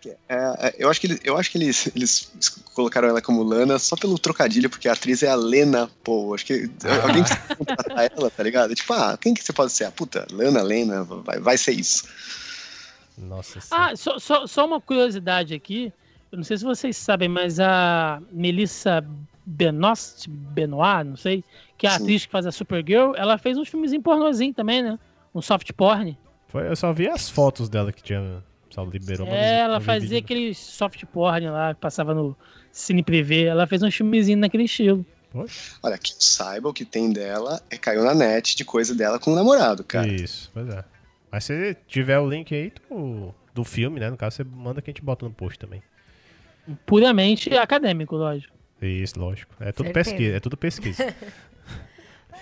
É, 0.06 0.16
é, 0.30 0.76
eu 0.78 0.90
acho 0.90 1.00
que, 1.00 1.08
eles, 1.08 1.20
eu 1.24 1.38
acho 1.38 1.52
que 1.52 1.58
eles, 1.58 1.88
eles 1.96 2.32
colocaram 2.74 3.08
ela 3.08 3.22
como 3.22 3.44
Lana 3.44 3.80
só 3.80 3.96
pelo 3.96 4.18
trocadilho, 4.18 4.70
porque 4.70 4.88
a 4.88 4.94
atriz 4.94 5.24
é 5.24 5.30
a 5.30 5.36
Lena 5.36 5.90
Pô. 6.04 6.34
Acho 6.34 6.46
que 6.46 6.70
alguém 7.04 7.24
precisa 7.24 7.56
contratar 7.56 8.12
ela, 8.12 8.30
tá 8.30 8.44
ligado? 8.44 8.76
Tipo, 8.76 8.94
ah, 8.94 9.18
quem 9.20 9.34
que 9.34 9.44
você 9.44 9.54
pode 9.54 9.72
ser? 9.72 9.86
Ah, 9.86 9.92
puta, 9.92 10.28
Lana, 10.32 10.62
Lena, 10.62 11.04
vai, 11.04 11.40
vai 11.40 11.58
ser 11.58 11.72
isso. 11.72 12.08
Nossa 13.18 13.60
senhora. 13.60 13.92
Ah, 13.92 13.96
só, 13.96 14.20
só, 14.20 14.46
só 14.46 14.66
uma 14.66 14.80
curiosidade 14.80 15.54
aqui. 15.54 15.92
Eu 16.32 16.38
não 16.38 16.44
sei 16.44 16.58
se 16.58 16.64
vocês 16.64 16.96
sabem, 16.98 17.30
mas 17.30 17.60
a 17.60 18.22
Melissa 18.32 19.04
Benoist, 19.46 20.28
Benoit, 20.30 21.06
não 21.06 21.16
sei, 21.16 21.44
que 21.78 21.88
é 21.88 21.90
a 21.90 21.98
Sim. 21.98 22.04
atriz 22.04 22.26
que 22.26 22.32
faz 22.32 22.46
a 22.46 22.52
Supergirl, 22.52 23.14
ela 23.16 23.38
fez 23.38 23.58
uns 23.58 23.70
filmes 23.70 23.94
em 23.94 24.02
pornozinho 24.02 24.54
também, 24.54 24.84
né? 24.84 25.00
Um 25.34 25.42
soft 25.42 25.72
porn. 25.72 26.18
Foi, 26.48 26.68
eu 26.68 26.76
só 26.76 26.92
vi 26.92 27.08
as 27.08 27.30
fotos 27.30 27.70
dela 27.70 27.92
que 27.92 28.04
tinha. 28.04 28.44
Só 28.70 28.84
liberou, 28.84 29.28
É, 29.28 29.60
ela 29.60 29.80
fazia 29.80 30.20
aquele 30.20 30.54
soft 30.54 31.04
porn 31.06 31.50
lá, 31.50 31.74
que 31.74 31.82
passava 31.82 32.14
no 32.14 32.36
Cine 32.72 33.04
Privé. 33.04 33.44
Ela 33.44 33.66
fez 33.66 33.82
um 33.82 33.90
filmezinho 33.92 34.38
naquele 34.38 34.64
estilo. 34.64 35.06
Poxa, 35.32 35.76
Olha, 35.84 35.98
que 35.98 36.14
saiba 36.20 36.70
o 36.70 36.74
que 36.74 36.86
tem 36.86 37.12
dela 37.12 37.62
é 37.70 37.78
caiu 37.78 38.04
na 38.04 38.14
net 38.14 38.56
de 38.56 38.64
coisa 38.64 38.96
dela 38.96 39.20
com 39.20 39.32
o 39.32 39.36
namorado, 39.36 39.84
cara. 39.84 40.08
Isso, 40.08 40.50
pois 40.54 40.68
é. 40.70 40.84
Mas 41.32 41.44
se 41.44 41.76
tiver 41.88 42.18
o 42.20 42.30
link 42.30 42.54
aí 42.54 42.72
do, 42.90 43.34
do 43.54 43.64
filme, 43.64 44.00
né? 44.00 44.10
No 44.10 44.18
caso, 44.18 44.38
você 44.38 44.44
manda 44.44 44.82
que 44.82 44.90
a 44.90 44.94
gente 44.94 45.02
bota 45.02 45.26
no 45.26 45.32
post 45.32 45.60
também. 45.60 45.82
Puramente 46.86 47.54
acadêmico, 47.56 48.16
lógico. 48.16 48.56
Isso, 48.82 49.20
lógico. 49.20 49.54
É 49.60 49.72
tudo 49.72 49.88
Certeza. 49.88 50.10
pesquisa, 50.12 50.36
é 50.36 50.40
tudo 50.40 50.58
pesquisa. 50.58 51.16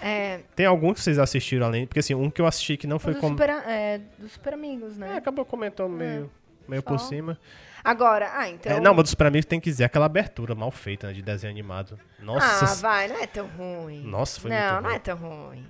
É, 0.01 0.41
Tem 0.55 0.65
algum 0.65 0.93
que 0.93 0.99
vocês 1.01 1.17
assistiram 1.19 1.65
além? 1.67 1.85
Porque 1.87 1.99
assim, 1.99 2.13
um 2.15 2.29
que 2.29 2.41
eu 2.41 2.45
assisti 2.45 2.77
que 2.77 2.85
não 2.87 2.99
foi 2.99 3.15
como. 3.15 3.33
super, 3.35 3.49
é, 3.49 3.99
dos 4.19 4.33
super 4.33 4.53
amigos, 4.53 4.95
É, 4.95 4.99
né? 4.99 5.17
acabou 5.17 5.45
comentando 5.45 5.91
meio, 5.91 6.29
meio 6.67 6.83
por 6.83 6.99
cima. 6.99 7.37
Agora, 7.83 8.31
ah, 8.33 8.49
então. 8.49 8.71
É, 8.71 8.79
não, 8.79 8.95
mas 8.95 9.03
dos 9.03 9.11
Super 9.11 9.27
Amigos 9.27 9.45
tem 9.45 9.59
que 9.59 9.69
dizer 9.69 9.83
aquela 9.83 10.07
abertura 10.07 10.55
mal 10.55 10.71
feita, 10.71 11.05
né, 11.07 11.13
de 11.13 11.21
desenho 11.21 11.51
animado. 11.53 11.99
Nossa, 12.19 12.65
Ah, 12.65 12.73
vai, 12.81 13.07
não 13.07 13.15
é 13.21 13.27
tão 13.27 13.45
ruim. 13.45 14.01
Nossa, 14.01 14.41
foi 14.41 14.49
não, 14.49 14.57
muito 14.57 14.73
Não, 14.81 14.81
ruim. 14.89 14.95
é 14.95 14.99
tão 14.99 15.17
ruim. 15.17 15.65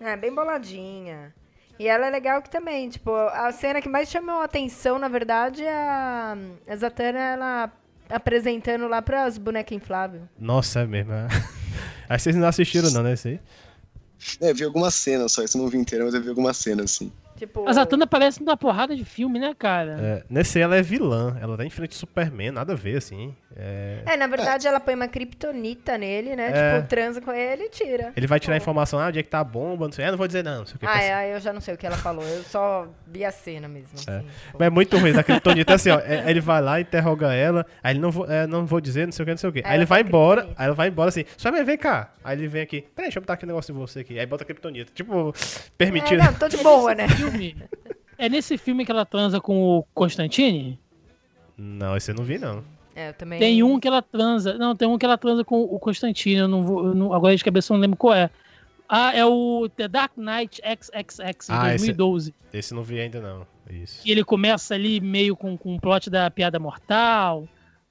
É 0.00 0.16
bem 0.16 0.32
boladinha. 0.32 1.34
E 1.76 1.88
ela 1.88 2.06
é 2.06 2.10
legal 2.10 2.40
que 2.42 2.48
também, 2.48 2.88
tipo, 2.88 3.12
a 3.12 3.50
cena 3.50 3.82
que 3.82 3.88
mais 3.88 4.08
chamou 4.08 4.40
a 4.40 4.44
atenção, 4.44 5.00
na 5.00 5.08
verdade, 5.08 5.64
é 5.64 5.72
a, 5.72 6.36
a 6.68 6.76
Zatanna, 6.76 7.18
ela 7.18 7.72
apresentando 8.08 8.86
lá 8.88 9.02
pras 9.02 9.36
bonecas 9.36 9.76
infláveis. 9.76 10.22
nossa, 10.38 10.80
é 10.82 10.86
mesmo. 10.86 11.12
Aí 12.08 12.18
vocês 12.18 12.34
não 12.36 12.48
assistiram 12.48 12.90
não, 12.90 13.02
né, 13.02 13.12
esse 13.12 13.28
aí? 13.28 13.40
É, 14.40 14.50
eu 14.50 14.54
vi 14.54 14.64
algumas 14.64 14.94
cenas 14.94 15.32
só, 15.32 15.42
isso 15.42 15.56
eu 15.56 15.62
não 15.62 15.68
vi 15.68 15.78
inteira, 15.78 16.04
mas 16.04 16.14
eu 16.14 16.22
vi 16.22 16.28
algumas 16.28 16.56
cenas, 16.56 16.86
assim. 16.86 17.12
Tipo, 17.36 17.68
A 17.68 17.72
Zatanna 17.72 18.02
aparece 18.02 18.40
numa 18.40 18.56
porrada 18.56 18.96
de 18.96 19.04
filme, 19.04 19.38
né, 19.38 19.54
cara? 19.56 19.96
É, 20.00 20.24
nesse 20.28 20.58
aí 20.58 20.64
ela 20.64 20.74
é 20.74 20.82
vilã, 20.82 21.36
ela 21.40 21.56
tá 21.56 21.64
em 21.64 21.70
frente 21.70 21.92
ao 21.92 21.98
Superman, 21.98 22.50
nada 22.50 22.72
a 22.72 22.76
ver, 22.76 22.96
assim. 22.96 23.32
É, 23.60 24.02
É, 24.06 24.16
na 24.16 24.28
verdade, 24.28 24.68
ela 24.68 24.78
põe 24.78 24.94
uma 24.94 25.08
kriptonita 25.08 25.98
nele, 25.98 26.36
né? 26.36 26.50
É. 26.54 26.76
Tipo, 26.76 26.88
transa 26.88 27.20
com 27.20 27.32
ele 27.32 27.64
e 27.64 27.68
tira. 27.70 28.12
Ele 28.16 28.26
vai 28.28 28.38
tirar 28.38 28.54
a 28.54 28.56
informação, 28.56 29.00
ah, 29.00 29.08
onde 29.08 29.18
é 29.18 29.22
que 29.22 29.28
tá 29.28 29.40
a 29.40 29.44
bomba, 29.44 29.86
não 29.86 29.92
sei. 29.92 30.04
Ah, 30.04 30.10
não 30.12 30.16
vou 30.18 30.28
dizer 30.28 30.44
não, 30.44 30.58
não 30.58 30.66
sei 30.66 30.76
o 30.76 30.78
que. 30.78 30.86
Ah, 30.86 31.02
é, 31.02 31.34
eu 31.34 31.40
já 31.40 31.52
não 31.52 31.60
sei 31.60 31.74
o 31.74 31.76
que 31.76 31.84
ela 31.84 31.96
falou. 31.96 32.22
Eu 32.24 32.44
só 32.44 32.86
vi 33.06 33.24
a 33.24 33.32
cena 33.32 33.66
mesmo. 33.66 33.88
Assim, 33.94 34.04
tipo. 34.20 34.58
Mas 34.58 34.66
é 34.66 34.70
muito 34.70 34.96
ruim, 34.96 35.12
daquele 35.12 35.40
tonito 35.40 35.72
assim, 35.72 35.90
ó. 35.90 35.98
é, 35.98 36.30
ele 36.30 36.40
vai 36.40 36.62
lá, 36.62 36.80
interroga 36.80 37.34
ela, 37.34 37.66
aí 37.82 37.92
ele 37.94 38.00
não 38.00 38.12
vou, 38.12 38.30
é, 38.30 38.46
não 38.46 38.64
vou 38.64 38.80
dizer, 38.80 39.06
não 39.06 39.12
sei 39.12 39.24
o 39.24 39.26
que, 39.26 39.30
não 39.32 39.38
sei 39.38 39.50
o 39.50 39.52
que. 39.52 39.62
Aí 39.64 39.76
ele 39.76 39.84
vai 39.86 40.02
embora, 40.02 40.48
aí 40.56 40.66
ela 40.66 40.74
vai 40.74 40.86
embora 40.88 41.08
assim, 41.08 41.24
Superman, 41.36 41.64
vem 41.64 41.76
cá. 41.78 42.12
Aí 42.22 42.36
ele 42.38 42.46
vem 42.46 42.62
aqui, 42.62 42.82
peraí, 42.82 43.08
deixa 43.08 43.18
eu 43.18 43.22
botar 43.22 43.34
aqui 43.34 43.44
um 43.44 43.48
negócio 43.48 43.72
em 43.72 43.76
você 43.76 44.00
aqui. 44.00 44.18
Aí 44.18 44.26
bota 44.26 44.44
a 44.44 44.46
criptonita. 44.46 44.92
Tipo, 44.94 45.30
É, 45.34 45.70
permitido. 45.76 46.22
não, 46.22 46.32
tô 46.34 46.48
de 46.48 46.58
boa, 46.58 46.94
né? 46.94 47.08
Filme. 47.08 47.56
É 48.16 48.28
nesse 48.28 48.56
filme 48.56 48.84
que 48.84 48.92
ela 48.92 49.04
transa 49.04 49.40
com 49.40 49.60
o 49.78 49.82
Constantine? 49.94 50.78
Não, 51.56 51.96
esse 51.96 52.10
eu 52.10 52.14
não 52.14 52.24
vi, 52.24 52.38
não. 52.38 52.62
É, 52.98 53.12
também. 53.12 53.38
Tem 53.38 53.62
um 53.62 53.78
que 53.78 53.86
ela 53.86 54.02
transa. 54.02 54.54
Não, 54.58 54.74
tem 54.74 54.88
um 54.88 54.98
que 54.98 55.04
ela 55.06 55.16
transa 55.16 55.44
com 55.44 55.62
o 55.62 55.78
Constantine. 55.78 56.40
Eu 56.40 56.48
não 56.48 56.64
vou. 56.64 56.86
eu 56.88 56.94
não- 56.94 57.12
agora 57.12 57.36
de 57.36 57.44
cabeça 57.44 57.72
eu 57.72 57.76
não 57.76 57.82
lembro 57.82 57.96
qual 57.96 58.14
é. 58.14 58.28
Ah, 58.88 59.14
é 59.14 59.24
o 59.24 59.68
The 59.76 59.86
Dark 59.86 60.12
Knight 60.16 60.60
XXX 60.64 61.46
de 61.46 61.52
Ah, 61.52 61.74
esse- 61.74 61.92
2012. 61.92 62.34
Esse 62.52 62.72
eu 62.72 62.76
não 62.76 62.82
vi 62.82 62.98
ainda, 63.00 63.20
não. 63.20 63.46
Isso. 63.70 64.02
Que 64.02 64.10
ele 64.10 64.24
começa 64.24 64.74
ali 64.74 64.98
meio 64.98 65.36
com, 65.36 65.56
com 65.58 65.76
o 65.76 65.80
plot 65.80 66.08
da 66.10 66.30
piada 66.30 66.58
mortal, 66.58 67.46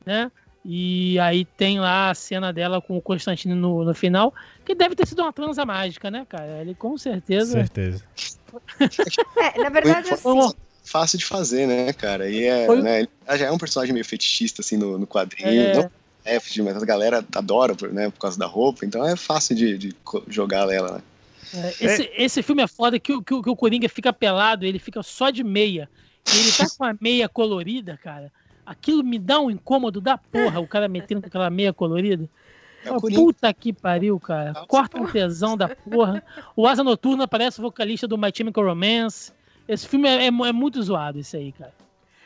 né? 0.06 0.32
E 0.66 1.18
aí 1.20 1.46
tem 1.46 1.80
lá 1.80 2.10
a 2.10 2.14
cena 2.16 2.52
dela 2.52 2.82
com 2.82 2.98
o 2.98 3.02
Constantine 3.02 3.54
no, 3.56 3.86
no 3.86 3.94
final, 3.94 4.34
que 4.66 4.76
deve 4.76 4.96
ter 4.96 5.08
sido 5.08 5.22
uma 5.22 5.32
transa 5.32 5.64
mágica, 5.66 6.12
né, 6.12 6.26
cara? 6.28 6.60
Ele 6.62 6.76
com 6.76 6.98
certeza. 6.98 7.52
Certeza. 7.54 8.04
É, 9.38 9.62
na 9.62 9.70
verdade, 9.70 10.10
assim. 10.14 10.24
Fácil 10.88 11.20
de 11.20 11.26
fazer, 11.26 11.68
né, 11.68 11.92
cara? 11.92 12.30
E 12.30 12.46
é, 12.46 12.66
Foi- 12.66 12.82
né, 12.82 13.00
ele 13.00 13.10
já 13.38 13.46
é 13.48 13.52
um 13.52 13.58
personagem 13.58 13.94
meio 13.94 14.06
fetichista, 14.06 14.62
assim, 14.62 14.78
no, 14.78 14.98
no 14.98 15.06
quadrinho. 15.06 15.50
É. 15.50 15.76
Não 15.76 15.92
é 16.24 16.40
fetiche, 16.40 16.62
mas 16.62 16.82
a 16.82 16.86
galera 16.86 17.26
adora, 17.36 17.76
por- 17.76 17.92
né, 17.92 18.10
por 18.10 18.20
causa 18.20 18.40
da 18.40 18.46
roupa, 18.46 18.86
então 18.86 19.06
é 19.06 19.16
fácil 19.18 19.54
de, 19.56 19.78
de 19.78 19.96
jogar 20.30 20.70
ela, 20.72 20.94
né? 20.94 21.02
É, 21.54 21.86
esse, 21.86 22.12
esse 22.16 22.42
filme 22.44 22.62
é 22.64 22.68
foda 22.68 22.98
que, 23.00 23.12
o- 23.14 23.22
que, 23.22 23.42
que 23.42 23.50
o 23.50 23.56
Coringa 23.56 23.90
fica 23.90 24.14
pelado, 24.14 24.66
ele 24.66 24.80
fica 24.80 25.04
só 25.04 25.30
de 25.30 25.44
meia. 25.44 25.90
E 26.34 26.38
ele 26.40 26.52
tá 26.54 26.68
com 26.78 26.84
a 26.86 26.96
meia 27.00 27.28
colorida, 27.30 27.98
cara. 28.02 28.32
Aquilo 28.66 29.04
me 29.04 29.18
dá 29.20 29.40
um 29.40 29.50
incômodo 29.52 30.00
da 30.02 30.18
porra, 30.18 30.60
o 30.60 30.68
cara 30.68 30.88
metendo 30.90 31.22
com 31.22 31.28
aquela 31.28 31.50
meia 31.50 31.72
colorida. 31.74 32.30
É 32.84 32.92
o 32.92 32.96
Oh, 32.98 33.02
puta 33.02 33.54
que 33.54 33.72
pariu, 33.74 34.18
cara. 34.20 34.54
Corta 34.68 34.98
um 35.00 35.08
tesão 35.08 35.56
da 35.58 35.68
porra. 35.70 36.24
O 36.56 36.66
Asa 36.68 36.84
Noturna 36.84 37.28
parece 37.28 37.60
o 37.60 37.62
vocalista 37.62 38.08
do 38.08 38.18
My 38.18 38.32
Chemical 38.34 38.64
Romance. 38.66 39.32
Esse 39.68 39.88
filme 39.88 40.08
é, 40.08 40.26
é 40.26 40.28
é 40.28 40.32
muito 40.52 40.82
zoado, 40.82 41.20
esse 41.20 41.36
aí, 41.38 41.52
cara. 41.52 41.74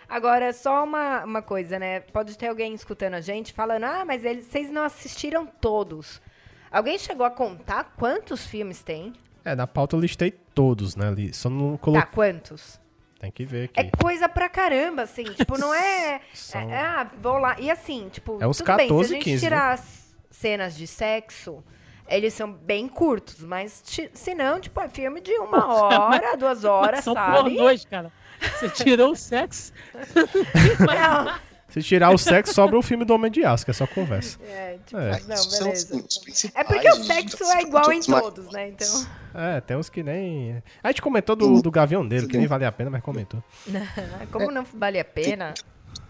Agora, 0.08 0.52
só 0.52 0.84
uma, 0.84 1.24
uma 1.24 1.42
coisa, 1.42 1.80
né? 1.80 2.02
Pode 2.02 2.38
ter 2.38 2.48
alguém 2.48 2.74
escutando 2.74 3.14
a 3.14 3.22
gente 3.22 3.54
falando, 3.54 3.86
ah, 3.86 4.04
mas 4.06 4.26
eles, 4.26 4.46
vocês 4.46 4.70
não 4.70 4.84
assistiram 4.84 5.46
todos. 5.46 6.22
Alguém 6.70 6.98
chegou 7.00 7.26
a 7.26 7.32
contar 7.32 7.94
quantos 7.98 8.46
filmes 8.46 8.84
tem? 8.84 9.14
É, 9.44 9.56
na 9.56 9.66
pauta 9.66 9.96
eu 9.96 10.00
listei 10.00 10.32
todos, 10.32 10.96
né? 10.96 11.06
Só 11.34 11.50
não 11.50 11.74
Tá, 11.74 11.78
coloquei. 11.84 12.12
quantos? 12.14 12.80
Tem 13.20 13.32
que 13.32 13.46
ver 13.46 13.70
É 13.76 13.82
aqui. 13.82 13.92
coisa 13.98 14.28
pra 14.28 14.50
caramba, 14.50 15.04
assim. 15.04 15.24
Tipo, 15.24 15.58
não 15.58 15.74
é. 15.74 16.22
São- 16.34 16.60
é 16.72 16.78
ah, 16.80 17.10
vou 17.22 17.38
lá. 17.38 17.60
E 17.60 17.70
assim, 17.72 18.10
tipo, 18.10 18.38
É 18.42 18.48
uns 18.48 18.58
tudo 18.58 18.76
bem, 18.76 18.88
14, 18.90 19.08
se 19.08 19.14
a 19.14 19.16
gente 19.18 19.24
15, 19.24 19.36
né? 19.44 19.50
tirar 19.50 19.72
as 19.74 20.16
cenas 20.30 20.76
de 20.76 20.88
sexo, 20.88 21.64
eles 22.12 22.34
são 22.34 22.52
bem 22.52 22.88
curtos, 22.88 23.40
mas 23.42 23.82
se 24.14 24.36
não, 24.36 24.60
tipo, 24.60 24.80
é 24.80 24.88
filme 24.90 25.22
de 25.22 25.32
uma 25.40 25.66
hora, 25.66 26.36
duas 26.38 26.64
horas, 26.66 27.04
São 27.04 27.14
sabe? 27.14 27.56
pornôs, 27.56 27.86
cara. 27.86 28.12
Você 28.60 28.70
tirou 28.70 29.12
o 29.12 29.16
sexo. 29.16 29.72
Não, 30.80 31.36
Se 31.70 31.82
tirar 31.82 32.10
o 32.12 32.18
sexo, 32.18 32.54
sobra 32.54 32.78
o 32.78 32.82
filme 32.82 33.06
do 33.06 33.14
Homem 33.14 33.32
de 33.32 33.46
Aço, 33.46 33.64
que 33.64 33.72
é 33.72 33.74
só 33.74 33.86
conversa. 33.88 34.40
é, 34.44 34.78
tipo, 34.86 35.00
É. 35.00 35.22
não, 35.28 35.38
São, 35.38 35.68
beleza. 35.68 35.88
principais, 36.24 36.52
É 36.56 36.64
porque 36.64 36.90
o 36.90 37.04
sexo 37.04 37.44
é 37.46 37.62
igual 37.62 37.92
em 37.94 38.02
todos, 38.02 38.52
né? 38.52 38.70
Então. 38.70 39.08
É, 39.34 39.62
tem 39.62 39.78
uns 39.78 39.90
que 39.90 40.02
nem. 40.04 40.62
A 40.84 40.90
gente 40.90 41.02
comentou 41.02 41.36
do, 41.36 41.62
do 41.62 41.72
Gaviãoneiro, 41.72 42.28
que 42.28 42.38
nem 42.38 42.48
vale 42.48 42.66
a 42.66 42.72
pena, 42.72 42.90
mas 42.90 43.02
comentou. 43.04 43.42
Como 44.32 44.52
não 44.52 44.66
vale 44.74 45.00
a 45.00 45.06
pena? 45.06 45.54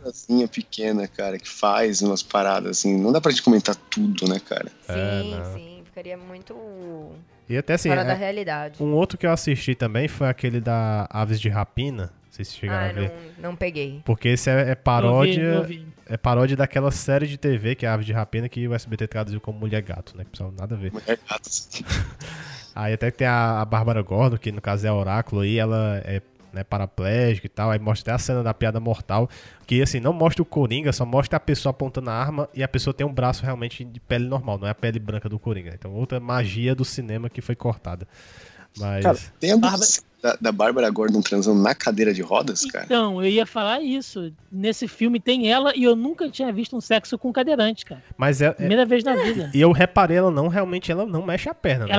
Assim, 0.05 0.47
pequena, 0.47 1.07
cara, 1.07 1.37
que 1.37 1.47
faz 1.49 2.01
umas 2.01 2.23
paradas, 2.23 2.77
assim. 2.79 2.97
Não 2.97 3.11
dá 3.11 3.19
pra 3.21 3.29
gente 3.31 3.43
comentar 3.43 3.75
tudo, 3.75 4.27
né, 4.27 4.39
cara? 4.39 4.71
Sim, 4.87 5.35
não. 5.35 5.53
sim. 5.53 5.80
Ficaria 6.01 6.17
muito 6.17 6.55
E 7.47 7.55
até 7.55 7.73
assim, 7.75 7.89
fora 7.89 8.01
é- 8.01 8.05
da 8.05 8.13
realidade. 8.15 8.81
um 8.81 8.91
outro 8.93 9.17
que 9.19 9.25
eu 9.27 9.31
assisti 9.31 9.75
também 9.75 10.07
foi 10.07 10.27
aquele 10.27 10.59
da 10.59 11.07
Aves 11.11 11.39
de 11.39 11.47
Rapina. 11.47 12.05
Não 12.05 12.31
sei 12.31 12.43
se 12.43 12.53
chegaram 12.55 12.87
Ah, 12.87 12.89
a 12.89 12.93
ver. 12.93 13.11
não, 13.37 13.49
não 13.51 13.55
peguei. 13.55 14.01
Porque 14.03 14.29
esse 14.29 14.49
é, 14.49 14.53
é 14.53 14.61
Eu 14.61 14.67
vi, 14.69 14.75
paródia. 14.77 15.41
eu 15.43 15.63
vi. 15.63 15.85
É 16.07 16.17
paródia 16.17 16.57
daquela 16.57 16.89
série 16.91 17.27
de 17.27 17.37
TV 17.37 17.75
que 17.75 17.85
é 17.85 17.89
Aves 17.89 18.05
de 18.07 18.13
Rapina, 18.13 18.49
que 18.49 18.67
o 18.67 18.73
SBT 18.73 19.07
traduziu 19.07 19.39
como 19.39 19.59
Mulher 19.59 19.81
Gato, 19.83 20.17
né? 20.17 20.23
Que 20.23 20.31
pessoal 20.31 20.51
nada 20.57 20.73
a 20.73 20.77
ver. 20.77 20.91
Mulher 20.91 21.19
gato. 21.29 21.49
Aí 22.73 22.93
até 22.93 23.11
que 23.11 23.17
tem 23.17 23.27
a, 23.27 23.61
a 23.61 23.65
Bárbara 23.65 24.01
Gordon, 24.01 24.37
que 24.37 24.51
no 24.51 24.61
caso 24.61 24.87
é 24.87 24.89
a 24.89 24.93
Oráculo 24.95 25.41
aí, 25.41 25.59
ela 25.59 26.01
é 26.05 26.21
né, 26.53 26.63
paraplégico 26.63 27.45
e 27.45 27.49
tal. 27.49 27.71
Aí 27.71 27.79
mostra 27.79 28.11
até 28.13 28.15
a 28.15 28.19
cena 28.19 28.43
da 28.43 28.53
piada 28.53 28.79
mortal, 28.79 29.29
que 29.67 29.81
assim, 29.81 29.99
não 29.99 30.13
mostra 30.13 30.41
o 30.41 30.45
Coringa, 30.45 30.91
só 30.91 31.05
mostra 31.05 31.37
a 31.37 31.39
pessoa 31.39 31.71
apontando 31.71 32.09
a 32.09 32.13
arma 32.13 32.49
e 32.53 32.63
a 32.63 32.67
pessoa 32.67 32.93
tem 32.93 33.05
um 33.05 33.13
braço 33.13 33.43
realmente 33.43 33.83
de 33.83 33.99
pele 33.99 34.25
normal, 34.27 34.57
não 34.57 34.67
é 34.67 34.71
a 34.71 34.75
pele 34.75 34.99
branca 34.99 35.27
do 35.29 35.39
Coringa. 35.39 35.71
Então, 35.73 35.91
outra 35.93 36.19
magia 36.19 36.73
do 36.75 36.83
cinema 36.85 37.29
que 37.29 37.41
foi 37.41 37.55
cortada. 37.55 38.07
Mas. 38.77 39.03
Cara, 39.03 39.17
tem 39.39 39.51
a 39.51 39.57
Bárbara- 39.57 39.85
da, 40.21 40.37
da 40.39 40.51
Bárbara 40.51 40.89
Gordon 40.91 41.19
transando 41.19 41.59
na 41.61 41.73
cadeira 41.73 42.13
de 42.13 42.21
rodas, 42.21 42.63
cara? 42.65 42.85
Então, 42.85 43.21
eu 43.23 43.27
ia 43.29 43.45
falar 43.45 43.81
isso. 43.81 44.31
Nesse 44.51 44.87
filme 44.87 45.19
tem 45.19 45.51
ela 45.51 45.75
e 45.75 45.83
eu 45.83 45.95
nunca 45.95 46.29
tinha 46.29 46.53
visto 46.53 46.77
um 46.77 46.79
sexo 46.79 47.17
com 47.17 47.33
cadeirante, 47.33 47.83
cara. 47.83 48.01
Mas 48.15 48.39
é, 48.41 48.45
é- 48.45 48.51
Primeira 48.53 48.85
vez 48.85 49.03
na 49.03 49.15
vida. 49.15 49.49
E 49.53 49.59
eu 49.59 49.71
reparei, 49.71 50.17
ela 50.17 50.29
não, 50.31 50.47
realmente, 50.47 50.91
ela 50.91 51.05
não 51.07 51.25
mexe 51.25 51.49
a 51.49 51.55
perna, 51.55 51.87
né? 51.87 51.93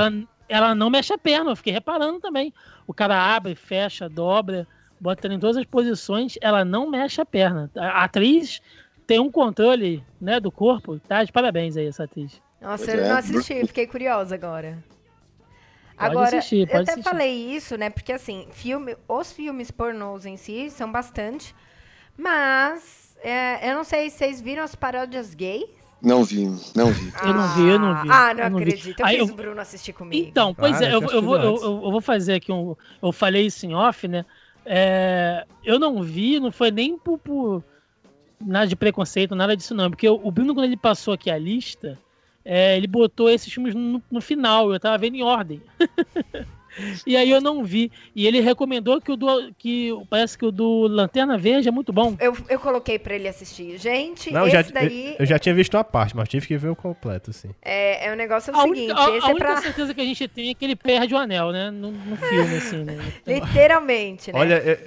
Ela, 0.53 0.75
não 0.75 0.91
mexe 0.91 1.15
a 1.15 1.19
perna, 1.19 1.51
eu 1.51 1.57
fiquei 1.57 1.73
reparando 1.73 2.21
também. 2.21 2.53
O 2.87 2.93
cara 2.93 3.35
abre, 3.35 3.55
fecha, 3.55 4.07
dobra, 4.07 4.69
bota 5.01 5.27
ela 5.27 5.35
em 5.35 5.39
todas 5.41 5.57
as 5.57 5.65
posições, 5.65 6.37
ela 6.43 6.63
não 6.63 6.91
mexe 6.91 7.23
a 7.23 7.25
perna. 7.25 7.71
A 7.75 8.05
atriz 8.05 8.61
tem 9.07 9.19
um 9.19 9.31
controle 9.31 10.05
né, 10.21 10.39
do 10.39 10.53
corpo, 10.53 11.01
tá? 11.09 11.25
De 11.25 11.33
parabéns 11.33 11.75
aí, 11.79 11.87
essa 11.87 12.05
atriz. 12.05 12.39
Nossa, 12.61 12.85
Pois 12.85 12.99
eu 12.99 13.03
é, 13.03 13.09
não 13.09 13.17
assisti, 13.17 13.67
fiquei 13.67 13.87
curiosa 13.87 14.35
agora. 14.35 14.85
Pode 15.97 16.11
agora, 16.11 16.39
assistir, 16.39 16.69
eu 16.69 16.81
até 16.81 16.93
assistir. 16.93 17.03
falei 17.03 17.57
isso, 17.57 17.79
né? 17.79 17.89
Porque 17.89 18.13
assim, 18.13 18.47
filme, 18.53 18.95
os 19.09 19.33
filmes 19.33 19.71
pornôs 19.71 20.27
em 20.27 20.37
si 20.37 20.69
são 20.69 20.93
bastante, 20.93 21.55
mas 22.15 23.17
é, 23.23 23.71
eu 23.71 23.75
não 23.75 23.85
sei 23.85 24.11
se 24.11 24.19
vocês 24.19 24.39
viram 24.39 24.63
as 24.63 24.75
paródias 24.75 25.33
gays. 25.33 25.82
Não 26.03 26.25
vi, 26.25 26.47
não 26.75 26.91
vi. 26.91 27.13
Eu 27.23 27.35
não 27.35 27.49
vi, 27.55 27.69
eu 27.69 27.79
não 27.79 28.03
vi. 28.03 28.09
Ah, 28.11 28.35
não 28.35 28.45
Eu 28.45 28.51
não 28.51 28.59
vi. 28.59 28.65
acredito. 28.65 29.01
Eu 29.01 29.07
Aí 29.07 29.19
fiz 29.19 29.29
eu- 29.29 29.35
o 29.35 29.37
Bruno 29.37 29.61
assistir 29.61 29.93
comigo. 29.93 30.29
Então, 30.29 30.53
pois 30.53 30.77
Claro, 30.79 30.85
é, 30.85 30.97
eu 30.97 31.01
eu, 31.01 31.23
vou, 31.23 31.37
eu, 31.37 31.57
eu- 31.63 31.81
vou 31.93 32.01
fazer 32.01 32.35
aqui 32.35 32.51
um. 32.51 32.75
Eu 33.01 33.13
falei 33.13 33.47
isso 33.47 33.65
em 33.65 33.75
off, 33.75 34.09
né? 34.09 34.25
É, 34.67 35.47
eu 35.65 35.79
não 35.79 36.03
vi, 36.03 36.41
não 36.41 36.51
foi 36.51 36.71
nem 36.73 36.99
por, 36.99 37.19
por 37.19 37.63
nada 38.41 38.67
de 38.67 38.75
preconceito, 38.77 39.35
nada 39.37 39.57
disso, 39.57 39.75
não. 39.75 39.91
Porque 39.91 40.09
o 40.09 40.21
o 40.23 40.31
Bruno, 40.33 40.55
quando 40.55 40.67
ele 40.67 40.77
passou 40.77 41.15
aqui 41.15 41.31
a 41.31 41.39
lista, 41.39 41.97
é, 42.45 42.77
ele 42.77 42.89
botou 42.89 43.31
esses 43.31 43.53
filmes 43.53 43.73
no, 43.75 44.03
no 44.11 44.21
final, 44.21 44.73
eu 44.73 44.81
tava 44.81 44.99
vendo 44.99 45.15
em 45.17 45.23
ordem. 45.23 45.63
e 47.07 47.17
aí 47.17 47.31
eu 47.31 47.41
não 47.41 47.65
vi. 47.65 47.91
E 48.15 48.27
ele 48.27 48.41
recomendou 48.41 49.01
que 49.01 49.13
o 49.13 49.17
do. 49.17 49.53
Que, 49.59 49.91
parece 50.09 50.37
que 50.39 50.45
o 50.47 50.51
do 50.51 50.87
Lanterna 50.89 51.37
Verde 51.39 51.69
é 51.69 51.71
muito 51.71 51.93
bom. 51.93 52.17
Eu, 52.21 52.37
eu 52.49 52.59
coloquei 52.59 52.99
pra 52.99 53.15
ele 53.15 53.29
assistir. 53.29 53.79
Gente, 53.79 54.33
Não, 54.33 54.43
eu 54.47 54.51
já, 54.51 54.61
esse 54.61 54.73
daí 54.73 55.09
eu, 55.11 55.17
eu 55.21 55.27
já 55.27 55.39
tinha 55.39 55.55
visto 55.55 55.75
uma 55.75 55.85
parte, 55.85 56.17
mas 56.17 56.29
tive 56.29 56.47
que 56.47 56.57
ver 56.57 56.69
o 56.71 56.77
completo, 56.77 57.31
assim. 57.31 57.51
é, 57.63 58.07
é 58.09 58.13
o 58.13 58.17
negócio 58.17 58.51
é 58.51 58.55
o 58.55 58.59
A 58.59 58.63
seguinte, 58.63 58.79
única, 58.91 58.95
a- 59.01 59.07
a 59.07 59.17
esse 59.17 59.27
é 59.27 59.31
única 59.31 59.47
pra... 59.53 59.63
certeza 59.63 59.95
que 59.95 60.01
a 60.01 60.05
gente 60.05 60.29
tem 60.29 60.51
é 60.51 60.55
que 60.55 60.65
ele 60.65 60.77
perde 60.77 61.15
o 61.15 61.19
anel, 61.19 61.53
né? 61.53 61.71
No, 61.71 61.91
no 61.91 62.17
filme, 62.17 62.57
assim, 62.57 62.85
né? 62.85 62.97
Literalmente, 63.27 64.33
né? 64.33 64.39
Olha, 64.39 64.79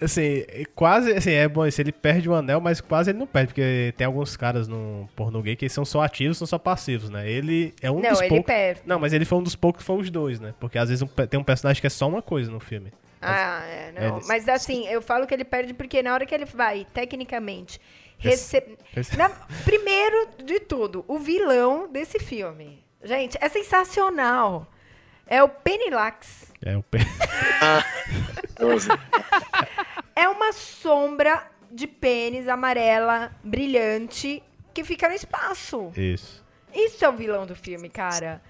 assim, 0.00 0.44
quase, 0.74 1.12
assim, 1.12 1.32
é 1.32 1.48
bom 1.48 1.66
isso, 1.66 1.80
ele 1.80 1.92
perde 1.92 2.28
o 2.28 2.34
anel, 2.34 2.60
mas 2.60 2.80
quase 2.80 3.10
ele 3.10 3.18
não 3.18 3.26
perde, 3.26 3.48
porque 3.48 3.92
tem 3.96 4.06
alguns 4.06 4.36
caras 4.36 4.66
no 4.68 5.08
pornô 5.16 5.40
gay 5.42 5.56
que 5.56 5.68
são 5.68 5.84
só 5.84 6.02
ativos, 6.02 6.38
são 6.38 6.46
só 6.46 6.58
passivos, 6.58 7.10
né? 7.10 7.28
Ele 7.30 7.74
é 7.82 7.90
um 7.90 8.00
não, 8.00 8.10
dos 8.10 8.20
ele 8.20 8.28
poucos... 8.28 8.46
perde. 8.46 8.80
Não, 8.86 8.98
mas 8.98 9.12
ele 9.12 9.24
foi 9.24 9.38
um 9.38 9.42
dos 9.42 9.56
poucos 9.56 9.82
que 9.82 9.86
foi 9.86 9.96
os 9.96 10.10
dois, 10.10 10.40
né? 10.40 10.54
Porque 10.60 10.78
às 10.78 10.88
vezes 10.88 11.02
um 11.02 11.06
tem 11.06 11.38
um 11.38 11.44
personagem 11.44 11.80
que 11.80 11.86
é 11.86 11.90
só 11.90 12.08
uma 12.08 12.22
coisa 12.22 12.50
no 12.50 12.60
filme. 12.60 12.92
Ah, 13.20 13.62
é, 13.66 13.92
não. 13.92 14.20
Mas 14.28 14.48
assim, 14.48 14.86
eu 14.88 15.02
falo 15.02 15.26
que 15.26 15.34
ele 15.34 15.44
perde 15.44 15.74
porque 15.74 16.02
na 16.02 16.14
hora 16.14 16.24
que 16.24 16.34
ele 16.34 16.44
vai, 16.44 16.86
tecnicamente, 16.94 17.80
receber. 18.16 18.76
Rece- 18.92 19.16
Primeiro 19.64 20.28
de 20.44 20.60
tudo, 20.60 21.04
o 21.08 21.18
vilão 21.18 21.90
desse 21.90 22.18
filme. 22.20 22.84
Gente, 23.02 23.36
é 23.40 23.48
sensacional. 23.48 24.66
É 25.28 25.42
o 25.42 25.48
Pennylax. 25.48 26.52
É 26.64 26.76
o 26.76 26.82
pe- 26.82 26.98
É 30.16 30.28
uma 30.28 30.52
sombra 30.52 31.46
de 31.70 31.86
pênis 31.86 32.48
amarela, 32.48 33.30
brilhante, 33.44 34.42
que 34.74 34.82
fica 34.82 35.08
no 35.08 35.14
espaço. 35.14 35.92
Isso. 35.96 36.44
Isso 36.74 37.04
é 37.04 37.08
o 37.08 37.12
vilão 37.16 37.46
do 37.46 37.54
filme, 37.54 37.88
cara. 37.88 38.40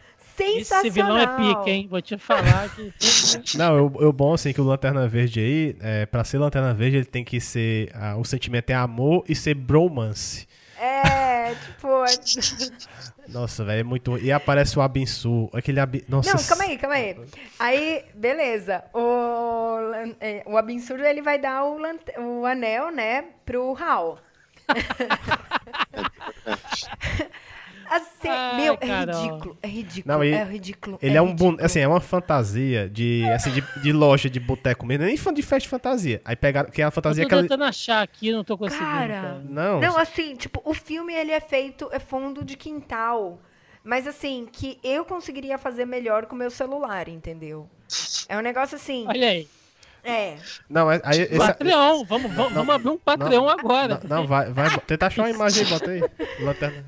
Esse 0.40 0.64
Sensacional. 0.64 0.90
vilão 0.90 1.18
é 1.18 1.26
pica, 1.54 1.70
hein? 1.70 1.86
Vou 1.90 2.00
te 2.00 2.16
falar 2.16 2.68
que. 2.74 2.92
Não, 3.58 3.86
o, 3.86 4.08
o 4.08 4.12
bom, 4.12 4.32
assim, 4.34 4.52
que 4.52 4.60
o 4.60 4.64
Lanterna 4.64 5.06
Verde 5.08 5.40
aí, 5.40 5.76
é, 5.80 6.06
pra 6.06 6.22
ser 6.24 6.38
Lanterna 6.38 6.72
Verde, 6.72 6.96
ele 6.98 7.04
tem 7.04 7.24
que 7.24 7.40
ser... 7.40 7.90
ah, 7.92 8.16
o 8.16 8.24
sentimento 8.24 8.70
é 8.70 8.74
amor 8.74 9.24
e 9.28 9.34
ser 9.34 9.54
bromance. 9.54 10.46
É, 10.80 11.54
tipo. 11.54 12.04
é- 12.04 13.28
Nossa, 13.28 13.62
velho, 13.62 13.80
é 13.80 13.82
muito... 13.82 14.16
E 14.16 14.32
aparece 14.32 14.78
o 14.78 14.82
Abinsu, 14.82 15.50
aquele 15.52 15.78
Abi... 15.80 16.02
Nossa... 16.08 16.34
Não, 16.34 16.42
calma 16.44 16.64
aí, 16.64 16.78
calma 16.78 16.96
aí. 16.96 17.14
Aí, 17.58 18.04
beleza. 18.14 18.82
O, 18.94 19.76
lan- 19.90 20.14
é, 20.18 20.42
o 20.46 20.56
absurdo 20.56 21.04
ele 21.04 21.20
vai 21.20 21.38
dar 21.38 21.62
o, 21.64 21.76
lante- 21.76 22.18
o 22.18 22.46
anel, 22.46 22.90
né, 22.90 23.26
pro 23.44 23.76
Hal. 23.76 24.18
assim, 27.91 28.28
Ai, 28.28 28.57
meu, 28.57 28.74
é 28.74 28.86
Carol. 28.86 29.22
ridículo. 29.22 29.59
É 29.62 29.66
ridículo. 29.68 30.14
Não, 30.14 30.24
ele- 30.24 30.34
é 30.36 30.45
ridículo. 30.45 30.99
Ele 31.03 31.16
é, 31.16 31.22
um 31.22 31.26
ridículo. 31.28 31.57
bon... 31.57 31.64
assim, 31.64 31.80
é 31.80 31.89
uma 31.89 32.01
fantasia 32.01 32.89
de, 32.89 33.24
assim, 33.34 33.51
de, 33.51 33.62
de 33.82 33.93
loja 33.93 34.28
de 34.30 34.39
boteco 34.41 34.84
mesmo, 34.86 35.05
nem 35.05 35.16
fã 35.16 35.32
de 35.32 35.43
festa 35.43 35.61
de 35.61 35.68
fantasia. 35.68 36.20
Aí 36.24 36.36
pegaram, 36.36 36.70
que 36.70 36.80
é 36.82 36.84
a 36.84 36.91
fantasia 36.91 37.24
eu 37.24 37.28
que 37.28 37.34
tô 37.34 37.43
tentando 37.43 37.64
achar 37.64 38.03
aqui, 38.03 38.32
não 38.32 38.45
tô 38.45 38.57
conseguindo. 38.59 38.84
Cara. 38.91 39.09
Cara. 39.20 39.43
Não, 39.49 39.80
Não, 39.80 39.99
assim, 39.99 40.34
tipo, 40.36 40.61
o 40.64 40.74
filme 40.74 41.12
ele 41.14 41.32
é 41.32 41.41
feito, 41.41 41.89
é 41.93 41.99
fundo 41.99 42.45
de 42.45 42.57
quintal. 42.57 43.41
Mas 43.84 44.07
assim, 44.07 44.47
que 44.53 44.78
eu 44.84 45.05
conseguiria 45.05 45.57
fazer 45.57 45.84
melhor 45.86 46.26
com 46.26 46.34
o 46.34 46.39
meu 46.39 46.51
celular, 46.51 47.09
entendeu? 47.09 47.68
É 48.28 48.36
um 48.36 48.41
negócio 48.43 48.76
assim. 48.76 49.07
Olha 49.09 49.28
aí. 49.28 49.49
É. 50.05 50.36
não, 50.70 50.91
é- 50.91 51.01
aí... 51.05 51.22
Esse, 51.22 51.36
Patreon, 51.39 52.05
vamos, 52.05 52.32
vamos, 52.32 52.53
vamos 52.53 52.74
abrir 52.74 52.89
um 52.91 52.97
Patreon 52.99 53.49
agora. 53.49 54.01
não, 54.05 54.18
não, 54.18 54.26
vai, 54.26 54.51
vai, 54.53 54.70
tenta 54.86 55.07
achar 55.07 55.22
uma 55.22 55.30
imagem 55.30 55.64
aí, 55.64 55.70
bota 55.70 55.91
aí. 55.91 56.01
Lanterna. 56.41 56.84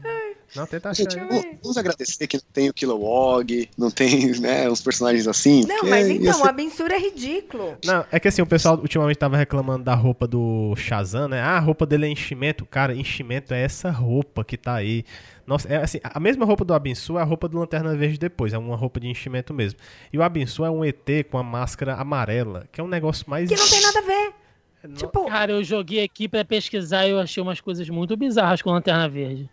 Não, 0.54 0.66
tenta 0.66 0.90
achar 0.90 1.02
Gente, 1.02 1.18
aí. 1.18 1.26
vamos- 1.28 1.46
vamos 1.62 1.76
agradecer 1.76 2.26
que 2.26 2.36
não 2.36 2.44
tem 2.52 2.68
o 2.68 2.74
Kilowog, 2.74 3.68
não 3.78 3.90
tem, 3.90 4.32
né, 4.40 4.68
uns 4.68 4.80
personagens 4.80 5.28
assim. 5.28 5.60
Não, 5.60 5.76
porque 5.76 5.90
mas 5.90 6.08
então, 6.08 6.32
ser- 6.34 6.42
o 6.42 6.48
absurdo 6.48 6.92
é 6.94 6.98
ridículo. 6.98 7.76
Não, 7.84 8.04
é 8.10 8.18
que 8.18 8.28
assim, 8.28 8.42
o 8.42 8.46
pessoal 8.46 8.76
ultimamente 8.78 9.16
tava 9.18 9.36
reclamando 9.36 9.84
da 9.84 9.94
roupa 9.94 10.26
do 10.26 10.74
Shazam, 10.76 11.28
né? 11.28 11.40
Ah, 11.40 11.56
a 11.56 11.60
roupa 11.60 11.86
dele 11.86 12.06
é 12.06 12.08
enchimento. 12.08 12.66
Cara, 12.66 12.94
enchimento 12.94 13.54
é 13.54 13.62
essa 13.62 13.90
roupa 13.90 14.44
que 14.44 14.56
tá 14.56 14.74
aí. 14.74 15.04
Nossa, 15.46 15.68
é 15.68 15.76
assim, 15.76 15.98
a 16.04 16.20
mesma 16.20 16.44
roupa 16.44 16.64
do 16.64 16.72
Abinsu 16.74 17.18
é 17.18 17.22
a 17.22 17.24
roupa 17.24 17.48
do 17.48 17.58
Lanterna 17.58 17.96
Verde 17.96 18.18
depois, 18.18 18.52
é 18.52 18.58
uma 18.58 18.76
roupa 18.76 19.00
de 19.00 19.08
enchimento 19.08 19.52
mesmo. 19.52 19.78
E 20.12 20.18
o 20.18 20.22
Abinsu 20.22 20.64
é 20.64 20.70
um 20.70 20.84
ET 20.84 21.24
com 21.30 21.38
a 21.38 21.42
máscara 21.42 21.94
amarela, 21.94 22.66
que 22.70 22.80
é 22.80 22.84
um 22.84 22.88
negócio 22.88 23.28
mais... 23.28 23.48
Que 23.48 23.56
não 23.56 23.68
tem 23.68 23.80
nada 23.82 23.98
a 23.98 24.02
ver. 24.02 24.32
Tipo, 24.94 25.26
Cara, 25.26 25.52
eu 25.52 25.62
joguei 25.62 26.02
aqui 26.02 26.26
pra 26.28 26.44
pesquisar 26.44 27.06
e 27.06 27.10
eu 27.10 27.18
achei 27.20 27.42
umas 27.42 27.60
coisas 27.60 27.86
muito 27.90 28.16
bizarras 28.16 28.62
com 28.62 28.70
Lanterna 28.70 29.08
Verde. 29.08 29.50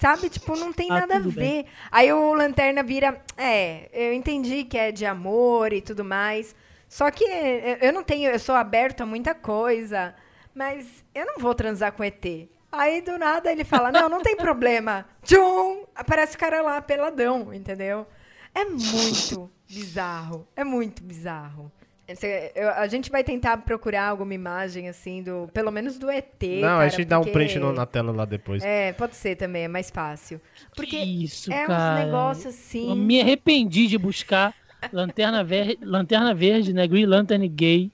Sabe? 0.00 0.28
Tipo, 0.28 0.56
não 0.56 0.72
tem 0.72 0.90
Ah, 0.90 1.00
nada 1.00 1.16
a 1.16 1.20
ver. 1.20 1.66
Aí 1.90 2.12
o 2.12 2.34
Lanterna 2.34 2.82
vira. 2.82 3.20
É, 3.36 3.88
eu 3.92 4.12
entendi 4.12 4.64
que 4.64 4.76
é 4.78 4.92
de 4.92 5.04
amor 5.06 5.72
e 5.72 5.80
tudo 5.80 6.04
mais. 6.04 6.54
Só 6.88 7.10
que 7.10 7.24
eu 7.24 7.76
eu 7.80 7.92
não 7.92 8.02
tenho. 8.02 8.30
Eu 8.30 8.38
sou 8.38 8.54
aberto 8.54 9.02
a 9.02 9.06
muita 9.06 9.34
coisa. 9.34 10.14
Mas 10.54 11.04
eu 11.14 11.26
não 11.26 11.38
vou 11.38 11.54
transar 11.54 11.92
com 11.92 12.02
ET. 12.02 12.24
Aí 12.72 13.00
do 13.02 13.18
nada 13.18 13.50
ele 13.52 13.64
fala: 13.64 13.92
Não, 13.92 14.08
não 14.08 14.22
tem 14.22 14.36
problema. 14.36 15.06
Tchum! 15.22 15.84
Aparece 15.94 16.36
o 16.36 16.38
cara 16.38 16.62
lá 16.62 16.80
peladão, 16.80 17.52
entendeu? 17.52 18.06
É 18.54 18.64
muito 18.64 19.50
bizarro. 19.68 20.46
É 20.56 20.64
muito 20.64 21.02
bizarro. 21.02 21.70
Esse- 22.08 22.52
eu- 22.54 22.70
a 22.70 22.86
gente 22.86 23.10
vai 23.10 23.24
tentar 23.24 23.56
procurar 23.58 24.08
alguma 24.08 24.32
imagem 24.32 24.88
assim 24.88 25.22
do. 25.22 25.48
Pelo 25.52 25.72
menos 25.72 25.98
do 25.98 26.08
ET. 26.08 26.60
Não, 26.60 26.68
a 26.68 26.78
cara, 26.78 26.88
gente 26.88 27.04
dá 27.04 27.18
um 27.18 27.24
print 27.24 27.58
no- 27.58 27.72
na 27.72 27.84
tela 27.84 28.12
lá 28.12 28.24
depois. 28.24 28.62
é, 28.64 28.92
pode 28.92 29.16
ser 29.16 29.34
também, 29.36 29.64
é 29.64 29.68
mais 29.68 29.90
fácil. 29.90 30.40
Porque 30.76 31.00
que 31.00 31.24
isso, 31.24 31.52
é 31.52 31.66
cara. 31.66 32.00
uns 32.00 32.04
negócios 32.06 32.46
assim. 32.54 32.90
Eu 32.90 32.94
me 32.96 33.20
arrependi 33.20 33.88
de 33.88 33.98
buscar 33.98 34.54
Lanterna 34.92 35.42
Verde, 35.42 35.78
Lanterna 35.82 36.32
Verde 36.32 36.72
né? 36.72 36.86
Green 36.86 37.06
Lantern 37.06 37.48
Gay 37.48 37.90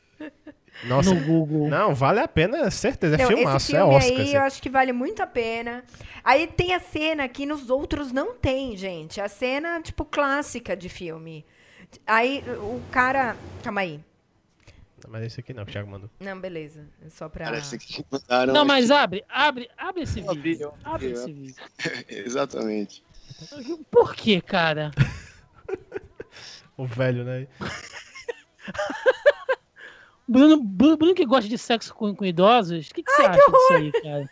Nossa, 0.84 1.14
no 1.14 1.20
Google. 1.24 1.68
não, 1.68 1.94
vale 1.94 2.20
a 2.20 2.28
pena, 2.28 2.70
certeza. 2.70 3.14
É 3.14 3.18
Não, 3.18 3.28
filmaço, 3.28 3.56
esse 3.56 3.76
é 3.76 3.78
filme 3.78 3.94
Oscar. 3.94 4.12
aí 4.18 4.22
esse- 4.26 4.34
eu 4.36 4.42
acho 4.42 4.60
que 4.62 4.68
vale 4.68 4.92
muito 4.92 5.22
a 5.22 5.26
pena. 5.26 5.84
Aí 6.24 6.46
tem 6.46 6.74
a 6.74 6.80
cena 6.80 7.26
que 7.28 7.46
nos 7.46 7.70
outros 7.70 8.12
não 8.12 8.34
tem, 8.34 8.76
gente. 8.76 9.20
A 9.20 9.28
cena, 9.28 9.80
tipo, 9.80 10.04
clássica 10.04 10.76
de 10.76 10.88
filme. 10.88 11.44
Aí 12.06 12.42
o 12.48 12.80
cara. 12.90 13.36
Calma 13.62 13.82
aí. 13.82 14.00
Mas 15.08 15.24
esse 15.24 15.40
aqui 15.40 15.52
não, 15.52 15.64
o 15.64 15.66
Thiago 15.66 15.90
mandou. 15.90 16.08
Não, 16.20 16.40
beleza. 16.40 16.86
É 17.04 17.08
só 17.08 17.28
pra. 17.28 17.46
Parece 17.46 17.76
que 17.78 18.04
mandaram. 18.10 18.54
Não, 18.54 18.64
mas 18.64 18.90
abre, 18.90 19.24
abre, 19.28 19.68
abre 19.76 20.02
esse 20.02 20.20
Eu 20.20 20.34
vídeo. 20.34 20.62
eu 20.62 20.74
Abre 20.84 21.08
abri, 21.08 21.12
esse 21.12 21.30
eu 21.30 21.34
vídeo. 21.36 21.62
Exatamente. 22.08 23.04
Por 23.90 24.14
que, 24.14 24.40
cara? 24.40 24.90
O 26.74 26.86
velho, 26.86 27.22
né? 27.22 27.46
Bruno, 30.26 30.56
Bruno, 30.62 30.96
Bruno 30.96 31.14
que 31.14 31.26
gosta 31.26 31.48
de 31.48 31.58
sexo 31.58 31.94
com, 31.94 32.16
com 32.16 32.24
idosos, 32.24 32.88
o 32.88 32.94
que, 32.94 33.02
que 33.02 33.12
você 33.12 33.22
acha 33.22 33.38
disso 33.38 33.72
aí, 33.74 33.92
cara? 34.02 34.30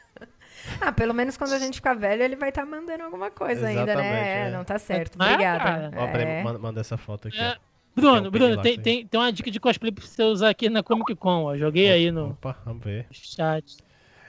Ah, 0.80 0.92
pelo 0.92 1.12
menos 1.14 1.36
quando 1.36 1.52
a 1.52 1.58
gente 1.58 1.74
ficar 1.76 1.94
velho, 1.94 2.22
ele 2.22 2.36
vai 2.36 2.48
estar 2.50 2.64
mandando 2.64 3.02
alguma 3.04 3.30
coisa 3.30 3.66
ainda, 3.68 3.82
Exatamente, 3.82 4.12
né? 4.12 4.44
É, 4.44 4.48
é. 4.48 4.50
não 4.50 4.64
tá 4.64 4.78
certo. 4.78 5.16
Ah, 5.18 5.24
Obrigada. 5.32 5.90
Ó, 5.96 6.06
peraí, 6.08 6.26
É. 6.26 6.42
manda, 6.42 6.58
manda 6.58 6.80
essa 6.80 6.96
foto 6.96 7.28
aqui. 7.28 7.40
É. 7.40 7.56
Bruno, 7.94 8.28
um 8.28 8.30
Bruno, 8.30 8.62
tem, 8.62 8.78
tem, 8.80 9.06
tem 9.06 9.20
uma 9.20 9.32
dica 9.32 9.50
de 9.50 9.58
cosplay 9.58 9.90
pra 9.90 10.04
você 10.04 10.22
usar 10.22 10.50
aqui 10.50 10.70
na 10.70 10.82
Comic 10.82 11.14
Con, 11.16 11.44
ó. 11.44 11.56
Joguei 11.56 11.90
aí 11.90 12.10
no 12.12 12.30
Opa, 12.30 12.56
vamos 12.64 12.84
ver. 12.84 13.06
chat. 13.10 13.76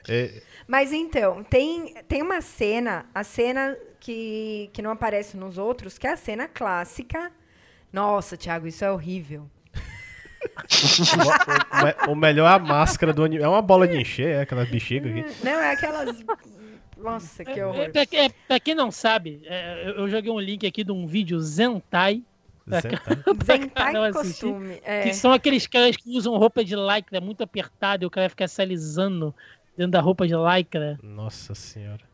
É, 0.09 0.41
Mas 0.67 0.91
então, 0.91 1.43
tem, 1.43 1.93
tem 2.07 2.23
uma 2.23 2.41
cena, 2.41 3.05
a 3.13 3.23
cena 3.23 3.77
que, 3.99 4.69
que 4.73 4.81
não 4.81 4.89
aparece 4.91 5.37
nos 5.37 5.59
outros, 5.59 5.97
que 5.99 6.07
é 6.07 6.13
a 6.13 6.17
cena 6.17 6.47
clássica. 6.47 7.31
Nossa, 7.93 8.35
Thiago, 8.35 8.65
isso 8.67 8.83
é 8.83 8.91
horrível. 8.91 9.47
O, 12.07 12.11
o 12.11 12.15
melhor 12.15 12.49
é 12.49 12.55
a 12.55 12.59
máscara 12.59 13.13
do 13.13 13.23
anime. 13.23 13.43
É 13.43 13.47
uma 13.47 13.61
bola 13.61 13.87
de 13.87 13.97
encher, 13.99 14.27
é 14.35 14.41
aquela 14.41 14.65
bexiga 14.65 15.09
aqui. 15.09 15.25
Não, 15.43 15.51
é 15.51 15.71
aquelas. 15.73 16.23
Nossa, 16.97 17.43
que 17.43 17.59
É, 17.59 17.65
horror. 17.65 17.89
pra, 17.91 18.01
é, 18.11 18.29
pra 18.47 18.59
quem 18.59 18.75
não 18.75 18.91
sabe, 18.91 19.41
é, 19.45 19.87
eu, 19.89 19.91
eu 20.01 20.09
joguei 20.09 20.31
um 20.31 20.39
link 20.39 20.65
aqui 20.67 20.83
de 20.83 20.91
um 20.91 21.05
vídeo 21.07 21.39
Zentai. 21.39 22.23
Zentai 23.43 23.91
Não 23.93 24.03
assistir, 24.03 24.45
costume. 24.45 24.79
É. 24.83 25.01
que 25.03 25.13
são 25.13 25.33
aqueles 25.33 25.65
caras 25.65 25.97
que 25.97 26.15
usam 26.15 26.37
roupa 26.37 26.63
de 26.63 26.75
lycra 26.75 27.19
muito 27.19 27.43
apertada 27.43 28.03
e 28.03 28.07
o 28.07 28.09
cara 28.09 28.29
fica 28.29 28.47
se 28.47 28.61
alisando 28.61 29.33
dentro 29.75 29.91
da 29.93 29.99
roupa 29.99 30.27
de 30.27 30.33
lycra. 30.35 30.99
Nossa 31.01 31.55
senhora. 31.55 32.10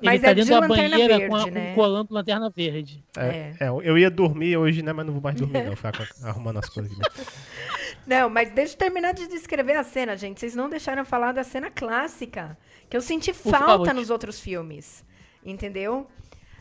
Ele 0.00 0.06
Mas 0.06 0.20
tá 0.20 0.28
é 0.28 0.34
dentro 0.34 0.44
de 0.44 0.50
da 0.50 0.60
lanterna 0.60 0.90
banheira 0.90 1.18
verde, 1.18 1.28
com, 1.28 1.36
a, 1.36 1.46
né? 1.50 1.68
com 1.68 1.74
colando 1.74 2.14
lanterna 2.14 2.50
verde. 2.50 3.04
É, 3.16 3.54
é, 3.60 3.68
eu 3.68 3.98
ia 3.98 4.08
dormir 4.08 4.56
hoje, 4.56 4.80
né? 4.80 4.92
Mas 4.92 5.04
não 5.04 5.12
vou 5.12 5.22
mais 5.22 5.34
dormir, 5.34 5.64
não. 5.64 5.74
Ficar 5.74 5.92
arrumando 6.22 6.58
as 6.58 6.68
coisas 6.68 6.92
aqui. 7.00 7.26
Não, 8.06 8.30
mas 8.30 8.50
deixa 8.52 8.72
eu 8.72 8.78
terminar 8.78 9.12
de 9.12 9.28
descrever 9.28 9.74
a 9.74 9.84
cena, 9.84 10.16
gente. 10.16 10.40
Vocês 10.40 10.54
não 10.54 10.70
deixaram 10.70 11.04
falar 11.04 11.32
da 11.32 11.44
cena 11.44 11.70
clássica. 11.70 12.56
Que 12.88 12.96
eu 12.96 13.02
senti 13.02 13.34
Por 13.34 13.50
falta 13.50 13.66
favor. 13.66 13.92
nos 13.92 14.08
outros 14.08 14.40
filmes. 14.40 15.04
Entendeu? 15.44 16.06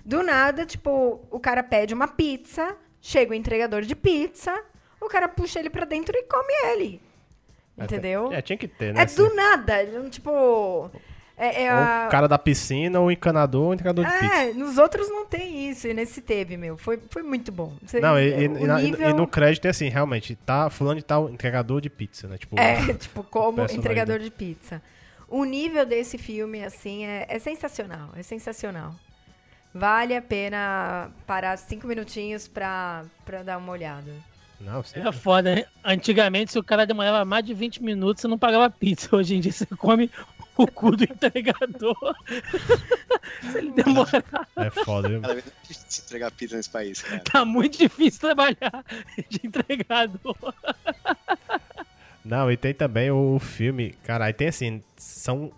Do 0.03 0.21
nada, 0.23 0.65
tipo, 0.65 1.25
o 1.31 1.39
cara 1.39 1.63
pede 1.63 1.93
uma 1.93 2.05
pizza, 2.05 2.75
chega 2.99 3.31
o 3.31 3.33
entregador 3.33 3.83
de 3.83 3.95
pizza, 3.95 4.53
o 4.99 5.07
cara 5.07 5.29
puxa 5.29 5.57
ele 5.59 5.69
pra 5.69 5.85
dentro 5.85 6.17
e 6.17 6.23
come 6.23 6.53
ele. 6.65 7.01
Entendeu? 7.77 8.31
É, 8.33 8.41
tinha 8.41 8.57
que 8.57 8.67
ter, 8.67 8.93
né? 8.93 9.01
É 9.01 9.03
assim. 9.05 9.15
do 9.15 9.33
nada. 9.33 9.85
Tipo. 10.09 10.91
É, 11.37 11.65
é 11.65 11.71
Ou 11.73 11.79
a- 11.79 12.05
o 12.07 12.09
cara 12.09 12.27
da 12.27 12.37
piscina, 12.39 12.99
ou 12.99 13.07
o 13.07 13.11
encanador, 13.11 13.61
ou 13.65 13.69
o 13.69 13.73
entregador 13.75 14.03
de 14.05 14.11
pizza. 14.19 14.33
É, 14.35 14.53
nos 14.53 14.77
outros 14.79 15.07
não 15.07 15.25
tem 15.25 15.69
isso, 15.69 15.87
e 15.87 15.93
nesse 15.93 16.19
teve, 16.19 16.57
meu. 16.57 16.77
Foi, 16.77 16.99
foi 17.11 17.21
muito 17.21 17.51
bom. 17.51 17.73
Você- 17.85 17.99
Não, 17.99 18.17
e, 18.19 18.27
e- 18.27 18.43
e 18.45 18.49
na- 18.65 18.81
e 18.81 18.85
nível- 18.85 19.15
no 19.15 19.27
crédito 19.27 19.65
é 19.65 19.69
assim, 19.69 19.87
realmente, 19.87 20.35
tá 20.35 20.67
fulano 20.69 20.99
de 20.99 21.05
tal 21.05 21.29
entregador 21.29 21.79
de 21.79 21.89
pizza, 21.91 22.27
né? 22.27 22.37
Tipo, 22.39 22.59
É, 22.59 22.75
tipo, 22.95 23.23
como 23.23 23.61
entregador 23.71 24.17
de 24.19 24.31
pizza. 24.31 24.81
O 25.29 25.43
nível 25.43 25.85
desse 25.85 26.17
filme, 26.17 26.63
assim, 26.63 27.05
é, 27.05 27.25
é 27.29 27.37
sensacional. 27.37 28.09
É 28.15 28.23
sensacional. 28.23 28.95
Vale 29.73 30.15
a 30.15 30.21
pena 30.21 31.11
parar 31.27 31.55
cinco 31.57 31.85
minutinhos 31.85 32.47
pra, 32.47 33.03
pra 33.25 33.43
dar 33.43 33.57
uma 33.57 33.71
olhada. 33.73 34.11
Não, 34.59 34.81
sim. 34.81 34.99
É 34.99 35.11
foda, 35.11 35.53
né? 35.53 35.65
Antigamente, 35.83 36.51
se 36.53 36.57
o 36.57 36.63
cara 36.63 36.83
demorava 36.87 37.23
mais 37.23 37.45
de 37.45 37.53
20 37.53 37.83
minutos, 37.83 38.21
você 38.21 38.27
não 38.27 38.39
pagava 38.39 38.69
pizza. 38.71 39.07
Hoje 39.15 39.35
em 39.35 39.39
dia, 39.39 39.51
você 39.51 39.67
come 39.67 40.09
o 40.57 40.67
cu 40.67 40.95
do 40.95 41.03
entregador. 41.03 42.15
se 43.51 43.57
ele 43.57 43.71
demorar, 43.71 44.23
É 44.55 44.69
foda, 44.69 45.09
viu? 45.09 45.21
Cada 45.21 45.33
vez 45.33 45.47
é 45.47 45.51
difícil 45.67 46.03
entregar 46.05 46.31
pizza 46.31 46.57
nesse 46.57 46.69
país, 46.69 47.01
cara. 47.01 47.19
tá 47.19 47.45
muito 47.45 47.77
difícil 47.77 48.19
trabalhar 48.19 48.85
de 49.29 49.39
entregador. 49.43 50.35
Não, 52.23 52.51
e 52.51 52.57
tem 52.57 52.73
também 52.73 53.09
o 53.09 53.39
filme, 53.39 53.91
cara, 54.03 54.25
aí 54.25 54.33
tem 54.33 54.49
assim, 54.49 54.83
são 54.97 55.51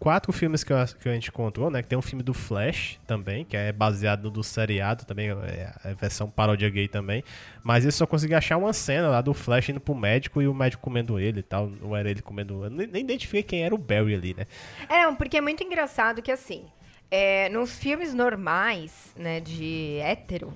quatro 0.00 0.32
filmes 0.32 0.64
que, 0.64 0.72
eu- 0.72 0.78
que 1.00 1.08
a 1.08 1.12
gente 1.12 1.28
encontrou, 1.28 1.70
né? 1.70 1.82
Que 1.82 1.88
tem 1.88 1.96
um 1.98 2.02
filme 2.02 2.22
do 2.24 2.34
Flash 2.34 2.98
também, 3.06 3.44
que 3.44 3.56
é 3.56 3.70
baseado 3.70 4.22
no 4.24 4.30
do 4.30 4.42
seriado 4.42 5.04
também, 5.04 5.28
é 5.28 5.72
a 5.84 5.92
versão 5.92 6.28
paródia 6.28 6.68
gay 6.70 6.88
também. 6.88 7.22
Mas 7.62 7.84
eu 7.84 7.92
só 7.92 8.06
consegui 8.06 8.34
achar 8.34 8.56
uma 8.56 8.72
cena 8.72 9.08
lá 9.08 9.20
do 9.20 9.32
Flash 9.34 9.68
indo 9.68 9.78
pro 9.78 9.94
médico 9.94 10.40
e 10.42 10.48
o 10.48 10.54
médico 10.54 10.82
comendo 10.82 11.20
ele 11.20 11.40
e 11.40 11.42
tal. 11.42 11.68
Não 11.68 11.94
era 11.94 12.10
ele 12.10 12.22
comendo. 12.22 12.64
Eu 12.64 12.70
nem, 12.70 12.86
nem 12.86 13.02
identifiquei 13.02 13.42
quem 13.42 13.62
era 13.62 13.74
o 13.74 13.78
Barry 13.78 14.14
ali, 14.14 14.34
né? 14.34 14.46
É, 14.88 15.04
não, 15.04 15.14
porque 15.14 15.36
é 15.36 15.40
muito 15.40 15.62
engraçado 15.62 16.22
que, 16.22 16.32
assim, 16.32 16.64
é, 17.10 17.48
nos 17.50 17.78
filmes 17.78 18.14
normais, 18.14 19.12
né, 19.14 19.38
de 19.40 19.98
hétero, 20.00 20.52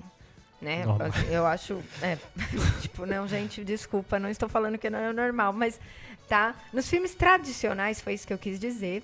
né, 0.61 0.83
assim, 0.99 1.31
eu 1.31 1.45
acho, 1.45 1.79
é, 2.01 2.17
tipo, 2.81 3.05
não, 3.05 3.27
gente, 3.27 3.63
desculpa, 3.63 4.17
não 4.17 4.29
estou 4.29 4.49
falando 4.49 4.77
que 4.79 4.89
não 4.89 4.97
é 4.97 5.13
normal, 5.13 5.53
mas, 5.53 5.79
tá, 6.27 6.55
nos 6.73 6.89
filmes 6.89 7.13
tradicionais, 7.13 8.01
foi 8.01 8.13
isso 8.15 8.25
que 8.25 8.33
eu 8.33 8.37
quis 8.37 8.59
dizer, 8.59 9.03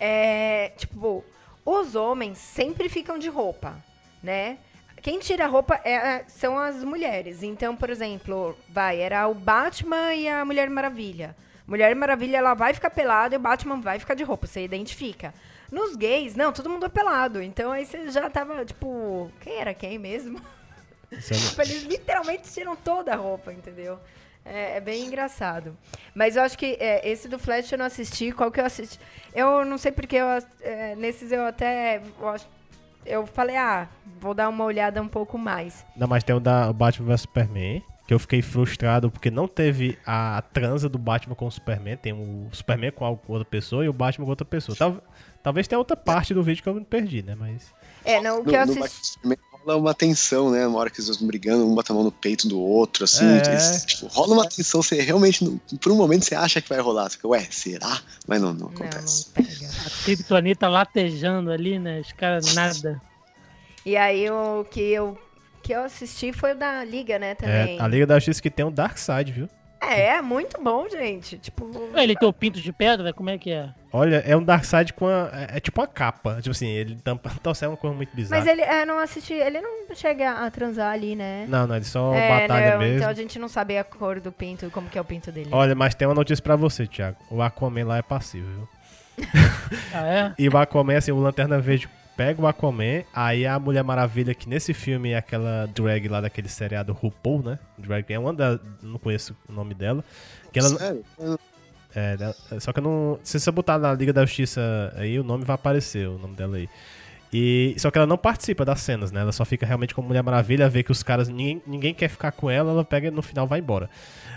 é, 0.00 0.70
tipo, 0.76 1.24
os 1.64 1.94
homens 1.94 2.38
sempre 2.38 2.88
ficam 2.88 3.18
de 3.18 3.28
roupa, 3.28 3.76
né, 4.22 4.58
quem 5.00 5.18
tira 5.18 5.44
a 5.46 5.48
roupa 5.48 5.80
é- 5.84 6.24
são 6.28 6.56
as 6.58 6.84
mulheres. 6.84 7.42
Então, 7.42 7.74
por 7.74 7.90
exemplo, 7.90 8.56
vai, 8.68 9.00
era 9.00 9.26
o 9.26 9.34
Batman 9.34 10.14
e 10.14 10.28
a 10.28 10.44
Mulher 10.44 10.70
Maravilha. 10.70 11.34
Mulher 11.66 11.94
Maravilha, 11.96 12.36
ela 12.36 12.54
vai 12.54 12.72
ficar 12.72 12.90
pelada 12.90 13.34
e 13.34 13.38
o 13.38 13.40
Batman 13.40 13.80
vai 13.80 13.98
ficar 13.98 14.14
de 14.14 14.22
roupa, 14.22 14.46
você 14.46 14.62
identifica. 14.64 15.34
Nos 15.72 15.96
gays, 15.96 16.36
não, 16.36 16.52
todo 16.52 16.68
mundo 16.70 16.86
é 16.86 16.88
pelado. 16.88 17.42
Então 17.42 17.72
aí 17.72 17.84
você 17.84 18.10
já 18.10 18.30
tava, 18.30 18.64
tipo, 18.64 19.30
quem 19.40 19.54
era 19.56 19.74
quem 19.74 19.98
mesmo? 19.98 20.38
É- 21.10 21.16
Tipo, 21.18 21.60
eles 21.62 21.82
literalmente 21.82 22.50
tiram 22.52 22.74
toda 22.76 23.12
a 23.12 23.16
roupa, 23.16 23.52
entendeu? 23.52 23.98
É, 24.44 24.76
é 24.76 24.80
bem 24.80 25.06
engraçado. 25.06 25.76
Mas 26.14 26.36
eu 26.36 26.42
acho 26.42 26.58
que 26.58 26.76
é, 26.80 27.08
esse 27.08 27.28
do 27.28 27.38
Flash 27.38 27.70
eu 27.72 27.78
não 27.78 27.86
assisti. 27.86 28.32
Qual 28.32 28.50
que 28.50 28.60
eu 28.60 28.64
assisti? 28.66 28.98
Eu 29.34 29.64
não 29.64 29.78
sei 29.78 29.92
porque 29.92 30.16
eu, 30.16 30.26
é, 30.60 30.94
nesses 30.96 31.30
eu 31.32 31.44
até. 31.46 32.02
Eu, 32.20 32.36
eu 33.04 33.26
falei, 33.26 33.56
ah, 33.56 33.88
vou 34.20 34.34
dar 34.34 34.48
uma 34.48 34.64
olhada 34.64 35.00
um 35.00 35.08
pouco 35.08 35.38
mais. 35.38 35.84
Não, 35.96 36.06
mas 36.08 36.24
tem 36.24 36.34
o 36.34 36.40
da 36.40 36.72
Batman 36.72 37.06
vs 37.08 37.20
Superman, 37.22 37.82
que 38.06 38.12
eu 38.14 38.18
fiquei 38.18 38.42
frustrado 38.42 39.10
porque 39.10 39.30
não 39.30 39.46
teve 39.48 39.96
a 40.04 40.42
transa 40.52 40.88
do 40.88 40.98
Batman 40.98 41.34
com 41.36 41.46
o 41.46 41.50
Superman. 41.50 41.96
Tem 41.96 42.12
o 42.12 42.48
Superman 42.52 42.90
com 42.90 43.04
outra 43.28 43.44
pessoa 43.44 43.84
e 43.84 43.88
o 43.88 43.92
Batman 43.92 44.24
com 44.24 44.30
outra 44.30 44.44
pessoa. 44.44 44.76
Tal- 44.76 45.02
talvez 45.42 45.68
tenha 45.68 45.78
outra 45.78 45.96
parte 45.96 46.34
do 46.34 46.42
vídeo 46.42 46.62
que 46.62 46.68
eu 46.68 46.74
me 46.74 46.84
perdi, 46.84 47.22
né? 47.22 47.36
Mas. 47.38 47.72
É, 48.04 48.20
não, 48.20 48.40
o 48.40 48.44
No, 48.44 48.50
que 48.50 48.56
eu 48.56 48.66
no 48.66 48.84
assisti. 48.84 49.18
Rola 49.64 49.76
uma 49.78 49.94
tensão, 49.94 50.50
né? 50.50 50.66
Uma 50.66 50.78
hora 50.80 50.90
que 50.90 50.98
eles 51.00 51.08
estão 51.08 51.26
brigando, 51.26 51.66
um 51.66 51.74
bota 51.74 51.92
a 51.92 51.94
mão 51.94 52.04
no 52.04 52.10
peito 52.12 52.48
do 52.48 52.60
outro, 52.60 53.04
assim. 53.04 53.24
É. 53.24 53.46
eles- 53.48 53.84
tipo, 53.86 54.06
rola 54.08 54.34
uma 54.34 54.48
tensão, 54.48 54.82
você 54.82 55.00
realmente, 55.00 55.44
não- 55.44 55.58
por 55.80 55.92
um 55.92 55.96
momento, 55.96 56.24
você 56.24 56.34
acha 56.34 56.60
que 56.60 56.68
vai 56.68 56.80
rolar. 56.80 57.08
Você 57.08 57.16
fica, 57.16 57.28
ué, 57.28 57.46
será? 57.50 58.00
Mas 58.26 58.40
não, 58.40 58.52
não 58.52 58.66
Não, 58.68 58.74
acontece. 58.74 59.26
não 59.36 59.44
pega. 59.44 59.70
A 59.86 60.04
Kryptonita 60.04 60.68
latejando 60.68 61.50
ali, 61.50 61.78
né? 61.78 62.00
Os 62.00 62.12
caras 62.12 62.54
nada. 62.54 63.00
E 63.86 63.96
aí 63.96 64.30
o 64.30 64.64
que 64.64 64.80
eu, 64.80 65.18
que 65.62 65.72
eu 65.72 65.82
assisti 65.84 66.32
foi 66.32 66.52
o 66.52 66.56
da 66.56 66.84
Liga, 66.84 67.18
né, 67.18 67.34
também. 67.34 67.78
É, 67.78 67.82
a 67.82 67.86
Liga 67.88 68.06
da 68.06 68.16
Justiça 68.18 68.40
que 68.42 68.50
tem 68.50 68.64
o 68.64 68.70
Darkseid, 68.70 69.32
viu? 69.32 69.48
É, 69.82 70.22
muito 70.22 70.62
bom, 70.62 70.88
gente. 70.88 71.36
Tipo. 71.38 71.68
Ele 71.94 72.14
tem 72.14 72.28
o 72.28 72.32
pinto 72.32 72.60
de 72.60 72.72
pedra? 72.72 73.12
Como 73.12 73.28
é 73.28 73.36
que 73.36 73.50
é? 73.50 73.70
Olha, 73.92 74.22
é 74.26 74.36
um 74.36 74.42
Darkseid 74.42 74.92
com 74.92 75.06
a, 75.06 75.28
é, 75.32 75.56
é 75.56 75.60
tipo 75.60 75.80
uma 75.80 75.86
capa. 75.86 76.36
Tipo 76.36 76.50
assim, 76.50 76.68
ele 76.68 76.96
tampa. 76.96 77.30
Então, 77.42 77.52
é 77.60 77.68
uma 77.68 77.76
coisa 77.76 77.96
muito 77.96 78.14
bizarra. 78.14 78.40
Mas 78.40 78.50
ele 78.50 78.62
é, 78.62 78.86
não 78.86 78.98
assisti, 78.98 79.34
ele 79.34 79.60
não 79.60 79.94
chega 79.94 80.30
a 80.46 80.50
transar 80.50 80.92
ali, 80.92 81.16
né? 81.16 81.44
Não, 81.48 81.66
não, 81.66 81.74
ele 81.74 81.84
só 81.84 82.14
é, 82.14 82.42
batalha 82.42 82.72
não, 82.72 82.78
mesmo. 82.78 82.96
Então 82.98 83.10
a 83.10 83.14
gente 83.14 83.38
não 83.38 83.48
sabe 83.48 83.76
a 83.76 83.82
cor 83.82 84.20
do 84.20 84.30
pinto, 84.30 84.70
como 84.70 84.88
que 84.88 84.96
é 84.96 85.00
o 85.00 85.04
pinto 85.04 85.32
dele. 85.32 85.48
Olha, 85.50 85.74
mas 85.74 85.94
tem 85.94 86.06
uma 86.06 86.14
notícia 86.14 86.42
pra 86.42 86.54
você, 86.54 86.86
Thiago. 86.86 87.16
O 87.28 87.42
Aquaman 87.42 87.84
lá 87.84 87.98
é 87.98 88.02
passivo, 88.02 88.46
viu? 88.46 88.68
Ah, 89.92 90.06
é? 90.06 90.34
E 90.38 90.48
o 90.48 90.56
Aquaman, 90.56 90.96
assim, 90.96 91.10
o 91.10 91.18
Lanterna 91.18 91.58
Verde 91.58 91.88
pega 92.16 92.40
o 92.40 92.46
Aquaman, 92.46 93.04
aí 93.14 93.46
a 93.46 93.58
Mulher 93.58 93.82
Maravilha, 93.82 94.34
que 94.34 94.48
nesse 94.48 94.74
filme 94.74 95.10
é 95.10 95.16
aquela 95.16 95.66
drag 95.74 96.08
lá 96.08 96.20
daquele 96.20 96.48
seriado 96.48 96.92
RuPaul, 96.92 97.42
né? 97.42 97.58
Drag 97.78 98.04
é 98.12 98.18
uma 98.18 98.32
da... 98.32 98.58
não 98.82 98.98
conheço 98.98 99.36
o 99.48 99.52
nome 99.52 99.74
dela. 99.74 100.04
Que 100.52 100.58
ela, 100.58 100.68
Sério? 100.68 101.04
é, 101.94 102.16
só 102.60 102.72
que 102.72 102.78
eu 102.78 102.82
não... 102.82 103.18
Se 103.22 103.40
você 103.40 103.50
botar 103.50 103.78
na 103.78 103.94
Liga 103.94 104.12
da 104.12 104.24
Justiça 104.24 104.92
aí, 104.96 105.18
o 105.18 105.24
nome 105.24 105.44
vai 105.44 105.54
aparecer, 105.54 106.08
o 106.08 106.18
nome 106.18 106.34
dela 106.34 106.56
aí. 106.56 106.68
E, 107.32 107.74
só 107.78 107.90
que 107.90 107.96
ela 107.96 108.06
não 108.06 108.18
participa 108.18 108.62
das 108.62 108.80
cenas, 108.80 109.10
né? 109.10 109.22
Ela 109.22 109.32
só 109.32 109.44
fica 109.44 109.64
realmente 109.64 109.94
como 109.94 110.06
Mulher 110.06 110.22
Maravilha, 110.22 110.68
vê 110.68 110.82
que 110.82 110.92
os 110.92 111.02
caras, 111.02 111.28
ninguém, 111.28 111.62
ninguém 111.66 111.94
quer 111.94 112.08
ficar 112.08 112.30
com 112.30 112.50
ela, 112.50 112.70
ela 112.70 112.84
pega 112.84 113.08
e 113.08 113.10
no 113.10 113.22
final 113.22 113.46
vai 113.46 113.60
embora. 113.60 113.88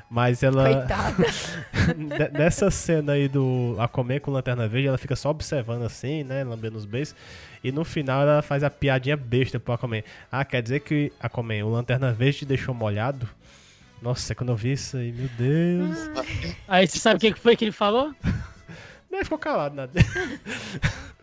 Mas 0.10 0.44
ela... 0.44 0.64
Coitada. 0.64 1.26
Ne- 1.98 2.30
Nessa 2.30 2.72
cena 2.72 3.14
aí 3.14 3.28
do 3.28 3.76
Aquaman 3.80 4.20
com 4.20 4.32
Lanterna 4.32 4.68
Verde, 4.68 4.88
ela 4.88 4.98
fica 4.98 5.16
só 5.16 5.30
observando 5.30 5.84
assim, 5.84 6.24
né? 6.24 6.44
Lambendo 6.44 6.78
os 6.78 6.86
beijos. 6.86 7.16
E 7.64 7.72
no 7.72 7.84
final 7.86 8.22
ela 8.22 8.42
faz 8.42 8.64
a 8.64 8.70
piadinha 8.70 9.16
besta 9.18 9.60
pro 9.60 9.74
Aquaman. 9.74 10.02
Ah, 10.32 10.44
quer 10.46 10.62
dizer 10.62 10.80
que 10.82 11.12
Aquaman, 11.20 11.64
o 11.66 11.70
Lanterna 11.70 12.12
Verde 12.12 12.40
te 12.40 12.46
deixou 12.46 12.74
molhado? 12.74 13.28
Nossa, 14.02 14.34
quando 14.36 14.50
eu 14.50 14.56
vi 14.56 14.74
isso 14.74 14.98
aí, 14.98 15.12
meu 15.12 15.30
Deus. 15.38 15.98
Aí 16.68 16.88
você 16.88 17.00
sabe 17.00 17.18
o 17.18 17.20
que 17.20 17.34
que 17.34 17.40
foi 17.40 17.56
que 17.56 17.66
ele 17.66 17.72
falou? 17.72 18.14
Nem 19.12 19.24
ficou 19.24 19.38
calado, 19.40 19.76
nada. 19.76 19.92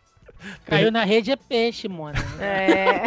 Caiu 0.66 0.90
na 0.90 1.04
rede 1.04 1.30
é 1.30 1.36
peixe, 1.36 1.88
mano. 1.88 2.18
É. 2.40 3.02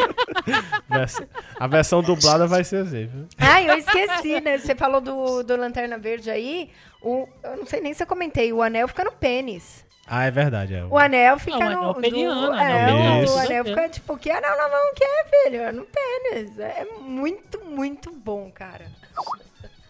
A 1.59 1.67
versão 1.67 2.01
dublada 2.01 2.47
vai 2.47 2.63
ser 2.63 2.83
assim, 2.83 3.07
viu? 3.07 3.27
Ai, 3.37 3.69
eu 3.69 3.77
esqueci, 3.77 4.39
né? 4.41 4.57
Você 4.57 4.75
falou 4.75 5.01
do, 5.01 5.43
do 5.43 5.55
Lanterna 5.55 5.97
Verde 5.97 6.29
aí. 6.29 6.69
O, 7.01 7.27
eu 7.43 7.57
não 7.57 7.65
sei 7.65 7.81
nem 7.81 7.93
se 7.93 8.03
eu 8.03 8.07
comentei. 8.07 8.51
O 8.51 8.61
anel 8.61 8.87
fica 8.87 9.03
no 9.03 9.11
pênis. 9.11 9.85
Ah, 10.07 10.25
é 10.25 10.31
verdade. 10.31 10.75
É. 10.75 10.83
O 10.85 10.97
anel 10.97 11.39
fica 11.39 11.57
Não, 11.57 11.65
o 11.65 11.69
anel 11.69 11.93
no. 11.93 12.01
peniano, 12.01 12.41
do, 12.41 12.51
anel 12.53 12.97
é, 12.97 13.23
o 13.23 13.25
com 13.25 13.39
anel 13.39 13.65
fica 13.65 13.89
tipo, 13.89 14.17
que 14.17 14.29
anel 14.29 14.57
na 14.57 14.69
mão 14.69 14.93
que 14.95 15.03
é, 15.03 15.25
filho? 15.25 15.61
É 15.61 15.71
no 15.71 15.85
pênis. 15.85 16.59
É 16.59 16.85
muito, 17.01 17.63
muito 17.65 18.11
bom, 18.11 18.51
cara. 18.51 18.85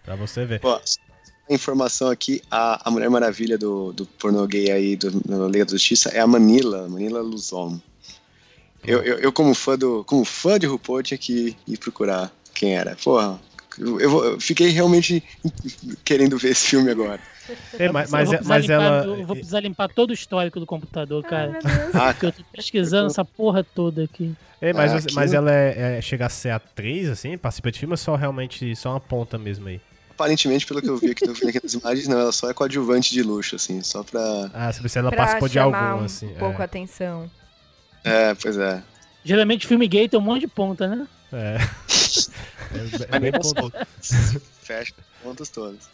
Pra 0.03 0.15
você 0.15 0.45
ver. 0.45 0.61
Ó, 0.63 0.79
informação 1.53 2.09
aqui, 2.09 2.41
a, 2.49 2.87
a 2.87 2.91
Mulher 2.91 3.09
Maravilha 3.09 3.57
do, 3.57 3.93
do 3.93 4.05
pornô 4.05 4.45
gay 4.47 4.71
aí 4.71 4.95
do, 4.95 5.11
do 5.11 5.47
Liga 5.47 5.65
da 5.65 5.71
Justiça 5.71 6.09
é 6.09 6.19
a 6.19 6.27
Manila, 6.27 6.87
Manila 6.89 7.21
Luzon. 7.21 7.79
Eu, 8.83 9.01
eu, 9.03 9.17
eu, 9.19 9.31
como 9.33 9.53
fã 9.53 9.77
do. 9.77 10.03
Como 10.03 10.23
fã 10.23 10.59
de 10.59 10.67
RuPaul, 10.67 11.01
tinha 11.01 11.17
que 11.17 11.55
ir 11.67 11.77
procurar 11.77 12.31
quem 12.53 12.75
era. 12.75 12.95
Porra, 13.03 13.39
eu, 13.79 13.99
eu, 13.99 14.25
eu 14.25 14.39
fiquei 14.39 14.69
realmente 14.69 15.23
querendo 16.03 16.37
ver 16.37 16.49
esse 16.51 16.67
filme 16.67 16.91
agora. 16.91 17.19
É, 17.79 17.91
mas, 17.91 18.07
eu, 18.07 18.11
mas, 18.11 18.25
vou 18.27 18.33
é- 18.33 18.37
precisar 18.37 18.53
mas 18.55 18.63
limpar, 18.65 18.73
ela. 18.83 19.05
eu 19.05 19.25
vou 19.25 19.35
precisar 19.35 19.59
limpar 19.59 19.89
todo 19.89 20.09
o 20.11 20.13
histórico 20.13 20.59
do 20.59 20.65
computador, 20.65 21.23
cara. 21.23 21.57
Ah, 21.93 22.13
Porque 22.13 22.25
eu 22.27 22.31
tô 22.31 22.43
pesquisando 22.51 23.07
essa 23.07 23.23
porra 23.25 23.63
toda 23.63 24.03
aqui. 24.03 24.33
É, 24.61 24.71
mas, 24.73 24.91
Ah, 24.93 24.99
você- 25.01 25.13
mas 25.13 25.33
ela 25.33 25.51
é, 25.51 25.97
é- 25.97 26.01
chega 26.01 26.25
a 26.25 26.29
ser 26.29 26.49
atriz, 26.49 27.09
assim, 27.09 27.37
participa 27.37 27.71
de 27.71 27.79
filme 27.79 27.93
ou 27.93 27.97
só 27.97 28.15
realmente 28.15 28.75
só 28.75 28.91
uma 28.91 28.99
ponta 28.99 29.37
mesmo 29.37 29.67
aí? 29.67 29.79
Aparentemente, 30.15 30.65
pelo 30.65 30.81
que 30.81 30.89
eu 30.89 30.97
vi 30.97 31.11
aqui, 31.11 31.25
aqui 31.29 31.59
nas 31.61 31.73
imagens, 31.73 32.07
não, 32.07 32.19
ela 32.19 32.31
só 32.31 32.49
é 32.49 32.53
coadjuvante 32.53 33.13
de 33.13 33.21
luxo, 33.21 33.55
assim, 33.55 33.81
só 33.81 34.03
pra. 34.03 34.49
Ah, 34.53 34.71
se 34.71 34.81
você 34.81 34.99
ela 34.99 35.11
Pra 35.11 35.17
participou 35.17 35.49
de 35.49 35.59
algum, 35.59 35.77
um 35.77 36.05
assim. 36.05 36.29
pouco 36.39 36.59
a 36.59 36.63
é. 36.63 36.65
atenção. 36.65 37.29
É, 38.03 38.33
pois 38.35 38.57
é. 38.57 38.81
Geralmente 39.23 39.67
filme 39.67 39.87
gay 39.87 40.07
tem 40.07 40.19
um 40.19 40.23
monte 40.23 40.41
de 40.41 40.47
ponta, 40.47 40.87
né? 40.87 41.07
É. 41.31 41.57
É, 42.75 43.15
é 43.15 43.19
bem 43.19 43.31
ponto. 43.31 43.71
Fecha 44.01 44.93
as 44.97 45.23
pontas 45.23 45.49
todas. 45.49 45.87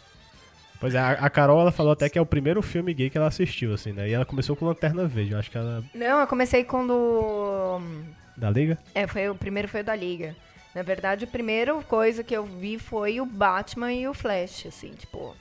Pois 0.80 0.94
é, 0.94 0.98
a, 0.98 1.10
a 1.12 1.30
Carol 1.30 1.60
ela 1.60 1.70
falou 1.70 1.92
até 1.92 2.08
que 2.08 2.18
é 2.18 2.20
o 2.20 2.26
primeiro 2.26 2.60
filme 2.60 2.92
gay 2.92 3.08
que 3.08 3.16
ela 3.16 3.28
assistiu, 3.28 3.72
assim, 3.72 3.92
né? 3.92 4.08
E 4.08 4.12
ela 4.12 4.24
começou 4.24 4.56
com 4.56 4.64
Lanterna 4.64 5.06
Verde, 5.06 5.32
eu 5.32 5.38
acho 5.38 5.50
que 5.50 5.56
ela. 5.56 5.84
Não, 5.94 6.20
eu 6.20 6.26
comecei 6.26 6.64
com 6.64 6.84
do. 6.84 7.80
Da 8.36 8.50
Liga? 8.50 8.78
É, 8.94 9.06
foi, 9.06 9.28
o 9.28 9.34
primeiro 9.34 9.68
foi 9.68 9.82
o 9.82 9.84
da 9.84 9.94
Liga. 9.94 10.34
Na 10.74 10.82
verdade, 10.82 11.24
a 11.24 11.28
primeira 11.28 11.74
coisa 11.82 12.24
que 12.24 12.34
eu 12.34 12.44
vi 12.44 12.78
foi 12.78 13.20
o 13.20 13.26
Batman 13.26 13.92
e 13.92 14.08
o 14.08 14.14
Flash, 14.14 14.66
assim, 14.66 14.90
tipo. 14.92 15.36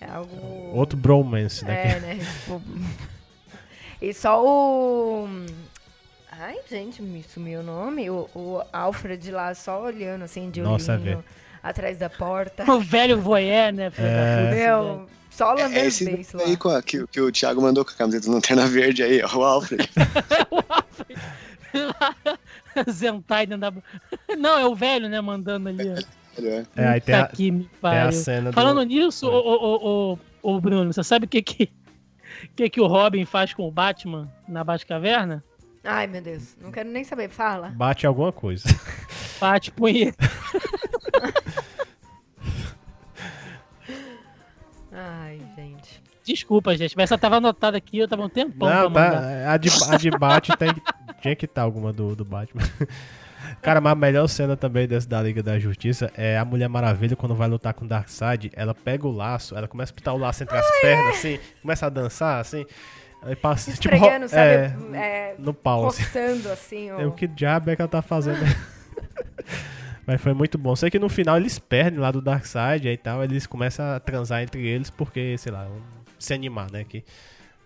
É 0.00 0.06
algo. 0.10 0.36
Outro 0.74 0.98
bromance, 0.98 1.64
né? 1.64 1.92
É, 1.96 2.00
né? 2.00 2.18
Tipo... 2.44 2.60
E 4.02 4.12
só 4.12 4.44
o. 4.44 5.26
Ai, 6.30 6.56
gente, 6.68 7.00
me 7.00 7.22
sumiu 7.22 7.60
o 7.60 7.62
nome. 7.62 8.10
O, 8.10 8.28
o 8.34 8.62
Alfred 8.72 9.30
lá 9.30 9.54
só 9.54 9.82
olhando 9.84 10.24
assim 10.24 10.50
de 10.50 10.60
Nossa, 10.60 10.92
olhinho 10.94 11.24
atrás 11.62 11.96
da 11.96 12.10
porta. 12.10 12.64
O 12.70 12.80
velho 12.80 13.18
voyeur, 13.20 13.72
né? 13.72 13.90
É. 13.96 14.50
Meu, 14.54 15.08
só 15.30 15.52
É, 15.56 15.62
lambendo 15.62 15.78
é 15.80 15.86
esse 15.86 16.04
beiços 16.04 16.34
lá. 16.34 16.42
aí 16.46 16.56
com 16.56 16.68
a- 16.68 16.82
que, 16.82 17.06
que 17.06 17.20
o 17.20 17.32
Thiago 17.32 17.62
mandou 17.62 17.82
com 17.84 17.92
a 17.92 17.94
camiseta 17.94 18.26
do 18.26 18.32
Lanterna 18.32 18.66
Verde 18.66 19.02
aí, 19.04 19.22
ó, 19.22 19.36
o 19.38 19.44
Alfred. 19.44 19.88
Zentai 22.90 23.46
dentro 23.46 23.70
da. 23.70 23.72
Não, 24.36 24.58
é 24.58 24.66
o 24.66 24.74
velho, 24.74 25.08
né? 25.08 25.20
Mandando 25.20 25.68
ali. 25.68 25.90
ó. 25.90 25.94
É. 26.42 26.64
É, 26.74 26.88
aí 26.88 27.00
tem 27.00 27.14
a, 27.14 27.28
que 27.28 27.50
me 27.50 27.64
tem 27.80 27.98
a 27.98 28.10
cena 28.12 28.50
do. 28.50 28.54
Falando 28.54 28.82
nisso, 28.82 29.28
ô, 29.28 29.38
ô, 29.38 29.54
ô, 29.54 30.18
ô, 30.42 30.54
ô, 30.54 30.60
Bruno, 30.60 30.92
você 30.92 31.04
sabe 31.04 31.26
o 31.26 31.28
que 31.28 31.40
que, 31.42 31.70
que 32.56 32.68
que 32.70 32.80
o 32.80 32.86
Robin 32.86 33.24
faz 33.24 33.54
com 33.54 33.68
o 33.68 33.70
Batman 33.70 34.28
na 34.48 34.64
Batcaverna? 34.64 35.44
Ai, 35.84 36.06
meu 36.06 36.22
Deus. 36.22 36.56
Não 36.60 36.72
quero 36.72 36.88
nem 36.88 37.04
saber. 37.04 37.28
Fala. 37.28 37.68
Bate 37.68 38.06
alguma 38.06 38.32
coisa. 38.32 38.64
Bate 39.38 39.70
punheta. 39.70 40.28
Ai, 44.90 45.40
gente. 45.56 46.02
Desculpa, 46.24 46.74
gente, 46.74 46.96
mas 46.96 47.04
essa 47.04 47.18
tava 47.18 47.36
anotada 47.36 47.76
aqui, 47.76 47.98
eu 47.98 48.08
tava 48.08 48.22
um 48.24 48.30
tempão 48.30 48.68
Não, 48.68 48.90
pra 48.90 49.10
tá. 49.10 49.52
A 49.52 49.56
de, 49.58 49.68
a 49.90 49.96
de 49.98 50.10
bate 50.10 50.56
tem, 50.56 50.70
tinha 51.24 51.34
que 51.34 51.46
estar 51.46 51.62
alguma 51.62 51.90
do, 51.90 52.14
do 52.14 52.22
Batman. 52.22 52.62
Cara, 53.62 53.80
mas 53.80 53.92
a 53.92 53.94
melhor 53.94 54.26
cena 54.26 54.56
também 54.56 54.86
dessa 54.86 55.08
da 55.08 55.22
Liga 55.22 55.42
da 55.42 55.58
Justiça 55.58 56.12
é 56.14 56.36
a 56.36 56.44
Mulher 56.44 56.68
Maravilha 56.68 57.16
quando 57.16 57.34
vai 57.34 57.48
lutar 57.48 57.72
com 57.72 57.86
o 57.86 57.88
Darkseid. 57.88 58.50
Ela 58.54 58.74
pega 58.74 59.06
o 59.06 59.10
laço, 59.10 59.56
ela 59.56 59.66
começa 59.66 59.90
a 59.90 59.94
pitar 59.94 60.14
o 60.14 60.18
laço 60.18 60.42
entre 60.42 60.56
as 60.56 60.80
pernas, 60.82 61.16
assim, 61.16 61.38
começa 61.62 61.86
a 61.86 61.88
dançar, 61.88 62.40
assim. 62.40 62.66
Aí 63.22 63.34
passa, 63.34 63.72
tipo, 63.72 63.96
sabe? 63.96 64.32
é, 64.32 64.76
É, 64.92 65.34
no 65.38 65.54
pau, 65.54 65.86
assim. 65.86 66.02
roçando 66.02 66.50
assim. 66.50 66.90
É, 66.90 67.06
o 67.06 67.12
que 67.12 67.26
diabo 67.26 67.70
é 67.70 67.76
que 67.76 67.80
ela 67.80 67.88
tá 67.88 68.02
fazendo? 68.02 68.44
Mas 70.06 70.20
foi 70.20 70.34
muito 70.34 70.58
bom. 70.58 70.76
Sei 70.76 70.90
que 70.90 70.98
no 70.98 71.08
final 71.08 71.38
eles 71.38 71.58
perdem 71.58 71.98
lá 71.98 72.10
do 72.10 72.20
Darkseid 72.20 72.86
e 72.86 72.96
tal, 72.98 73.24
eles 73.24 73.46
começam 73.46 73.86
a 73.94 73.98
transar 73.98 74.42
entre 74.42 74.66
eles 74.66 74.90
porque, 74.90 75.38
sei 75.38 75.50
lá, 75.52 75.66
se 76.18 76.34
animar, 76.34 76.70
né? 76.70 76.84
Que 76.84 77.02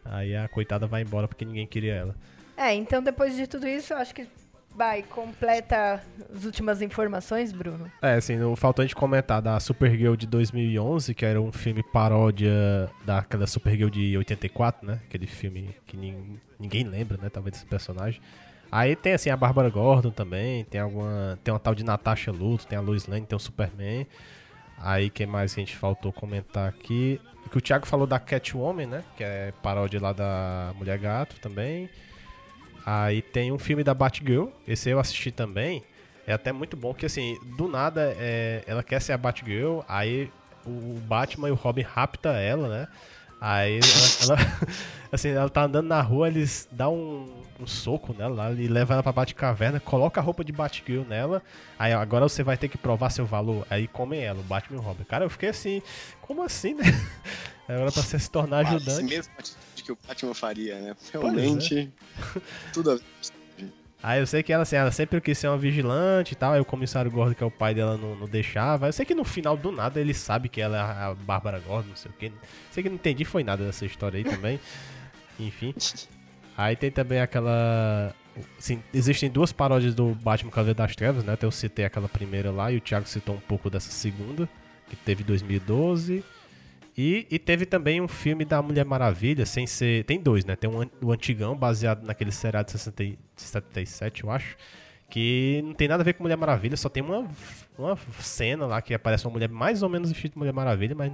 aí 0.04 0.36
a 0.36 0.46
coitada 0.46 0.86
vai 0.86 1.02
embora 1.02 1.26
porque 1.26 1.44
ninguém 1.44 1.66
queria 1.66 1.94
ela. 1.94 2.14
É, 2.58 2.74
então 2.74 3.00
depois 3.02 3.36
de 3.36 3.46
tudo 3.46 3.66
isso, 3.68 3.92
eu 3.92 3.98
acho 3.98 4.14
que 4.14 4.26
vai, 4.74 5.02
completa 5.02 6.02
as 6.34 6.44
últimas 6.44 6.82
informações, 6.82 7.52
Bruno. 7.52 7.90
É, 8.02 8.14
assim, 8.14 8.36
faltou 8.56 8.82
a 8.82 8.86
gente 8.86 8.94
comentar 8.94 9.40
da 9.42 9.58
Supergirl 9.58 10.14
de 10.14 10.26
2011, 10.26 11.14
que 11.14 11.24
era 11.24 11.40
um 11.40 11.50
filme 11.52 11.82
paródia 11.82 12.88
daquela 13.04 13.46
Supergirl 13.46 13.88
de 13.90 14.16
84, 14.16 14.86
né? 14.86 15.00
Aquele 15.06 15.26
filme 15.26 15.74
que 15.86 15.96
nin- 15.96 16.38
ninguém 16.58 16.84
lembra, 16.84 17.16
né? 17.20 17.28
Talvez 17.28 17.54
desse 17.54 17.66
personagem. 17.66 18.20
Aí 18.70 18.94
tem, 18.94 19.14
assim, 19.14 19.30
a 19.30 19.36
Bárbara 19.36 19.70
Gordon 19.70 20.10
também, 20.10 20.64
tem 20.64 20.80
alguma... 20.80 21.38
Tem 21.42 21.52
uma 21.54 21.58
tal 21.60 21.74
de 21.74 21.82
Natasha 21.84 22.30
Luto, 22.30 22.66
tem 22.66 22.76
a 22.78 22.80
Lois 22.82 23.06
Lane, 23.06 23.24
tem 23.26 23.36
o 23.36 23.40
Superman. 23.40 24.06
Aí, 24.78 25.10
quem 25.10 25.26
mais 25.26 25.54
que 25.54 25.60
a 25.60 25.64
gente 25.64 25.74
faltou 25.76 26.12
comentar 26.12 26.68
aqui? 26.68 27.20
Que 27.50 27.58
o 27.58 27.60
Thiago 27.60 27.86
falou 27.86 28.06
da 28.06 28.18
Catwoman, 28.20 28.86
né? 28.86 29.04
Que 29.16 29.24
é 29.24 29.52
paródia 29.62 30.00
lá 30.00 30.12
da 30.12 30.72
Mulher 30.76 30.98
Gato 30.98 31.40
também. 31.40 31.88
Aí 32.90 33.20
tem 33.20 33.52
um 33.52 33.58
filme 33.58 33.84
da 33.84 33.92
Batgirl, 33.92 34.46
esse 34.66 34.88
eu 34.88 34.98
assisti 34.98 35.30
também. 35.30 35.82
É 36.26 36.32
até 36.32 36.52
muito 36.52 36.74
bom, 36.74 36.94
que 36.94 37.04
assim, 37.04 37.36
do 37.54 37.68
nada 37.68 38.14
é, 38.18 38.64
ela 38.66 38.82
quer 38.82 38.98
ser 39.02 39.12
a 39.12 39.18
Batgirl, 39.18 39.80
aí 39.86 40.30
o 40.64 40.98
Batman 41.06 41.48
e 41.48 41.50
o 41.50 41.54
Robin 41.54 41.82
rapta 41.82 42.30
ela, 42.30 42.66
né? 42.66 42.88
Aí 43.38 43.78
ela, 44.22 44.36
ela- 44.40 44.68
assim, 45.12 45.28
ela 45.28 45.50
tá 45.50 45.64
andando 45.64 45.86
na 45.86 46.00
rua, 46.00 46.28
eles 46.28 46.66
dão 46.72 46.94
um, 46.96 47.42
um 47.60 47.66
soco 47.66 48.14
nela 48.14 48.52
e 48.52 48.66
levam 48.66 48.94
ela 48.94 49.02
pra 49.02 49.12
Batcaverna, 49.12 49.78
coloca 49.80 50.18
a 50.18 50.24
roupa 50.24 50.42
de 50.42 50.50
Batgirl 50.50 51.02
nela, 51.06 51.42
aí 51.78 51.92
agora 51.92 52.26
você 52.26 52.42
vai 52.42 52.56
ter 52.56 52.68
que 52.68 52.78
provar 52.78 53.10
seu 53.10 53.26
valor, 53.26 53.66
aí 53.68 53.86
comem 53.86 54.22
ela, 54.22 54.40
o 54.40 54.44
Batman 54.44 54.78
e 54.78 54.80
o 54.80 54.82
Robin. 54.82 55.04
Cara, 55.04 55.26
eu 55.26 55.30
fiquei 55.30 55.50
assim, 55.50 55.82
como 56.22 56.42
assim, 56.42 56.72
né? 56.72 56.84
Agora 57.68 57.92
pra 57.92 58.02
você 58.02 58.18
se 58.18 58.30
tornar 58.30 58.66
ajudante. 58.66 59.04
mesmo 59.04 59.30
que 59.88 59.92
o 59.92 59.98
Batman 60.06 60.34
faria, 60.34 60.78
né? 60.80 60.90
é. 60.90 61.12
Realmente, 61.12 61.90
tudo 62.74 62.90
a 62.90 62.94
ver. 62.96 63.02
Aí 64.00 64.20
eu 64.20 64.26
sei 64.26 64.44
que 64.44 64.52
ela, 64.52 64.62
assim, 64.62 64.76
ela 64.76 64.92
sempre 64.92 65.20
quis 65.20 65.36
ser 65.36 65.48
uma 65.48 65.58
vigilante 65.58 66.32
e 66.32 66.36
tal, 66.36 66.52
aí 66.52 66.60
o 66.60 66.64
comissário 66.64 67.10
Gordon, 67.10 67.34
que 67.34 67.42
é 67.42 67.46
o 67.46 67.50
pai 67.50 67.74
dela, 67.74 67.96
não, 67.96 68.14
não 68.14 68.28
deixava. 68.28 68.86
Eu 68.86 68.92
sei 68.92 69.04
que 69.04 69.14
no 69.14 69.24
final 69.24 69.56
do 69.56 69.72
nada 69.72 70.00
ele 70.00 70.14
sabe 70.14 70.48
que 70.48 70.60
ela 70.60 70.76
é 70.76 70.80
a 70.80 71.14
Bárbara 71.14 71.58
Gordon, 71.58 71.88
não 71.88 71.96
sei 71.96 72.10
o 72.10 72.14
que. 72.14 72.30
Sei 72.70 72.82
que 72.82 72.88
não 72.88 72.94
entendi 72.94 73.24
foi 73.24 73.42
nada 73.42 73.64
dessa 73.64 73.84
história 73.84 74.18
aí 74.18 74.24
também. 74.24 74.60
Enfim. 75.40 75.74
Aí 76.56 76.76
tem 76.76 76.92
também 76.92 77.20
aquela. 77.20 78.14
Assim, 78.56 78.80
existem 78.94 79.28
duas 79.28 79.50
paródias 79.50 79.96
do 79.96 80.14
Batman 80.14 80.52
Cavaleiro 80.52 80.78
das 80.78 80.94
Trevas, 80.94 81.24
né? 81.24 81.32
Até 81.32 81.46
eu 81.46 81.50
citei 81.50 81.84
aquela 81.84 82.08
primeira 82.08 82.52
lá 82.52 82.70
e 82.70 82.76
o 82.76 82.80
Thiago 82.80 83.08
citou 83.08 83.34
um 83.34 83.40
pouco 83.40 83.68
dessa 83.68 83.90
segunda, 83.90 84.48
que 84.88 84.94
teve 84.94 85.24
em 85.24 85.26
2012. 85.26 86.22
E, 87.00 87.28
e 87.30 87.38
teve 87.38 87.64
também 87.64 88.00
um 88.00 88.08
filme 88.08 88.44
da 88.44 88.60
Mulher 88.60 88.84
Maravilha, 88.84 89.46
sem 89.46 89.68
ser. 89.68 90.02
Tem 90.04 90.18
dois, 90.20 90.44
né? 90.44 90.56
Tem 90.56 90.68
um, 90.68 90.84
o 91.00 91.12
antigão, 91.12 91.56
baseado 91.56 92.04
naquele 92.04 92.32
seriado 92.32 92.66
de 92.66 92.72
60 92.72 93.04
e- 93.04 93.18
77, 93.36 94.24
eu 94.24 94.30
acho. 94.32 94.56
Que 95.08 95.62
não 95.64 95.74
tem 95.74 95.86
nada 95.86 96.02
a 96.02 96.04
ver 96.04 96.14
com 96.14 96.24
Mulher 96.24 96.36
Maravilha, 96.36 96.76
só 96.76 96.88
tem 96.88 97.02
uma, 97.02 97.26
uma 97.78 97.96
cena 98.20 98.66
lá 98.66 98.82
que 98.82 98.92
aparece 98.92 99.24
uma 99.26 99.32
mulher 99.32 99.48
mais 99.48 99.80
ou 99.82 99.88
menos 99.88 100.10
vestida 100.10 100.32
de 100.32 100.38
Mulher 100.38 100.52
Maravilha, 100.52 100.94
mas 100.96 101.12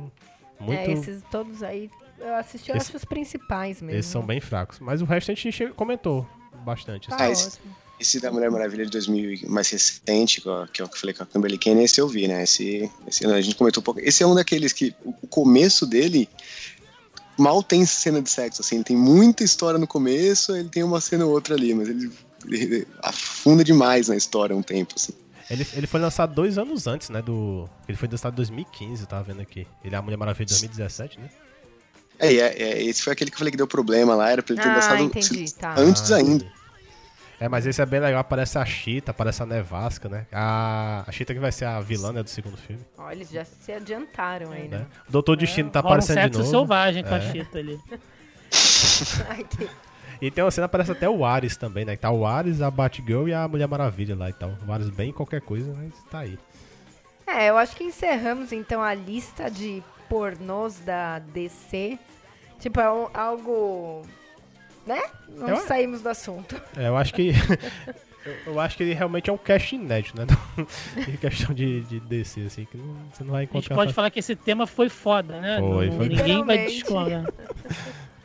muito. 0.59 0.73
É, 0.81 0.91
esses 0.91 1.23
todos 1.31 1.63
aí, 1.63 1.91
eu 2.19 2.35
assisti, 2.35 2.71
eu 2.71 2.77
Esse- 2.77 2.89
acho 2.89 2.97
os 2.97 3.05
principais 3.05 3.83
mesmo. 3.83 3.99
Esses 3.99 4.11
são 4.11 4.23
bem 4.25 4.41
fracos. 4.41 4.81
Mas 4.81 5.03
o 5.03 5.05
resto 5.05 5.31
a 5.31 5.35
gente 5.35 5.69
comentou 5.77 6.27
bastante. 6.65 7.09
Tá 7.11 7.17
assim. 7.17 7.25
Ah, 7.25 7.31
esse- 7.31 7.59
ótimo. 7.59 7.84
Esse 7.99 8.19
da 8.21 8.31
Mulher 8.31 8.51
Maravilha 8.51 8.85
de 8.85 8.91
2000 8.91 9.49
mais 9.49 9.71
recente, 9.71 10.41
que 10.41 10.49
eu, 10.49 10.67
que 10.73 10.83
eu 10.83 10.89
falei 10.89 11.15
com 11.15 11.23
a 11.23 11.27
Kimberly 11.27 11.57
Kane, 11.59 11.85
esse 11.85 12.01
eu 12.01 12.09
vi, 12.09 12.27
né? 12.27 12.43
Esse, 12.43 12.91
esse 13.07 13.25
a 13.27 13.41
gente 13.41 13.55
comentou 13.57 13.81
um 13.81 13.85
pouco. 13.85 14.01
Esse 14.01 14.23
é 14.23 14.27
um 14.27 14.35
daqueles 14.35 14.73
que 14.73 14.95
o 15.05 15.27
começo 15.29 15.87
dele 15.87 16.29
mal 17.39 17.63
tem 17.63 17.85
cena 17.87 18.21
de 18.21 18.31
sexo, 18.31 18.61
assim. 18.63 18.77
Ele 18.77 18.85
tem 18.85 18.97
muita 18.97 19.45
história 19.45 19.79
no 19.79 19.87
começo, 19.87 20.55
ele 20.57 20.69
tem 20.69 20.83
uma 20.83 21.01
cena 21.01 21.25
ou 21.25 21.33
outra 21.33 21.55
ali, 21.55 21.73
mas 21.75 21.89
ele, 21.89 22.11
ele 22.47 22.87
afunda 23.03 23.63
demais 23.65 24.09
na 24.09 24.17
história 24.17 24.57
um 24.57 24.63
tempo, 24.63 24.95
assim. 24.97 25.13
Ele, 25.51 25.67
ele 25.75 25.87
foi 25.87 26.01
lançado 26.01 26.35
dois 26.35 26.57
anos 26.59 26.87
antes, 26.87 27.11
né? 27.11 27.21
Do. 27.23 27.69
Ele 27.89 27.97
foi 27.99 28.09
lançado 28.09 28.33
em 28.33 28.37
2015, 28.37 29.03
eu 29.03 29.07
tava 29.07 29.23
vendo 29.25 29.41
aqui. 29.43 29.67
Ele 29.85 29.95
é 29.95 29.99
a 29.99 30.03
Mulher 30.03 30.17
Maravilha 30.17 30.47
de 30.47 30.53
2017, 30.53 31.21
né? 31.21 31.29
É, 32.19 32.33
e 32.33 32.41
é, 32.41 32.63
é, 32.63 32.83
esse 32.85 33.03
foi 33.03 33.13
aquele 33.13 33.31
que 33.31 33.35
eu 33.35 33.39
falei 33.39 33.51
que 33.51 33.57
deu 33.57 33.67
problema 33.67 34.15
lá, 34.15 34.31
era 34.31 34.43
pra 34.43 34.55
ele 34.55 34.63
ter 34.63 34.69
Ah, 34.69 34.75
lançado 34.77 35.03
entendi, 35.03 35.53
tá. 35.55 35.75
antes 35.77 36.11
Ah, 36.11 36.17
ainda. 36.17 36.45
entendi. 36.45 36.64
É, 37.41 37.49
mas 37.49 37.67
esse 37.67 37.83
é 37.83 37.87
bem 37.87 38.01
legal, 38.01 38.21
aparece 38.21 38.57
a 38.59 38.65
Cheetah, 38.65 39.11
aparece 39.11 39.43
a 39.43 39.47
Nevasca, 39.47 40.09
né? 40.09 40.27
A, 40.33 41.05
a 41.07 41.13
Cheetah 41.13 41.35
que 41.35 41.41
vai 41.41 41.51
ser 41.53 41.65
a 41.65 41.81
vilã 41.81 42.13
né, 42.13 42.23
do 42.23 42.31
segundo 42.31 42.57
filme, 42.57 42.83
Ó, 42.97 43.11
eles 43.11 43.31
já 43.31 43.45
se 43.45 43.73
adiantaram 43.73 44.53
aí, 44.53 44.69
né? 44.69 44.79
né? 44.79 44.87
O 45.09 45.13
Doutor 45.13 45.37
Destino 45.37 45.69
tá 45.71 45.81
Rola 45.81 45.95
um 45.95 45.99
aparecendo 45.99 46.17
de 46.17 46.37
sexo 46.37 46.39
novo. 46.39 46.51
selvagem 46.51 47.03
com 47.05 47.15
a 47.15 47.19
É. 47.19 47.33
chita 47.33 47.59
ali. 47.59 47.81
Ai, 49.29 49.45
que- 49.45 49.69
E 50.21 50.31
tem 50.31 50.45
uma 50.45 50.51
cena 50.51 50.67
aparece 50.67 50.93
até 50.93 51.09
o 51.09 51.25
Ares 51.25 51.57
também, 51.57 51.85
né? 51.85 51.97
Que 51.97 52.03
tá 52.03 52.11
o 52.11 52.25
Ares, 52.25 52.63
a 52.63 52.71
Batgirl 52.71 53.29
e 53.29 53.35
a 53.35 53.47
Mulher 53.49 53.67
Maravilha 53.67 54.15
lá 54.17 54.31
e 54.31 54.33
tal. 54.33 54.53
O 54.67 54.73
Ares 54.73 54.89
bem 54.89 55.13
qualquer 55.13 55.41
coisa, 55.41 55.75
mas 55.77 55.93
tá 56.11 56.21
aí. 56.21 56.39
É, 57.27 57.51
eu 57.51 57.59
acho 57.59 57.75
que 57.75 57.83
encerramos 57.85 58.53
então 58.53 58.81
a 58.83 58.95
lista 58.95 59.51
de 59.51 59.83
pornôs 60.09 60.79
da 60.79 61.19
DC. 61.19 61.99
Tipo, 62.61 62.81
é 62.81 62.91
um- 62.93 63.09
algo. 63.13 64.03
Né? 64.87 65.03
Não 65.29 65.49
Eu- 65.49 65.57
saímos 65.59 66.03
do 66.03 66.09
assunto. 66.09 66.61
É, 66.77 66.89
eu 66.89 66.97
acho 66.97 67.15
que. 67.15 67.33
eu, 68.25 68.53
eu 68.53 68.61
acho 68.61 68.77
que 68.77 68.83
ele 68.83 68.95
realmente 68.95 69.31
é 69.31 69.33
um 69.33 69.39
cast 69.39 69.75
inédito, 69.75 70.19
né? 70.19 70.27
Em 71.09 71.17
questão 71.17 71.55
de, 71.55 71.81
de 71.83 72.01
DC, 72.01 72.43
assim, 72.47 72.65
que 72.71 72.77
não- 72.77 72.97
você 73.13 73.25
não 73.25 73.31
vai 73.33 73.43
A 73.43 73.47
gente 73.47 73.51
encontrar. 73.57 73.75
pode 73.77 73.93
falar 73.93 74.11
que 74.11 74.19
esse 74.19 74.35
tema 74.37 74.67
foi 74.67 74.89
foda, 74.89 75.41
né? 75.41 75.59
Foi, 75.61 75.89
Não- 75.89 75.97
foi. 75.97 76.09
Ninguém 76.09 76.45
vai 76.45 76.67
discordar. 76.67 77.25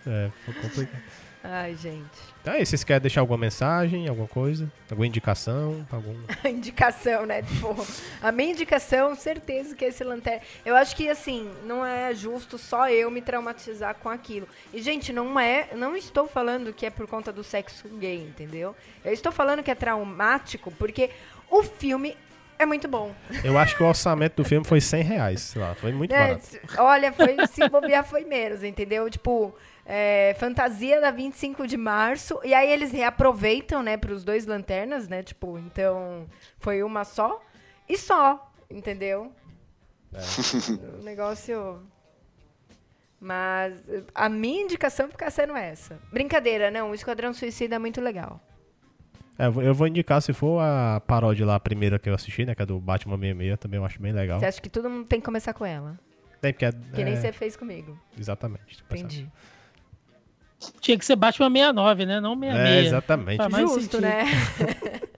É, 0.08 0.30
foi 0.46 0.54
complicado. 0.56 1.02
Ai, 1.42 1.74
gente. 1.76 2.06
Então 2.42 2.54
é 2.54 2.62
isso, 2.62 2.72
vocês 2.72 2.84
querem 2.84 3.02
deixar 3.02 3.22
alguma 3.22 3.38
mensagem, 3.38 4.10
alguma 4.10 4.28
coisa? 4.28 4.70
Alguma 4.92 5.08
indicação? 5.08 5.88
Algum... 5.90 6.14
Indicação, 6.50 7.26
né? 7.26 7.42
Tipo, 7.44 7.76
a 8.22 8.30
minha 8.32 8.52
indicação, 8.52 9.16
certeza 9.16 9.74
que 9.74 9.86
é 9.86 9.88
esse 9.88 10.04
lanterna. 10.04 10.42
Eu 10.66 10.76
acho 10.76 10.94
que, 10.96 11.10
assim, 11.10 11.50
não 11.64 11.86
é 11.86 12.14
justo 12.14 12.58
só 12.58 12.90
eu 12.90 13.10
me 13.10 13.22
traumatizar 13.22 13.96
com 13.96 14.10
aquilo. 14.10 14.48
E, 14.74 14.82
gente, 14.82 15.14
não 15.14 15.40
é. 15.40 15.70
Não 15.76 15.96
estou 15.96 16.28
falando 16.28 16.74
que 16.74 16.86
é 16.86 16.90
por 16.90 17.08
conta 17.08 17.32
do 17.32 17.44
sexo 17.44 17.88
gay, 17.88 18.18
entendeu? 18.22 18.76
Eu 19.06 19.14
estou 19.14 19.32
falando 19.32 19.64
que 19.64 19.72
é 19.72 19.76
traumático 19.76 20.72
porque 20.72 21.10
o 21.50 21.64
filme 21.64 22.18
é 22.58 22.66
muito 22.66 22.90
bom. 22.90 23.16
Eu 23.46 23.58
acho 23.58 23.78
que 23.78 23.82
o 23.84 23.86
orçamento 23.88 24.36
do 24.36 24.44
filme 24.44 24.66
foi 24.68 24.82
100 24.82 25.04
reais, 25.04 25.40
sei 25.42 25.62
lá, 25.62 25.74
foi 25.76 25.94
muito 25.94 26.14
É, 26.14 26.28
barato. 26.36 26.60
olha, 26.78 27.14
foi, 27.14 27.38
se 27.48 27.70
bobear 27.70 28.04
foi 28.04 28.26
menos, 28.26 28.62
entendeu? 28.64 29.10
Tipo, 29.10 29.56
é, 29.92 30.36
fantasia 30.38 31.02
da 31.02 31.10
25 31.10 31.66
de 31.66 31.76
março. 31.76 32.40
E 32.44 32.54
aí 32.54 32.72
eles 32.72 32.92
reaproveitam, 32.92 33.82
né, 33.82 33.98
pros 33.98 34.24
dois 34.24 34.46
lanternas, 34.46 35.08
né? 35.08 35.24
Tipo, 35.24 35.58
então 35.58 36.28
foi 36.60 36.84
uma 36.84 37.04
só 37.04 37.42
e 37.88 37.98
só, 37.98 38.52
entendeu? 38.70 39.34
O 40.14 41.02
negócio. 41.04 41.82
Mas 43.20 43.74
a 44.16 44.30
minha 44.30 44.62
indicação 44.62 45.10
fica 45.10 45.30
sendo 45.30 45.56
essa. 45.56 46.00
Brincadeira, 46.12 46.72
não. 46.72 46.92
O 46.92 46.94
Esquadrão 46.96 47.34
Suicida 47.34 47.76
é 47.76 47.80
muito 47.80 48.00
legal. 48.00 48.40
É, 49.38 49.48
eu 49.48 49.52
vou- 49.52 49.64
eu 49.64 49.74
vou 49.74 49.88
indicar 49.88 50.22
se 50.22 50.32
for 50.34 50.60
a 50.62 51.02
paródia 51.06 51.46
lá, 51.46 51.56
a 51.56 51.60
primeira 51.60 51.98
que 52.00 52.10
eu 52.10 52.14
assisti, 52.14 52.46
né? 52.46 52.54
Que 52.56 52.62
é 52.62 52.66
do 52.66 52.80
Batman 52.80 53.18
66, 53.18 53.58
também 53.60 53.78
eu 53.80 53.86
acho 53.86 54.02
bem 54.02 54.12
legal. 54.14 54.40
Você 54.40 54.46
acha 54.46 54.62
que 54.62 54.70
todo 54.70 54.90
mundo 54.90 55.06
tem 55.08 55.20
que 55.20 55.26
começar 55.26 55.54
com 55.54 55.66
ela? 55.66 56.00
Tem, 56.42 56.54
porque 56.54 56.66
é, 56.66 56.72
Que 56.72 57.04
nem 57.04 57.14
é, 57.14 57.16
você 57.18 57.32
fez 57.34 57.56
comigo. 57.58 57.98
Exatamente. 58.18 58.84
Entendi. 58.90 59.30
Tinha 60.82 60.98
que 60.98 61.06
ser 61.06 61.16
Batman 61.16 61.50
69, 61.50 62.06
né? 62.06 62.20
Não 62.20 62.38
66. 62.40 62.68
É, 62.68 62.88
exatamente. 62.88 63.38
Faz 63.38 63.52
mais 63.52 63.64
Justo, 63.70 63.82
sentido. 63.82 64.02
né? 64.02 64.24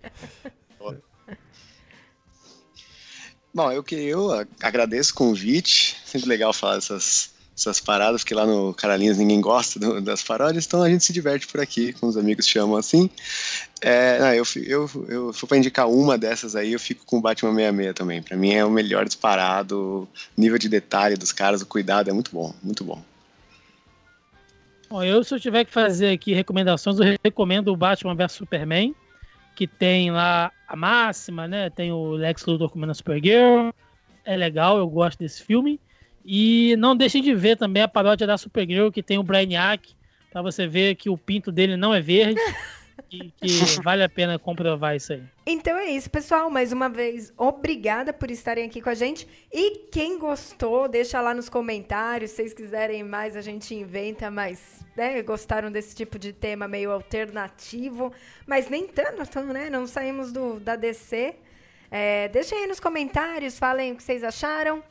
Bom, 3.53 3.69
eu 3.71 3.83
que 3.83 3.95
eu 3.95 4.29
agradeço 4.61 5.11
o 5.11 5.15
convite. 5.15 5.97
Sempre 6.05 6.29
legal 6.29 6.53
falar 6.53 6.75
dessas, 6.75 7.31
essas 7.57 7.81
paradas, 7.81 8.21
porque 8.21 8.33
lá 8.33 8.45
no 8.45 8.73
Caralinhas 8.73 9.17
ninguém 9.17 9.41
gosta 9.41 9.77
do- 9.77 9.99
das 9.99 10.23
paródias, 10.23 10.65
então 10.65 10.81
a 10.81 10.89
gente 10.89 11.03
se 11.03 11.11
diverte 11.11 11.47
por 11.47 11.59
aqui, 11.59 11.91
com 11.91 12.07
os 12.07 12.15
amigos 12.15 12.47
chamam 12.47 12.77
assim. 12.77 13.09
É, 13.81 14.19
não, 14.19 14.33
eu, 14.33 14.43
eu, 14.55 14.89
eu, 15.09 15.33
se 15.33 15.39
for 15.39 15.47
pra 15.47 15.57
indicar 15.57 15.89
uma 15.89 16.17
dessas 16.17 16.55
aí, 16.55 16.71
eu 16.71 16.79
fico 16.79 17.05
com 17.05 17.17
o 17.17 17.21
Batman 17.21 17.53
66 17.53 17.93
também. 17.93 18.21
Pra 18.21 18.37
mim 18.37 18.53
é 18.53 18.63
o 18.63 18.71
melhor 18.71 19.03
disparado, 19.03 20.07
o 20.37 20.41
nível 20.41 20.57
de 20.57 20.69
detalhe 20.69 21.17
dos 21.17 21.33
caras, 21.33 21.61
o 21.61 21.65
cuidado 21.65 22.09
é 22.09 22.13
muito 22.13 22.31
bom, 22.31 22.53
muito 22.63 22.85
bom. 22.85 23.03
Bom, 24.91 25.01
eu, 25.01 25.23
se 25.23 25.33
eu 25.33 25.39
tiver 25.39 25.63
que 25.63 25.71
fazer 25.71 26.09
aqui 26.09 26.33
recomendações, 26.33 26.99
eu 26.99 27.17
recomendo 27.23 27.69
o 27.69 27.77
Batman 27.77 28.13
vs 28.13 28.33
Superman, 28.33 28.93
que 29.55 29.65
tem 29.65 30.11
lá 30.11 30.51
a 30.67 30.75
máxima, 30.75 31.47
né? 31.47 31.69
Tem 31.69 31.93
o 31.93 32.11
Lex 32.11 32.45
Luthor 32.45 32.69
comendo 32.69 32.91
a 32.91 32.93
Supergirl. 32.93 33.69
É 34.25 34.35
legal, 34.35 34.77
eu 34.77 34.85
gosto 34.89 35.17
desse 35.17 35.45
filme. 35.45 35.79
E 36.25 36.75
não 36.75 36.93
deixem 36.93 37.21
de 37.21 37.33
ver 37.33 37.55
também 37.55 37.81
a 37.81 37.87
paródia 37.87 38.27
da 38.27 38.37
Supergirl, 38.37 38.91
que 38.91 39.01
tem 39.01 39.17
o 39.17 39.23
Brainiac, 39.23 39.95
pra 40.29 40.41
você 40.41 40.67
ver 40.67 40.95
que 40.95 41.09
o 41.09 41.17
pinto 41.17 41.53
dele 41.53 41.77
não 41.77 41.93
é 41.93 42.01
verde. 42.01 42.41
e 43.09 43.31
que 43.31 43.81
vale 43.83 44.03
a 44.03 44.09
pena 44.09 44.37
comprovar 44.37 44.95
isso 44.95 45.13
aí. 45.13 45.23
Então 45.45 45.77
é 45.77 45.85
isso, 45.85 46.09
pessoal. 46.09 46.49
Mais 46.49 46.71
uma 46.71 46.89
vez, 46.89 47.33
obrigada 47.37 48.13
por 48.13 48.29
estarem 48.29 48.65
aqui 48.65 48.81
com 48.81 48.89
a 48.89 48.93
gente. 48.93 49.27
E 49.51 49.87
quem 49.91 50.19
gostou, 50.19 50.87
deixa 50.87 51.19
lá 51.21 51.33
nos 51.33 51.49
comentários. 51.49 52.31
Se 52.31 52.37
vocês 52.37 52.53
quiserem 52.53 53.03
mais, 53.03 53.35
a 53.35 53.41
gente 53.41 53.73
inventa, 53.73 54.29
mas 54.29 54.85
né, 54.95 55.21
gostaram 55.21 55.71
desse 55.71 55.95
tipo 55.95 56.19
de 56.19 56.33
tema 56.33 56.67
meio 56.67 56.91
alternativo. 56.91 58.13
Mas 58.45 58.69
nem 58.69 58.87
tanto, 58.87 59.39
né? 59.41 59.69
Não 59.69 59.87
saímos 59.87 60.31
do, 60.31 60.59
da 60.59 60.75
DC. 60.75 61.35
É, 61.89 62.29
deixem 62.29 62.59
aí 62.59 62.67
nos 62.67 62.79
comentários, 62.79 63.59
falem 63.59 63.91
o 63.91 63.95
que 63.95 64.03
vocês 64.03 64.23
acharam. 64.23 64.83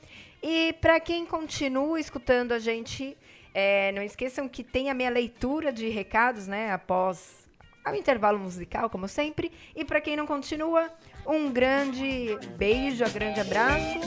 E 0.42 0.74
para 0.80 0.98
quem 1.00 1.26
continua 1.26 2.00
escutando 2.00 2.52
a 2.52 2.58
gente, 2.58 3.16
é, 3.54 3.92
não 3.92 4.02
esqueçam 4.02 4.48
que 4.48 4.62
tem 4.62 4.90
a 4.90 4.94
minha 4.94 5.10
leitura 5.10 5.72
de 5.72 5.88
recados, 5.88 6.46
né? 6.46 6.72
Após 6.72 7.39
ao 7.84 7.94
intervalo 7.94 8.38
musical, 8.38 8.88
como 8.90 9.08
sempre. 9.08 9.52
E 9.74 9.84
para 9.84 10.00
quem 10.00 10.16
não 10.16 10.26
continua, 10.26 10.90
um 11.26 11.50
grande 11.50 12.38
beijo, 12.56 13.04
um 13.04 13.10
grande 13.10 13.40
abraço. 13.40 14.00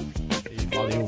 E 0.50 0.76
valeu. 0.76 1.08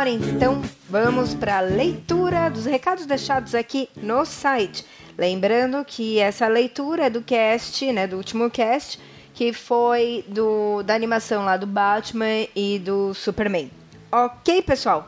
Agora 0.00 0.08
então 0.08 0.62
vamos 0.88 1.34
para 1.34 1.58
a 1.58 1.60
leitura 1.60 2.48
dos 2.48 2.64
recados 2.64 3.04
deixados 3.04 3.54
aqui 3.54 3.86
no 3.94 4.24
site. 4.24 4.82
Lembrando 5.18 5.84
que 5.84 6.18
essa 6.18 6.48
leitura 6.48 7.08
é 7.08 7.10
do 7.10 7.20
cast, 7.20 7.92
né, 7.92 8.06
do 8.06 8.16
último 8.16 8.48
cast, 8.48 8.98
que 9.34 9.52
foi 9.52 10.24
do 10.26 10.82
da 10.84 10.94
animação 10.94 11.44
lá 11.44 11.58
do 11.58 11.66
Batman 11.66 12.46
e 12.56 12.78
do 12.78 13.12
Superman. 13.12 13.70
Ok, 14.10 14.62
pessoal? 14.62 15.06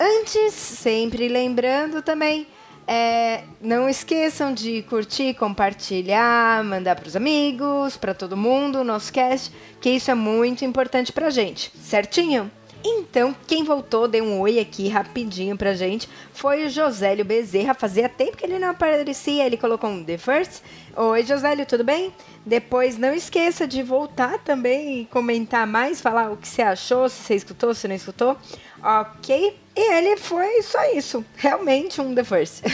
Antes, 0.00 0.54
sempre 0.54 1.28
lembrando 1.28 2.00
também, 2.00 2.46
é, 2.86 3.44
não 3.60 3.90
esqueçam 3.90 4.54
de 4.54 4.80
curtir, 4.88 5.34
compartilhar, 5.34 6.64
mandar 6.64 6.96
para 6.96 7.08
os 7.08 7.14
amigos, 7.14 7.98
para 7.98 8.14
todo 8.14 8.38
mundo 8.38 8.78
o 8.78 8.84
nosso 8.84 9.12
cast, 9.12 9.52
que 9.82 9.90
isso 9.90 10.10
é 10.10 10.14
muito 10.14 10.64
importante 10.64 11.12
pra 11.12 11.28
gente, 11.28 11.70
certinho? 11.76 12.50
Então, 12.86 13.34
quem 13.46 13.64
voltou, 13.64 14.06
deu 14.06 14.22
um 14.22 14.40
oi 14.40 14.58
aqui 14.58 14.88
rapidinho 14.88 15.56
pra 15.56 15.72
gente, 15.72 16.06
foi 16.34 16.66
o 16.66 16.68
Josélio 16.68 17.24
Bezerra. 17.24 17.72
Fazia 17.72 18.10
tempo 18.10 18.36
que 18.36 18.44
ele 18.44 18.58
não 18.58 18.70
aparecia, 18.70 19.46
ele 19.46 19.56
colocou 19.56 19.88
um 19.88 20.04
The 20.04 20.18
First. 20.18 20.62
Oi, 20.94 21.24
Josélio, 21.24 21.64
tudo 21.64 21.82
bem? 21.82 22.12
Depois, 22.44 22.98
não 22.98 23.14
esqueça 23.14 23.66
de 23.66 23.82
voltar 23.82 24.38
também 24.40 25.00
e 25.00 25.04
comentar 25.06 25.66
mais, 25.66 26.02
falar 26.02 26.30
o 26.30 26.36
que 26.36 26.46
você 26.46 26.60
achou, 26.60 27.08
se 27.08 27.22
você 27.22 27.34
escutou, 27.36 27.74
se 27.74 27.88
não 27.88 27.94
escutou. 27.94 28.36
Ok? 28.82 29.58
E 29.74 29.94
ele 29.94 30.18
foi 30.18 30.60
só 30.60 30.84
isso, 30.92 31.24
realmente 31.36 32.02
um 32.02 32.14
The 32.14 32.22
First. 32.22 32.64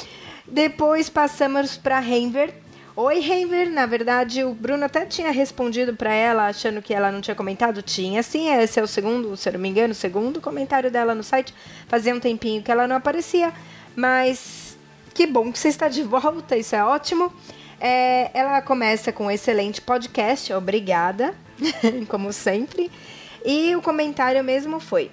Depois 0.50 1.10
passamos 1.10 1.76
para 1.76 1.98
Renver. 1.98 2.54
Oi, 3.00 3.20
Renver. 3.20 3.70
Na 3.70 3.86
verdade, 3.86 4.42
o 4.42 4.52
Bruno 4.52 4.84
até 4.84 5.06
tinha 5.06 5.30
respondido 5.30 5.94
para 5.94 6.12
ela, 6.12 6.48
achando 6.48 6.82
que 6.82 6.92
ela 6.92 7.12
não 7.12 7.20
tinha 7.20 7.34
comentado. 7.36 7.80
Tinha 7.80 8.24
sim, 8.24 8.52
esse 8.52 8.80
é 8.80 8.82
o 8.82 8.88
segundo, 8.88 9.36
se 9.36 9.48
eu 9.48 9.52
não 9.52 9.60
me 9.60 9.68
engano, 9.68 9.92
o 9.92 9.94
segundo 9.94 10.40
comentário 10.40 10.90
dela 10.90 11.14
no 11.14 11.22
site. 11.22 11.54
Fazia 11.86 12.12
um 12.12 12.18
tempinho 12.18 12.60
que 12.60 12.72
ela 12.72 12.88
não 12.88 12.96
aparecia, 12.96 13.52
mas 13.94 14.76
que 15.14 15.28
bom 15.28 15.52
que 15.52 15.60
você 15.60 15.68
está 15.68 15.86
de 15.86 16.02
volta, 16.02 16.56
isso 16.56 16.74
é 16.74 16.82
ótimo. 16.82 17.32
É, 17.80 18.32
ela 18.34 18.60
começa 18.60 19.12
com 19.12 19.26
um 19.26 19.30
excelente 19.30 19.80
podcast, 19.80 20.52
obrigada, 20.52 21.36
como 22.08 22.32
sempre. 22.32 22.90
E 23.44 23.76
o 23.76 23.80
comentário 23.80 24.42
mesmo 24.42 24.80
foi: 24.80 25.08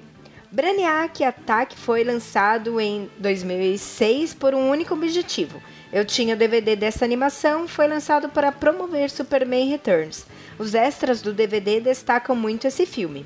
Brainiac 0.52 1.24
Attack 1.24 1.78
foi 1.78 2.03
lançado 2.03 2.82
em 2.82 3.07
2006 3.20 4.34
por 4.34 4.56
um 4.56 4.72
único 4.72 4.95
objetivo. 4.95 5.62
Eu 5.95 6.03
tinha 6.03 6.35
o 6.35 6.38
DVD 6.38 6.76
dessa 6.76 7.05
animação, 7.05 7.69
foi 7.69 7.88
lançado 7.88 8.27
para 8.27 8.51
promover 8.51 9.09
Superman 9.09 9.69
Returns. 9.69 10.26
Os 10.59 10.76
extras 10.76 11.22
do 11.22 11.31
DVD 11.31 11.80
destacam 11.80 12.35
muito 12.35 12.67
esse 12.67 12.85
filme. 12.85 13.26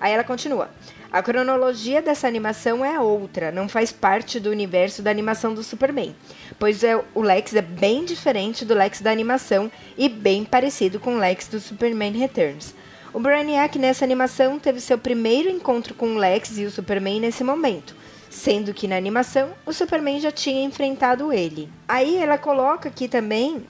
Aí 0.00 0.12
ela 0.12 0.24
continua. 0.24 0.68
A 1.12 1.22
cronologia 1.22 2.02
dessa 2.02 2.26
animação 2.26 2.84
é 2.84 2.98
outra, 2.98 3.52
não 3.52 3.68
faz 3.68 3.92
parte 3.92 4.40
do 4.40 4.50
universo 4.50 5.00
da 5.00 5.12
animação 5.12 5.54
do 5.54 5.62
Superman, 5.62 6.12
pois 6.58 6.82
é, 6.82 7.00
o 7.14 7.22
Lex 7.22 7.54
é 7.54 7.62
bem 7.62 8.04
diferente 8.04 8.64
do 8.64 8.74
Lex 8.74 9.00
da 9.00 9.12
animação 9.12 9.70
e 9.96 10.08
bem 10.08 10.44
parecido 10.44 10.98
com 10.98 11.14
o 11.14 11.18
Lex 11.18 11.46
do 11.46 11.60
Superman 11.60 12.18
Returns. 12.18 12.74
O 13.14 13.20
Brainiac 13.20 13.78
nessa 13.78 14.04
animação 14.04 14.58
teve 14.58 14.80
seu 14.80 14.98
primeiro 14.98 15.48
encontro 15.48 15.94
com 15.94 16.16
o 16.16 16.18
Lex 16.18 16.58
e 16.58 16.64
o 16.64 16.70
Superman 16.70 17.20
nesse 17.20 17.44
momento. 17.44 17.94
Sendo 18.38 18.72
que 18.72 18.86
na 18.86 18.96
animação 18.96 19.50
o 19.66 19.72
Superman 19.72 20.20
já 20.20 20.30
tinha 20.30 20.64
enfrentado 20.64 21.32
ele. 21.32 21.68
Aí 21.86 22.16
ela 22.16 22.38
coloca 22.38 22.88
aqui 22.88 23.08
também, 23.08 23.66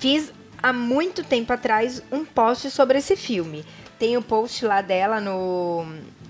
fiz 0.00 0.32
há 0.62 0.72
muito 0.72 1.22
tempo 1.22 1.52
atrás 1.52 2.02
um 2.10 2.24
post 2.24 2.70
sobre 2.70 2.98
esse 2.98 3.14
filme. 3.16 3.64
Tem 3.98 4.16
o 4.16 4.20
um 4.20 4.22
post 4.22 4.64
lá 4.64 4.80
dela 4.80 5.20
no, 5.20 5.84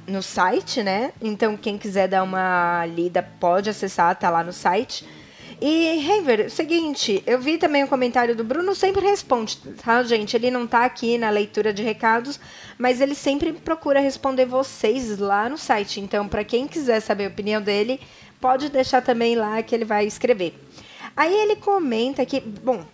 no 0.06 0.22
site, 0.22 0.82
né? 0.82 1.12
Então 1.22 1.56
quem 1.56 1.78
quiser 1.78 2.08
dar 2.08 2.24
uma 2.24 2.84
lida 2.84 3.22
pode 3.22 3.70
acessar, 3.70 4.16
tá 4.16 4.28
lá 4.28 4.42
no 4.42 4.52
site. 4.52 5.06
E, 5.64 5.96
Henver, 5.96 6.50
seguinte, 6.50 7.22
eu 7.24 7.38
vi 7.38 7.56
também 7.56 7.84
o 7.84 7.88
comentário 7.88 8.34
do 8.34 8.42
Bruno, 8.42 8.74
sempre 8.74 9.00
responde, 9.06 9.58
tá, 9.80 10.02
gente? 10.02 10.34
Ele 10.34 10.50
não 10.50 10.66
tá 10.66 10.84
aqui 10.84 11.16
na 11.16 11.30
leitura 11.30 11.72
de 11.72 11.84
recados, 11.84 12.40
mas 12.76 13.00
ele 13.00 13.14
sempre 13.14 13.52
procura 13.52 14.00
responder 14.00 14.44
vocês 14.44 15.20
lá 15.20 15.48
no 15.48 15.56
site. 15.56 16.00
Então, 16.00 16.26
para 16.26 16.42
quem 16.42 16.66
quiser 16.66 16.98
saber 16.98 17.26
a 17.26 17.28
opinião 17.28 17.62
dele, 17.62 18.00
pode 18.40 18.70
deixar 18.70 19.02
também 19.02 19.36
lá 19.36 19.62
que 19.62 19.72
ele 19.72 19.84
vai 19.84 20.04
escrever. 20.04 20.52
Aí 21.16 21.32
ele 21.32 21.54
comenta 21.54 22.26
que, 22.26 22.40
bom, 22.40 22.84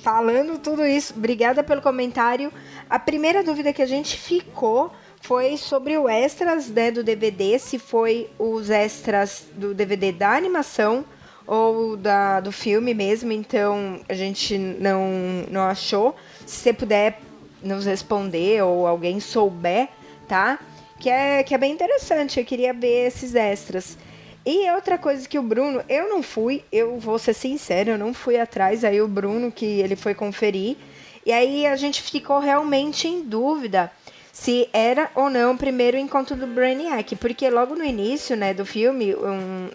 falando 0.00 0.56
tudo 0.56 0.86
isso, 0.86 1.14
obrigada 1.16 1.64
pelo 1.64 1.82
comentário. 1.82 2.52
A 2.88 2.96
primeira 3.00 3.42
dúvida 3.42 3.72
que 3.72 3.82
a 3.82 3.86
gente 3.86 4.16
ficou 4.16 4.92
foi 5.20 5.56
sobre 5.56 5.98
o 5.98 6.08
extras 6.08 6.68
né, 6.68 6.92
do 6.92 7.02
DVD, 7.02 7.58
se 7.58 7.76
foi 7.76 8.30
os 8.38 8.70
extras 8.70 9.46
do 9.56 9.74
DVD 9.74 10.12
da 10.12 10.30
animação 10.36 11.04
ou 11.46 11.96
da, 11.96 12.40
do 12.40 12.50
filme 12.50 12.94
mesmo, 12.94 13.32
então 13.32 14.00
a 14.08 14.14
gente 14.14 14.56
não, 14.56 15.44
não 15.50 15.62
achou. 15.62 16.16
Se 16.46 16.56
você 16.56 16.72
puder 16.72 17.20
nos 17.62 17.84
responder 17.84 18.62
ou 18.62 18.86
alguém 18.86 19.20
souber, 19.20 19.88
tá? 20.28 20.58
Que 20.98 21.10
é, 21.10 21.42
que 21.42 21.54
é 21.54 21.58
bem 21.58 21.72
interessante, 21.72 22.38
eu 22.38 22.46
queria 22.46 22.72
ver 22.72 23.06
esses 23.06 23.34
extras. 23.34 23.98
E 24.46 24.70
outra 24.72 24.98
coisa 24.98 25.26
que 25.26 25.38
o 25.38 25.42
Bruno, 25.42 25.82
eu 25.88 26.08
não 26.08 26.22
fui, 26.22 26.62
eu 26.70 26.98
vou 26.98 27.18
ser 27.18 27.32
sincero, 27.32 27.90
eu 27.90 27.98
não 27.98 28.12
fui 28.12 28.38
atrás, 28.38 28.84
aí 28.84 29.00
o 29.00 29.08
Bruno 29.08 29.50
que 29.50 29.64
ele 29.64 29.96
foi 29.96 30.14
conferir, 30.14 30.76
e 31.24 31.32
aí 31.32 31.66
a 31.66 31.76
gente 31.76 32.02
ficou 32.02 32.38
realmente 32.38 33.08
em 33.08 33.22
dúvida 33.22 33.90
se 34.30 34.68
era 34.72 35.10
ou 35.14 35.30
não 35.30 35.54
o 35.54 35.56
primeiro 35.56 35.96
encontro 35.96 36.36
do 36.36 36.46
Brainiac, 36.46 37.16
porque 37.16 37.48
logo 37.48 37.74
no 37.74 37.84
início, 37.84 38.36
né, 38.36 38.52
do 38.52 38.66
filme, 38.66 39.14
um, 39.14 39.70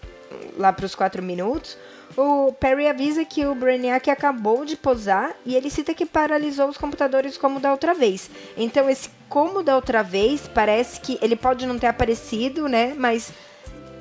lá 0.56 0.72
para 0.72 0.86
os 0.86 0.94
quatro 0.94 1.22
minutos, 1.22 1.76
o 2.16 2.52
Perry 2.52 2.88
avisa 2.88 3.24
que 3.24 3.46
o 3.46 3.54
Brainiac 3.54 4.10
acabou 4.10 4.64
de 4.64 4.76
posar 4.76 5.34
e 5.46 5.54
ele 5.54 5.70
cita 5.70 5.94
que 5.94 6.04
paralisou 6.04 6.68
os 6.68 6.76
computadores 6.76 7.38
como 7.38 7.60
da 7.60 7.70
outra 7.70 7.94
vez. 7.94 8.30
Então 8.56 8.88
esse 8.90 9.10
como 9.28 9.62
da 9.62 9.76
outra 9.76 10.02
vez 10.02 10.48
parece 10.48 11.00
que 11.00 11.18
ele 11.22 11.36
pode 11.36 11.66
não 11.66 11.78
ter 11.78 11.86
aparecido, 11.86 12.68
né? 12.68 12.94
Mas 12.96 13.32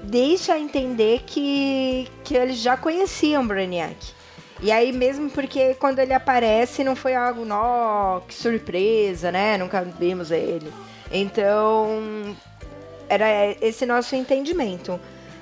deixa 0.03 0.57
entender 0.57 1.23
que, 1.25 2.07
que 2.23 2.35
eles 2.35 2.57
já 2.57 2.75
conheciam 2.75 3.43
o 3.43 3.47
Brainiac. 3.47 4.13
E 4.61 4.71
aí 4.71 4.91
mesmo 4.91 5.29
porque 5.29 5.75
quando 5.75 5.99
ele 5.99 6.13
aparece 6.13 6.83
não 6.83 6.95
foi 6.95 7.15
algo, 7.15 7.45
nó, 7.45 8.21
que 8.21 8.33
surpresa, 8.33 9.31
né? 9.31 9.57
Nunca 9.57 9.81
vimos 9.83 10.31
ele. 10.31 10.73
Então 11.11 12.35
era 13.07 13.25
esse 13.61 13.85
nosso 13.85 14.15
entendimento. 14.15 14.99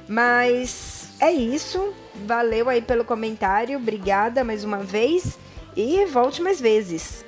Mas 0.08 1.10
é 1.20 1.32
isso. 1.32 1.94
Valeu 2.26 2.70
aí 2.70 2.82
pelo 2.82 3.04
comentário. 3.04 3.78
Obrigada 3.78 4.44
mais 4.44 4.64
uma 4.64 4.80
vez. 4.80 5.38
E 5.76 6.06
volte 6.06 6.42
mais 6.42 6.60
vezes. 6.60 7.26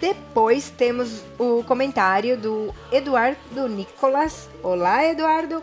Depois 0.00 0.70
temos 0.70 1.22
o 1.38 1.62
comentário 1.64 2.36
do 2.36 2.74
Eduardo 2.90 3.68
Nicolas. 3.68 4.48
Olá, 4.62 5.04
Eduardo. 5.04 5.62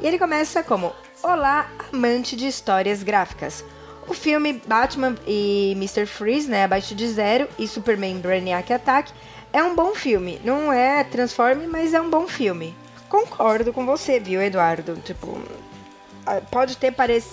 E 0.00 0.06
ele 0.06 0.18
começa 0.18 0.62
como: 0.62 0.92
Olá, 1.22 1.70
amante 1.92 2.36
de 2.36 2.46
histórias 2.46 3.02
gráficas. 3.02 3.62
O 4.08 4.14
filme 4.14 4.62
Batman 4.66 5.16
e 5.26 5.72
Mr. 5.72 6.06
Freeze, 6.06 6.48
né, 6.48 6.64
abaixo 6.64 6.94
de 6.94 7.08
zero, 7.08 7.48
e 7.58 7.66
Superman 7.66 8.18
Brainiac 8.18 8.72
Attack 8.72 9.12
é 9.52 9.62
um 9.62 9.74
bom 9.74 9.94
filme. 9.94 10.40
Não 10.44 10.72
é 10.72 11.02
Transforme, 11.02 11.66
mas 11.66 11.92
é 11.92 12.00
um 12.00 12.08
bom 12.08 12.28
filme. 12.28 12.74
Concordo 13.08 13.72
com 13.72 13.84
você, 13.84 14.20
viu, 14.20 14.40
Eduardo? 14.40 14.96
Tipo, 15.04 15.40
pode 16.50 16.76
ter, 16.76 16.92
parec 16.92 17.24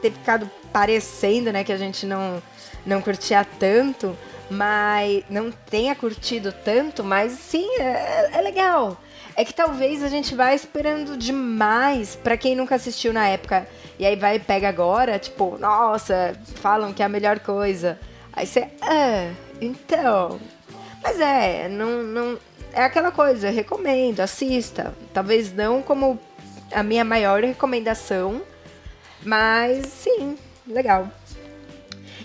ter 0.00 0.10
ficado 0.12 0.50
parecendo, 0.72 1.52
né, 1.52 1.64
que 1.64 1.72
a 1.72 1.76
gente 1.76 2.06
não, 2.06 2.42
não 2.84 3.00
curtia 3.00 3.46
tanto, 3.58 4.16
mas 4.50 5.24
não 5.28 5.50
tenha 5.50 5.94
curtido 5.94 6.52
tanto, 6.52 7.02
mas 7.02 7.32
sim, 7.32 7.68
é, 7.80 8.30
é 8.32 8.40
legal. 8.40 8.96
É 9.34 9.44
que 9.44 9.52
talvez 9.52 10.02
a 10.02 10.08
gente 10.08 10.34
vá 10.34 10.54
esperando 10.54 11.16
demais 11.16 12.16
para 12.16 12.36
quem 12.36 12.54
nunca 12.54 12.74
assistiu 12.74 13.12
na 13.12 13.28
época. 13.28 13.68
E 13.98 14.06
aí 14.06 14.16
vai 14.16 14.36
e 14.36 14.40
pega 14.40 14.68
agora, 14.68 15.18
tipo, 15.18 15.58
nossa, 15.58 16.34
falam 16.56 16.92
que 16.92 17.02
é 17.02 17.06
a 17.06 17.08
melhor 17.08 17.40
coisa. 17.40 17.98
Aí 18.32 18.46
você, 18.46 18.68
ah, 18.80 19.30
então. 19.60 20.40
Mas 21.02 21.20
é, 21.20 21.68
não, 21.68 22.02
não. 22.02 22.38
É 22.72 22.82
aquela 22.84 23.10
coisa, 23.10 23.50
recomendo, 23.50 24.20
assista. 24.20 24.94
Talvez 25.12 25.52
não 25.52 25.82
como 25.82 26.18
a 26.72 26.82
minha 26.82 27.04
maior 27.04 27.42
recomendação, 27.42 28.42
mas 29.24 29.86
sim, 29.86 30.36
legal. 30.66 31.10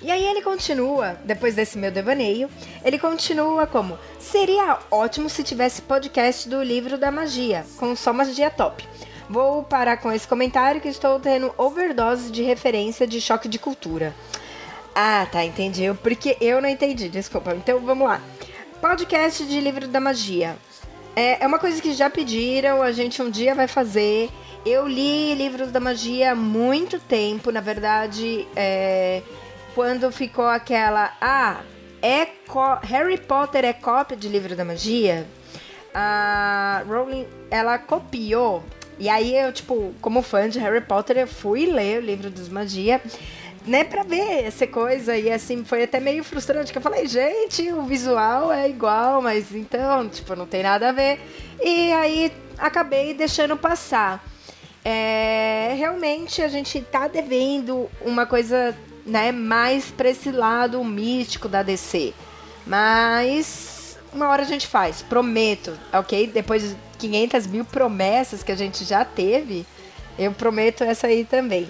E 0.02 0.10
aí 0.10 0.26
ele 0.26 0.42
continua, 0.42 1.16
depois 1.24 1.54
desse 1.54 1.78
meu 1.78 1.92
devaneio, 1.92 2.50
ele 2.84 2.98
continua 2.98 3.68
como: 3.68 3.98
Seria 4.20 4.80
ótimo 4.90 5.30
se 5.30 5.44
tivesse 5.44 5.82
podcast 5.82 6.50
do 6.50 6.64
livro 6.64 6.98
da 6.98 7.12
magia, 7.12 7.66
com 7.78 7.96
só 7.96 8.12
magia 8.12 8.50
top. 8.50 8.88
Vou 9.30 9.64
parar 9.64 9.98
com 9.98 10.12
esse 10.12 10.28
comentário 10.28 10.82
que 10.82 10.90
estou 10.90 11.20
tendo 11.20 11.54
overdose 11.58 12.32
de 12.32 12.42
referência 12.42 13.08
de 13.08 13.22
choque 13.22 13.48
de 13.48 13.60
cultura. 13.60 14.14
Ah, 14.94 15.26
tá, 15.32 15.46
entendi. 15.46 15.84
Porque 16.02 16.36
eu 16.42 16.62
não 16.62 16.68
entendi, 16.68 17.08
desculpa. 17.08 17.56
Então 17.56 17.80
vamos 17.80 18.08
lá. 18.08 18.22
Podcast 18.82 19.46
de 19.46 19.62
livro 19.62 19.88
da 19.88 20.02
magia. 20.02 20.58
É, 21.16 21.44
é 21.44 21.48
uma 21.48 21.60
coisa 21.60 21.82
que 21.82 21.94
já 21.94 22.10
pediram, 22.10 22.82
a 22.82 22.92
gente 22.92 23.22
um 23.22 23.30
dia 23.30 23.54
vai 23.54 23.68
fazer. 23.68 24.30
Eu 24.66 24.88
li 24.88 25.34
livros 25.34 25.72
da 25.72 25.80
magia 25.80 26.32
há 26.32 26.36
muito 26.36 27.00
tempo, 27.00 27.52
na 27.52 27.62
verdade, 27.62 28.48
é, 28.56 29.22
quando 29.74 30.12
ficou 30.12 30.46
aquela. 30.46 31.16
Ah, 31.20 31.62
é 32.02 32.28
Harry 32.84 33.18
Potter 33.18 33.66
é 33.66 33.74
cópia 33.74 34.16
de 34.16 34.28
livro 34.28 34.56
da 34.56 34.64
magia? 34.64 35.28
A 35.94 36.84
Rowling, 36.88 37.28
ela 37.50 37.78
copiou. 37.78 38.64
E 38.98 39.10
aí 39.10 39.36
eu, 39.36 39.52
tipo, 39.52 39.94
como 40.00 40.22
fã 40.22 40.48
de 40.48 40.60
Harry 40.60 40.82
Potter, 40.82 41.18
eu 41.18 41.28
fui 41.28 41.66
ler 41.66 42.02
o 42.02 42.06
livro 42.06 42.30
dos 42.30 42.48
magia 42.48 43.02
né, 43.66 43.84
pra 43.84 44.04
ver 44.04 44.46
essa 44.46 44.66
coisa. 44.68 45.16
E 45.18 45.32
assim, 45.32 45.64
foi 45.64 45.84
até 45.84 46.00
meio 46.00 46.24
frustrante, 46.24 46.72
que 46.72 46.78
eu 46.78 46.82
falei, 46.82 47.08
gente, 47.08 47.72
o 47.72 47.84
visual 47.84 48.52
é 48.52 48.70
igual, 48.70 49.22
mas 49.22 49.54
então, 49.54 50.08
tipo, 50.10 50.36
não 50.36 50.46
tem 50.46 50.64
nada 50.64 50.90
a 50.90 50.92
ver. 50.92 51.20
E 51.62 51.92
aí 51.94 52.32
acabei 52.58 53.14
deixando 53.14 53.58
passar. 53.58 54.24
É, 54.84 55.76
realmente 55.78 56.42
a 56.42 56.48
gente 56.48 56.82
tá 56.82 57.08
devendo 57.08 57.90
uma 58.02 58.26
coisa 58.26 58.76
né, 59.06 59.32
mais 59.32 59.92
pra 59.92 60.10
esse 60.10 60.32
lado 60.32 60.84
místico 60.84 61.48
da 61.48 61.64
DC. 61.64 62.14
Mas 62.66 63.98
uma 64.14 64.28
hora 64.30 64.42
a 64.42 64.46
gente 64.46 64.68
faz, 64.68 65.02
prometo, 65.02 65.78
ok? 65.94 66.28
Depois 66.28 66.64
de 66.64 66.76
500 67.00 67.48
mil 67.48 67.66
promessas 67.66 68.44
que 68.44 68.52
a 68.52 68.56
gente 68.56 68.84
já 68.84 69.06
teve, 69.06 69.66
eu 70.18 70.32
prometo 70.32 70.84
essa 70.84 71.08
aí 71.08 71.26
também. 71.26 71.70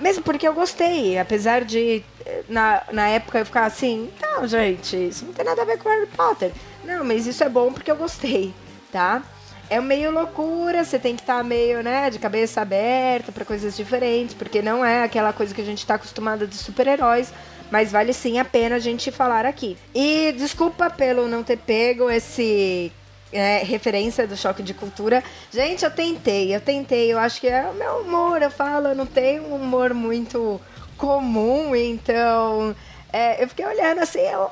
Mesmo 0.00 0.22
porque 0.22 0.46
eu 0.46 0.52
gostei, 0.54 1.18
apesar 1.18 1.64
de 1.64 2.04
na, 2.48 2.82
na 2.92 3.08
época 3.08 3.38
eu 3.38 3.46
ficar 3.46 3.64
assim, 3.64 4.10
não, 4.20 4.46
gente, 4.46 4.96
isso 5.08 5.24
não 5.24 5.32
tem 5.32 5.44
nada 5.44 5.62
a 5.62 5.64
ver 5.64 5.78
com 5.78 5.88
Harry 5.88 6.06
Potter. 6.06 6.52
Não, 6.84 7.04
mas 7.04 7.26
isso 7.26 7.42
é 7.42 7.48
bom 7.48 7.72
porque 7.72 7.90
eu 7.90 7.96
gostei, 7.96 8.52
tá? 8.92 9.22
É 9.68 9.80
meio 9.80 10.12
loucura, 10.12 10.84
você 10.84 10.98
tem 10.98 11.16
que 11.16 11.22
estar 11.22 11.38
tá 11.38 11.42
meio, 11.42 11.82
né, 11.82 12.08
de 12.08 12.18
cabeça 12.18 12.60
aberta 12.60 13.32
para 13.32 13.44
coisas 13.44 13.76
diferentes, 13.76 14.34
porque 14.34 14.62
não 14.62 14.84
é 14.84 15.02
aquela 15.02 15.32
coisa 15.32 15.52
que 15.52 15.60
a 15.60 15.64
gente 15.64 15.78
está 15.78 15.94
acostumada 15.94 16.46
de 16.46 16.56
super-heróis, 16.56 17.32
mas 17.70 17.90
vale 17.90 18.12
sim 18.12 18.38
a 18.38 18.44
pena 18.44 18.76
a 18.76 18.80
gente 18.80 19.10
falar 19.10 19.44
aqui. 19.44 19.76
E 19.92 20.32
desculpa 20.32 20.88
pelo 20.88 21.26
não 21.26 21.42
ter 21.42 21.58
pego 21.58 22.08
esse 22.08 22.92
é, 23.32 23.58
referência 23.58 24.26
do 24.26 24.36
choque 24.36 24.62
de 24.62 24.74
cultura. 24.74 25.22
Gente, 25.50 25.84
eu 25.84 25.90
tentei, 25.90 26.54
eu 26.54 26.60
tentei. 26.60 27.12
Eu 27.12 27.18
acho 27.18 27.40
que 27.40 27.48
é 27.48 27.62
o 27.68 27.74
meu 27.74 28.00
humor. 28.00 28.42
Eu 28.42 28.50
falo, 28.50 28.88
eu 28.88 28.94
não 28.94 29.06
tenho 29.06 29.44
um 29.44 29.56
humor 29.56 29.92
muito 29.94 30.60
comum, 30.96 31.76
então 31.76 32.74
é, 33.12 33.42
eu 33.42 33.48
fiquei 33.48 33.66
olhando 33.66 34.00
assim, 34.00 34.20
eu, 34.20 34.50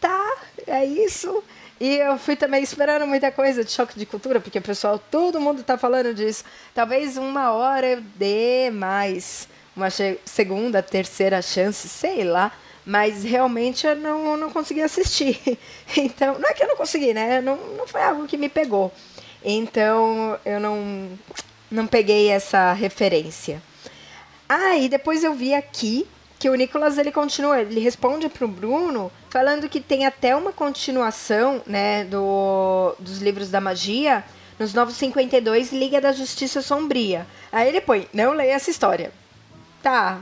tá, 0.00 0.36
é 0.66 0.84
isso. 0.84 1.42
E 1.80 1.96
eu 1.96 2.18
fui 2.18 2.36
também 2.36 2.62
esperando 2.62 3.06
muita 3.06 3.32
coisa 3.32 3.64
de 3.64 3.70
choque 3.70 3.98
de 3.98 4.04
cultura, 4.04 4.38
porque 4.38 4.60
pessoal, 4.60 4.98
todo 4.98 5.40
mundo 5.40 5.62
tá 5.62 5.78
falando 5.78 6.12
disso. 6.12 6.44
Talvez 6.74 7.16
uma 7.16 7.52
hora 7.52 7.86
eu 7.86 8.02
dê 8.16 8.70
mais 8.70 9.48
uma 9.74 9.88
segunda, 10.24 10.82
terceira 10.82 11.40
chance, 11.40 11.88
sei 11.88 12.22
lá. 12.22 12.52
Mas 12.84 13.24
realmente 13.24 13.86
eu 13.86 13.94
não, 13.94 14.36
não 14.36 14.50
consegui 14.50 14.82
assistir. 14.82 15.38
Então, 15.96 16.38
não 16.38 16.48
é 16.48 16.54
que 16.54 16.62
eu 16.62 16.68
não 16.68 16.76
consegui, 16.76 17.12
né? 17.12 17.40
Não, 17.40 17.56
não 17.76 17.86
foi 17.86 18.02
algo 18.02 18.26
que 18.26 18.36
me 18.36 18.48
pegou. 18.48 18.92
Então, 19.44 20.38
eu 20.44 20.60
não. 20.60 21.08
não 21.70 21.86
peguei 21.86 22.28
essa 22.28 22.72
referência. 22.72 23.60
Ah, 24.48 24.76
e 24.76 24.88
depois 24.88 25.24
eu 25.24 25.34
vi 25.34 25.54
aqui 25.54 26.06
que 26.38 26.48
o 26.48 26.54
Nicolas 26.54 26.96
ele 26.96 27.12
continua, 27.12 27.60
ele 27.60 27.80
responde 27.80 28.28
pro 28.28 28.48
Bruno 28.48 29.12
falando 29.28 29.68
que 29.68 29.78
tem 29.78 30.06
até 30.06 30.34
uma 30.34 30.52
continuação, 30.52 31.62
né, 31.66 32.04
do, 32.04 32.96
dos 32.98 33.18
livros 33.18 33.50
da 33.50 33.60
magia 33.60 34.24
nos 34.58 34.72
Novos 34.72 34.94
52 34.96 35.70
Liga 35.72 36.00
da 36.00 36.12
Justiça 36.12 36.62
Sombria. 36.62 37.26
Aí 37.52 37.68
ele 37.68 37.80
põe, 37.80 38.08
não 38.12 38.32
leia 38.32 38.54
essa 38.54 38.70
história. 38.70 39.12
Tá, 39.82 40.20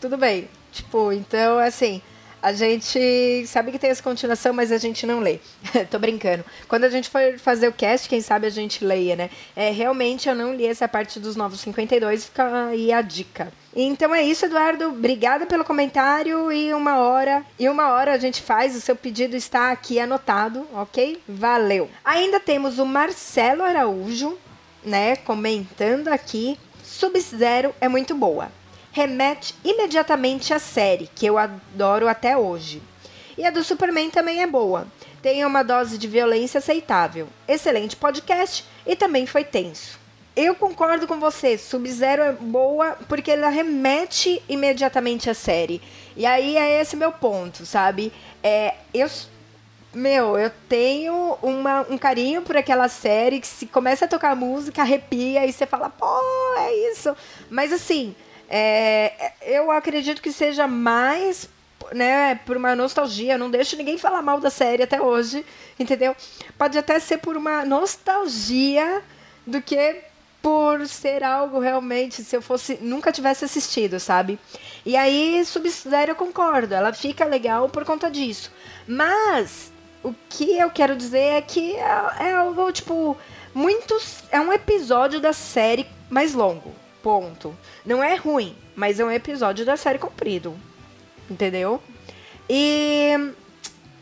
tudo 0.00 0.16
bem. 0.16 0.48
Tipo, 0.74 1.12
então, 1.12 1.56
assim, 1.58 2.02
a 2.42 2.52
gente 2.52 3.46
sabe 3.46 3.70
que 3.70 3.78
tem 3.78 3.88
essa 3.88 4.02
continuação, 4.02 4.52
mas 4.52 4.72
a 4.72 4.76
gente 4.76 5.06
não 5.06 5.20
lê. 5.20 5.38
Tô 5.88 6.00
brincando. 6.00 6.44
Quando 6.68 6.82
a 6.82 6.90
gente 6.90 7.08
for 7.08 7.38
fazer 7.38 7.68
o 7.68 7.72
cast, 7.72 8.08
quem 8.08 8.20
sabe 8.20 8.46
a 8.46 8.50
gente 8.50 8.84
leia, 8.84 9.14
né? 9.14 9.30
É, 9.54 9.70
realmente 9.70 10.28
eu 10.28 10.34
não 10.34 10.52
li 10.52 10.66
essa 10.66 10.88
parte 10.88 11.20
dos 11.20 11.36
Novos 11.36 11.60
52, 11.60 12.26
fica 12.26 12.66
aí 12.66 12.92
a 12.92 13.00
dica. 13.00 13.52
Então 13.74 14.12
é 14.12 14.22
isso, 14.22 14.44
Eduardo. 14.44 14.88
Obrigada 14.88 15.46
pelo 15.46 15.64
comentário 15.64 16.52
e 16.52 16.74
uma 16.74 16.98
hora. 16.98 17.46
E 17.56 17.68
uma 17.68 17.92
hora 17.92 18.12
a 18.12 18.18
gente 18.18 18.42
faz, 18.42 18.74
o 18.74 18.80
seu 18.80 18.96
pedido 18.96 19.36
está 19.36 19.70
aqui 19.70 20.00
anotado, 20.00 20.66
ok? 20.74 21.22
Valeu. 21.28 21.88
Ainda 22.04 22.40
temos 22.40 22.80
o 22.80 22.84
Marcelo 22.84 23.62
Araújo, 23.62 24.36
né, 24.84 25.16
comentando 25.16 26.08
aqui. 26.08 26.58
Sub-Zero 26.82 27.74
é 27.80 27.88
muito 27.88 28.14
boa 28.14 28.50
remete 28.94 29.56
imediatamente 29.64 30.54
à 30.54 30.58
série, 30.60 31.10
que 31.12 31.26
eu 31.26 31.36
adoro 31.36 32.08
até 32.08 32.38
hoje. 32.38 32.80
E 33.36 33.44
a 33.44 33.50
do 33.50 33.64
Superman 33.64 34.08
também 34.08 34.40
é 34.40 34.46
boa. 34.46 34.86
Tem 35.20 35.44
uma 35.44 35.64
dose 35.64 35.98
de 35.98 36.06
violência 36.06 36.58
aceitável. 36.58 37.26
Excelente 37.48 37.96
podcast 37.96 38.64
e 38.86 38.94
também 38.94 39.26
foi 39.26 39.42
tenso. 39.42 39.98
Eu 40.36 40.54
concordo 40.54 41.08
com 41.08 41.18
você, 41.18 41.58
Sub-Zero 41.58 42.22
é 42.22 42.32
boa 42.32 42.96
porque 43.08 43.32
ela 43.32 43.48
remete 43.48 44.40
imediatamente 44.48 45.28
à 45.28 45.34
série. 45.34 45.82
E 46.16 46.24
aí 46.24 46.56
é 46.56 46.80
esse 46.80 46.94
meu 46.94 47.10
ponto, 47.10 47.66
sabe? 47.66 48.12
É, 48.42 48.74
eu 48.92 49.08
meu, 49.92 50.36
eu 50.36 50.50
tenho 50.68 51.38
uma, 51.40 51.86
um 51.88 51.96
carinho 51.96 52.42
por 52.42 52.56
aquela 52.56 52.88
série 52.88 53.40
que 53.40 53.46
se 53.46 53.66
começa 53.66 54.04
a 54.04 54.08
tocar 54.08 54.34
música, 54.34 54.82
arrepia 54.82 55.46
e 55.46 55.52
você 55.52 55.66
fala, 55.66 55.88
pô, 55.88 56.06
é 56.58 56.90
isso. 56.90 57.16
Mas 57.48 57.72
assim, 57.72 58.14
é, 58.48 59.32
eu 59.42 59.70
acredito 59.70 60.22
que 60.22 60.32
seja 60.32 60.66
mais 60.66 61.48
né, 61.92 62.36
por 62.46 62.56
uma 62.56 62.74
nostalgia, 62.74 63.38
não 63.38 63.50
deixo 63.50 63.76
ninguém 63.76 63.98
falar 63.98 64.22
mal 64.22 64.40
da 64.40 64.50
série 64.50 64.82
até 64.82 65.00
hoje, 65.00 65.44
entendeu? 65.78 66.16
Pode 66.56 66.78
até 66.78 66.98
ser 66.98 67.18
por 67.18 67.36
uma 67.36 67.64
nostalgia 67.64 69.02
do 69.46 69.60
que 69.60 70.02
por 70.40 70.86
ser 70.86 71.24
algo 71.24 71.58
realmente, 71.58 72.22
se 72.22 72.36
eu 72.36 72.42
fosse, 72.42 72.78
nunca 72.80 73.10
tivesse 73.10 73.46
assistido, 73.46 73.98
sabe? 73.98 74.38
E 74.84 74.94
aí, 74.94 75.42
Sub-Zero 75.44 76.12
eu 76.12 76.16
concordo, 76.16 76.74
ela 76.74 76.92
fica 76.92 77.24
legal 77.24 77.68
por 77.70 77.82
conta 77.84 78.10
disso. 78.10 78.52
Mas, 78.86 79.72
o 80.02 80.14
que 80.28 80.58
eu 80.58 80.70
quero 80.70 80.96
dizer 80.96 81.18
é 81.18 81.40
que 81.40 81.74
é, 81.76 82.28
é 82.28 82.32
algo, 82.34 82.70
tipo, 82.72 83.16
muitos, 83.54 84.22
é 84.30 84.38
um 84.38 84.52
episódio 84.52 85.18
da 85.18 85.32
série 85.32 85.86
mais 86.10 86.34
longo, 86.34 86.74
ponto. 87.04 87.54
Não 87.84 88.02
é 88.02 88.16
ruim, 88.16 88.56
mas 88.74 88.98
é 88.98 89.04
um 89.04 89.10
episódio 89.10 89.66
da 89.66 89.76
série 89.76 89.98
comprido. 89.98 90.56
Entendeu? 91.30 91.80
E. 92.48 93.12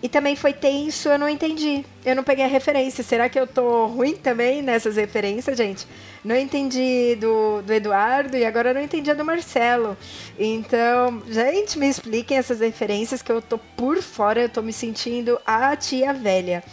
E 0.05 0.09
também 0.09 0.35
foi 0.35 0.53
tenso, 0.53 1.09
eu 1.09 1.17
não 1.17 1.29
entendi. 1.29 1.85
Eu 2.05 2.17
não 2.17 2.25
peguei 2.25 2.45
a 2.45 2.49
referência. 2.49 3.05
Será 3.05 3.29
que 3.29 3.39
eu 3.39 3.47
tô 3.47 3.87
ruim 3.87 4.17
também 4.17 4.61
nessas 4.61 4.97
referências, 4.97 5.57
gente? 5.57 5.87
Não 6.25 6.37
entendi 6.37 7.17
do, 7.21 7.63
do 7.63 7.73
Eduardo 7.73 8.37
e 8.37 8.45
agora 8.45 8.75
não 8.75 8.83
entendi 8.83 9.13
a 9.13 9.15
do 9.15 9.25
Marcelo. 9.25 9.97
Então, 10.37 11.23
gente, 11.29 11.79
me 11.79 11.89
expliquem 11.89 12.37
essas 12.37 12.59
referências 12.59 13.23
que 13.23 13.31
eu 13.31 13.41
tô 13.41 13.59
por 13.59 14.03
fora, 14.03 14.43
eu 14.43 14.49
tô 14.49 14.61
me 14.61 14.73
sentindo 14.73 15.39
a 15.47 15.77
tia 15.77 16.13
velha, 16.13 16.65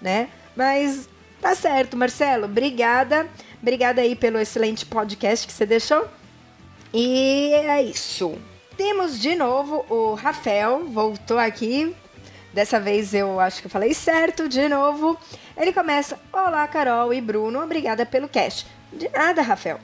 né? 0.00 0.28
Mas 0.54 1.08
tá 1.40 1.56
certo, 1.56 1.96
Marcelo. 1.96 2.44
Obrigada. 2.44 3.28
Obrigada 3.66 4.00
aí 4.00 4.14
pelo 4.14 4.38
excelente 4.38 4.86
podcast 4.86 5.44
que 5.44 5.52
você 5.52 5.66
deixou. 5.66 6.06
E 6.94 7.52
é 7.52 7.82
isso. 7.82 8.38
Temos 8.76 9.18
de 9.18 9.34
novo 9.34 9.84
o 9.90 10.14
Rafael, 10.14 10.84
voltou 10.84 11.36
aqui. 11.36 11.92
Dessa 12.54 12.78
vez 12.78 13.12
eu 13.12 13.40
acho 13.40 13.60
que 13.60 13.66
eu 13.66 13.70
falei 13.70 13.92
certo, 13.92 14.48
de 14.48 14.68
novo. 14.68 15.18
Ele 15.56 15.72
começa: 15.72 16.16
Olá, 16.32 16.68
Carol 16.68 17.12
e 17.12 17.20
Bruno, 17.20 17.60
obrigada 17.60 18.06
pelo 18.06 18.28
cast. 18.28 18.68
De 18.92 19.08
nada, 19.08 19.42
Rafael. 19.42 19.80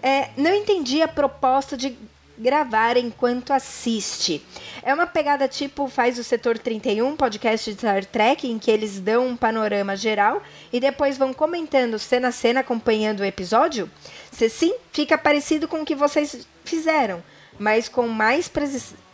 É, 0.00 0.28
não 0.36 0.54
entendi 0.54 1.02
a 1.02 1.08
proposta 1.08 1.76
de 1.76 1.98
gravar 2.36 2.96
enquanto 2.96 3.52
assiste. 3.52 4.44
É 4.82 4.92
uma 4.92 5.06
pegada 5.06 5.48
tipo 5.48 5.88
faz 5.88 6.18
o 6.18 6.24
setor 6.24 6.58
31, 6.58 7.16
podcast 7.16 7.72
de 7.72 7.78
Star 7.78 8.04
Trek, 8.04 8.46
em 8.46 8.58
que 8.58 8.70
eles 8.70 9.00
dão 9.00 9.28
um 9.28 9.36
panorama 9.36 9.96
geral 9.96 10.42
e 10.72 10.80
depois 10.80 11.16
vão 11.16 11.32
comentando 11.32 11.98
cena 11.98 12.28
a 12.28 12.32
cena 12.32 12.60
acompanhando 12.60 13.20
o 13.20 13.24
episódio? 13.24 13.90
Se 14.30 14.48
sim, 14.48 14.74
fica 14.92 15.16
parecido 15.16 15.68
com 15.68 15.82
o 15.82 15.84
que 15.84 15.94
vocês 15.94 16.46
fizeram, 16.64 17.22
mas 17.58 17.88
com 17.88 18.08
mais, 18.08 18.50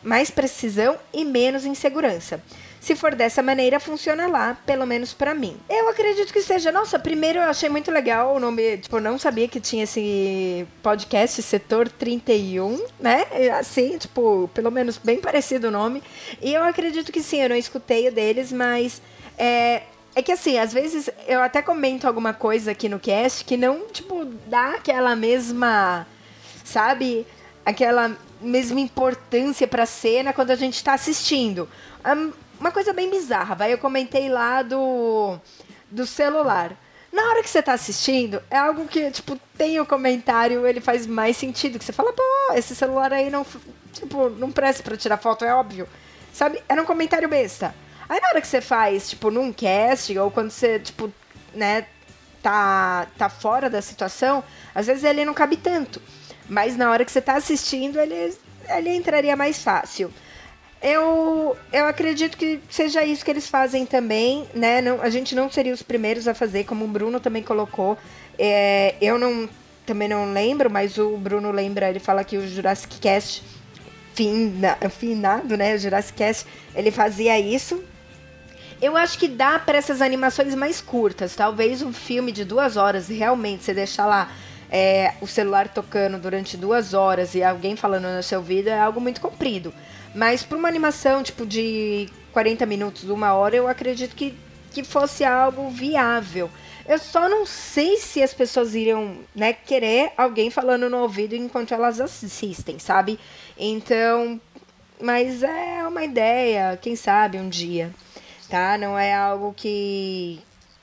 mais 0.02 0.30
precisão 0.30 0.98
e 1.12 1.24
menos 1.24 1.64
insegurança. 1.64 2.42
Se 2.80 2.96
for 2.96 3.14
dessa 3.14 3.42
maneira, 3.42 3.78
funciona 3.78 4.26
lá, 4.26 4.56
pelo 4.64 4.86
menos 4.86 5.12
para 5.12 5.34
mim. 5.34 5.54
Eu 5.68 5.90
acredito 5.90 6.32
que 6.32 6.40
seja. 6.40 6.72
Nossa, 6.72 6.98
primeiro 6.98 7.38
eu 7.38 7.44
achei 7.44 7.68
muito 7.68 7.90
legal 7.90 8.34
o 8.34 8.40
nome. 8.40 8.78
Tipo, 8.78 8.96
eu 8.96 9.02
não 9.02 9.18
sabia 9.18 9.46
que 9.46 9.60
tinha 9.60 9.84
esse 9.84 10.66
podcast 10.82 11.42
Setor 11.42 11.90
31, 11.90 12.82
né? 12.98 13.26
Assim, 13.58 13.98
tipo, 13.98 14.48
pelo 14.54 14.70
menos 14.70 14.96
bem 14.96 15.20
parecido 15.20 15.68
o 15.68 15.70
nome. 15.70 16.02
E 16.40 16.54
eu 16.54 16.64
acredito 16.64 17.12
que 17.12 17.22
sim, 17.22 17.42
eu 17.42 17.50
não 17.50 17.56
escutei 17.56 18.08
o 18.08 18.12
deles, 18.12 18.50
mas. 18.50 19.02
É, 19.36 19.82
é 20.14 20.22
que 20.22 20.32
assim, 20.32 20.58
às 20.58 20.72
vezes 20.72 21.10
eu 21.28 21.42
até 21.42 21.60
comento 21.60 22.06
alguma 22.06 22.32
coisa 22.32 22.70
aqui 22.70 22.88
no 22.88 22.98
cast 22.98 23.44
que 23.44 23.58
não, 23.58 23.86
tipo, 23.88 24.24
dá 24.46 24.76
aquela 24.76 25.14
mesma. 25.14 26.06
Sabe? 26.64 27.26
Aquela 27.62 28.16
mesma 28.40 28.80
importância 28.80 29.68
pra 29.68 29.84
cena 29.84 30.32
quando 30.32 30.50
a 30.50 30.56
gente 30.56 30.82
tá 30.82 30.94
assistindo. 30.94 31.68
Um, 32.06 32.32
uma 32.60 32.70
coisa 32.70 32.92
bem 32.92 33.10
bizarra, 33.10 33.54
vai. 33.54 33.72
Eu 33.72 33.78
comentei 33.78 34.28
lá 34.28 34.62
do, 34.62 35.38
do 35.90 36.06
celular. 36.06 36.76
Na 37.10 37.22
hora 37.22 37.42
que 37.42 37.48
você 37.48 37.62
tá 37.62 37.72
assistindo, 37.72 38.40
é 38.50 38.56
algo 38.56 38.86
que, 38.86 39.10
tipo, 39.10 39.36
tem 39.56 39.80
o 39.80 39.86
comentário, 39.86 40.64
ele 40.66 40.80
faz 40.80 41.06
mais 41.06 41.36
sentido. 41.36 41.78
Que 41.78 41.84
você 41.84 41.92
fala, 41.92 42.12
pô, 42.12 42.22
esse 42.54 42.76
celular 42.76 43.12
aí 43.12 43.30
não, 43.30 43.44
tipo, 43.92 44.28
não 44.30 44.52
presta 44.52 44.82
pra 44.82 44.96
tirar 44.96 45.16
foto, 45.16 45.44
é 45.44 45.52
óbvio. 45.54 45.88
Sabe? 46.32 46.62
Era 46.68 46.82
um 46.82 46.84
comentário 46.86 47.28
besta. 47.28 47.74
Aí 48.08 48.20
na 48.20 48.28
hora 48.28 48.40
que 48.40 48.46
você 48.46 48.60
faz, 48.60 49.08
tipo, 49.08 49.30
num 49.30 49.52
cast, 49.52 50.16
ou 50.18 50.30
quando 50.30 50.50
você, 50.50 50.78
tipo, 50.78 51.12
né, 51.54 51.86
tá, 52.42 53.06
tá 53.16 53.28
fora 53.28 53.70
da 53.70 53.80
situação, 53.80 54.44
às 54.74 54.86
vezes 54.86 55.02
ele 55.02 55.24
não 55.24 55.34
cabe 55.34 55.56
tanto. 55.56 56.00
Mas 56.48 56.76
na 56.76 56.90
hora 56.90 57.04
que 57.04 57.10
você 57.10 57.20
tá 57.20 57.36
assistindo, 57.36 57.98
ele, 57.98 58.36
ele 58.68 58.90
entraria 58.94 59.36
mais 59.36 59.62
fácil. 59.62 60.12
Eu, 60.82 61.56
eu 61.72 61.86
acredito 61.86 62.38
que 62.38 62.58
seja 62.70 63.04
isso 63.04 63.22
que 63.24 63.30
eles 63.30 63.46
fazem 63.46 63.84
também, 63.84 64.46
né? 64.54 64.80
Não, 64.80 65.02
a 65.02 65.10
gente 65.10 65.34
não 65.34 65.50
seria 65.50 65.74
os 65.74 65.82
primeiros 65.82 66.26
a 66.26 66.32
fazer, 66.32 66.64
como 66.64 66.84
o 66.86 66.88
Bruno 66.88 67.20
também 67.20 67.42
colocou. 67.42 67.98
É, 68.38 68.94
eu 69.00 69.18
não 69.18 69.48
também 69.84 70.08
não 70.08 70.32
lembro, 70.32 70.70
mas 70.70 70.96
o 70.98 71.16
Bruno 71.16 71.50
lembra, 71.50 71.90
ele 71.90 71.98
fala 71.98 72.22
que 72.22 72.36
o 72.36 72.46
Jurassic 72.46 72.98
Cast 73.00 73.42
fina, 74.14 74.76
finado, 74.88 75.56
né? 75.56 75.74
O 75.74 75.78
Jurassic 75.78 76.16
Cast, 76.16 76.46
ele 76.74 76.90
fazia 76.90 77.38
isso. 77.38 77.82
Eu 78.80 78.96
acho 78.96 79.18
que 79.18 79.28
dá 79.28 79.58
para 79.58 79.76
essas 79.76 80.00
animações 80.00 80.54
mais 80.54 80.80
curtas. 80.80 81.34
Talvez 81.34 81.82
um 81.82 81.92
filme 81.92 82.32
de 82.32 82.44
duas 82.44 82.76
horas, 82.76 83.08
realmente, 83.08 83.64
você 83.64 83.74
deixar 83.74 84.06
lá 84.06 84.30
é, 84.70 85.14
o 85.20 85.26
celular 85.26 85.68
tocando 85.68 86.18
durante 86.18 86.56
duas 86.56 86.94
horas 86.94 87.34
e 87.34 87.42
alguém 87.42 87.74
falando 87.74 88.06
no 88.08 88.22
seu 88.22 88.38
ouvido 88.38 88.68
é 88.68 88.78
algo 88.78 89.00
muito 89.00 89.20
comprido. 89.20 89.74
Mas 90.14 90.42
para 90.42 90.56
uma 90.56 90.68
animação 90.68 91.22
tipo 91.22 91.44
de 91.44 92.08
40 92.32 92.64
minutos, 92.66 93.04
uma 93.04 93.34
hora, 93.34 93.56
eu 93.56 93.66
acredito 93.66 94.14
que, 94.14 94.34
que 94.72 94.84
fosse 94.84 95.24
algo 95.24 95.70
viável. 95.70 96.50
Eu 96.86 96.98
só 96.98 97.28
não 97.28 97.46
sei 97.46 97.98
se 97.98 98.22
as 98.22 98.32
pessoas 98.32 98.74
iriam 98.74 99.18
né, 99.34 99.52
querer 99.52 100.12
alguém 100.16 100.50
falando 100.50 100.88
no 100.88 100.98
ouvido 100.98 101.34
enquanto 101.34 101.74
elas 101.74 102.00
assistem, 102.00 102.78
sabe? 102.78 103.18
Então, 103.58 104.40
mas 105.00 105.42
é 105.42 105.86
uma 105.86 106.04
ideia, 106.04 106.78
quem 106.80 106.96
sabe 106.96 107.38
um 107.38 107.48
dia, 107.48 107.92
tá? 108.48 108.76
Não 108.78 108.98
é 108.98 109.14
algo 109.14 109.52
que 109.56 110.40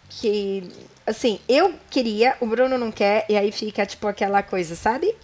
que 0.09 0.63
assim, 1.07 1.39
eu 1.47 1.73
queria, 1.89 2.35
o 2.41 2.45
Bruno 2.45 2.77
não 2.77 2.91
quer 2.91 3.25
e 3.29 3.37
aí 3.37 3.51
fica 3.51 3.85
tipo 3.85 4.07
aquela 4.07 4.43
coisa, 4.43 4.75
sabe? 4.75 5.15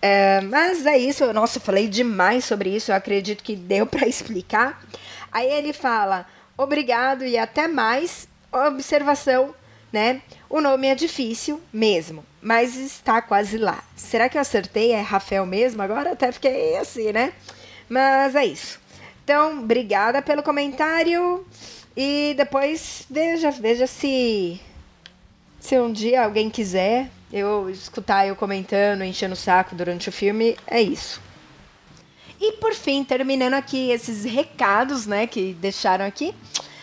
É, 0.00 0.40
mas 0.42 0.86
é 0.86 0.96
isso, 0.96 1.32
nossa, 1.32 1.58
eu 1.58 1.62
falei 1.62 1.88
demais 1.88 2.44
sobre 2.44 2.70
isso, 2.76 2.92
eu 2.92 2.94
acredito 2.94 3.42
que 3.42 3.56
deu 3.56 3.86
para 3.86 4.06
explicar. 4.06 4.80
Aí 5.32 5.50
ele 5.50 5.72
fala: 5.72 6.26
obrigado 6.56 7.24
e 7.24 7.36
até 7.36 7.66
mais. 7.66 8.28
Observação: 8.50 9.54
né? 9.92 10.22
O 10.48 10.60
nome 10.60 10.86
é 10.86 10.94
difícil 10.94 11.60
mesmo, 11.72 12.24
mas 12.40 12.76
está 12.76 13.20
quase 13.20 13.58
lá. 13.58 13.82
Será 13.96 14.28
que 14.28 14.36
eu 14.36 14.42
acertei? 14.42 14.92
É 14.92 15.00
Rafael 15.00 15.44
mesmo? 15.44 15.82
Agora 15.82 16.12
até 16.12 16.30
fiquei 16.32 16.76
assim, 16.76 17.12
né? 17.12 17.32
Mas 17.88 18.34
é 18.34 18.44
isso. 18.44 18.80
Então, 19.24 19.60
obrigada 19.60 20.22
pelo 20.22 20.42
comentário. 20.42 21.46
E 21.96 22.32
depois 22.36 23.04
veja, 23.10 23.50
veja 23.50 23.86
se 23.86 24.60
se 25.60 25.78
um 25.78 25.92
dia 25.92 26.24
alguém 26.24 26.48
quiser 26.50 27.10
eu 27.32 27.68
escutar 27.68 28.26
eu 28.26 28.34
comentando, 28.34 29.04
enchendo 29.04 29.34
o 29.34 29.36
saco 29.36 29.74
durante 29.74 30.08
o 30.08 30.12
filme, 30.12 30.56
é 30.66 30.80
isso. 30.80 31.20
E 32.40 32.52
por 32.52 32.72
fim, 32.72 33.04
terminando 33.04 33.54
aqui 33.54 33.90
esses 33.90 34.24
recados, 34.24 35.06
né, 35.06 35.26
que 35.26 35.52
deixaram 35.54 36.04
aqui, 36.04 36.34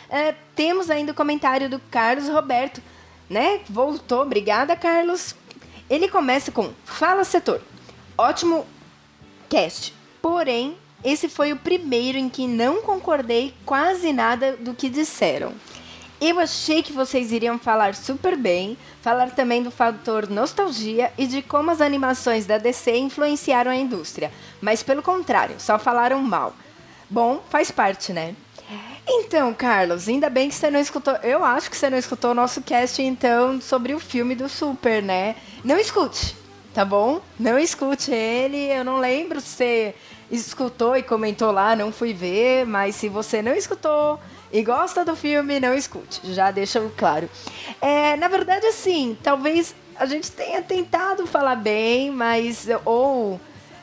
é, 0.10 0.36
temos 0.56 0.90
ainda 0.90 1.12
o 1.12 1.16
comentário 1.16 1.70
do 1.70 1.80
Carlos 1.80 2.28
Roberto, 2.28 2.82
né? 3.30 3.62
Voltou, 3.70 4.22
obrigada, 4.22 4.76
Carlos. 4.76 5.36
Ele 5.90 6.08
começa 6.08 6.52
com: 6.52 6.72
Fala, 6.84 7.24
setor. 7.24 7.62
Ótimo 8.18 8.66
cast. 9.50 9.94
Porém, 10.22 10.78
esse 11.04 11.28
foi 11.28 11.52
o 11.52 11.58
primeiro 11.58 12.18
em 12.18 12.30
que 12.30 12.48
não 12.48 12.82
concordei 12.82 13.54
quase 13.66 14.12
nada 14.14 14.56
do 14.58 14.74
que 14.74 14.90
disseram. 14.90 15.54
Eu 16.20 16.40
achei 16.40 16.82
que 16.82 16.94
vocês 16.94 17.32
iriam 17.32 17.60
falar 17.60 17.94
super 17.94 18.38
bem, 18.38 18.78
falar 19.02 19.32
também 19.32 19.62
do 19.62 19.70
fator 19.70 20.30
nostalgia 20.30 21.12
e 21.18 21.28
de 21.28 21.42
como 21.42 21.72
as 21.72 21.82
animações 21.82 22.46
da 22.46 22.58
DC 22.58 22.96
influenciaram 22.98 23.70
a 23.70 23.76
indústria, 23.76 24.32
mas 24.62 24.82
pelo 24.82 25.04
contrário, 25.04 25.56
só 25.60 25.78
falaram 25.78 26.22
mal. 26.22 26.54
Bom, 27.10 27.44
faz 27.50 27.70
parte, 27.70 28.14
né? 28.14 28.34
Então, 29.08 29.54
Carlos, 29.54 30.08
ainda 30.08 30.30
bem 30.30 30.50
que 30.50 30.56
você 30.56 30.72
não 30.72 30.80
escutou. 30.80 31.16
Eu 31.18 31.44
acho 31.44 31.70
que 31.70 31.78
você 31.78 31.90
não 31.90 31.98
escutou 31.98 32.32
o 32.32 32.36
nosso 32.36 32.62
cast, 32.62 33.02
então, 33.02 33.62
sobre 33.62 33.94
o 33.94 34.00
filme 34.00 34.34
do 34.36 34.50
Super, 34.50 35.04
né? 35.04 35.36
Não 35.64 35.78
escute, 35.78 36.36
tá 36.74 36.84
bom? 36.84 37.22
Não 37.40 37.60
escute 37.60 38.12
ele. 38.12 38.58
Eu 38.72 38.84
não 38.84 38.98
lembro 38.98 39.40
se 39.40 39.48
você 39.50 39.96
escutou 40.32 40.98
e 40.98 41.04
comentou 41.04 41.52
lá, 41.52 41.76
não 41.76 41.92
fui 41.92 42.14
ver, 42.14 42.66
mas 42.66 42.96
se 42.96 43.08
você 43.08 43.44
não 43.44 43.54
escutou 43.54 44.20
e 44.52 44.64
gosta 44.64 45.04
do 45.04 45.16
filme, 45.16 45.60
não 45.60 45.74
escute. 45.74 46.22
Já 46.34 46.52
deixa 46.52 46.82
claro. 46.96 47.30
É, 47.82 48.16
na 48.16 48.28
verdade, 48.28 48.66
assim, 48.68 49.18
talvez 49.22 49.76
a 49.96 50.06
gente 50.06 50.32
tenha 50.32 50.62
tentado 50.62 51.26
falar 51.26 51.56
bem, 51.56 52.12
mas 52.12 52.68
ou 52.84 53.40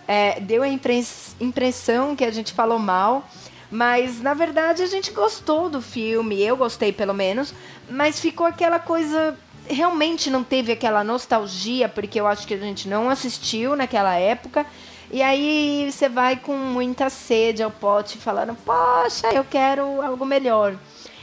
é, 0.07 0.41
deu 0.41 0.63
a 0.63 0.69
impressão 0.69 2.15
que 2.17 2.25
a 2.25 2.31
gente 2.31 2.53
falou 2.53 2.79
mal. 2.79 3.29
Mas 3.71 4.21
na 4.21 4.35
verdade 4.35 4.83
a 4.83 4.87
gente 4.87 5.11
gostou 5.13 5.71
do 5.71 5.81
filme, 5.81 6.43
eu 6.43 6.59
gostei 6.59 6.93
pelo 6.93 7.15
menos, 7.15 7.55
mas 7.89 8.21
ficou 8.21 8.47
aquela 8.47 8.79
coisa. 8.79 9.35
Realmente 9.67 10.29
não 10.29 10.45
teve 10.45 10.73
aquela 10.73 11.03
nostalgia, 11.03 11.89
porque 11.89 12.21
eu 12.21 12.27
acho 12.27 12.47
que 12.47 12.53
a 12.53 12.59
gente 12.59 12.87
não 12.87 13.09
assistiu 13.09 13.75
naquela 13.75 14.15
época. 14.17 14.67
E 15.13 15.23
aí 15.23 15.93
você 15.93 16.09
vai 16.09 16.37
com 16.37 16.57
muita 16.57 17.11
sede 17.11 17.63
ao 17.63 17.71
pote 17.71 18.17
falando, 18.17 18.57
poxa, 18.65 19.29
eu 19.35 19.45
quero 19.45 20.01
algo 20.01 20.25
melhor. 20.25 20.75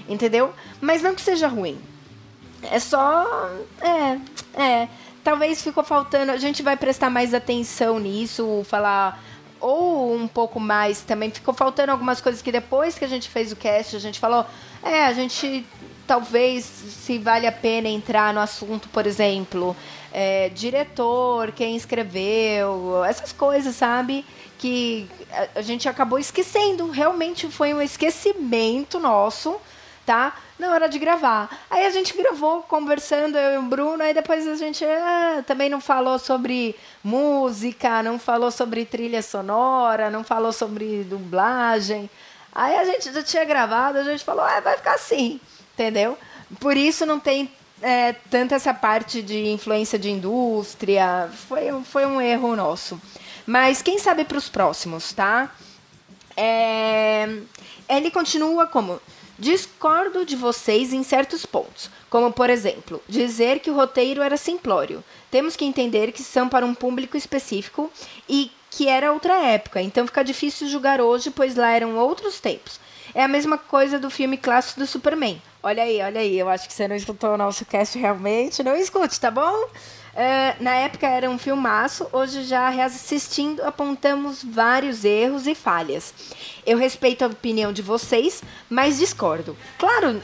Entendeu? 0.08 0.54
Mas 0.80 1.02
não 1.02 1.16
que 1.16 1.22
seja 1.22 1.48
ruim. 1.48 1.80
É 2.62 2.80
só. 2.80 3.50
É, 3.82 4.62
é. 4.62 4.88
Talvez 5.24 5.64
ficou 5.64 5.84
faltando. 5.84 6.32
A 6.32 6.38
gente 6.38 6.62
vai 6.62 6.78
prestar 6.78 7.10
mais 7.10 7.34
atenção 7.34 8.00
nisso, 8.00 8.64
falar. 8.66 9.24
Ou 9.60 10.16
um 10.16 10.28
pouco 10.28 10.60
mais 10.60 11.02
também. 11.02 11.32
Ficou 11.32 11.54
faltando 11.54 11.92
algumas 11.92 12.22
coisas 12.22 12.44
que 12.44 12.52
depois 12.52 12.98
que 12.98 13.06
a 13.06 13.10
gente 13.10 13.28
fez 13.28 13.52
o 13.52 13.56
cast, 13.56 13.96
a 13.96 14.00
gente 14.00 14.20
falou. 14.20 14.46
É, 14.84 15.06
a 15.06 15.14
gente 15.14 15.66
talvez 16.06 16.64
se 16.66 17.18
vale 17.18 17.46
a 17.48 17.52
pena 17.52 17.88
entrar 17.88 18.34
no 18.34 18.40
assunto, 18.40 18.88
por 18.90 19.06
exemplo 19.06 19.76
é, 20.12 20.50
diretor, 20.50 21.52
quem 21.52 21.76
escreveu, 21.76 23.04
essas 23.06 23.32
coisas, 23.32 23.76
sabe? 23.76 24.26
Que 24.58 25.10
a, 25.56 25.62
gente 25.62 25.88
acabou 25.88 26.20
esquecendo. 26.20 26.90
Realmente 26.90 27.48
foi 27.50 27.74
um 27.74 27.82
esquecimento 27.82 29.00
nosso, 29.00 29.60
tá? 30.06 30.36
Na 30.58 30.72
hora 30.72 30.90
de 30.90 31.00
gravar. 31.00 31.50
Aí 31.70 31.86
a 31.86 31.90
gente 31.90 32.16
gravou 32.16 32.64
conversando, 32.64 33.38
eu 33.38 33.54
e 33.54 33.58
o 33.58 33.62
Bruno, 33.64 34.04
aí 34.04 34.14
depois 34.14 34.48
a 34.48 34.56
gente 34.56 34.84
ah, 34.84 35.44
também 35.48 35.70
não 35.70 35.80
falou 35.80 36.20
sobre 36.20 36.76
música, 37.04 38.04
não 38.04 38.20
falou 38.20 38.52
sobre 38.52 38.86
trilha 38.86 39.22
sonora, 39.22 40.10
não 40.10 40.24
falou 40.24 40.52
sobre 40.52 41.04
dublagem. 41.04 42.10
Aí 42.54 42.76
a 42.76 42.84
gente 42.84 43.14
já 43.14 43.24
tinha 43.24 43.46
gravado, 43.46 44.00
a 44.00 44.04
gente 44.04 44.24
falou, 44.24 44.44
ah, 44.44 44.60
vai 44.60 44.76
ficar 44.76 44.96
assim, 44.96 45.40
entendeu? 45.74 46.18
Por 46.60 46.76
isso 46.76 47.06
não 47.06 47.20
tem 47.20 47.50
é, 47.82 48.14
tanto 48.30 48.54
essa 48.54 48.74
parte 48.74 49.22
de 49.22 49.48
influência 49.48 49.98
de 49.98 50.10
indústria. 50.10 51.30
Foi, 51.48 51.72
foi 51.84 52.06
um 52.06 52.22
erro 52.22 52.56
nosso. 52.56 53.00
Mas 53.46 53.82
quem 53.82 53.98
sabe 53.98 54.26
para 54.26 54.38
os 54.38 54.50
próximos, 54.50 55.14
tá? 55.14 55.54
É, 56.36 57.28
ele 57.88 58.12
continua 58.12 58.68
como: 58.68 59.02
discordo 59.38 60.26
de 60.26 60.36
vocês 60.36 60.94
em 60.94 61.04
certos 61.04 61.46
pontos, 61.46 61.90
como 62.10 62.32
por 62.32 62.50
exemplo, 62.50 63.02
dizer 63.08 63.60
que 63.60 63.72
o 63.72 63.76
roteiro 63.76 64.22
era 64.22 64.38
simplório. 64.38 65.04
Temos 65.32 65.56
que 65.56 65.66
entender 65.66 66.12
que 66.12 66.24
são 66.24 66.48
para 66.48 66.66
um 66.66 66.76
público 66.76 67.18
específico 67.18 67.92
e 68.28 68.52
que 68.70 68.88
era 68.88 69.12
outra 69.12 69.34
época, 69.46 69.82
então 69.82 70.06
fica 70.06 70.24
difícil 70.24 70.68
julgar 70.70 71.02
hoje, 71.02 71.32
pois 71.32 71.56
lá 71.56 71.72
eram 71.72 71.98
outros 71.98 72.40
tempos. 72.40 72.80
É 73.16 73.24
a 73.24 73.28
mesma 73.28 73.58
coisa 73.58 73.98
do 73.98 74.12
filme 74.12 74.38
clássico 74.38 74.80
do 74.80 74.86
Superman. 74.86 75.42
Olha 75.62 75.84
aí, 75.84 76.02
olha 76.02 76.22
aí. 76.22 76.40
Eu 76.40 76.50
acho 76.50 76.68
que 76.68 76.74
você 76.74 76.88
não 76.88 76.96
escutou 76.96 77.34
o 77.34 77.38
nosso 77.38 77.66
cast 77.66 77.98
realmente. 77.98 78.64
Não 78.64 78.76
escute, 78.76 79.20
tá 79.20 79.30
bom? 79.30 79.66
Uh, 80.20 80.64
na 80.64 80.74
época 80.76 81.08
era 81.08 81.30
um 81.30 81.38
filmaço, 81.38 82.08
hoje 82.12 82.44
já 82.44 82.68
reassistindo 82.68 83.64
apontamos 83.64 84.44
vários 84.44 85.06
erros 85.06 85.48
e 85.48 85.54
falhas. 85.54 86.14
Eu 86.66 86.78
respeito 86.78 87.24
a 87.24 87.28
opinião 87.28 87.72
de 87.72 87.82
vocês, 87.82 88.44
mas 88.70 88.98
discordo. 88.98 89.56
Claro, 89.78 90.20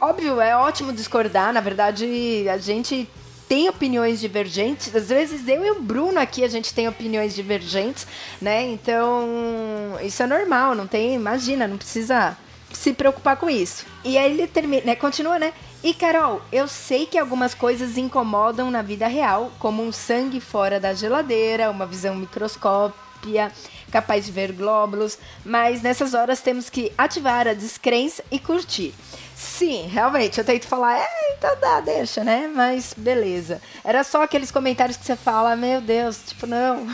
óbvio, 0.00 0.40
é 0.40 0.56
ótimo 0.56 0.92
discordar, 0.92 1.52
na 1.52 1.60
verdade 1.60 2.46
a 2.48 2.58
gente 2.58 3.08
tem 3.48 3.68
opiniões 3.68 4.20
divergentes. 4.20 4.94
Às 4.94 5.08
vezes 5.08 5.46
eu 5.48 5.64
e 5.64 5.70
o 5.70 5.80
Bruno 5.80 6.18
aqui 6.18 6.44
a 6.44 6.48
gente 6.48 6.74
tem 6.74 6.88
opiniões 6.88 7.34
divergentes, 7.34 8.06
né? 8.42 8.64
Então, 8.64 9.96
isso 10.02 10.22
é 10.22 10.26
normal, 10.26 10.74
não 10.74 10.86
tem, 10.86 11.14
imagina, 11.14 11.68
não 11.68 11.78
precisa 11.78 12.36
se 12.76 12.92
preocupar 12.92 13.36
com 13.36 13.48
isso. 13.48 13.86
E 14.04 14.18
aí 14.18 14.32
ele 14.32 14.46
termina, 14.46 14.84
né, 14.84 14.96
continua, 14.96 15.38
né? 15.38 15.52
E 15.82 15.92
Carol, 15.92 16.40
eu 16.50 16.66
sei 16.66 17.06
que 17.06 17.18
algumas 17.18 17.54
coisas 17.54 17.98
incomodam 17.98 18.70
na 18.70 18.82
vida 18.82 19.06
real, 19.06 19.52
como 19.58 19.82
um 19.82 19.92
sangue 19.92 20.40
fora 20.40 20.80
da 20.80 20.94
geladeira, 20.94 21.70
uma 21.70 21.86
visão 21.86 22.14
microscópia, 22.14 23.52
capaz 23.90 24.26
de 24.26 24.32
ver 24.32 24.52
glóbulos, 24.52 25.18
mas 25.44 25.82
nessas 25.82 26.14
horas 26.14 26.40
temos 26.40 26.70
que 26.70 26.92
ativar 26.96 27.46
a 27.46 27.54
descrença 27.54 28.24
e 28.30 28.38
curtir. 28.38 28.94
Sim, 29.36 29.86
realmente, 29.88 30.38
eu 30.38 30.44
tento 30.44 30.66
falar, 30.66 30.98
é, 30.98 31.34
então 31.36 31.54
dá, 31.60 31.80
deixa, 31.80 32.24
né? 32.24 32.50
Mas 32.54 32.94
beleza. 32.96 33.60
Era 33.84 34.02
só 34.02 34.22
aqueles 34.22 34.50
comentários 34.50 34.96
que 34.96 35.04
você 35.04 35.16
fala, 35.16 35.54
meu 35.54 35.80
Deus, 35.80 36.18
tipo, 36.26 36.46
não. 36.46 36.88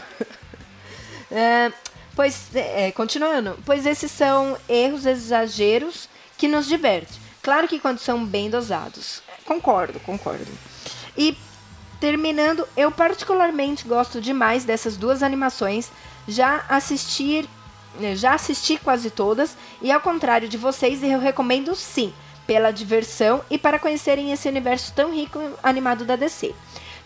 é, 1.31 1.73
pois, 2.21 2.55
é, 2.55 2.93
continuando, 2.93 3.59
pois 3.65 3.87
esses 3.87 4.11
são 4.11 4.55
erros, 4.69 5.07
exageros 5.07 6.07
que 6.37 6.47
nos 6.47 6.67
divertem. 6.67 7.17
Claro 7.43 7.67
que 7.67 7.81
quando 7.81 7.99
são 7.99 8.27
bem 8.27 8.51
dosados. 8.51 9.23
Concordo, 9.47 9.99
concordo. 10.01 10.47
E 11.17 11.35
terminando, 11.99 12.69
eu 12.77 12.93
particularmente 12.93 13.89
gosto 13.89 14.21
demais 14.21 14.67
dessas 14.67 14.99
duas 14.99 15.23
animações. 15.23 15.91
Já 16.29 16.63
assistir, 16.69 17.49
já 18.15 18.35
assisti 18.35 18.77
quase 18.77 19.11
todas 19.11 19.57
e 19.81 19.91
ao 19.91 20.03
contrário 20.03 20.47
de 20.47 20.59
vocês, 20.59 21.03
eu 21.03 21.21
recomendo 21.21 21.75
sim 21.75 22.13
pela 22.47 22.71
diversão 22.71 23.43
e 23.49 23.57
para 23.57 23.79
conhecerem 23.79 24.31
esse 24.31 24.47
universo 24.47 24.93
tão 24.95 25.11
rico 25.11 25.41
animado 25.63 26.05
da 26.05 26.17
DC. 26.17 26.55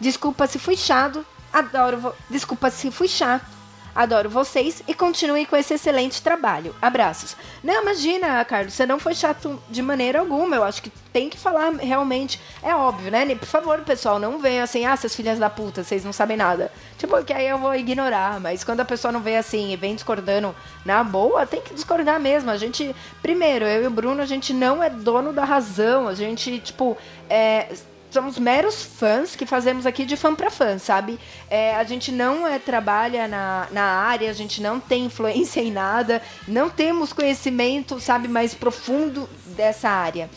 Desculpa 0.01 0.49
se 0.49 0.59
fui 0.59 0.77
chato, 0.77 1.25
adoro. 1.53 2.13
Desculpa 2.29 2.69
se 2.69 2.91
fui 2.91 3.07
chato, 3.07 3.54
Adoro 3.95 4.29
vocês 4.29 4.83
e 4.89 4.95
continuem 4.95 5.47
com 5.47 5.57
esse 5.57 5.75
excelente 5.75 6.21
trabalho. 6.21 6.75
Abraços. 6.83 7.37
Não, 7.63 7.83
imagina, 7.83 8.45
Carlos, 8.45 8.75
você 8.75 8.85
não 8.85 8.99
foi 8.99 9.15
chato 9.15 9.63
de 9.71 9.81
maneira 9.81 10.19
alguma. 10.19 10.57
Eu 10.57 10.65
acho 10.65 10.83
que 10.83 10.91
tem 11.13 11.29
que 11.29 11.39
falar 11.39 11.71
realmente. 11.75 12.41
É 12.61 12.75
óbvio, 12.75 13.11
né? 13.11 13.25
Por 13.37 13.47
favor, 13.47 13.81
pessoal, 13.83 14.19
não 14.19 14.39
venham 14.39 14.65
assim, 14.65 14.85
ah, 14.85 14.97
seus 14.97 15.15
filhas 15.15 15.39
da 15.39 15.49
puta, 15.49 15.85
vocês 15.85 16.05
não 16.05 16.13
sabem 16.13 16.37
nada. 16.37 16.73
Tipo, 16.99 17.23
que 17.23 17.33
aí 17.33 17.47
eu 17.47 17.59
vou 17.59 17.75
ignorar. 17.75 18.41
Mas 18.41 18.65
quando 18.65 18.81
a 18.81 18.85
pessoa 18.85 19.13
não 19.13 19.21
vem 19.21 19.37
assim 19.37 19.73
e 19.73 19.77
vem 19.77 19.95
discordando 19.95 20.55
na 20.85 21.05
boa, 21.05 21.47
tem 21.47 21.61
que 21.61 21.73
discordar 21.73 22.19
mesmo. 22.19 22.51
A 22.51 22.57
gente, 22.57 22.95
primeiro, 23.23 23.65
eu 23.65 23.85
e 23.85 23.87
o 23.87 23.91
Bruno, 23.91 24.21
a 24.21 24.27
gente 24.27 24.53
não 24.53 24.83
é 24.83 24.91
dono 24.91 25.33
da 25.33 25.45
razão. 25.45 26.09
A 26.09 26.15
gente, 26.15 26.59
tipo, 26.59 26.97
é 27.31 27.69
somos 28.15 28.39
meros 28.39 28.83
fãs 28.83 29.35
que 29.35 29.45
fazemos 29.45 29.85
aqui 29.85 30.07
de 30.07 30.17
fã 30.17 30.35
para 30.35 30.49
fã, 30.49 30.79
sabe? 30.79 31.19
É, 31.51 31.75
a 31.75 31.85
gente 31.85 32.13
não 32.13 32.47
é, 32.47 32.59
trabalha 32.59 33.27
na, 33.27 33.67
na 33.73 33.83
área, 33.83 34.31
a 34.31 34.33
gente 34.33 34.63
não 34.63 34.79
tem 34.79 35.07
influência 35.07 35.61
em 35.63 35.73
nada, 35.73 36.23
não 36.47 36.71
temos 36.71 37.13
conhecimento, 37.13 38.01
sabe, 38.01 38.29
mais 38.29 38.55
profundo 38.55 39.29
dessa 39.47 39.91
área. 39.91 40.31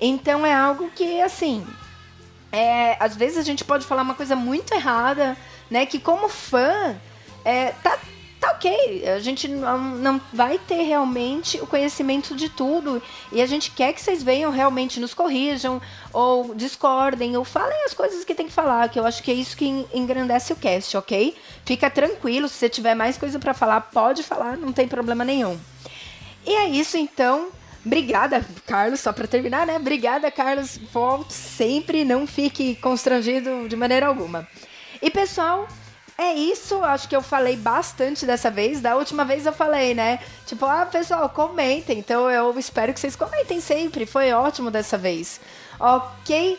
Então 0.00 0.46
é 0.46 0.54
algo 0.54 0.90
que, 0.94 1.20
assim, 1.20 1.66
é, 2.52 2.96
às 3.00 3.16
vezes 3.16 3.36
a 3.36 3.42
gente 3.42 3.64
pode 3.64 3.84
falar 3.84 4.02
uma 4.02 4.14
coisa 4.14 4.36
muito 4.36 4.72
errada, 4.72 5.36
né? 5.68 5.84
Que 5.84 5.98
como 5.98 6.28
fã, 6.28 6.96
é, 7.44 7.72
tá, 7.82 7.98
tá 8.44 8.52
ok. 8.52 9.08
A 9.08 9.18
gente 9.18 9.48
não, 9.48 9.78
não 9.78 10.20
vai 10.32 10.58
ter 10.58 10.82
realmente 10.82 11.58
o 11.60 11.66
conhecimento 11.66 12.36
de 12.36 12.48
tudo. 12.48 13.02
E 13.32 13.40
a 13.40 13.46
gente 13.46 13.70
quer 13.70 13.92
que 13.92 14.00
vocês 14.00 14.22
venham 14.22 14.50
realmente 14.50 15.00
nos 15.00 15.14
corrijam, 15.14 15.80
ou 16.12 16.54
discordem, 16.54 17.36
ou 17.36 17.44
falem 17.44 17.84
as 17.84 17.94
coisas 17.94 18.24
que 18.24 18.34
tem 18.34 18.46
que 18.46 18.52
falar, 18.52 18.88
que 18.88 18.98
eu 18.98 19.06
acho 19.06 19.22
que 19.22 19.30
é 19.30 19.34
isso 19.34 19.56
que 19.56 19.86
engrandece 19.94 20.52
o 20.52 20.56
cast, 20.56 20.96
ok? 20.96 21.34
Fica 21.64 21.88
tranquilo, 21.88 22.48
se 22.48 22.54
você 22.56 22.68
tiver 22.68 22.94
mais 22.94 23.16
coisa 23.16 23.38
para 23.38 23.54
falar, 23.54 23.80
pode 23.80 24.22
falar, 24.22 24.56
não 24.56 24.72
tem 24.72 24.86
problema 24.86 25.24
nenhum. 25.24 25.58
E 26.46 26.54
é 26.54 26.68
isso 26.68 26.96
então. 26.96 27.48
Obrigada, 27.84 28.44
Carlos, 28.66 29.00
só 29.00 29.12
para 29.12 29.26
terminar, 29.26 29.66
né? 29.66 29.76
Obrigada, 29.76 30.30
Carlos. 30.30 30.78
Volte 30.90 31.34
sempre, 31.34 32.04
não 32.04 32.26
fique 32.26 32.76
constrangido 32.76 33.68
de 33.68 33.76
maneira 33.76 34.06
alguma. 34.06 34.48
E 35.02 35.10
pessoal, 35.10 35.68
é 36.16 36.32
isso, 36.32 36.82
acho 36.82 37.08
que 37.08 37.16
eu 37.16 37.22
falei 37.22 37.56
bastante 37.56 38.24
dessa 38.24 38.50
vez. 38.50 38.80
Da 38.80 38.96
última 38.96 39.24
vez 39.24 39.46
eu 39.46 39.52
falei, 39.52 39.94
né? 39.94 40.20
Tipo, 40.46 40.64
ah, 40.64 40.86
pessoal, 40.86 41.28
comentem. 41.28 41.98
Então 41.98 42.30
eu 42.30 42.56
espero 42.58 42.94
que 42.94 43.00
vocês 43.00 43.16
comentem 43.16 43.60
sempre. 43.60 44.06
Foi 44.06 44.32
ótimo 44.32 44.70
dessa 44.70 44.96
vez. 44.96 45.40
Ok? 45.78 46.58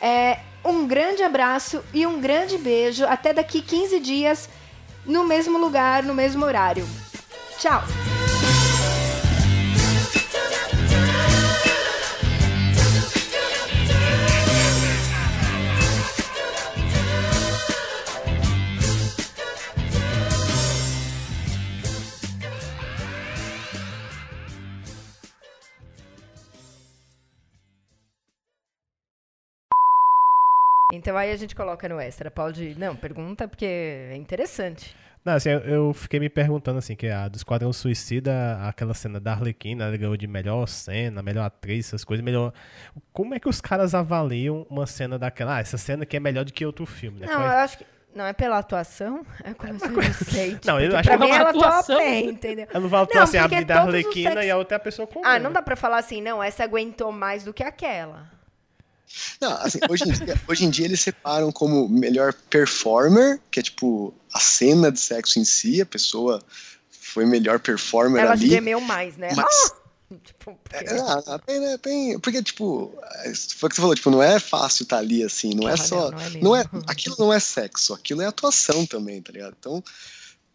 É, 0.00 0.40
um 0.64 0.86
grande 0.86 1.22
abraço 1.22 1.84
e 1.94 2.04
um 2.04 2.20
grande 2.20 2.58
beijo. 2.58 3.04
Até 3.06 3.32
daqui 3.32 3.62
15 3.62 4.00
dias, 4.00 4.48
no 5.04 5.24
mesmo 5.24 5.56
lugar, 5.56 6.02
no 6.02 6.14
mesmo 6.14 6.44
horário. 6.44 6.86
Tchau! 7.58 7.82
Então 31.06 31.16
aí 31.16 31.30
a 31.30 31.36
gente 31.36 31.54
coloca 31.54 31.88
no 31.88 32.00
extra. 32.00 32.32
Pode. 32.32 32.76
Não, 32.76 32.96
pergunta 32.96 33.46
porque 33.46 33.64
é 33.64 34.16
interessante. 34.16 34.92
Não, 35.24 35.34
assim, 35.34 35.50
eu, 35.50 35.60
eu 35.60 35.92
fiquei 35.94 36.18
me 36.18 36.28
perguntando, 36.28 36.78
assim, 36.78 36.96
que 36.96 37.08
a 37.08 37.28
do 37.28 37.36
Esquadrão 37.36 37.72
Suicida, 37.72 38.58
aquela 38.68 38.92
cena 38.92 39.20
da 39.20 39.32
Arlequina, 39.32 39.84
ela 39.84 39.96
ganhou 39.96 40.16
de 40.16 40.26
melhor 40.26 40.66
cena, 40.66 41.22
melhor 41.22 41.44
atriz, 41.44 41.86
essas 41.88 42.04
coisas, 42.04 42.24
melhor... 42.24 42.52
Como 43.12 43.34
é 43.34 43.40
que 43.40 43.48
os 43.48 43.60
caras 43.60 43.94
avaliam 43.94 44.66
uma 44.68 44.84
cena 44.86 45.16
daquela? 45.18 45.56
Ah, 45.56 45.60
essa 45.60 45.78
cena 45.78 46.02
aqui 46.02 46.16
é 46.16 46.20
melhor 46.20 46.44
do 46.44 46.52
que 46.52 46.64
outro 46.66 46.86
filme, 46.86 47.20
né? 47.20 47.26
Não, 47.26 47.40
eu 47.40 47.48
acho 47.50 47.78
que... 47.78 47.86
Não, 48.14 48.24
é 48.24 48.32
pela 48.32 48.58
atuação? 48.58 49.24
É 49.44 49.52
como 49.52 49.72
eu 49.74 49.90
não 49.90 50.12
sei. 50.12 50.54
Tipo, 50.54 50.66
Não, 50.66 50.80
eu 50.80 50.90
porque 50.90 50.96
acho 50.96 51.08
pra 51.08 51.18
que 51.18 51.24
mim 51.24 51.30
é 51.30 51.36
ela 51.36 51.50
atua 51.50 51.66
atuação. 51.68 51.98
bem, 51.98 52.28
entendeu? 52.30 52.66
Ela 52.70 52.80
não 52.80 52.88
vai 52.88 53.02
atuar 53.02 53.16
Não, 53.16 53.22
assim, 53.24 53.36
a 53.38 53.46
da 53.46 53.48
todos 53.48 53.70
os 53.70 53.70
Arlequina 53.70 54.30
sex- 54.32 54.46
e 54.46 54.50
a 54.50 54.56
outra 54.56 54.74
é 54.74 54.78
a 54.78 54.80
pessoa 54.80 55.06
comum. 55.06 55.22
Ah, 55.24 55.38
não 55.38 55.52
dá 55.52 55.60
pra 55.60 55.76
falar 55.76 55.98
assim, 55.98 56.22
não, 56.22 56.42
essa 56.42 56.64
aguentou 56.64 57.12
mais 57.12 57.44
do 57.44 57.52
que 57.52 57.62
aquela. 57.62 58.35
Não, 59.40 59.52
assim, 59.58 59.78
hoje 59.88 60.04
em, 60.08 60.12
dia, 60.12 60.40
hoje 60.48 60.64
em 60.64 60.70
dia 60.70 60.84
eles 60.84 61.00
separam 61.00 61.50
como 61.52 61.88
melhor 61.88 62.32
performer, 62.50 63.40
que 63.50 63.60
é 63.60 63.62
tipo 63.62 64.12
a 64.32 64.40
cena 64.40 64.90
de 64.92 65.00
sexo 65.00 65.38
em 65.38 65.44
si, 65.44 65.80
a 65.80 65.86
pessoa 65.86 66.42
foi 66.90 67.24
melhor 67.24 67.58
performer 67.60 68.22
Ela 68.22 68.32
ali. 68.32 68.48
gemeu 68.48 68.80
mais, 68.80 69.16
né? 69.16 69.30
Mas- 69.34 69.46
Ah! 69.46 69.86
Tipo, 70.24 70.56
porque- 70.62 70.76
É, 70.76 71.38
tem- 71.44 71.78
tem- 71.78 72.18
porque, 72.20 72.40
tipo, 72.40 72.94
é, 73.24 73.34
foi 73.34 73.66
o 73.66 73.70
que 73.70 73.74
você 73.74 73.80
falou, 73.80 73.94
tipo, 73.96 74.08
não 74.10 74.22
é 74.22 74.38
fácil 74.38 74.84
estar 74.84 74.98
ali 74.98 75.24
assim, 75.24 75.52
não 75.52 75.68
é 75.68 75.72
Olha, 75.72 75.76
só. 75.82 76.10
não 76.12 76.20
é. 76.20 76.30
Não 76.42 76.56
é, 76.56 76.64
aquilo 76.86 77.16
não 77.18 77.32
é 77.32 77.40
sexo, 77.40 77.92
aquilo 77.92 78.22
é 78.22 78.26
atuação 78.26 78.86
também, 78.86 79.20
tá 79.20 79.32
ligado? 79.32 79.56
Então, 79.58 79.82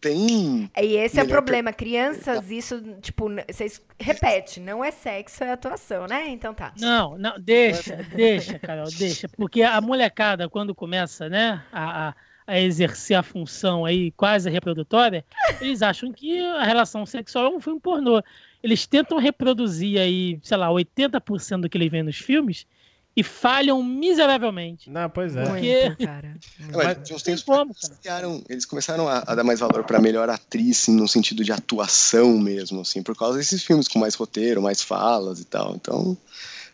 tem. 0.02 0.68
E 0.76 0.96
esse 0.96 1.18
é 1.18 1.22
o 1.22 1.28
problema. 1.28 1.72
Crianças, 1.72 2.50
isso, 2.50 2.82
tipo, 3.00 3.30
vocês 3.48 3.80
repete, 3.98 4.58
não 4.58 4.84
é 4.84 4.90
sexo, 4.90 5.44
é 5.44 5.52
atuação, 5.52 6.06
né? 6.06 6.28
Então 6.28 6.52
tá. 6.52 6.72
Não, 6.78 7.16
não, 7.16 7.38
deixa, 7.38 7.96
deixa, 8.14 8.58
Carol, 8.58 8.88
deixa. 8.98 9.28
Porque 9.28 9.62
a 9.62 9.80
molecada, 9.80 10.48
quando 10.48 10.74
começa, 10.74 11.28
né, 11.28 11.62
a, 11.72 12.08
a, 12.08 12.14
a 12.48 12.60
exercer 12.60 13.16
a 13.16 13.22
função 13.22 13.84
aí 13.84 14.10
quase 14.10 14.50
reprodutória, 14.50 15.24
eles 15.60 15.80
acham 15.82 16.12
que 16.12 16.40
a 16.40 16.64
relação 16.64 17.06
sexual 17.06 17.46
é 17.46 17.50
um 17.50 17.60
filme 17.60 17.80
pornô. 17.80 18.20
Eles 18.60 18.86
tentam 18.86 19.18
reproduzir 19.18 20.00
aí, 20.00 20.38
sei 20.42 20.56
lá, 20.56 20.68
80% 20.68 21.60
do 21.60 21.68
que 21.68 21.78
eles 21.78 21.90
veem 21.90 22.02
nos 22.02 22.18
filmes 22.18 22.66
e 23.14 23.22
falham 23.22 23.82
miseravelmente. 23.82 24.88
Não, 24.90 25.08
pois 25.10 25.36
é. 25.36 25.44
Porque- 25.44 25.86
Muito, 25.86 26.06
cara. 26.06 26.34
Mas 26.58 26.70
Mas- 26.76 27.02
de 27.08 27.14
uns 27.14 27.22
Tem 27.22 27.34
tempos 27.34 27.42
como, 27.44 27.74
cara. 28.02 28.26
eles 28.48 28.64
começaram 28.64 29.06
a, 29.08 29.18
a 29.26 29.34
dar 29.34 29.44
mais 29.44 29.60
valor 29.60 29.84
pra 29.84 30.00
melhor 30.00 30.28
atriz, 30.30 30.80
assim, 30.82 30.94
no 30.96 31.06
sentido 31.06 31.44
de 31.44 31.52
atuação 31.52 32.38
mesmo, 32.38 32.80
assim, 32.80 33.02
por 33.02 33.16
causa 33.16 33.36
desses 33.38 33.62
filmes 33.62 33.86
com 33.88 33.98
mais 33.98 34.14
roteiro, 34.14 34.62
mais 34.62 34.80
falas 34.80 35.40
e 35.40 35.44
tal. 35.44 35.74
Então, 35.74 36.16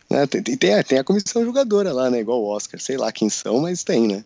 né, 0.09 0.25
tem, 0.27 0.41
tem, 0.41 0.55
tem 0.57 0.73
a- 0.75 0.83
tem 0.83 0.97
a 0.99 1.03
comissão 1.03 1.43
julgadora 1.43 1.91
lá, 1.91 2.09
né, 2.09 2.19
igual 2.19 2.41
o 2.41 2.47
Oscar, 2.47 2.79
sei 2.79 2.95
lá 2.97 3.11
quem 3.11 3.29
são, 3.29 3.59
mas 3.61 3.83
tem, 3.83 4.07
né? 4.07 4.23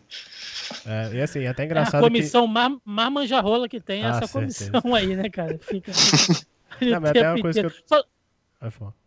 É, 0.86 1.10
e 1.16 1.20
assim, 1.20 1.40
é 1.40 1.48
até 1.48 1.62
É 1.62 1.64
a 1.64 1.66
engraçado 1.66 2.00
comissão 2.02 2.46
mar, 2.46 2.70
mar 2.84 3.10
manjarrola 3.10 3.68
que 3.68 3.80
tem 3.80 4.02
Ah, 4.04 4.10
essa 4.16 4.26
certeza. 4.26 4.70
comissão 4.70 4.94
aí, 4.94 5.14
né, 5.16 5.28
cara? 5.28 5.58
Fica. 5.60 5.92
Não, 6.80 7.00
mas 7.00 7.10
até 7.10 7.28
uma 7.30 7.40
coisa 7.40 7.60
que 7.60 7.66
eu- 7.66 7.72
Só- 7.86 8.02
que... 8.02 9.03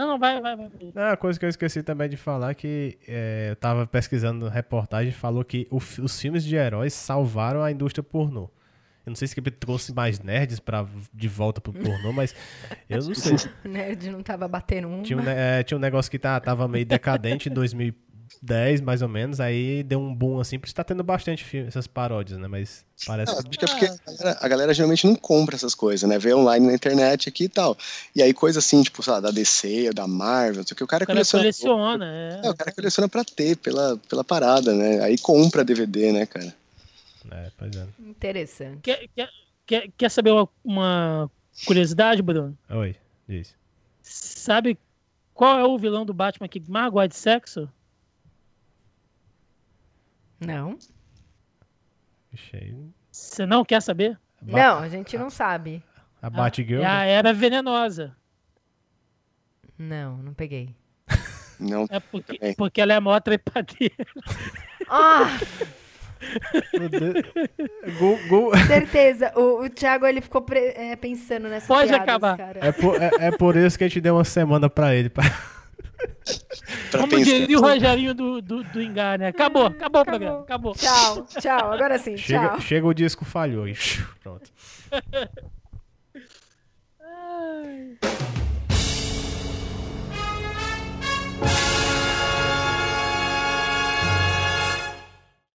Não, 0.00 0.08
não, 0.08 0.18
vai, 0.18 0.40
vai, 0.40 0.56
vai. 0.56 0.70
Não, 0.94 1.02
uma 1.02 1.16
coisa 1.18 1.38
que 1.38 1.44
eu 1.44 1.48
esqueci 1.50 1.82
também 1.82 2.08
de 2.08 2.16
falar 2.16 2.54
que 2.54 2.96
é, 3.06 3.48
eu 3.50 3.56
tava 3.56 3.86
pesquisando 3.86 4.48
reportagem 4.48 5.10
e 5.10 5.12
falou 5.12 5.44
que 5.44 5.68
o 5.70 5.76
os 5.76 6.18
filmes 6.18 6.42
de 6.42 6.56
heróis 6.56 6.94
salvaram 6.94 7.62
a 7.62 7.70
indústria 7.70 8.02
pornô. 8.02 8.44
Eu 9.04 9.10
não 9.10 9.14
sei 9.14 9.28
se 9.28 9.34
que 9.34 9.50
trouxe 9.50 9.92
mais 9.94 10.18
nerds 10.18 10.58
pra, 10.58 10.86
de 11.12 11.28
volta 11.28 11.60
pro 11.60 11.74
pornô, 11.74 12.12
mas 12.16 12.34
eu 12.88 13.04
não 13.04 13.14
sei. 13.14 13.36
O 13.62 13.68
nerd 13.68 14.10
não 14.10 14.22
tava 14.22 14.48
batendo 14.48 14.88
um. 14.88 15.02
Tinha 15.02 15.18
um, 15.18 15.28
é, 15.28 15.62
tinha 15.62 15.76
um 15.76 15.80
negócio 15.80 16.10
que 16.10 16.18
tá, 16.18 16.40
tava 16.40 16.66
meio 16.66 16.86
decadente 16.86 17.50
em 17.50 17.52
2010, 18.42 18.80
mais 18.80 19.02
ou 19.02 19.08
menos, 19.08 19.38
aí 19.38 19.82
deu 19.82 20.00
um 20.00 20.14
boom 20.14 20.40
assim, 20.40 20.58
por 20.58 20.66
isso 20.66 20.74
tá 20.74 20.82
tendo 20.82 21.02
bastante 21.04 21.44
filme, 21.44 21.68
essas 21.68 21.86
paródias, 21.86 22.38
né? 22.38 22.48
Mas 22.48 22.84
parece 23.06 23.34
Não, 23.34 23.42
que. 23.42 23.64
acho 23.64 23.78
que 23.78 23.84
é 23.84 23.88
porque 23.88 24.10
a 24.10 24.12
galera, 24.12 24.38
a 24.40 24.48
galera 24.48 24.74
geralmente 24.74 25.06
não 25.06 25.14
compra 25.14 25.56
essas 25.56 25.74
coisas, 25.74 26.08
né? 26.08 26.18
Vê 26.18 26.34
online 26.34 26.66
na 26.66 26.72
internet 26.74 27.28
aqui 27.28 27.44
e 27.44 27.48
tal. 27.48 27.76
E 28.16 28.22
aí 28.22 28.32
coisa 28.32 28.58
assim, 28.58 28.82
tipo, 28.82 29.02
sei 29.02 29.12
lá, 29.12 29.20
da 29.20 29.30
DC, 29.30 29.92
da 29.92 30.06
Marvel, 30.06 30.60
não 30.62 30.66
sei 30.66 30.74
o 30.74 30.76
que, 30.76 30.84
o 30.84 30.86
cara, 30.86 31.04
O 31.04 31.06
cara 31.06 31.16
coleciona. 31.18 31.42
coleciona. 31.44 32.06
É. 32.06 32.46
É, 32.46 32.50
o 32.50 32.54
cara 32.54 32.72
coleciona 32.72 33.08
pra 33.08 33.24
ter, 33.24 33.56
pela, 33.56 33.98
pela 34.08 34.24
parada, 34.24 34.74
né? 34.74 35.00
Aí 35.02 35.18
compra 35.18 35.64
DVD, 35.64 36.12
né, 36.12 36.26
cara? 36.26 36.54
É, 37.30 37.50
pois 37.58 37.76
é. 37.76 37.86
Interessante. 38.00 38.78
Quer, 38.82 39.06
quer, 39.14 39.28
quer, 39.66 39.90
quer 39.96 40.10
saber 40.10 40.30
uma, 40.30 40.48
uma 40.64 41.30
curiosidade, 41.66 42.22
Bruno? 42.22 42.56
Oi, 42.70 42.96
diz. 43.28 43.54
Sabe 44.02 44.78
qual 45.34 45.58
é 45.58 45.64
o 45.64 45.78
vilão 45.78 46.06
do 46.06 46.14
Batman 46.14 46.48
que 46.48 46.62
mais 46.68 46.90
gosta 46.90 47.08
de 47.08 47.16
sexo? 47.16 47.68
Não? 50.40 50.78
Ixi, 52.32 52.74
Você 53.10 53.44
não 53.46 53.64
quer 53.64 53.82
saber? 53.82 54.18
Ba- 54.40 54.58
Não, 54.58 54.78
a 54.78 54.88
gente 54.88 55.18
não 55.18 55.28
sabe. 55.30 55.82
A 56.22 56.30
Batgirl. 56.30 56.82
É 56.82 56.86
a 56.86 57.04
Era 57.04 57.32
Venenosa. 57.32 58.16
Não, 59.78 60.16
não 60.18 60.34
peguei. 60.34 60.74
Não. 61.58 61.86
É 61.90 62.00
porque, 62.00 62.38
Também. 62.38 62.54
porque 62.54 62.80
ela 62.80 62.92
é 62.92 62.96
a 62.96 63.00
maior 63.00 63.20
trepadeira. 63.20 63.94
Ah, 64.92 65.38
Meu 66.76 66.88
Deus. 66.88 67.14
Gu- 68.28 68.50
certeza. 68.66 69.32
O, 69.36 69.62
o 69.64 69.70
Thiago, 69.70 70.04
ele 70.04 70.20
ficou 70.20 70.42
pre- 70.42 70.72
é, 70.74 70.96
pensando 70.96 71.48
nessa 71.48 71.68
Pode 71.68 71.94
acabar. 71.94 72.36
Cara. 72.36 72.58
É 72.60 72.72
por, 72.72 73.00
é, 73.00 73.10
é 73.20 73.30
por 73.30 73.56
isso 73.56 73.78
que 73.78 73.84
a 73.84 73.88
gente 73.88 74.00
deu 74.00 74.16
uma 74.16 74.24
semana 74.24 74.68
pra 74.68 74.92
ele. 74.96 75.08
Pra 75.08 75.22
como 76.92 77.24
diria 77.24 77.58
o 77.58 77.60
Rogerinho 77.60 78.14
do, 78.14 78.40
do, 78.40 78.62
do 78.64 78.82
Engar, 78.82 79.18
né? 79.18 79.28
Acabou, 79.28 79.66
acabou, 79.66 79.78
acabou 79.78 80.00
o 80.00 80.04
programa, 80.04 80.40
acabou. 80.40 80.74
Tchau, 80.74 81.26
tchau, 81.40 81.72
agora 81.72 81.98
sim, 81.98 82.16
chega, 82.16 82.50
tchau. 82.50 82.60
Chega 82.60 82.86
o 82.86 82.94
disco 82.94 83.24
falhou, 83.24 83.66
pronto. 84.22 84.50
Ai. 87.00 87.98